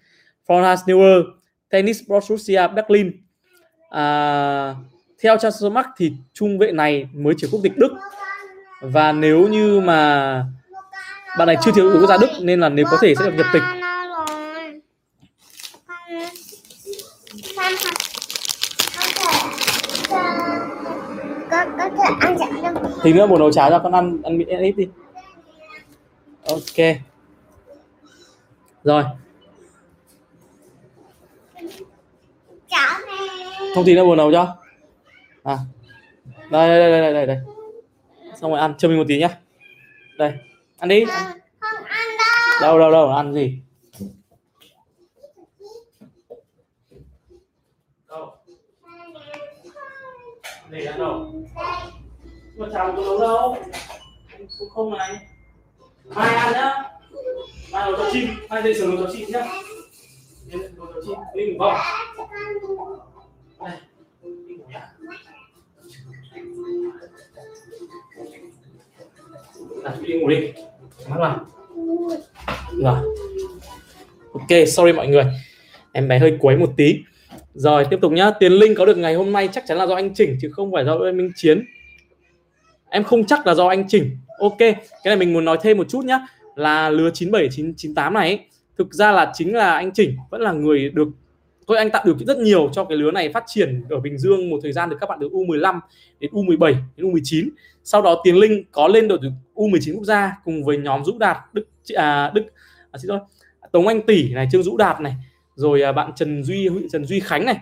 Fronthaus 0.48 0.78
Neuer, 0.88 1.26
Tennis 1.70 2.02
Borussia 2.08 2.68
Berlin. 2.68 3.12
À, 3.90 4.76
theo 5.24 5.36
Transfermarkt 5.36 5.92
thì 5.98 6.14
trung 6.34 6.58
vệ 6.58 6.72
này 6.72 7.10
mới 7.14 7.34
chỉ 7.38 7.48
quốc 7.52 7.60
tịch 7.64 7.78
Đức 7.78 7.94
và 8.84 9.12
nếu 9.12 9.48
như 9.48 9.80
mà 9.80 10.46
bạn 11.38 11.48
này 11.48 11.58
chưa 11.64 11.72
thiếu 11.72 11.92
yếu 11.92 12.02
tố 12.02 12.08
gia 12.08 12.18
Đức 12.18 12.30
nên 12.42 12.60
là 12.60 12.70
nếu 12.70 12.86
có 12.92 12.98
thể 13.02 13.16
sẽ 13.20 13.26
được 13.26 13.34
nhập 13.38 13.46
tịch. 13.54 13.64
Thì 23.04 23.14
nữa 23.14 23.26
một 23.26 23.40
nấu 23.40 23.52
cháo 23.52 23.70
cho 23.70 23.80
con 23.80 23.92
ăn 23.92 24.22
ăn 24.24 24.40
ít 24.48 24.72
đi. 24.72 24.88
Ok. 26.48 26.96
Rồi. 28.84 29.04
Thông 33.76 33.86
tin 33.86 33.96
nó 33.96 34.06
buồn 34.06 34.18
nấu 34.18 34.32
cho 34.32 34.56
à. 35.44 35.58
Đây 36.52 36.70
đây 36.70 36.80
đây 36.80 37.02
đây 37.02 37.14
đây, 37.14 37.26
đây 37.26 37.53
xong 38.44 38.52
rồi 38.52 38.60
ăn 38.60 38.74
cho 38.78 38.88
mình 38.88 38.98
một 38.98 39.04
tí 39.08 39.20
nhá. 39.20 39.38
Đây 40.18 40.34
ăn 40.80 40.90
đi. 40.90 41.06
Ăn. 41.10 41.40
đâu. 42.62 42.80
Đâu 42.80 42.92
đâu 42.92 43.10
ăn 43.10 43.34
gì? 43.34 43.60
Đâu? 48.08 48.36
Để 50.70 50.86
ăn 50.86 51.00
đâu? 51.00 51.34
Mà 52.56 52.68
chào 52.74 52.94
có 52.98 53.02
nấu 53.02 53.20
đâu? 53.20 53.58
Cũng 54.60 54.70
không 54.70 54.98
này. 54.98 55.28
Mai 56.06 56.36
ăn 56.36 56.54
nhá. 56.54 56.84
Mai 57.72 57.92
nấu 57.92 57.96
cho 57.98 58.10
chim 58.14 58.30
mai 58.50 58.64
dậy 58.64 58.74
sớm 58.74 58.96
nấu 58.96 59.06
cho 59.06 59.14
chim 59.14 59.30
nhá. 59.32 59.46
Nấu 60.52 60.88
cho 60.94 61.02
chim 61.06 61.16
đi 61.36 61.54
ngủ 61.54 61.60
không? 61.60 63.00
Đây 63.60 63.78
đi 64.48 64.56
ngủ 64.56 64.66
nhá 64.70 64.90
đi 70.02 70.14
ngủ 70.14 70.30
đi. 70.30 70.38
Mắt 71.10 71.18
vào 71.20 71.46
rồi. 72.78 72.98
Ok 74.34 74.68
sorry 74.68 74.94
mọi 74.94 75.08
người. 75.08 75.24
Em 75.92 76.08
bé 76.08 76.20
hơi 76.20 76.38
quấy 76.40 76.58
một 76.58 76.70
tí. 76.78 77.00
Rồi 77.54 77.86
tiếp 77.90 77.98
tục 78.02 78.12
nhá. 78.12 78.32
Tiền 78.40 78.52
linh 78.52 78.76
có 78.76 78.86
được 78.86 78.98
ngày 78.98 79.14
hôm 79.14 79.32
nay 79.32 79.50
chắc 79.52 79.64
chắn 79.68 79.78
là 79.78 79.88
do 79.88 79.96
anh 79.96 80.14
chỉnh 80.14 80.38
chứ 80.42 80.50
không 80.52 80.72
phải 80.72 80.86
do 80.86 81.00
em 81.06 81.18
minh 81.18 81.32
chiến. 81.36 81.66
Em 82.90 83.04
không 83.04 83.26
chắc 83.26 83.48
là 83.48 83.54
do 83.54 83.68
anh 83.68 83.88
chỉnh. 83.88 84.18
Ok 84.40 84.58
cái 84.58 84.76
này 85.06 85.16
mình 85.16 85.34
muốn 85.34 85.46
nói 85.46 85.58
thêm 85.62 85.78
một 85.78 85.90
chút 85.90 86.06
nhá. 86.06 86.20
Là 86.56 86.90
lứa 86.90 87.10
97 87.14 87.50
98 87.78 88.14
này 88.14 88.30
ấy, 88.30 88.40
thực 88.78 88.94
ra 88.94 89.12
là 89.12 89.32
chính 89.34 89.56
là 89.56 89.74
anh 89.74 89.92
chỉnh 89.94 90.18
vẫn 90.30 90.42
là 90.42 90.52
người 90.52 90.90
được 90.90 91.08
thôi 91.68 91.78
anh 91.78 91.90
tạo 91.90 92.02
điều 92.06 92.16
kiện 92.16 92.28
rất 92.28 92.38
nhiều 92.38 92.70
cho 92.74 92.84
cái 92.84 92.98
lứa 92.98 93.12
này 93.12 93.30
phát 93.34 93.44
triển 93.48 93.84
ở 93.90 94.00
Bình 94.00 94.18
Dương 94.18 94.50
một 94.50 94.60
thời 94.64 94.72
gian 94.72 94.90
được 94.90 94.98
các 95.02 95.10
bạn 95.10 95.18
từ 95.22 95.30
U15 95.30 95.80
đến 96.20 96.32
U17 96.32 96.76
đến 96.98 97.12
U19 97.12 97.50
sau 97.84 98.02
đó 98.02 98.22
Tiến 98.24 98.36
Linh 98.36 98.64
có 98.72 98.88
lên 98.88 99.08
đội 99.08 99.20
U19 99.56 99.96
quốc 99.96 100.06
gia 100.06 100.34
cùng 100.46 100.64
với 100.64 100.78
nhóm 100.78 101.06
Dũ 101.06 101.18
Đạt 101.18 101.38
Đức 101.54 101.66
à, 101.96 102.32
Đức 102.34 102.44
à, 102.92 102.98
xin 102.98 103.10
lỗi 103.10 103.20
Tống 103.72 103.88
Anh 103.88 104.02
Tỷ 104.02 104.34
này 104.34 104.48
Trương 104.52 104.64
Dũ 104.64 104.78
Đạt 104.78 105.02
này 105.02 105.14
rồi 105.56 105.82
à, 105.82 105.92
bạn 105.92 106.12
Trần 106.16 106.44
Duy 106.44 106.70
Trần 106.92 107.06
Duy 107.06 107.20
Khánh 107.20 107.46
này 107.46 107.58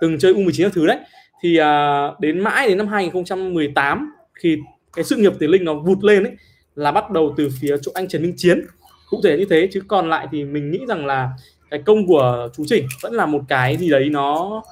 từng 0.00 0.18
chơi 0.18 0.34
U19 0.34 0.62
các 0.62 0.72
thứ 0.74 0.86
đấy. 0.86 0.98
Thì 1.42 1.56
à, 1.56 2.06
đến 2.20 2.40
mãi 2.40 2.68
đến 2.68 2.78
năm 2.78 2.88
2018 2.88 4.12
khi 4.34 4.58
cái 4.92 5.04
sự 5.04 5.16
nghiệp 5.16 5.32
Tiến 5.38 5.50
Linh 5.50 5.64
nó 5.64 5.74
vụt 5.74 6.04
lên 6.04 6.24
ấy 6.24 6.32
là 6.74 6.92
bắt 6.92 7.10
đầu 7.10 7.34
từ 7.36 7.48
phía 7.60 7.76
chỗ 7.82 7.92
anh 7.94 8.08
Trần 8.08 8.22
Minh 8.22 8.34
Chiến. 8.36 8.66
Cụ 9.10 9.20
thể 9.24 9.36
như 9.36 9.46
thế 9.50 9.68
chứ 9.72 9.82
còn 9.88 10.08
lại 10.10 10.28
thì 10.32 10.44
mình 10.44 10.70
nghĩ 10.70 10.80
rằng 10.88 11.06
là 11.06 11.30
cái 11.70 11.82
công 11.86 12.06
của 12.06 12.48
chú 12.56 12.64
Chỉnh 12.66 12.86
vẫn 13.02 13.12
là 13.12 13.26
một 13.26 13.40
cái 13.48 13.76
gì 13.76 13.90
đấy 13.90 14.08
nó 14.10 14.62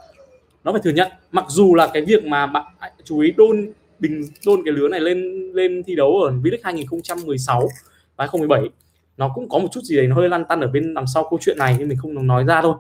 nó 0.65 0.73
phải 0.73 0.81
thừa 0.85 0.91
nhận. 0.91 1.13
Mặc 1.33 1.45
dù 1.49 1.75
là 1.75 1.87
cái 1.87 2.05
việc 2.05 2.25
mà 2.25 2.47
bạn 2.47 2.65
à, 2.79 2.91
chú 3.05 3.19
ý 3.19 3.33
đôn 3.37 3.73
bình, 3.99 4.23
đôn 4.47 4.61
cái 4.65 4.75
lứa 4.75 4.89
này 4.89 5.01
lên 5.01 5.51
lên 5.55 5.83
thi 5.87 5.95
đấu 5.95 6.21
ở 6.23 6.31
V-League 6.31 6.59
2016 6.63 7.69
và 8.17 8.25
2017 8.25 8.71
nó 9.17 9.31
cũng 9.35 9.49
có 9.49 9.59
một 9.59 9.69
chút 9.73 9.81
gì 9.85 9.97
đấy 9.97 10.07
nó 10.07 10.17
hơi 10.17 10.29
lăn 10.29 10.45
tăn 10.45 10.61
ở 10.61 10.67
bên 10.67 10.95
đằng 10.95 11.07
sau 11.15 11.27
câu 11.31 11.39
chuyện 11.43 11.59
này 11.59 11.77
nhưng 11.79 11.89
mình 11.89 11.99
không 11.99 12.27
nói 12.27 12.45
ra 12.45 12.63
thôi. 12.63 12.75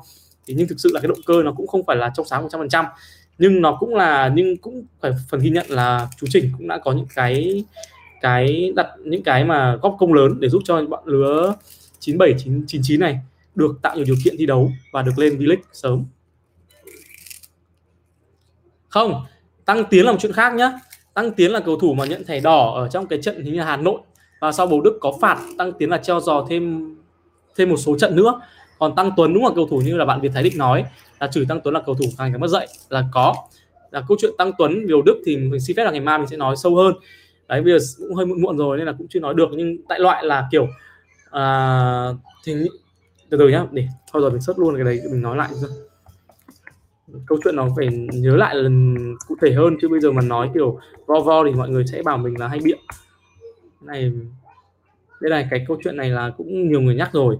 Thì 0.46 0.54
nhưng 0.56 0.68
thực 0.68 0.80
sự 0.80 0.90
là 0.92 1.00
cái 1.00 1.08
động 1.08 1.22
cơ 1.26 1.42
nó 1.42 1.52
cũng 1.52 1.66
không 1.66 1.84
phải 1.86 1.96
là 1.96 2.10
trong 2.14 2.26
sáng 2.26 2.48
100% 2.48 2.84
nhưng 3.38 3.62
nó 3.62 3.76
cũng 3.80 3.94
là, 3.94 4.32
nhưng 4.34 4.56
cũng 4.56 4.84
phải 5.00 5.12
phần 5.28 5.40
ghi 5.40 5.50
nhận 5.50 5.66
là 5.68 6.08
chú 6.20 6.26
Chỉnh 6.30 6.50
cũng 6.58 6.68
đã 6.68 6.78
có 6.78 6.92
những 6.92 7.06
cái 7.14 7.64
cái 8.20 8.72
đặt 8.76 8.86
những 9.04 9.22
cái 9.22 9.44
mà 9.44 9.76
góp 9.82 9.96
công 9.98 10.12
lớn 10.12 10.40
để 10.40 10.48
giúp 10.48 10.62
cho 10.64 10.82
bọn 10.82 11.02
lứa 11.06 11.54
97 11.98 12.34
99 12.38 13.00
này 13.00 13.18
được 13.54 13.78
tạo 13.82 13.96
nhiều 13.96 14.04
điều 14.04 14.16
kiện 14.24 14.34
thi 14.38 14.46
đấu 14.46 14.72
và 14.92 15.02
được 15.02 15.12
lên 15.16 15.38
V-League 15.38 15.62
sớm. 15.72 16.04
Không, 18.88 19.24
Tăng 19.64 19.84
Tiến 19.84 20.04
là 20.04 20.12
một 20.12 20.18
chuyện 20.20 20.32
khác 20.32 20.54
nhé. 20.54 20.72
Tăng 21.14 21.32
Tiến 21.32 21.52
là 21.52 21.60
cầu 21.60 21.78
thủ 21.78 21.94
mà 21.94 22.04
nhận 22.04 22.24
thẻ 22.24 22.40
đỏ 22.40 22.72
ở 22.74 22.88
trong 22.88 23.06
cái 23.06 23.22
trận 23.22 23.44
hình 23.44 23.54
như 23.54 23.60
Hà 23.60 23.76
Nội 23.76 24.00
và 24.40 24.52
sau 24.52 24.66
bầu 24.66 24.80
Đức 24.80 24.98
có 25.00 25.12
phạt 25.20 25.40
Tăng 25.58 25.72
Tiến 25.72 25.90
là 25.90 25.98
treo 25.98 26.20
giò 26.20 26.46
thêm 26.48 26.94
thêm 27.56 27.70
một 27.70 27.76
số 27.76 27.98
trận 27.98 28.16
nữa. 28.16 28.40
Còn 28.78 28.94
Tăng 28.94 29.10
Tuấn 29.16 29.34
đúng 29.34 29.44
là 29.44 29.50
cầu 29.54 29.68
thủ 29.70 29.78
như 29.78 29.96
là 29.96 30.04
bạn 30.04 30.20
Việt 30.20 30.30
Thái 30.34 30.42
Định 30.42 30.58
nói 30.58 30.84
là 31.20 31.26
trừ 31.26 31.44
Tăng 31.48 31.60
Tuấn 31.60 31.74
là 31.74 31.80
cầu 31.86 31.94
thủ 31.94 32.04
càng 32.18 32.32
cái 32.32 32.38
mất 32.38 32.48
dậy 32.48 32.68
là 32.88 33.04
có 33.12 33.34
là 33.90 34.04
câu 34.08 34.16
chuyện 34.20 34.32
Tăng 34.38 34.52
Tuấn 34.58 34.86
điều 34.86 35.02
Đức 35.02 35.22
thì 35.26 35.36
mình 35.36 35.60
xin 35.60 35.76
phép 35.76 35.84
là 35.84 35.90
ngày 35.90 36.00
mai 36.00 36.18
mình 36.18 36.28
sẽ 36.28 36.36
nói 36.36 36.56
sâu 36.56 36.76
hơn 36.76 36.94
đấy 37.48 37.62
bây 37.62 37.78
giờ 37.78 37.86
cũng 37.98 38.14
hơi 38.14 38.26
muộn 38.26 38.42
muộn 38.42 38.56
rồi 38.56 38.78
nên 38.78 38.86
là 38.86 38.92
cũng 38.98 39.06
chưa 39.10 39.20
nói 39.20 39.34
được 39.34 39.48
nhưng 39.52 39.76
tại 39.88 40.00
loại 40.00 40.24
là 40.24 40.48
kiểu 40.50 40.68
à, 41.30 42.08
thì 42.44 42.54
từ 43.36 43.44
từ 43.44 43.48
nhá, 43.48 43.66
để 43.72 43.86
thôi 44.12 44.22
rồi 44.22 44.30
mình 44.30 44.40
xuất 44.40 44.58
luôn 44.58 44.74
cái 44.74 44.84
đấy, 44.84 45.00
mình 45.10 45.22
nói 45.22 45.36
lại 45.36 45.48
rồi 45.52 45.70
câu 47.26 47.38
chuyện 47.44 47.56
nó 47.56 47.68
phải 47.76 47.88
nhớ 48.12 48.36
lại 48.36 48.54
lần 48.54 48.96
cụ 49.28 49.36
thể 49.42 49.52
hơn, 49.52 49.76
chứ 49.82 49.88
bây 49.88 50.00
giờ 50.00 50.12
mà 50.12 50.22
nói 50.22 50.50
kiểu 50.54 50.78
vo 51.06 51.20
vo 51.20 51.44
thì 51.44 51.50
mọi 51.50 51.68
người 51.68 51.86
sẽ 51.86 52.02
bảo 52.02 52.18
mình 52.18 52.38
là 52.38 52.48
hay 52.48 52.58
bịa 52.64 52.76
này 53.82 54.12
đây 55.20 55.30
này, 55.30 55.46
cái 55.50 55.64
câu 55.68 55.78
chuyện 55.84 55.96
này 55.96 56.10
là 56.10 56.30
cũng 56.30 56.68
nhiều 56.68 56.80
người 56.80 56.94
nhắc 56.94 57.10
rồi. 57.12 57.38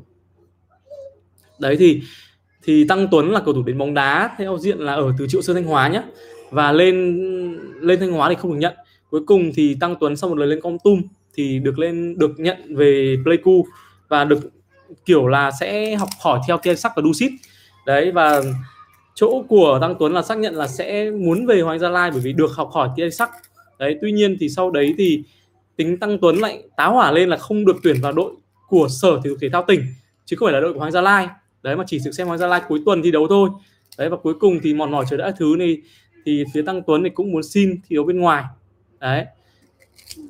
Đấy 1.61 1.77
thì 1.77 2.03
thì 2.63 2.87
Tăng 2.89 3.09
Tuấn 3.11 3.31
là 3.31 3.41
cầu 3.45 3.55
thủ 3.55 3.63
đến 3.63 3.79
bóng 3.79 3.95
đá, 3.95 4.35
theo 4.39 4.59
diện 4.59 4.79
là 4.79 4.95
ở 4.95 5.13
từ 5.19 5.27
Triệu 5.29 5.43
Sơn 5.43 5.57
Thanh 5.57 5.65
Hóa 5.65 5.89
nhé 5.89 6.03
và 6.51 6.73
lên 6.73 7.17
lên 7.81 8.01
Thanh 8.01 8.13
Hóa 8.13 8.29
thì 8.29 8.35
không 8.35 8.53
được 8.53 8.59
nhận. 8.59 8.75
Cuối 9.11 9.21
cùng 9.27 9.51
thì 9.55 9.77
Tăng 9.81 9.97
Tuấn 10.01 10.17
sau 10.17 10.31
một 10.31 10.39
lần 10.39 10.49
lên 10.49 10.61
Con 10.63 10.77
Tum 10.85 11.03
thì 11.35 11.59
được 11.59 11.79
lên, 11.79 12.19
được 12.19 12.31
nhận 12.37 12.75
về 12.77 13.17
Pleiku 13.25 13.67
và 14.09 14.25
được 14.25 14.39
kiểu 15.05 15.27
là 15.27 15.51
sẽ 15.61 15.95
học 15.95 16.09
hỏi 16.21 16.41
theo 16.49 16.59
kia 16.59 16.75
Sắc 16.75 16.93
và 16.97 17.03
Dusit 17.03 17.33
đấy, 17.87 18.13
và 18.13 18.43
chỗ 19.15 19.45
của 19.49 19.79
Tăng 19.81 19.95
Tuấn 19.99 20.13
là 20.13 20.23
xác 20.23 20.39
nhận 20.39 20.55
là 20.55 20.69
sẽ 20.69 21.11
muốn 21.11 21.47
về 21.47 21.61
Hoàng 21.61 21.79
Gia 21.79 21.89
Lai 21.89 22.11
bởi 22.11 22.21
vì 22.21 22.33
được 22.33 22.51
học 22.53 22.71
hỏi 22.73 22.89
kia 22.97 23.11
Sắc. 23.11 23.31
Đấy, 23.79 23.99
tuy 24.03 24.13
nhiên 24.13 24.37
thì 24.41 24.49
sau 24.49 24.71
đấy 24.71 24.95
thì 24.99 25.23
tính 25.77 25.99
Tăng 25.99 26.19
Tuấn 26.19 26.37
lại 26.37 26.63
táo 26.77 26.95
hỏa 26.95 27.13
lên 27.13 27.29
là 27.29 27.37
không 27.37 27.65
được 27.65 27.77
tuyển 27.83 27.97
vào 28.01 28.13
đội 28.13 28.33
của 28.69 28.89
sở 28.89 29.21
thể 29.25 29.31
dục 29.31 29.39
thể 29.41 29.49
thao 29.49 29.65
tỉnh, 29.69 29.81
chứ 30.25 30.37
không 30.37 30.47
phải 30.47 30.53
là 30.53 30.61
đội 30.61 30.73
của 30.73 30.79
Hoàng 30.79 30.93
Gia 30.93 31.01
Lai. 31.01 31.29
Đấy, 31.63 31.77
mà 31.77 31.85
chỉ 31.87 31.99
được 32.05 32.13
xem 32.13 32.27
Hoàng 32.27 32.39
Gia 32.39 32.47
Lai 32.47 32.63
cuối 32.69 32.81
tuần 32.87 33.03
thi 33.03 33.11
đấu 33.11 33.27
thôi. 33.29 33.51
Đấy, 33.99 34.09
và 34.09 34.17
cuối 34.17 34.35
cùng 34.35 34.61
thì 34.63 34.75
mòn 34.75 34.91
mỏi 34.91 35.05
chờ 35.11 35.17
đã 35.17 35.33
thứ 35.39 35.55
này 35.59 35.77
thì 36.27 36.45
phía 36.55 36.63
Tăng 36.63 36.83
Tuấn 36.87 37.05
thì 37.05 37.11
cũng 37.11 37.33
muốn 37.33 37.43
xin 37.43 37.81
thi 37.89 37.97
đấu 37.97 38.05
bên 38.05 38.19
ngoài. 38.19 38.45
Đấy. 39.01 39.25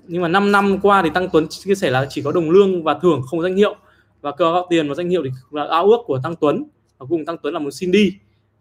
Nhưng 0.07 0.23
mà 0.23 0.29
5 0.29 0.53
năm 0.53 0.79
qua 0.83 1.03
thì 1.03 1.11
Tăng 1.15 1.29
Tuấn 1.33 1.47
chia 1.49 1.75
sẻ 1.75 1.91
là 1.91 2.07
chỉ 2.11 2.23
có 2.23 2.33
đồng 2.33 2.51
lương 2.51 2.85
và 2.85 2.99
thưởng 3.03 3.23
không 3.27 3.43
danh 3.43 3.57
hiệu 3.57 3.77
và 4.25 4.33
cờ 4.33 4.53
gạo 4.53 4.67
tiền 4.71 4.89
và 4.89 4.95
danh 4.95 5.09
hiệu 5.09 5.23
thì 5.25 5.31
là 5.51 5.67
ao 5.71 5.91
ước 5.91 5.99
của 6.07 6.19
Tăng 6.23 6.37
Tuấn. 6.37 6.65
Và 6.99 7.07
cùng 7.09 7.25
Tăng 7.25 7.37
Tuấn 7.43 7.55
là 7.55 7.61
muốn 7.61 7.73
xin 7.73 7.91
đi 7.91 8.13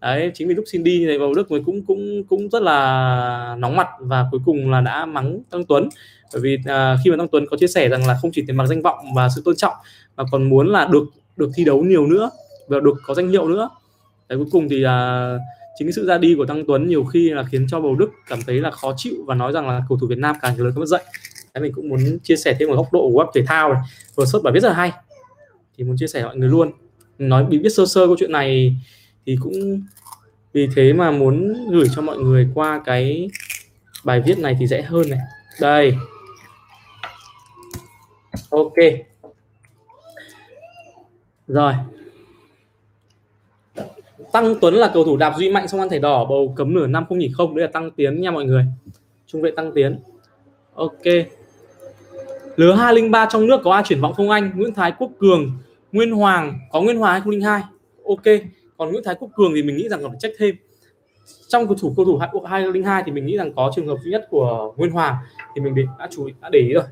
đấy 0.01 0.31
chính 0.33 0.47
vì 0.47 0.55
lúc 0.55 0.65
xin 0.67 0.83
đi 0.83 1.05
này 1.05 1.19
bầu 1.19 1.33
Đức 1.33 1.51
mới 1.51 1.61
cũng 1.65 1.85
cũng 1.85 2.23
cũng 2.23 2.49
rất 2.49 2.61
là 2.61 3.55
nóng 3.59 3.75
mặt 3.75 3.87
và 3.99 4.25
cuối 4.31 4.41
cùng 4.45 4.71
là 4.71 4.81
đã 4.81 5.05
mắng 5.05 5.39
Tăng 5.49 5.65
Tuấn. 5.65 5.89
Bởi 6.33 6.41
vì 6.41 6.57
à, 6.65 6.97
khi 7.03 7.11
mà 7.11 7.17
Tăng 7.17 7.27
Tuấn 7.27 7.45
có 7.51 7.57
chia 7.57 7.67
sẻ 7.67 7.89
rằng 7.89 8.07
là 8.07 8.17
không 8.21 8.31
chỉ 8.31 8.43
tiền 8.47 8.57
bạc 8.57 8.65
danh 8.65 8.81
vọng 8.81 8.97
và 9.15 9.29
sự 9.35 9.41
tôn 9.45 9.55
trọng 9.55 9.73
mà 10.15 10.23
còn 10.31 10.49
muốn 10.49 10.67
là 10.67 10.85
được 10.85 11.03
được 11.37 11.49
thi 11.55 11.63
đấu 11.63 11.83
nhiều 11.83 12.07
nữa 12.07 12.29
và 12.67 12.79
được 12.79 12.93
có 13.03 13.13
danh 13.13 13.29
hiệu 13.29 13.47
nữa. 13.47 13.69
Đấy, 14.29 14.37
cuối 14.37 14.47
cùng 14.51 14.69
thì 14.69 14.83
à, 14.83 15.29
chính 15.79 15.91
sự 15.91 16.05
ra 16.05 16.17
đi 16.17 16.35
của 16.37 16.45
Tăng 16.45 16.65
Tuấn 16.67 16.87
nhiều 16.87 17.03
khi 17.03 17.29
là 17.29 17.43
khiến 17.43 17.67
cho 17.69 17.79
bầu 17.79 17.95
Đức 17.95 18.09
cảm 18.27 18.39
thấy 18.47 18.55
là 18.55 18.71
khó 18.71 18.93
chịu 18.97 19.13
và 19.27 19.35
nói 19.35 19.51
rằng 19.51 19.67
là 19.67 19.83
cầu 19.89 19.97
thủ 19.97 20.07
Việt 20.07 20.19
Nam 20.19 20.35
càng 20.41 20.59
lớn 20.59 20.73
mất 20.75 20.85
dậy 20.85 21.03
đấy, 21.53 21.61
mình 21.61 21.73
cũng 21.73 21.89
muốn 21.89 22.19
chia 22.23 22.35
sẻ 22.35 22.55
thêm 22.59 22.69
một 22.69 22.75
góc 22.75 22.93
độ 22.93 23.09
của 23.13 23.23
web 23.23 23.31
thể 23.35 23.43
thao 23.47 23.73
này. 23.73 23.81
Vừa 24.15 24.25
xuất 24.25 24.43
bài 24.43 24.53
viết 24.53 24.59
rất 24.59 24.69
là 24.69 24.75
hay 24.75 24.91
thì 25.77 25.83
muốn 25.83 25.97
chia 25.97 26.07
sẻ 26.07 26.23
mọi 26.23 26.37
người 26.37 26.49
luôn. 26.49 26.71
Nói 27.17 27.45
bí 27.45 27.57
biết 27.57 27.69
sơ 27.69 27.85
sơ 27.85 28.05
câu 28.05 28.15
chuyện 28.19 28.31
này 28.31 28.75
thì 29.25 29.37
cũng 29.41 29.81
vì 30.53 30.69
thế 30.75 30.93
mà 30.93 31.11
muốn 31.11 31.67
gửi 31.71 31.87
cho 31.95 32.01
mọi 32.01 32.17
người 32.17 32.49
qua 32.53 32.81
cái 32.85 33.29
bài 34.03 34.21
viết 34.25 34.39
này 34.39 34.57
thì 34.59 34.67
dễ 34.67 34.81
hơn 34.81 35.09
này. 35.09 35.19
Đây. 35.61 35.95
Ok. 38.49 38.73
Rồi. 41.47 41.73
Tăng 44.31 44.55
Tuấn 44.61 44.73
là 44.73 44.91
cầu 44.93 45.03
thủ 45.03 45.17
đạp 45.17 45.33
duy 45.37 45.49
mạnh 45.49 45.67
xong 45.67 45.79
ăn 45.79 45.89
thẻ 45.89 45.99
đỏ, 45.99 46.25
bầu 46.25 46.53
cấm 46.55 46.73
nửa 46.73 46.87
năm 46.87 47.05
không 47.09 47.19
nhỉ 47.19 47.31
không. 47.33 47.55
Đấy 47.55 47.65
là 47.65 47.71
Tăng 47.71 47.91
Tiến 47.91 48.21
nha 48.21 48.31
mọi 48.31 48.45
người. 48.45 48.65
Trung 49.27 49.41
vệ 49.41 49.51
Tăng 49.51 49.71
Tiến. 49.75 49.99
Ok 50.73 51.03
lứa 52.55 52.73
203 52.73 53.25
trong 53.29 53.47
nước 53.47 53.61
có 53.63 53.73
ai 53.73 53.83
triển 53.85 54.01
vọng 54.01 54.13
không 54.13 54.29
anh? 54.29 54.51
Nguyễn 54.55 54.73
Thái 54.73 54.93
Quốc 54.99 55.11
Cường 55.19 55.51
Nguyên 55.91 56.11
Hoàng 56.11 56.59
có 56.71 56.81
Nguyên 56.81 56.97
Hoàng 56.97 57.13
2002 57.13 57.61
ok. 58.07 58.43
Còn 58.77 58.91
Nguyễn 58.91 59.03
Thái 59.03 59.15
Quốc 59.19 59.29
Cường 59.35 59.51
thì 59.55 59.63
mình 59.63 59.77
nghĩ 59.77 59.89
rằng 59.89 60.01
còn 60.01 60.11
phải 60.11 60.19
check 60.21 60.35
thêm. 60.39 60.55
Trong 61.47 61.67
cầu 61.67 61.75
thủ 61.81 61.93
cầu 61.97 62.05
thủ 62.05 62.19
202 62.45 63.03
thì 63.05 63.11
mình 63.11 63.25
nghĩ 63.25 63.37
rằng 63.37 63.53
có 63.55 63.71
trường 63.75 63.87
hợp 63.87 63.97
duy 64.03 64.11
nhất 64.11 64.27
của 64.29 64.73
Nguyên 64.77 64.91
Hoàng 64.91 65.15
thì 65.55 65.61
mình 65.61 65.75
để, 65.75 65.83
đã 65.99 66.07
chú 66.11 66.25
ý 66.25 66.33
đã 66.41 66.49
để 66.49 66.59
ý 66.59 66.73
rồi. 66.73 66.83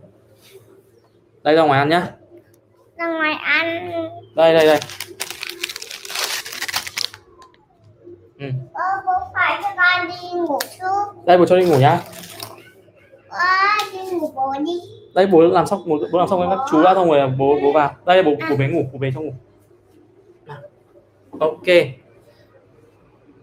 Đây 1.44 1.56
ra 1.56 1.64
ngoài 1.64 1.80
ăn 1.80 1.90
nhá. 1.90 2.12
Ra 2.98 3.08
ngoài 3.08 3.34
ăn. 3.34 3.92
Đây 4.36 4.54
đây 4.54 4.66
đây. 4.66 4.80
Ừ. 8.40 8.48
ờ, 8.74 8.84
bố 9.06 9.12
phải 9.34 9.62
cho 9.64 9.70
con 9.78 10.08
đi 10.08 10.40
ngủ 10.40 10.60
trước. 10.80 11.26
Đây 11.26 11.38
bố 11.38 11.46
cho 11.46 11.58
đi 11.58 11.66
ngủ 11.66 11.78
nhá. 11.78 12.00
Ờ, 13.30 13.40
đi 13.94 14.12
ngủ 14.12 14.32
bố 14.36 14.54
đi 14.60 15.01
đây 15.16 15.28
bố 15.28 15.42
làm 15.42 15.66
xong 15.68 15.84
bố, 15.86 16.00
bố 16.12 16.20
làm 16.20 16.28
xong 16.28 16.50
các 16.50 16.60
chú 16.72 16.84
đã 16.84 16.94
xong 16.94 17.12
rồi 17.12 17.30
bố 17.38 17.60
bố 17.64 17.72
vào. 17.72 17.96
Đây 18.06 18.24
bố 18.24 18.32
bố 18.50 18.56
bé 18.56 18.68
ngủ 18.68 18.86
bố 18.94 19.00
bé 19.00 19.12
trong 19.14 19.26
ngủ. 19.26 19.34
Ok. 21.40 21.68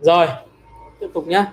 Rồi 0.01 0.27
tiếp 1.01 1.07
tục 1.15 1.27
nhá. 1.27 1.47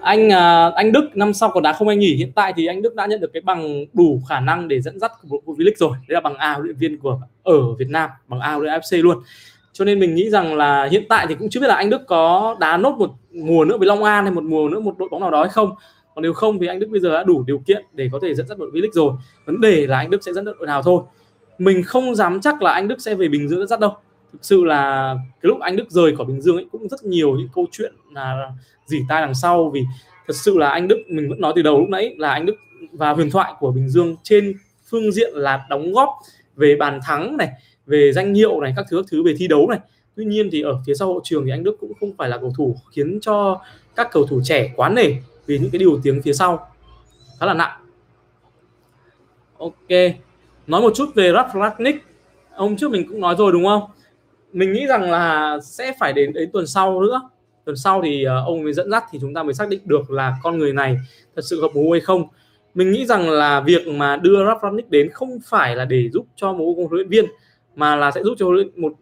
Anh 0.00 0.32
à, 0.32 0.70
anh 0.70 0.92
Đức 0.92 1.10
năm 1.14 1.34
sau 1.34 1.50
còn 1.50 1.62
đá 1.62 1.72
không 1.72 1.88
anh 1.88 1.98
nghỉ 1.98 2.14
hiện 2.14 2.32
tại 2.32 2.52
thì 2.56 2.66
anh 2.66 2.82
Đức 2.82 2.94
đã 2.94 3.06
nhận 3.06 3.20
được 3.20 3.30
cái 3.32 3.40
bằng 3.40 3.84
đủ 3.92 4.20
khả 4.28 4.40
năng 4.40 4.68
để 4.68 4.80
dẫn 4.80 4.98
dắt 4.98 5.12
của 5.30 5.38
của 5.44 5.52
V-League 5.52 5.76
rồi. 5.76 5.90
Đấy 5.90 6.14
là 6.14 6.20
bằng 6.20 6.34
A 6.34 6.52
huấn 6.52 6.64
luyện 6.64 6.76
viên 6.76 6.98
của 6.98 7.18
ở 7.42 7.74
Việt 7.74 7.88
Nam 7.88 8.10
bằng 8.28 8.40
A 8.40 8.52
huấn 8.52 8.68
AFC 8.68 9.02
luôn. 9.02 9.22
Cho 9.72 9.84
nên 9.84 10.00
mình 10.00 10.14
nghĩ 10.14 10.30
rằng 10.30 10.56
là 10.56 10.88
hiện 10.90 11.04
tại 11.08 11.26
thì 11.28 11.34
cũng 11.34 11.48
chưa 11.50 11.60
biết 11.60 11.66
là 11.66 11.74
anh 11.74 11.90
Đức 11.90 12.06
có 12.06 12.56
đá 12.60 12.76
nốt 12.76 12.94
một 12.98 13.10
mùa 13.32 13.64
nữa 13.64 13.76
với 13.78 13.88
Long 13.88 14.04
An 14.04 14.24
hay 14.24 14.32
một 14.32 14.44
mùa 14.44 14.68
nữa 14.68 14.80
một 14.80 14.98
đội 14.98 15.08
bóng 15.08 15.20
nào 15.20 15.30
đó 15.30 15.42
hay 15.42 15.52
không 15.52 15.74
còn 16.14 16.22
nếu 16.22 16.32
không 16.32 16.58
thì 16.58 16.66
anh 16.66 16.80
Đức 16.80 16.86
bây 16.90 17.00
giờ 17.00 17.12
đã 17.12 17.22
đủ 17.22 17.44
điều 17.46 17.58
kiện 17.58 17.84
để 17.92 18.08
có 18.12 18.18
thể 18.22 18.34
dẫn 18.34 18.46
dắt 18.46 18.58
đội 18.58 18.70
V-League 18.70 18.92
rồi. 18.92 19.12
Vấn 19.46 19.60
đề 19.60 19.86
là 19.86 19.98
anh 19.98 20.10
Đức 20.10 20.24
sẽ 20.24 20.32
dẫn 20.32 20.44
dắt 20.44 20.54
đội 20.58 20.66
nào 20.66 20.82
thôi. 20.82 21.02
Mình 21.58 21.82
không 21.82 22.14
dám 22.14 22.40
chắc 22.40 22.62
là 22.62 22.72
anh 22.72 22.88
Đức 22.88 23.00
sẽ 23.00 23.14
về 23.14 23.28
Bình 23.28 23.48
Dương 23.48 23.58
dẫn 23.58 23.68
dắt 23.68 23.80
đâu. 23.80 23.92
Thực 24.32 24.44
sự 24.44 24.64
là 24.64 25.14
cái 25.14 25.48
lúc 25.48 25.60
anh 25.60 25.76
Đức 25.76 25.90
rời 25.90 26.16
khỏi 26.16 26.26
Bình 26.26 26.40
Dương 26.40 26.56
ấy, 26.56 26.66
cũng 26.72 26.88
rất 26.88 27.04
nhiều 27.04 27.36
những 27.36 27.48
câu 27.54 27.66
chuyện 27.72 27.94
là 28.12 28.50
dỉ 28.86 28.98
tai 29.08 29.22
đằng 29.22 29.34
sau 29.34 29.70
vì 29.70 29.84
thật 30.26 30.36
sự 30.36 30.58
là 30.58 30.68
anh 30.68 30.88
Đức, 30.88 30.98
mình 31.08 31.28
vẫn 31.28 31.40
nói 31.40 31.52
từ 31.56 31.62
đầu 31.62 31.78
lúc 31.78 31.88
nãy 31.88 32.14
là 32.18 32.30
anh 32.30 32.46
Đức 32.46 32.54
và 32.92 33.10
huyền 33.10 33.30
thoại 33.30 33.52
của 33.58 33.70
Bình 33.70 33.88
Dương 33.88 34.16
trên 34.22 34.54
phương 34.90 35.12
diện 35.12 35.34
là 35.34 35.66
đóng 35.70 35.92
góp 35.92 36.08
về 36.56 36.76
bàn 36.76 37.00
thắng 37.06 37.36
này, 37.36 37.48
về 37.86 38.12
danh 38.12 38.34
hiệu 38.34 38.60
này, 38.60 38.72
các 38.76 38.86
thứ 38.90 38.96
các 38.96 39.06
thứ, 39.10 39.22
về 39.22 39.34
thi 39.38 39.48
đấu 39.48 39.68
này. 39.70 39.78
Tuy 40.16 40.24
nhiên 40.24 40.48
thì 40.52 40.62
ở 40.62 40.82
phía 40.86 40.94
sau 40.94 41.08
hậu 41.08 41.20
trường 41.24 41.44
thì 41.44 41.50
anh 41.50 41.64
Đức 41.64 41.76
cũng 41.80 41.92
không 42.00 42.16
phải 42.16 42.28
là 42.28 42.38
cầu 42.38 42.52
thủ 42.56 42.76
khiến 42.92 43.18
cho 43.22 43.60
các 43.96 44.08
cầu 44.12 44.26
thủ 44.26 44.40
trẻ 44.44 44.72
quá 44.76 44.88
nể 44.88 45.10
vì 45.46 45.58
những 45.58 45.70
cái 45.70 45.78
điều 45.78 46.00
tiếng 46.02 46.22
phía 46.22 46.32
sau. 46.32 46.68
Khá 47.40 47.46
là 47.46 47.54
nặng. 47.54 47.80
Ok. 49.58 49.88
Nói 50.66 50.80
một 50.80 50.92
chút 50.94 51.14
về 51.14 51.32
Rafranik 51.32 51.98
hôm 52.54 52.76
trước 52.76 52.90
mình 52.90 53.08
cũng 53.08 53.20
nói 53.20 53.34
rồi 53.38 53.52
đúng 53.52 53.64
không? 53.64 53.82
Mình 54.52 54.72
nghĩ 54.72 54.86
rằng 54.86 55.10
là 55.10 55.58
sẽ 55.62 55.92
phải 56.00 56.12
đến 56.12 56.32
đến 56.32 56.50
tuần 56.52 56.66
sau 56.66 57.02
nữa. 57.02 57.30
Tuần 57.64 57.76
sau 57.76 58.02
thì 58.02 58.26
uh, 58.26 58.46
ông 58.46 58.64
mới 58.64 58.72
dẫn 58.72 58.90
dắt 58.90 59.04
thì 59.10 59.18
chúng 59.22 59.34
ta 59.34 59.42
mới 59.42 59.54
xác 59.54 59.68
định 59.68 59.80
được 59.84 60.10
là 60.10 60.36
con 60.42 60.58
người 60.58 60.72
này 60.72 60.96
thật 61.36 61.42
sự 61.44 61.62
hợp 61.62 61.70
MU 61.74 61.92
hay 61.92 62.00
không. 62.00 62.28
Mình 62.74 62.92
nghĩ 62.92 63.06
rằng 63.06 63.30
là 63.30 63.60
việc 63.60 63.86
mà 63.86 64.16
đưa 64.16 64.44
Rafranik 64.44 64.88
đến 64.88 65.10
không 65.10 65.38
phải 65.46 65.76
là 65.76 65.84
để 65.84 66.10
giúp 66.12 66.26
cho 66.36 66.52
MU 66.52 66.74
huấn 66.74 66.88
luyện 66.90 67.08
viên 67.08 67.24
mà 67.76 67.96
là 67.96 68.10
sẽ 68.10 68.22
giúp 68.22 68.34
cho 68.38 68.46
một 68.76 68.92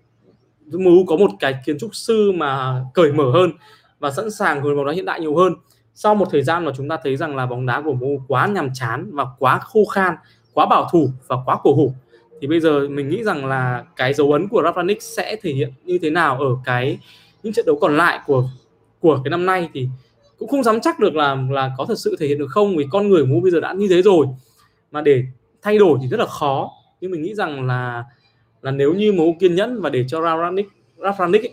MU 0.67 1.05
có 1.07 1.17
một 1.17 1.31
cái 1.41 1.55
kiến 1.67 1.79
trúc 1.79 1.95
sư 1.95 2.33
mà 2.33 2.81
cởi 2.95 3.13
mở 3.13 3.31
hơn 3.33 3.53
và 3.99 4.11
sẵn 4.11 4.31
sàng 4.31 4.63
hướng 4.63 4.77
bóng 4.77 4.87
đá 4.87 4.93
hiện 4.93 5.05
đại 5.05 5.21
nhiều 5.21 5.37
hơn 5.37 5.55
sau 5.95 6.15
một 6.15 6.29
thời 6.31 6.43
gian 6.43 6.65
mà 6.65 6.73
chúng 6.77 6.89
ta 6.89 6.97
thấy 7.03 7.17
rằng 7.17 7.37
là 7.37 7.47
bóng 7.47 7.67
đá 7.67 7.81
của 7.81 7.93
MU 7.93 8.21
quá 8.29 8.47
nhàm 8.47 8.69
chán 8.75 9.11
và 9.13 9.27
quá 9.39 9.59
khô 9.59 9.85
khan, 9.85 10.15
quá 10.55 10.67
bảo 10.67 10.89
thủ 10.93 11.11
và 11.27 11.37
quá 11.45 11.59
cổ 11.63 11.75
hủ, 11.75 11.95
thì 12.41 12.47
bây 12.47 12.61
giờ 12.61 12.89
mình 12.89 13.09
nghĩ 13.09 13.25
rằng 13.25 13.47
là 13.47 13.85
cái 13.97 14.15
dấu 14.15 14.33
ấn 14.33 14.49
của 14.49 14.63
Rafanik 14.63 14.97
sẽ 15.01 15.37
thể 15.43 15.53
hiện 15.53 15.73
như 15.85 15.99
thế 16.03 16.11
nào 16.11 16.41
ở 16.41 16.57
cái 16.65 16.99
những 17.43 17.53
trận 17.53 17.67
đấu 17.67 17.79
còn 17.81 17.97
lại 17.97 18.21
của 18.27 18.45
của 19.01 19.21
cái 19.25 19.31
năm 19.31 19.47
nay 19.47 19.69
thì 19.75 19.89
cũng 20.39 20.49
không 20.49 20.63
dám 20.63 20.81
chắc 20.81 20.99
được 20.99 21.15
là 21.15 21.37
là 21.51 21.73
có 21.79 21.85
thật 21.89 21.99
sự 21.99 22.17
thể 22.21 22.27
hiện 22.27 22.39
được 22.39 22.51
không, 22.51 22.77
vì 22.77 22.87
con 22.91 23.09
người 23.09 23.27
MU 23.27 23.41
bây 23.41 23.51
giờ 23.51 23.61
đã 23.61 23.73
như 23.73 23.87
thế 23.91 24.03
rồi. 24.03 24.27
Mà 24.91 25.01
để 25.01 25.25
thay 25.63 25.79
đổi 25.79 25.99
thì 26.03 26.09
rất 26.09 26.21
là 26.21 26.27
khó, 26.27 26.71
nhưng 27.01 27.11
mình 27.11 27.23
nghĩ 27.23 27.35
rằng 27.35 27.67
là 27.67 28.05
là 28.63 28.71
nếu 28.71 28.95
như 28.95 29.13
MU 29.13 29.37
kiên 29.41 29.55
nhẫn 29.55 29.81
và 29.81 29.91
để 29.91 30.05
cho 30.09 30.21
Rafanik 30.21 30.65
Rafanik 30.99 31.49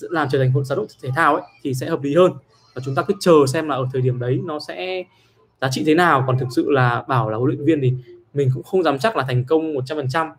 làm 0.00 0.28
trở 0.30 0.38
thành 0.38 0.52
một 0.52 0.64
giá 0.64 0.76
đội 0.76 0.86
thể 1.02 1.08
thao 1.16 1.34
ấy, 1.34 1.44
thì 1.62 1.74
sẽ 1.74 1.86
hợp 1.86 2.02
lý 2.02 2.14
hơn 2.14 2.32
và 2.74 2.82
chúng 2.84 2.94
ta 2.94 3.02
cứ 3.02 3.14
chờ 3.20 3.46
xem 3.46 3.68
là 3.68 3.76
ở 3.76 3.86
thời 3.92 4.02
điểm 4.02 4.18
đấy 4.18 4.40
nó 4.44 4.58
sẽ 4.68 5.04
giá 5.60 5.68
trị 5.70 5.82
thế 5.86 5.94
nào. 5.94 6.24
Còn 6.26 6.38
thực 6.38 6.48
sự 6.50 6.70
là 6.70 7.04
bảo 7.08 7.30
là 7.30 7.36
huấn 7.36 7.50
luyện 7.50 7.64
viên 7.64 7.80
thì 7.80 7.92
mình 8.34 8.50
cũng 8.54 8.62
không 8.62 8.82
dám 8.82 8.98
chắc 8.98 9.16
là 9.16 9.24
thành 9.24 9.44
công 9.44 9.74
100% 9.74 10.30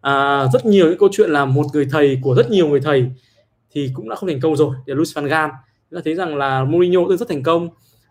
à, 0.00 0.46
rất 0.52 0.66
nhiều 0.66 0.86
những 0.86 0.98
câu 0.98 1.08
chuyện 1.12 1.30
là 1.30 1.44
một 1.44 1.66
người 1.72 1.86
thầy 1.90 2.18
của 2.22 2.34
rất 2.34 2.50
nhiều 2.50 2.68
người 2.68 2.80
thầy 2.80 3.10
thì 3.70 3.90
cũng 3.94 4.08
đã 4.08 4.16
không 4.16 4.28
thành 4.28 4.40
công 4.40 4.56
rồi. 4.56 4.76
Thì 4.86 4.94
Luis 4.94 5.16
van 5.16 5.26
Gaal. 5.26 5.50
Chúng 5.90 5.98
ta 5.98 6.02
thấy 6.04 6.14
rằng 6.14 6.36
là 6.36 6.64
Mourinho 6.64 7.00
cũng 7.04 7.16
rất 7.16 7.28
thành 7.28 7.42
công. 7.42 7.68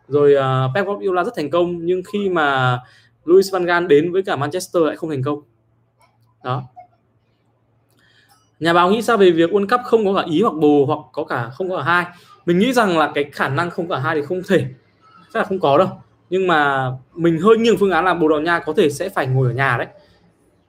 Rồi 0.07 0.35
uh, 0.35 0.75
Pep 0.75 0.85
Guardiola 0.85 1.23
rất 1.23 1.33
thành 1.35 1.49
công. 1.49 1.85
Nhưng 1.85 2.01
khi 2.13 2.29
mà 2.29 2.79
Luis 3.25 3.53
van 3.53 3.65
Gaal 3.65 3.87
đến 3.87 4.11
với 4.11 4.23
cả 4.23 4.35
Manchester 4.35 4.83
lại 4.83 4.95
không 4.95 5.09
thành 5.09 5.23
công. 5.23 5.41
Đó. 6.43 6.63
Nhà 8.59 8.73
báo 8.73 8.91
nghĩ 8.91 9.01
sao 9.01 9.17
về 9.17 9.31
việc 9.31 9.49
World 9.49 9.67
Cup 9.67 9.79
không 9.85 10.05
có 10.05 10.21
cả 10.21 10.27
ý 10.31 10.41
hoặc 10.41 10.53
bồ 10.53 10.85
hoặc 10.85 10.99
có 11.11 11.23
cả 11.23 11.49
không 11.53 11.69
có 11.69 11.77
cả 11.77 11.83
hai? 11.83 12.05
Mình 12.45 12.59
nghĩ 12.59 12.73
rằng 12.73 12.97
là 12.97 13.11
cái 13.15 13.23
khả 13.23 13.49
năng 13.49 13.69
không 13.69 13.89
cả 13.89 13.99
hai 13.99 14.15
thì 14.15 14.21
không 14.21 14.41
thể, 14.47 14.65
chắc 15.33 15.39
là 15.39 15.43
không 15.43 15.59
có 15.59 15.77
đâu. 15.77 15.87
Nhưng 16.29 16.47
mà 16.47 16.91
mình 17.15 17.39
hơi 17.39 17.57
nghiêng 17.57 17.77
phương 17.77 17.91
án 17.91 18.05
là 18.05 18.13
Bồ 18.13 18.27
Đào 18.27 18.41
Nha 18.41 18.59
có 18.59 18.73
thể 18.73 18.89
sẽ 18.89 19.09
phải 19.09 19.27
ngồi 19.27 19.47
ở 19.47 19.53
nhà 19.53 19.77
đấy. 19.77 19.87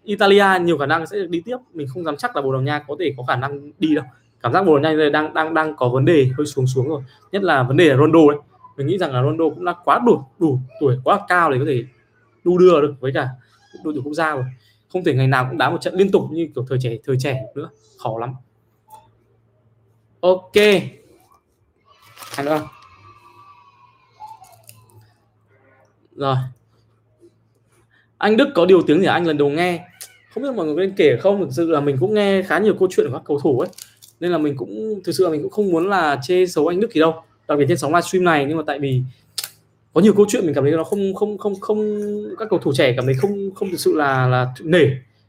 Italia 0.05 0.47
nhiều 0.61 0.79
khả 0.79 0.87
năng 0.87 1.07
sẽ 1.07 1.19
đi 1.29 1.43
tiếp, 1.45 1.57
mình 1.75 1.87
không 1.89 2.05
dám 2.05 2.17
chắc 2.17 2.37
là 2.37 2.43
Bồ 2.43 2.53
Đào 2.53 2.63
Nha 2.63 2.85
có 2.89 2.97
thể 3.01 3.15
có 3.17 3.23
khả 3.23 3.37
năng 3.37 3.71
đi 3.79 3.95
đâu. 3.95 4.05
Cảm 4.43 4.53
giác 4.53 4.63
Bồ 4.63 4.79
Đào 4.79 4.95
Nha 4.95 5.09
đang 5.13 5.35
đang 5.35 5.55
đang 5.55 5.77
có 5.77 5.89
vấn 5.89 6.05
đề 6.05 6.31
hơi 6.39 6.47
xuống 6.47 6.67
xuống 6.67 6.89
rồi. 6.89 7.03
Nhất 7.33 7.43
là 7.43 7.63
vấn 7.63 7.77
đề 7.77 7.89
là 7.89 7.97
Ronaldo 7.97 8.21
đấy. 8.31 8.41
Mình 8.77 8.87
nghĩ 8.87 8.99
rằng 8.99 9.13
là 9.13 9.23
Ronaldo 9.23 9.45
cũng 9.45 9.65
đã 9.65 9.75
quá 9.85 10.01
đủ 10.07 10.23
đủ 10.39 10.59
tuổi, 10.81 10.97
quá 11.05 11.21
cao 11.29 11.51
để 11.51 11.59
có 11.59 11.65
thể 11.67 11.85
đu 12.45 12.59
đưa 12.59 12.81
được 12.81 12.95
với 13.01 13.13
cả 13.13 13.29
đội 13.85 13.95
tuyển 13.95 14.05
quốc 14.05 14.15
gia 14.15 14.35
rồi. 14.35 14.45
Không 14.93 15.05
thể 15.05 15.15
ngày 15.15 15.27
nào 15.27 15.47
cũng 15.49 15.59
đá 15.59 15.71
một 15.71 15.81
trận 15.81 15.95
liên 15.95 16.11
tục 16.11 16.23
như 16.31 16.49
kiểu 16.55 16.65
thời 16.69 16.79
trẻ 16.81 16.97
thời 17.07 17.17
trẻ 17.19 17.43
nữa. 17.55 17.69
Khó 17.99 18.19
lắm. 18.19 18.35
Ok 20.21 20.53
hay 22.37 22.47
nữa. 22.47 22.69
Rồi. 26.17 26.37
Anh 28.19 28.37
Đức 28.37 28.49
có 28.55 28.67
điều 28.67 28.83
tiếng 28.83 29.01
gì 29.01 29.07
anh 29.07 29.27
lần 29.27 29.39
đầu 29.39 29.49
nghe. 29.49 29.87
Không 30.35 30.43
biết 30.43 30.49
mọi 30.57 30.67
người 30.67 30.75
nên 30.77 30.97
kể 30.97 31.17
không? 31.21 31.41
Thực 31.41 31.53
sự 31.53 31.71
là 31.71 31.81
mình 31.81 31.97
cũng 32.01 32.15
nghe 32.15 32.43
khá 32.43 32.59
nhiều 32.59 32.75
câu 32.79 32.89
chuyện 32.91 33.07
của 33.07 33.13
các 33.19 33.23
cầu 33.25 33.41
thủ 33.41 33.61
ấy. 33.61 33.69
Nên 34.21 34.33
là 34.33 34.39
mình 34.39 34.57
cũng, 34.57 35.01
thực 35.05 35.13
sự 35.13 35.25
là 35.25 35.31
mình 35.31 35.43
cũng 35.43 35.51
không 35.51 35.71
muốn 35.71 35.89
là 35.89 36.21
chê 36.23 36.47
xấu 36.47 36.67
anh 36.67 36.81
Đức 36.81 36.93
gì 36.93 37.01
đâu. 37.01 37.15
Đặc 37.49 37.59
biệt 37.59 37.65
trên 37.69 37.79
sóng 37.79 37.95
livestream 37.95 38.25
này, 38.25 38.45
nhưng 38.49 38.57
mà 38.57 38.63
tại 38.67 38.79
vì 38.79 39.03
có 39.95 40.01
nhiều 40.01 40.15
câu 40.15 40.27
chuyện 40.29 40.47
mình 40.47 40.55
cảm 40.55 40.65
thấy 40.65 40.73
nó 40.73 40.85
không 40.85 41.15
không 41.15 41.39
không 41.39 41.61
không, 41.61 42.01
các 42.39 42.49
cầu 42.51 42.59
thủ 42.59 42.73
trẻ 42.75 42.93
cảm 42.97 43.05
thấy 43.05 43.15
không 43.15 43.51
không 43.55 43.71
thực 43.71 43.81
sự 43.81 43.95
là 43.95 44.27
là 44.27 44.47
nể 44.63 44.87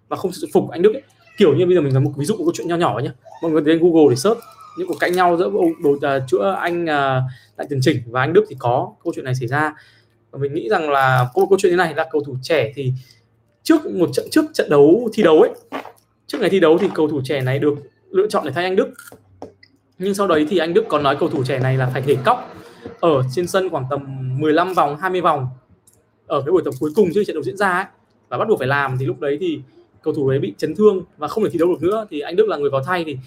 và 0.07 0.17
không 0.17 0.31
thực 0.31 0.37
sự 0.41 0.47
phục 0.53 0.69
anh 0.69 0.81
Đức 0.81 0.93
ấy. 0.93 1.01
kiểu 1.37 1.55
như 1.55 1.65
bây 1.65 1.75
giờ 1.75 1.81
mình 1.81 1.93
là 1.93 1.99
một 1.99 2.11
ví 2.17 2.25
dụ 2.25 2.35
một 2.35 2.43
câu 2.43 2.51
chuyện 2.55 2.67
nho 2.67 2.75
nhỏ 2.75 2.99
nhé 3.03 3.11
mọi 3.41 3.51
người 3.51 3.61
lên 3.61 3.79
Google 3.79 4.09
để 4.09 4.15
search 4.15 4.39
những 4.77 4.87
cuộc 4.87 4.99
cãi 4.99 5.11
nhau 5.11 5.37
giữa 5.37 5.51
đồ 5.83 5.91
uh, 5.91 6.01
chữa 6.27 6.55
anh 6.59 6.89
à, 6.89 7.17
uh, 7.17 7.57
đại 7.57 7.67
tiền 7.69 7.79
chỉnh 7.81 8.01
và 8.05 8.21
anh 8.21 8.33
Đức 8.33 8.45
thì 8.49 8.55
có 8.59 8.93
câu 9.03 9.13
chuyện 9.15 9.25
này 9.25 9.35
xảy 9.35 9.47
ra. 9.47 9.73
Và 10.31 10.39
mình 10.39 10.53
nghĩ 10.53 10.69
rằng 10.69 10.89
là 10.89 11.29
câu 11.35 11.47
câu 11.49 11.57
chuyện 11.61 11.71
thế 11.71 11.77
này 11.77 11.93
là 11.95 12.07
cầu 12.11 12.23
thủ 12.23 12.35
trẻ 12.41 12.71
thì 12.75 12.91
trước 13.63 13.85
một 13.85 14.09
trận 14.13 14.25
trước 14.31 14.45
trận 14.53 14.69
đấu 14.69 15.09
thi 15.13 15.23
đấu 15.23 15.41
ấy 15.41 15.51
trước 16.27 16.37
ngày 16.41 16.49
thi 16.49 16.59
đấu 16.59 16.77
thì 16.77 16.87
cầu 16.93 17.07
thủ 17.07 17.21
trẻ 17.23 17.41
này 17.41 17.59
được 17.59 17.75
lựa 18.11 18.27
chọn 18.27 18.45
để 18.45 18.51
thay 18.51 18.63
anh 18.63 18.75
Đức. 18.75 18.89
Nhưng 19.97 20.13
sau 20.13 20.27
đấy 20.27 20.45
thì 20.49 20.57
anh 20.57 20.73
Đức 20.73 20.85
còn 20.89 21.03
nói 21.03 21.17
cầu 21.19 21.29
thủ 21.29 21.43
trẻ 21.43 21.59
này 21.59 21.77
là 21.77 21.89
phải 21.93 22.01
thể 22.01 22.17
cóc 22.25 22.55
ở 22.99 23.23
trên 23.35 23.47
sân 23.47 23.69
khoảng 23.69 23.85
tầm 23.89 24.01
15 24.39 24.73
vòng 24.73 24.97
20 24.97 25.21
vòng 25.21 25.47
ở 26.27 26.41
cái 26.41 26.51
buổi 26.51 26.61
tập 26.65 26.73
cuối 26.79 26.91
cùng 26.95 27.09
trước 27.13 27.23
trận 27.27 27.33
đấu 27.33 27.43
diễn 27.43 27.57
ra 27.57 27.69
ấy. 27.69 27.85
Và 28.29 28.37
bắt 28.37 28.47
buộc 28.49 28.59
phải 28.59 28.67
làm 28.67 28.97
thì 28.97 29.05
lúc 29.05 29.19
đấy 29.19 29.37
thì 29.41 29.61
cầu 30.01 30.13
thủ 30.13 30.27
ấy 30.27 30.39
bị 30.39 30.53
chấn 30.57 30.75
thương 30.75 31.03
và 31.17 31.27
không 31.27 31.43
thể 31.43 31.49
thi 31.49 31.59
đấu 31.59 31.69
được 31.69 31.81
nữa 31.81 32.07
thì 32.09 32.19
anh 32.19 32.35
Đức 32.35 32.47
là 32.47 32.57
người 32.57 32.69
vào 32.69 32.83
thay 32.83 33.03
thì 33.03 33.17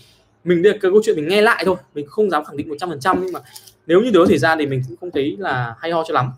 mình 0.44 0.62
đây 0.62 0.72
cái 0.72 0.90
câu 0.90 1.00
chuyện 1.04 1.16
mình 1.16 1.28
nghe 1.28 1.42
lại 1.42 1.62
thôi 1.66 1.76
mình 1.94 2.06
không 2.06 2.30
dám 2.30 2.44
khẳng 2.44 2.56
định 2.56 2.68
100% 2.68 3.16
nhưng 3.22 3.32
mà 3.32 3.40
nếu 3.86 4.00
như 4.00 4.10
điều 4.10 4.26
xảy 4.26 4.38
ra 4.38 4.56
thì 4.56 4.66
mình 4.66 4.82
cũng 4.88 4.96
không 5.00 5.10
thấy 5.10 5.36
là 5.38 5.74
hay 5.78 5.90
ho 5.90 6.04
cho 6.04 6.14
lắm. 6.14 6.32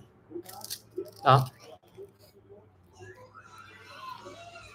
Đó. 1.25 1.49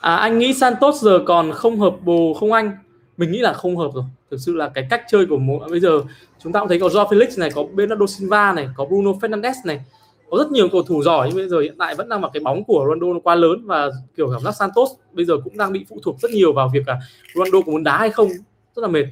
À, 0.02 0.16
anh 0.16 0.40
nghĩ 0.40 0.54
Santos 0.54 1.02
giờ 1.02 1.20
còn 1.26 1.52
không 1.52 1.80
hợp 1.80 1.96
bồ 2.02 2.34
không 2.34 2.52
anh? 2.52 2.72
Mình 3.18 3.32
nghĩ 3.32 3.40
là 3.40 3.54
không 3.54 3.78
hợp 3.78 3.92
rồi. 3.94 4.04
Thực 4.32 4.38
sự 4.40 4.56
là 4.56 4.70
cái 4.70 4.88
cách 4.90 5.04
chơi 5.10 5.26
của 5.26 5.38
mỗi 5.38 5.70
bây 5.70 5.80
giờ 5.80 6.02
chúng 6.40 6.54
ta 6.54 6.60
cũng 6.60 6.70
thấy 6.70 6.80
có 6.80 6.88
Joao 6.88 7.08
Felix 7.08 7.40
này 7.40 7.52
có 7.56 7.64
Bernardo 7.64 8.06
Silva 8.06 8.54
này 8.54 8.70
có 8.76 8.86
Bruno 8.86 9.12
Fernandes 9.12 9.54
này. 9.66 9.82
Có 10.30 10.38
rất 10.38 10.52
nhiều 10.52 10.70
cầu 10.72 10.84
thủ 10.84 11.04
giỏi 11.04 11.28
nhưng 11.28 11.38
bây 11.38 11.50
giờ 11.50 11.60
hiện 11.60 11.78
tại 11.78 11.96
vẫn 11.96 12.10
đang 12.10 12.22
vào 12.22 12.32
cái 12.34 12.44
bóng 12.44 12.64
của 12.64 12.86
Ronaldo 12.88 13.14
nó 13.14 13.20
quá 13.20 13.36
lớn 13.36 13.66
và 13.66 13.90
kiểu 14.18 14.30
cảm 14.34 14.42
giác 14.42 14.56
Santos 14.56 14.90
bây 15.12 15.26
giờ 15.26 15.34
cũng 15.44 15.58
đang 15.58 15.74
bị 15.74 15.86
phụ 15.90 16.00
thuộc 16.04 16.20
rất 16.22 16.32
nhiều 16.32 16.54
vào 16.54 16.70
việc 16.74 16.88
là 16.88 17.00
Ronaldo 17.36 17.62
có 17.66 17.72
muốn 17.72 17.84
đá 17.84 17.98
hay 17.98 18.10
không 18.10 18.30
rất 18.78 18.82
là 18.82 18.88
mệt. 18.88 19.06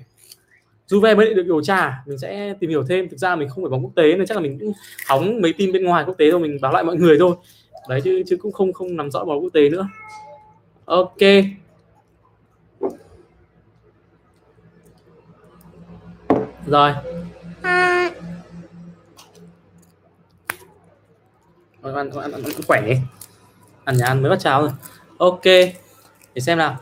Juve 0.87 1.17
mới 1.17 1.33
được 1.33 1.43
điều 1.43 1.63
tra 1.63 2.03
mình 2.05 2.17
sẽ 2.17 2.53
tìm 2.59 2.69
hiểu 2.69 2.83
thêm. 2.89 3.09
Thực 3.09 3.19
ra 3.19 3.35
mình 3.35 3.49
không 3.49 3.63
phải 3.63 3.69
bóng 3.69 3.83
quốc 3.83 3.91
tế 3.95 4.15
nên 4.15 4.25
chắc 4.25 4.35
là 4.35 4.41
mình 4.41 4.59
cũng 4.59 4.73
hóng 5.07 5.41
mấy 5.41 5.53
tin 5.53 5.71
bên 5.71 5.83
ngoài 5.83 6.03
quốc 6.07 6.17
tế 6.17 6.31
thôi 6.31 6.39
mình 6.39 6.57
báo 6.61 6.73
lại 6.73 6.83
mọi 6.83 6.95
người 6.95 7.17
thôi. 7.19 7.35
Đấy 7.89 8.01
chứ 8.01 8.23
chứ 8.27 8.37
cũng 8.37 8.51
không 8.51 8.73
không 8.73 8.95
nắm 8.95 9.11
rõ 9.11 9.25
bóng 9.25 9.43
quốc 9.43 9.53
tế 9.53 9.69
nữa. 9.69 9.87
Ok. 10.85 11.19
Rồi. 16.67 16.93
À. 17.61 18.11
ăn, 21.81 21.95
ăn, 21.95 22.11
ăn, 22.11 22.31
ăn, 22.31 22.43
khỏe 22.67 22.81
đi. 22.81 22.97
Ăn 23.83 23.97
nhà 23.97 24.05
ăn 24.05 24.21
mới 24.21 24.29
bắt 24.29 24.39
cháo 24.39 24.61
rồi. 24.61 24.71
Ok. 25.17 25.43
Để 26.33 26.41
xem 26.41 26.57
nào 26.57 26.77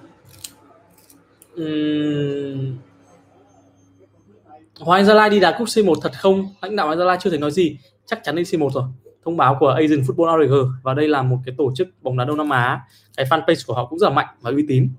uhm... 1.62 2.78
Hoàng 4.80 5.06
Gia 5.06 5.14
Lai 5.14 5.30
đi 5.30 5.39
đá 5.39 5.56
cúp 5.58 5.68
C1 5.68 5.95
thật 6.01 6.12
không? 6.20 6.45
Lãnh 6.62 6.76
đạo 6.76 6.86
Hoàng 6.86 6.99
Gia 6.99 7.06
Lai 7.06 7.18
chưa 7.22 7.30
thể 7.30 7.38
nói 7.38 7.51
gì, 7.51 7.78
chắc 8.06 8.20
chắn 8.24 8.36
đi 8.36 8.43
C1 8.43 8.70
rồi. 8.70 8.84
Thông 9.26 9.38
báo 9.38 9.58
của 9.60 9.68
Asian 9.68 10.01
Football 10.01 10.43
Org 10.43 10.72
và 10.84 10.93
đây 10.93 11.08
là 11.08 11.22
một 11.22 11.38
cái 11.45 11.56
tổ 11.58 11.72
chức 11.76 11.88
bóng 12.01 12.18
đá 12.18 12.26
Đông 12.26 12.38
Nam 12.38 12.49
Á. 12.49 12.82
Cái 13.18 13.26
fanpage 13.26 13.64
của 13.68 13.74
họ 13.74 13.86
cũng 13.86 13.99
rất 13.99 14.08
là 14.08 14.14
mạnh 14.14 14.28
và 14.41 14.51
uy 14.51 14.66
tín. 14.68 14.89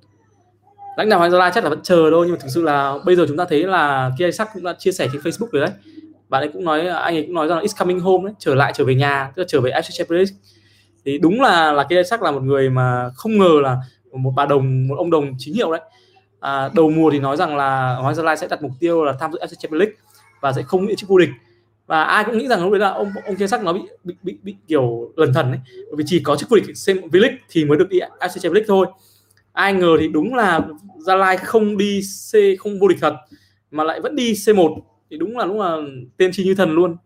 Lãnh 0.96 1.08
đạo 1.08 1.18
Hoàng 1.18 1.30
Gia 1.30 1.38
Lai 1.38 1.50
chắc 1.54 1.64
là 1.64 1.70
vẫn 1.70 1.82
chờ 1.82 2.08
thôi 2.10 2.26
nhưng 2.26 2.32
mà 2.32 2.38
thực 2.42 2.48
sự 2.54 2.62
là 2.62 2.98
bây 3.06 3.16
giờ 3.16 3.24
chúng 3.28 3.36
ta 3.36 3.44
thấy 3.48 3.64
là 3.64 4.10
Kia 4.18 4.32
Sắc 4.32 4.48
cũng 4.54 4.62
đã 4.62 4.74
chia 4.78 4.92
sẻ 4.92 5.08
trên 5.12 5.22
Facebook 5.22 5.48
rồi 5.52 5.62
đấy. 5.62 5.70
Bạn 6.28 6.42
ấy 6.42 6.50
cũng 6.52 6.64
nói 6.64 6.86
anh 6.88 7.14
ấy 7.14 7.22
cũng 7.22 7.34
nói 7.34 7.48
rằng 7.48 7.58
là 7.58 7.64
it's 7.64 7.78
coming 7.78 8.00
home 8.00 8.24
đấy, 8.24 8.34
trở 8.38 8.54
lại 8.54 8.72
trở 8.76 8.84
về 8.84 8.94
nhà, 8.94 9.32
tức 9.36 9.42
là 9.42 9.46
trở 9.48 9.60
về 9.60 9.70
FC 9.70 9.90
Champions 9.90 10.30
Thì 11.04 11.18
đúng 11.18 11.40
là 11.40 11.72
là 11.72 11.84
Kia 11.84 12.02
Sắc 12.02 12.22
là 12.22 12.30
một 12.30 12.42
người 12.42 12.70
mà 12.70 13.10
không 13.14 13.38
ngờ 13.38 13.60
là 13.62 13.76
một 14.12 14.32
bà 14.36 14.46
đồng 14.46 14.88
một 14.88 14.94
ông 14.98 15.10
đồng 15.10 15.34
chính 15.38 15.54
hiệu 15.54 15.72
đấy 15.72 15.80
à, 16.44 16.70
đầu 16.74 16.90
mùa 16.90 17.10
thì 17.10 17.18
nói 17.18 17.36
rằng 17.36 17.56
là 17.56 17.96
Hoàng 17.96 18.14
Gia 18.14 18.22
Lai 18.22 18.36
sẽ 18.36 18.48
đặt 18.48 18.62
mục 18.62 18.72
tiêu 18.80 19.04
là 19.04 19.12
tham 19.20 19.32
dự 19.32 19.38
FC 19.38 19.54
Champions 19.58 19.80
League 19.80 19.94
và 20.40 20.52
sẽ 20.52 20.62
không 20.62 20.86
nghĩ 20.86 20.94
chức 20.96 21.08
vô 21.08 21.18
địch. 21.18 21.28
Và 21.86 22.04
ai 22.04 22.24
cũng 22.24 22.38
nghĩ 22.38 22.48
rằng 22.48 22.62
lúc 22.62 22.72
đấy 22.72 22.80
là 22.80 22.88
ông 22.88 23.12
ông 23.26 23.36
kia 23.36 23.46
sắc 23.46 23.64
nó 23.64 23.72
bị 23.72 23.80
bị 24.04 24.14
bị, 24.22 24.38
bị 24.42 24.56
kiểu 24.68 25.12
lần 25.16 25.32
thần 25.32 25.46
ấy. 25.46 25.60
Bởi 25.66 25.96
vì 25.96 26.04
chỉ 26.06 26.20
có 26.24 26.36
chức 26.36 26.48
vô 26.48 26.56
địch 26.56 26.64
V-League 27.12 27.36
thì 27.50 27.64
mới 27.64 27.78
được 27.78 27.88
đi 27.88 28.00
FC 28.00 28.28
Champions 28.28 28.54
League 28.54 28.66
thôi. 28.68 28.86
Ai 29.52 29.72
ngờ 29.72 29.96
thì 30.00 30.08
đúng 30.08 30.34
là 30.34 30.60
Gia 30.98 31.14
Lai 31.14 31.36
không 31.36 31.76
đi 31.76 32.00
C 32.02 32.32
không 32.58 32.78
vô 32.80 32.88
địch 32.88 32.98
thật 33.00 33.14
mà 33.70 33.84
lại 33.84 34.00
vẫn 34.00 34.16
đi 34.16 34.32
C1 34.32 34.80
thì 35.10 35.16
đúng 35.16 35.38
là 35.38 35.46
đúng 35.46 35.60
là 35.60 35.76
tiên 36.16 36.30
tri 36.32 36.44
như 36.44 36.54
thần 36.54 36.70
luôn. 36.70 36.96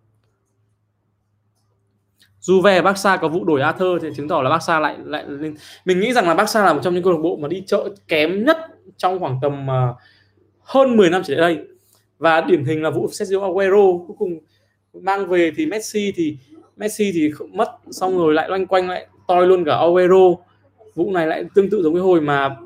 Juve 2.40 2.82
Barca 2.82 3.16
có 3.16 3.28
vụ 3.28 3.44
đổi 3.44 3.60
Arthur 3.60 4.02
thì 4.02 4.08
chứng 4.16 4.28
tỏ 4.28 4.42
là 4.42 4.50
Barca 4.50 4.80
lại 4.80 4.96
lại 5.04 5.24
lên. 5.28 5.56
Mình 5.84 6.00
nghĩ 6.00 6.12
rằng 6.12 6.28
là 6.28 6.34
Barca 6.34 6.64
là 6.64 6.72
một 6.72 6.80
trong 6.84 6.94
những 6.94 7.02
câu 7.02 7.12
lạc 7.12 7.18
bộ 7.22 7.36
mà 7.36 7.48
đi 7.48 7.62
chợ 7.66 7.88
kém 8.08 8.44
nhất 8.44 8.77
trong 8.96 9.18
khoảng 9.20 9.38
tầm 9.42 9.66
uh, 9.66 9.96
hơn 10.60 10.96
10 10.96 11.10
năm 11.10 11.22
trở 11.24 11.34
lại 11.34 11.54
đây. 11.54 11.64
Và 12.18 12.40
điển 12.40 12.64
hình 12.64 12.82
là 12.82 12.90
vụ 12.90 13.08
Sergio 13.12 13.40
Aguero 13.40 13.98
cuối 14.06 14.16
cùng 14.18 14.38
mang 14.92 15.26
về 15.26 15.52
thì 15.56 15.66
Messi 15.66 16.12
thì 16.16 16.36
Messi 16.76 17.10
thì 17.14 17.30
mất 17.52 17.68
xong 17.90 18.18
rồi 18.18 18.34
lại 18.34 18.48
loanh 18.48 18.66
quanh 18.66 18.88
lại 18.88 19.06
toi 19.28 19.46
luôn 19.46 19.64
cả 19.64 19.76
Aguero. 19.76 20.34
Vụ 20.94 21.12
này 21.12 21.26
lại 21.26 21.44
tương 21.54 21.70
tự 21.70 21.82
giống 21.82 21.94
cái 21.94 22.02
hồi 22.02 22.20
mà 22.20 22.56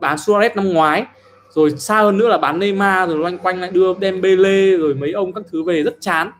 bán 0.00 0.16
Suarez 0.16 0.50
năm 0.54 0.72
ngoái. 0.72 1.04
Rồi 1.50 1.70
xa 1.70 2.00
hơn 2.00 2.18
nữa 2.18 2.28
là 2.28 2.38
bán 2.38 2.58
Neymar 2.58 3.08
rồi 3.08 3.18
loanh 3.18 3.38
quanh 3.38 3.60
lại 3.60 3.70
đưa 3.70 3.94
Dembele 4.00 4.76
rồi 4.76 4.94
mấy 4.94 5.12
ông 5.12 5.32
các 5.32 5.44
thứ 5.50 5.62
về 5.62 5.82
rất 5.82 5.96
chán. 6.00 6.30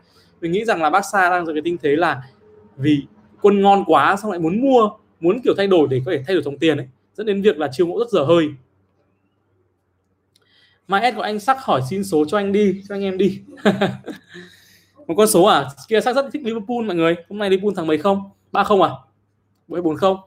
Mình 0.41 0.51
nghĩ 0.51 0.65
rằng 0.65 0.81
là 0.81 0.89
Barca 0.89 1.29
đang 1.29 1.45
ở 1.45 1.53
cái 1.53 1.61
tinh 1.65 1.77
thế 1.83 1.95
là 1.95 2.21
vì 2.77 3.03
quân 3.41 3.61
ngon 3.61 3.83
quá 3.87 4.15
xong 4.21 4.31
lại 4.31 4.39
muốn 4.39 4.61
mua 4.61 4.89
muốn 5.19 5.39
kiểu 5.43 5.53
thay 5.57 5.67
đổi 5.67 5.87
để 5.91 6.01
có 6.05 6.11
thể 6.11 6.23
thay 6.27 6.35
đổi 6.35 6.43
dòng 6.43 6.57
tiền 6.57 6.77
ấy. 6.77 6.87
Dẫn 7.15 7.25
đến 7.25 7.41
việc 7.41 7.57
là 7.57 7.69
chiêu 7.71 7.87
mộ 7.87 7.99
rất 7.99 8.09
dở 8.09 8.23
hơi 8.23 8.49
mai 10.91 11.11
S 11.11 11.15
của 11.15 11.21
anh 11.21 11.39
sắc 11.39 11.57
hỏi 11.59 11.81
xin 11.89 12.03
số 12.03 12.25
cho 12.25 12.37
anh 12.37 12.51
đi 12.51 12.83
cho 12.89 12.95
anh 12.95 13.03
em 13.03 13.17
đi. 13.17 13.41
Một 15.07 15.13
con 15.17 15.27
số 15.27 15.43
à? 15.43 15.69
Kia 15.87 16.01
sắc 16.01 16.15
rất 16.15 16.25
thích 16.33 16.41
Liverpool 16.45 16.85
mọi 16.85 16.95
người. 16.95 17.15
Hôm 17.29 17.39
nay 17.39 17.49
Liverpool 17.49 17.73
thằng 17.75 17.87
mấy 17.87 17.97
không? 17.97 18.29
Ba 18.51 18.63
không 18.63 18.81
à? 18.81 18.89
Bảy 19.67 19.81
bốn 19.81 19.97
không. 19.97 20.17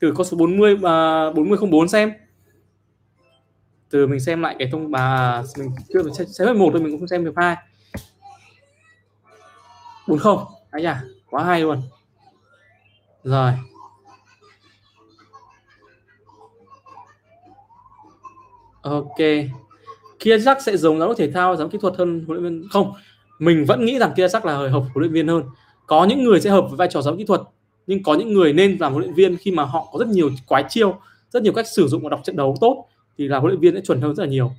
Từ 0.00 0.12
con 0.16 0.26
số 0.26 0.36
40 0.36 0.76
và 0.76 1.26
uh, 1.26 1.36
40 1.36 1.58
04 1.70 1.88
xem. 1.88 2.12
Từ 3.90 4.06
mình 4.06 4.20
xem 4.20 4.42
lại 4.42 4.56
cái 4.58 4.68
thông 4.72 4.90
bà 4.90 5.42
mình 5.58 5.70
chưa 5.88 6.02
xem, 6.18 6.26
xem 6.26 6.58
một 6.58 6.68
thôi 6.72 6.82
mình 6.82 6.92
cũng 6.92 7.00
không 7.00 7.08
xem 7.08 7.24
được 7.24 7.34
hai. 7.36 7.56
Bốn 10.08 10.18
không. 10.18 10.44
Ấy 10.70 10.82
nhỉ? 10.82 10.88
quá 11.30 11.44
hay 11.44 11.60
luôn. 11.60 11.82
Rồi. 13.24 13.52
Ok 18.82 19.18
kia 20.18 20.38
chắc 20.44 20.62
sẽ 20.62 20.76
giống 20.76 20.98
giám 20.98 21.08
đốc 21.08 21.18
thể 21.18 21.30
thao, 21.30 21.56
giám 21.56 21.70
kỹ 21.70 21.78
thuật 21.80 21.96
hơn 21.96 22.24
huấn 22.26 22.40
luyện 22.40 22.52
viên? 22.52 22.68
Không, 22.70 22.92
mình 23.38 23.64
vẫn 23.64 23.84
nghĩ 23.84 23.98
rằng 23.98 24.12
kia 24.16 24.28
chắc 24.28 24.44
là 24.44 24.56
hợp 24.56 24.70
huấn 24.70 24.92
luyện 24.94 25.12
viên 25.12 25.28
hơn. 25.28 25.42
Có 25.86 26.04
những 26.04 26.24
người 26.24 26.40
sẽ 26.40 26.50
hợp 26.50 26.66
với 26.68 26.76
vai 26.76 26.88
trò 26.90 27.02
giám 27.02 27.16
kỹ 27.16 27.24
thuật, 27.24 27.40
nhưng 27.86 28.02
có 28.02 28.14
những 28.14 28.32
người 28.32 28.52
nên 28.52 28.76
làm 28.80 28.92
huấn 28.92 29.04
luyện 29.04 29.14
viên 29.14 29.36
khi 29.36 29.50
mà 29.50 29.62
họ 29.62 29.88
có 29.92 29.98
rất 29.98 30.08
nhiều 30.08 30.30
quái 30.46 30.64
chiêu, 30.68 30.98
rất 31.30 31.42
nhiều 31.42 31.52
cách 31.52 31.66
sử 31.68 31.86
dụng 31.86 32.02
và 32.02 32.08
đọc 32.08 32.20
trận 32.24 32.36
đấu 32.36 32.56
tốt 32.60 32.86
thì 33.18 33.28
là 33.28 33.38
huấn 33.38 33.50
luyện 33.50 33.60
viên 33.60 33.74
sẽ 33.74 33.80
chuẩn 33.80 34.00
hơn 34.00 34.14
rất 34.14 34.22
là 34.22 34.28
nhiều. 34.28 34.50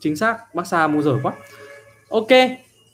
Chính 0.00 0.16
xác, 0.16 0.54
bác 0.54 0.66
xa 0.66 0.86
mua 0.86 1.02
dở 1.02 1.18
quá. 1.22 1.32
Ok, 2.08 2.28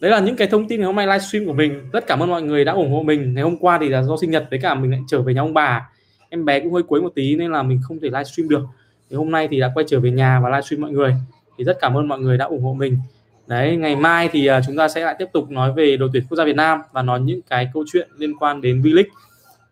đấy 0.01 0.11
là 0.11 0.21
những 0.21 0.37
cái 0.37 0.49
thông 0.49 0.69
tin 0.69 0.81
ngày 0.81 0.87
hôm 0.87 0.97
nay 0.97 1.07
livestream 1.07 1.47
của 1.47 1.53
mình. 1.53 1.89
Rất 1.93 2.07
cảm 2.07 2.23
ơn 2.23 2.31
mọi 2.31 2.43
người 2.43 2.65
đã 2.65 2.73
ủng 2.73 2.93
hộ 2.93 3.03
mình. 3.03 3.35
Ngày 3.35 3.45
hôm 3.45 3.57
qua 3.57 3.79
thì 3.81 3.89
là 3.89 4.03
do 4.03 4.17
sinh 4.21 4.31
nhật, 4.31 4.47
với 4.51 4.59
cả 4.63 4.75
mình 4.75 4.91
lại 4.91 5.01
trở 5.09 5.23
về 5.23 5.35
nhà 5.35 5.41
ông 5.41 5.55
bà. 5.55 5.91
Em 6.29 6.45
bé 6.45 6.61
cũng 6.61 6.73
hơi 6.73 6.83
cuối 6.83 7.03
một 7.03 7.13
tí 7.15 7.37
nên 7.37 7.53
là 7.53 7.63
mình 7.63 7.81
không 7.83 8.01
thể 8.01 8.09
livestream 8.09 8.49
được 8.49 8.63
thì 9.11 9.17
hôm 9.17 9.31
nay 9.31 9.49
thì 9.51 9.61
đã 9.61 9.71
quay 9.75 9.87
trở 9.89 10.01
về 10.01 10.11
nhà 10.11 10.41
và 10.41 10.49
livestream 10.49 10.81
mọi 10.81 10.91
người. 10.91 11.15
Thì 11.59 11.65
rất 11.65 11.79
cảm 11.81 11.95
ơn 11.95 12.09
mọi 12.09 12.19
người 12.19 12.39
đã 12.39 12.45
ủng 12.45 12.63
hộ 12.63 12.73
mình. 12.73 12.99
Đấy, 13.47 13.77
ngày 13.77 13.97
mai 13.97 14.29
thì 14.33 14.47
à, 14.47 14.61
chúng 14.67 14.77
ta 14.77 14.89
sẽ 14.89 15.05
lại 15.05 15.15
tiếp 15.19 15.27
tục 15.33 15.51
nói 15.51 15.73
về 15.73 15.97
đội 15.97 16.11
tuyển 16.13 16.25
quốc 16.29 16.37
gia 16.37 16.45
Việt 16.45 16.57
Nam 16.57 16.81
và 16.93 17.03
nói 17.03 17.21
những 17.21 17.43
cái 17.43 17.71
câu 17.75 17.85
chuyện 17.93 18.09
liên 18.17 18.37
quan 18.37 18.61
đến 18.61 18.83
V-League. 18.83 19.05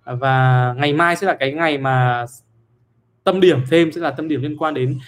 Và 0.04 0.74
ngày 0.78 0.92
mai 0.92 1.16
sẽ 1.16 1.26
là 1.26 1.34
cái 1.34 1.52
ngày 1.52 1.78
mà 1.78 2.26
tâm 3.24 3.40
điểm 3.40 3.60
thêm, 3.70 3.92
sẽ 3.92 4.00
là 4.00 4.10
tâm 4.10 4.28
điểm 4.28 4.42
liên 4.42 4.56
quan 4.56 4.74
đến 4.74 4.98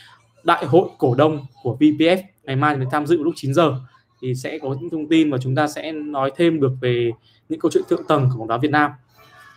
đại 0.44 0.66
hội 0.66 0.88
cổ 0.98 1.14
đông 1.14 1.46
của 1.62 1.76
VPF 1.80 2.18
ngày 2.44 2.56
mai 2.56 2.76
mình 2.76 2.88
tham 2.90 3.06
dự 3.06 3.22
lúc 3.22 3.34
9 3.36 3.54
giờ. 3.54 3.74
Thì 4.22 4.34
sẽ 4.34 4.58
có 4.62 4.76
những 4.80 4.90
thông 4.90 5.08
tin 5.08 5.30
và 5.30 5.38
chúng 5.38 5.54
ta 5.54 5.68
sẽ 5.68 5.92
nói 5.92 6.32
thêm 6.36 6.60
được 6.60 6.72
về 6.80 7.10
những 7.48 7.60
câu 7.60 7.70
chuyện 7.70 7.84
thượng 7.88 8.06
tầng 8.08 8.28
của 8.32 8.38
bóng 8.38 8.48
đá 8.48 8.56
Việt 8.56 8.70
Nam. 8.70 8.90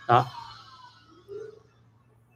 Đó. 0.08 0.26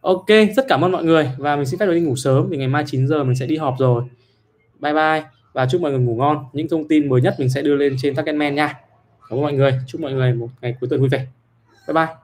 Ok, 0.01 0.27
rất 0.57 0.65
cảm 0.69 0.85
ơn 0.85 0.93
mọi 0.93 1.05
người 1.05 1.31
và 1.39 1.57
mình 1.57 1.67
xin 1.67 1.81
phép 1.81 1.87
đi 1.87 2.01
ngủ 2.01 2.17
sớm 2.17 2.49
vì 2.49 2.57
ngày 2.57 2.69
mai 2.69 2.85
9 2.87 3.09
giờ 3.09 3.25
mình 3.25 3.37
sẽ 3.37 3.47
đi 3.47 3.57
họp 3.57 3.75
rồi. 3.79 4.03
Bye 4.81 4.95
bye 4.95 5.23
và 5.53 5.67
chúc 5.67 5.81
mọi 5.81 5.91
người 5.91 6.01
ngủ 6.01 6.15
ngon. 6.17 6.45
Những 6.53 6.69
thông 6.69 6.89
tin 6.89 7.09
mới 7.09 7.21
nhất 7.21 7.35
mình 7.39 7.49
sẽ 7.49 7.63
đưa 7.63 7.77
lên 7.77 7.97
trên 8.03 8.15
Targetman 8.15 8.55
nha. 8.55 8.81
Cảm 9.29 9.39
ơn 9.39 9.43
mọi 9.43 9.53
người. 9.53 9.73
Chúc 9.87 10.01
mọi 10.01 10.13
người 10.13 10.33
một 10.33 10.49
ngày 10.61 10.77
cuối 10.81 10.89
tuần 10.91 11.01
vui 11.01 11.09
vẻ. 11.09 11.27
Bye 11.89 11.95
bye. 11.95 12.15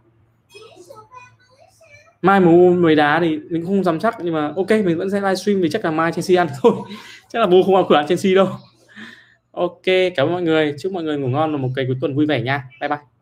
Mai 2.23 2.41
mua 2.41 2.73
mấy 2.73 2.95
đá 2.95 3.21
thì 3.21 3.39
mình 3.51 3.67
không 3.67 3.85
dám 3.85 3.99
chắc, 3.99 4.17
nhưng 4.23 4.35
mà 4.35 4.53
ok, 4.57 4.71
mình 4.71 4.99
vẫn 4.99 5.11
sẽ 5.11 5.21
livestream 5.21 5.61
vì 5.61 5.71
chắc 5.71 5.85
là 5.85 5.91
mai 5.91 6.13
Chelsea 6.13 6.43
ăn 6.43 6.49
thôi. 6.63 6.73
Chắc 7.33 7.39
là 7.39 7.47
bố 7.47 7.63
không 7.63 7.75
vào 7.75 7.87
cửa 7.89 7.97
ăn 7.97 8.07
Chelsea 8.07 8.35
đâu. 8.35 8.49
Ok, 9.51 9.83
cảm 10.17 10.27
ơn 10.27 10.33
mọi 10.33 10.43
người. 10.43 10.75
Chúc 10.81 10.93
mọi 10.93 11.03
người 11.03 11.19
ngủ 11.19 11.29
ngon 11.29 11.53
và 11.53 11.59
một 11.59 11.69
ngày 11.77 11.85
cuối 11.87 11.97
tuần 12.01 12.17
vui 12.17 12.27
vẻ 12.27 12.43
nha. 12.43 12.65
Bye 12.81 12.89
bye. 12.89 13.14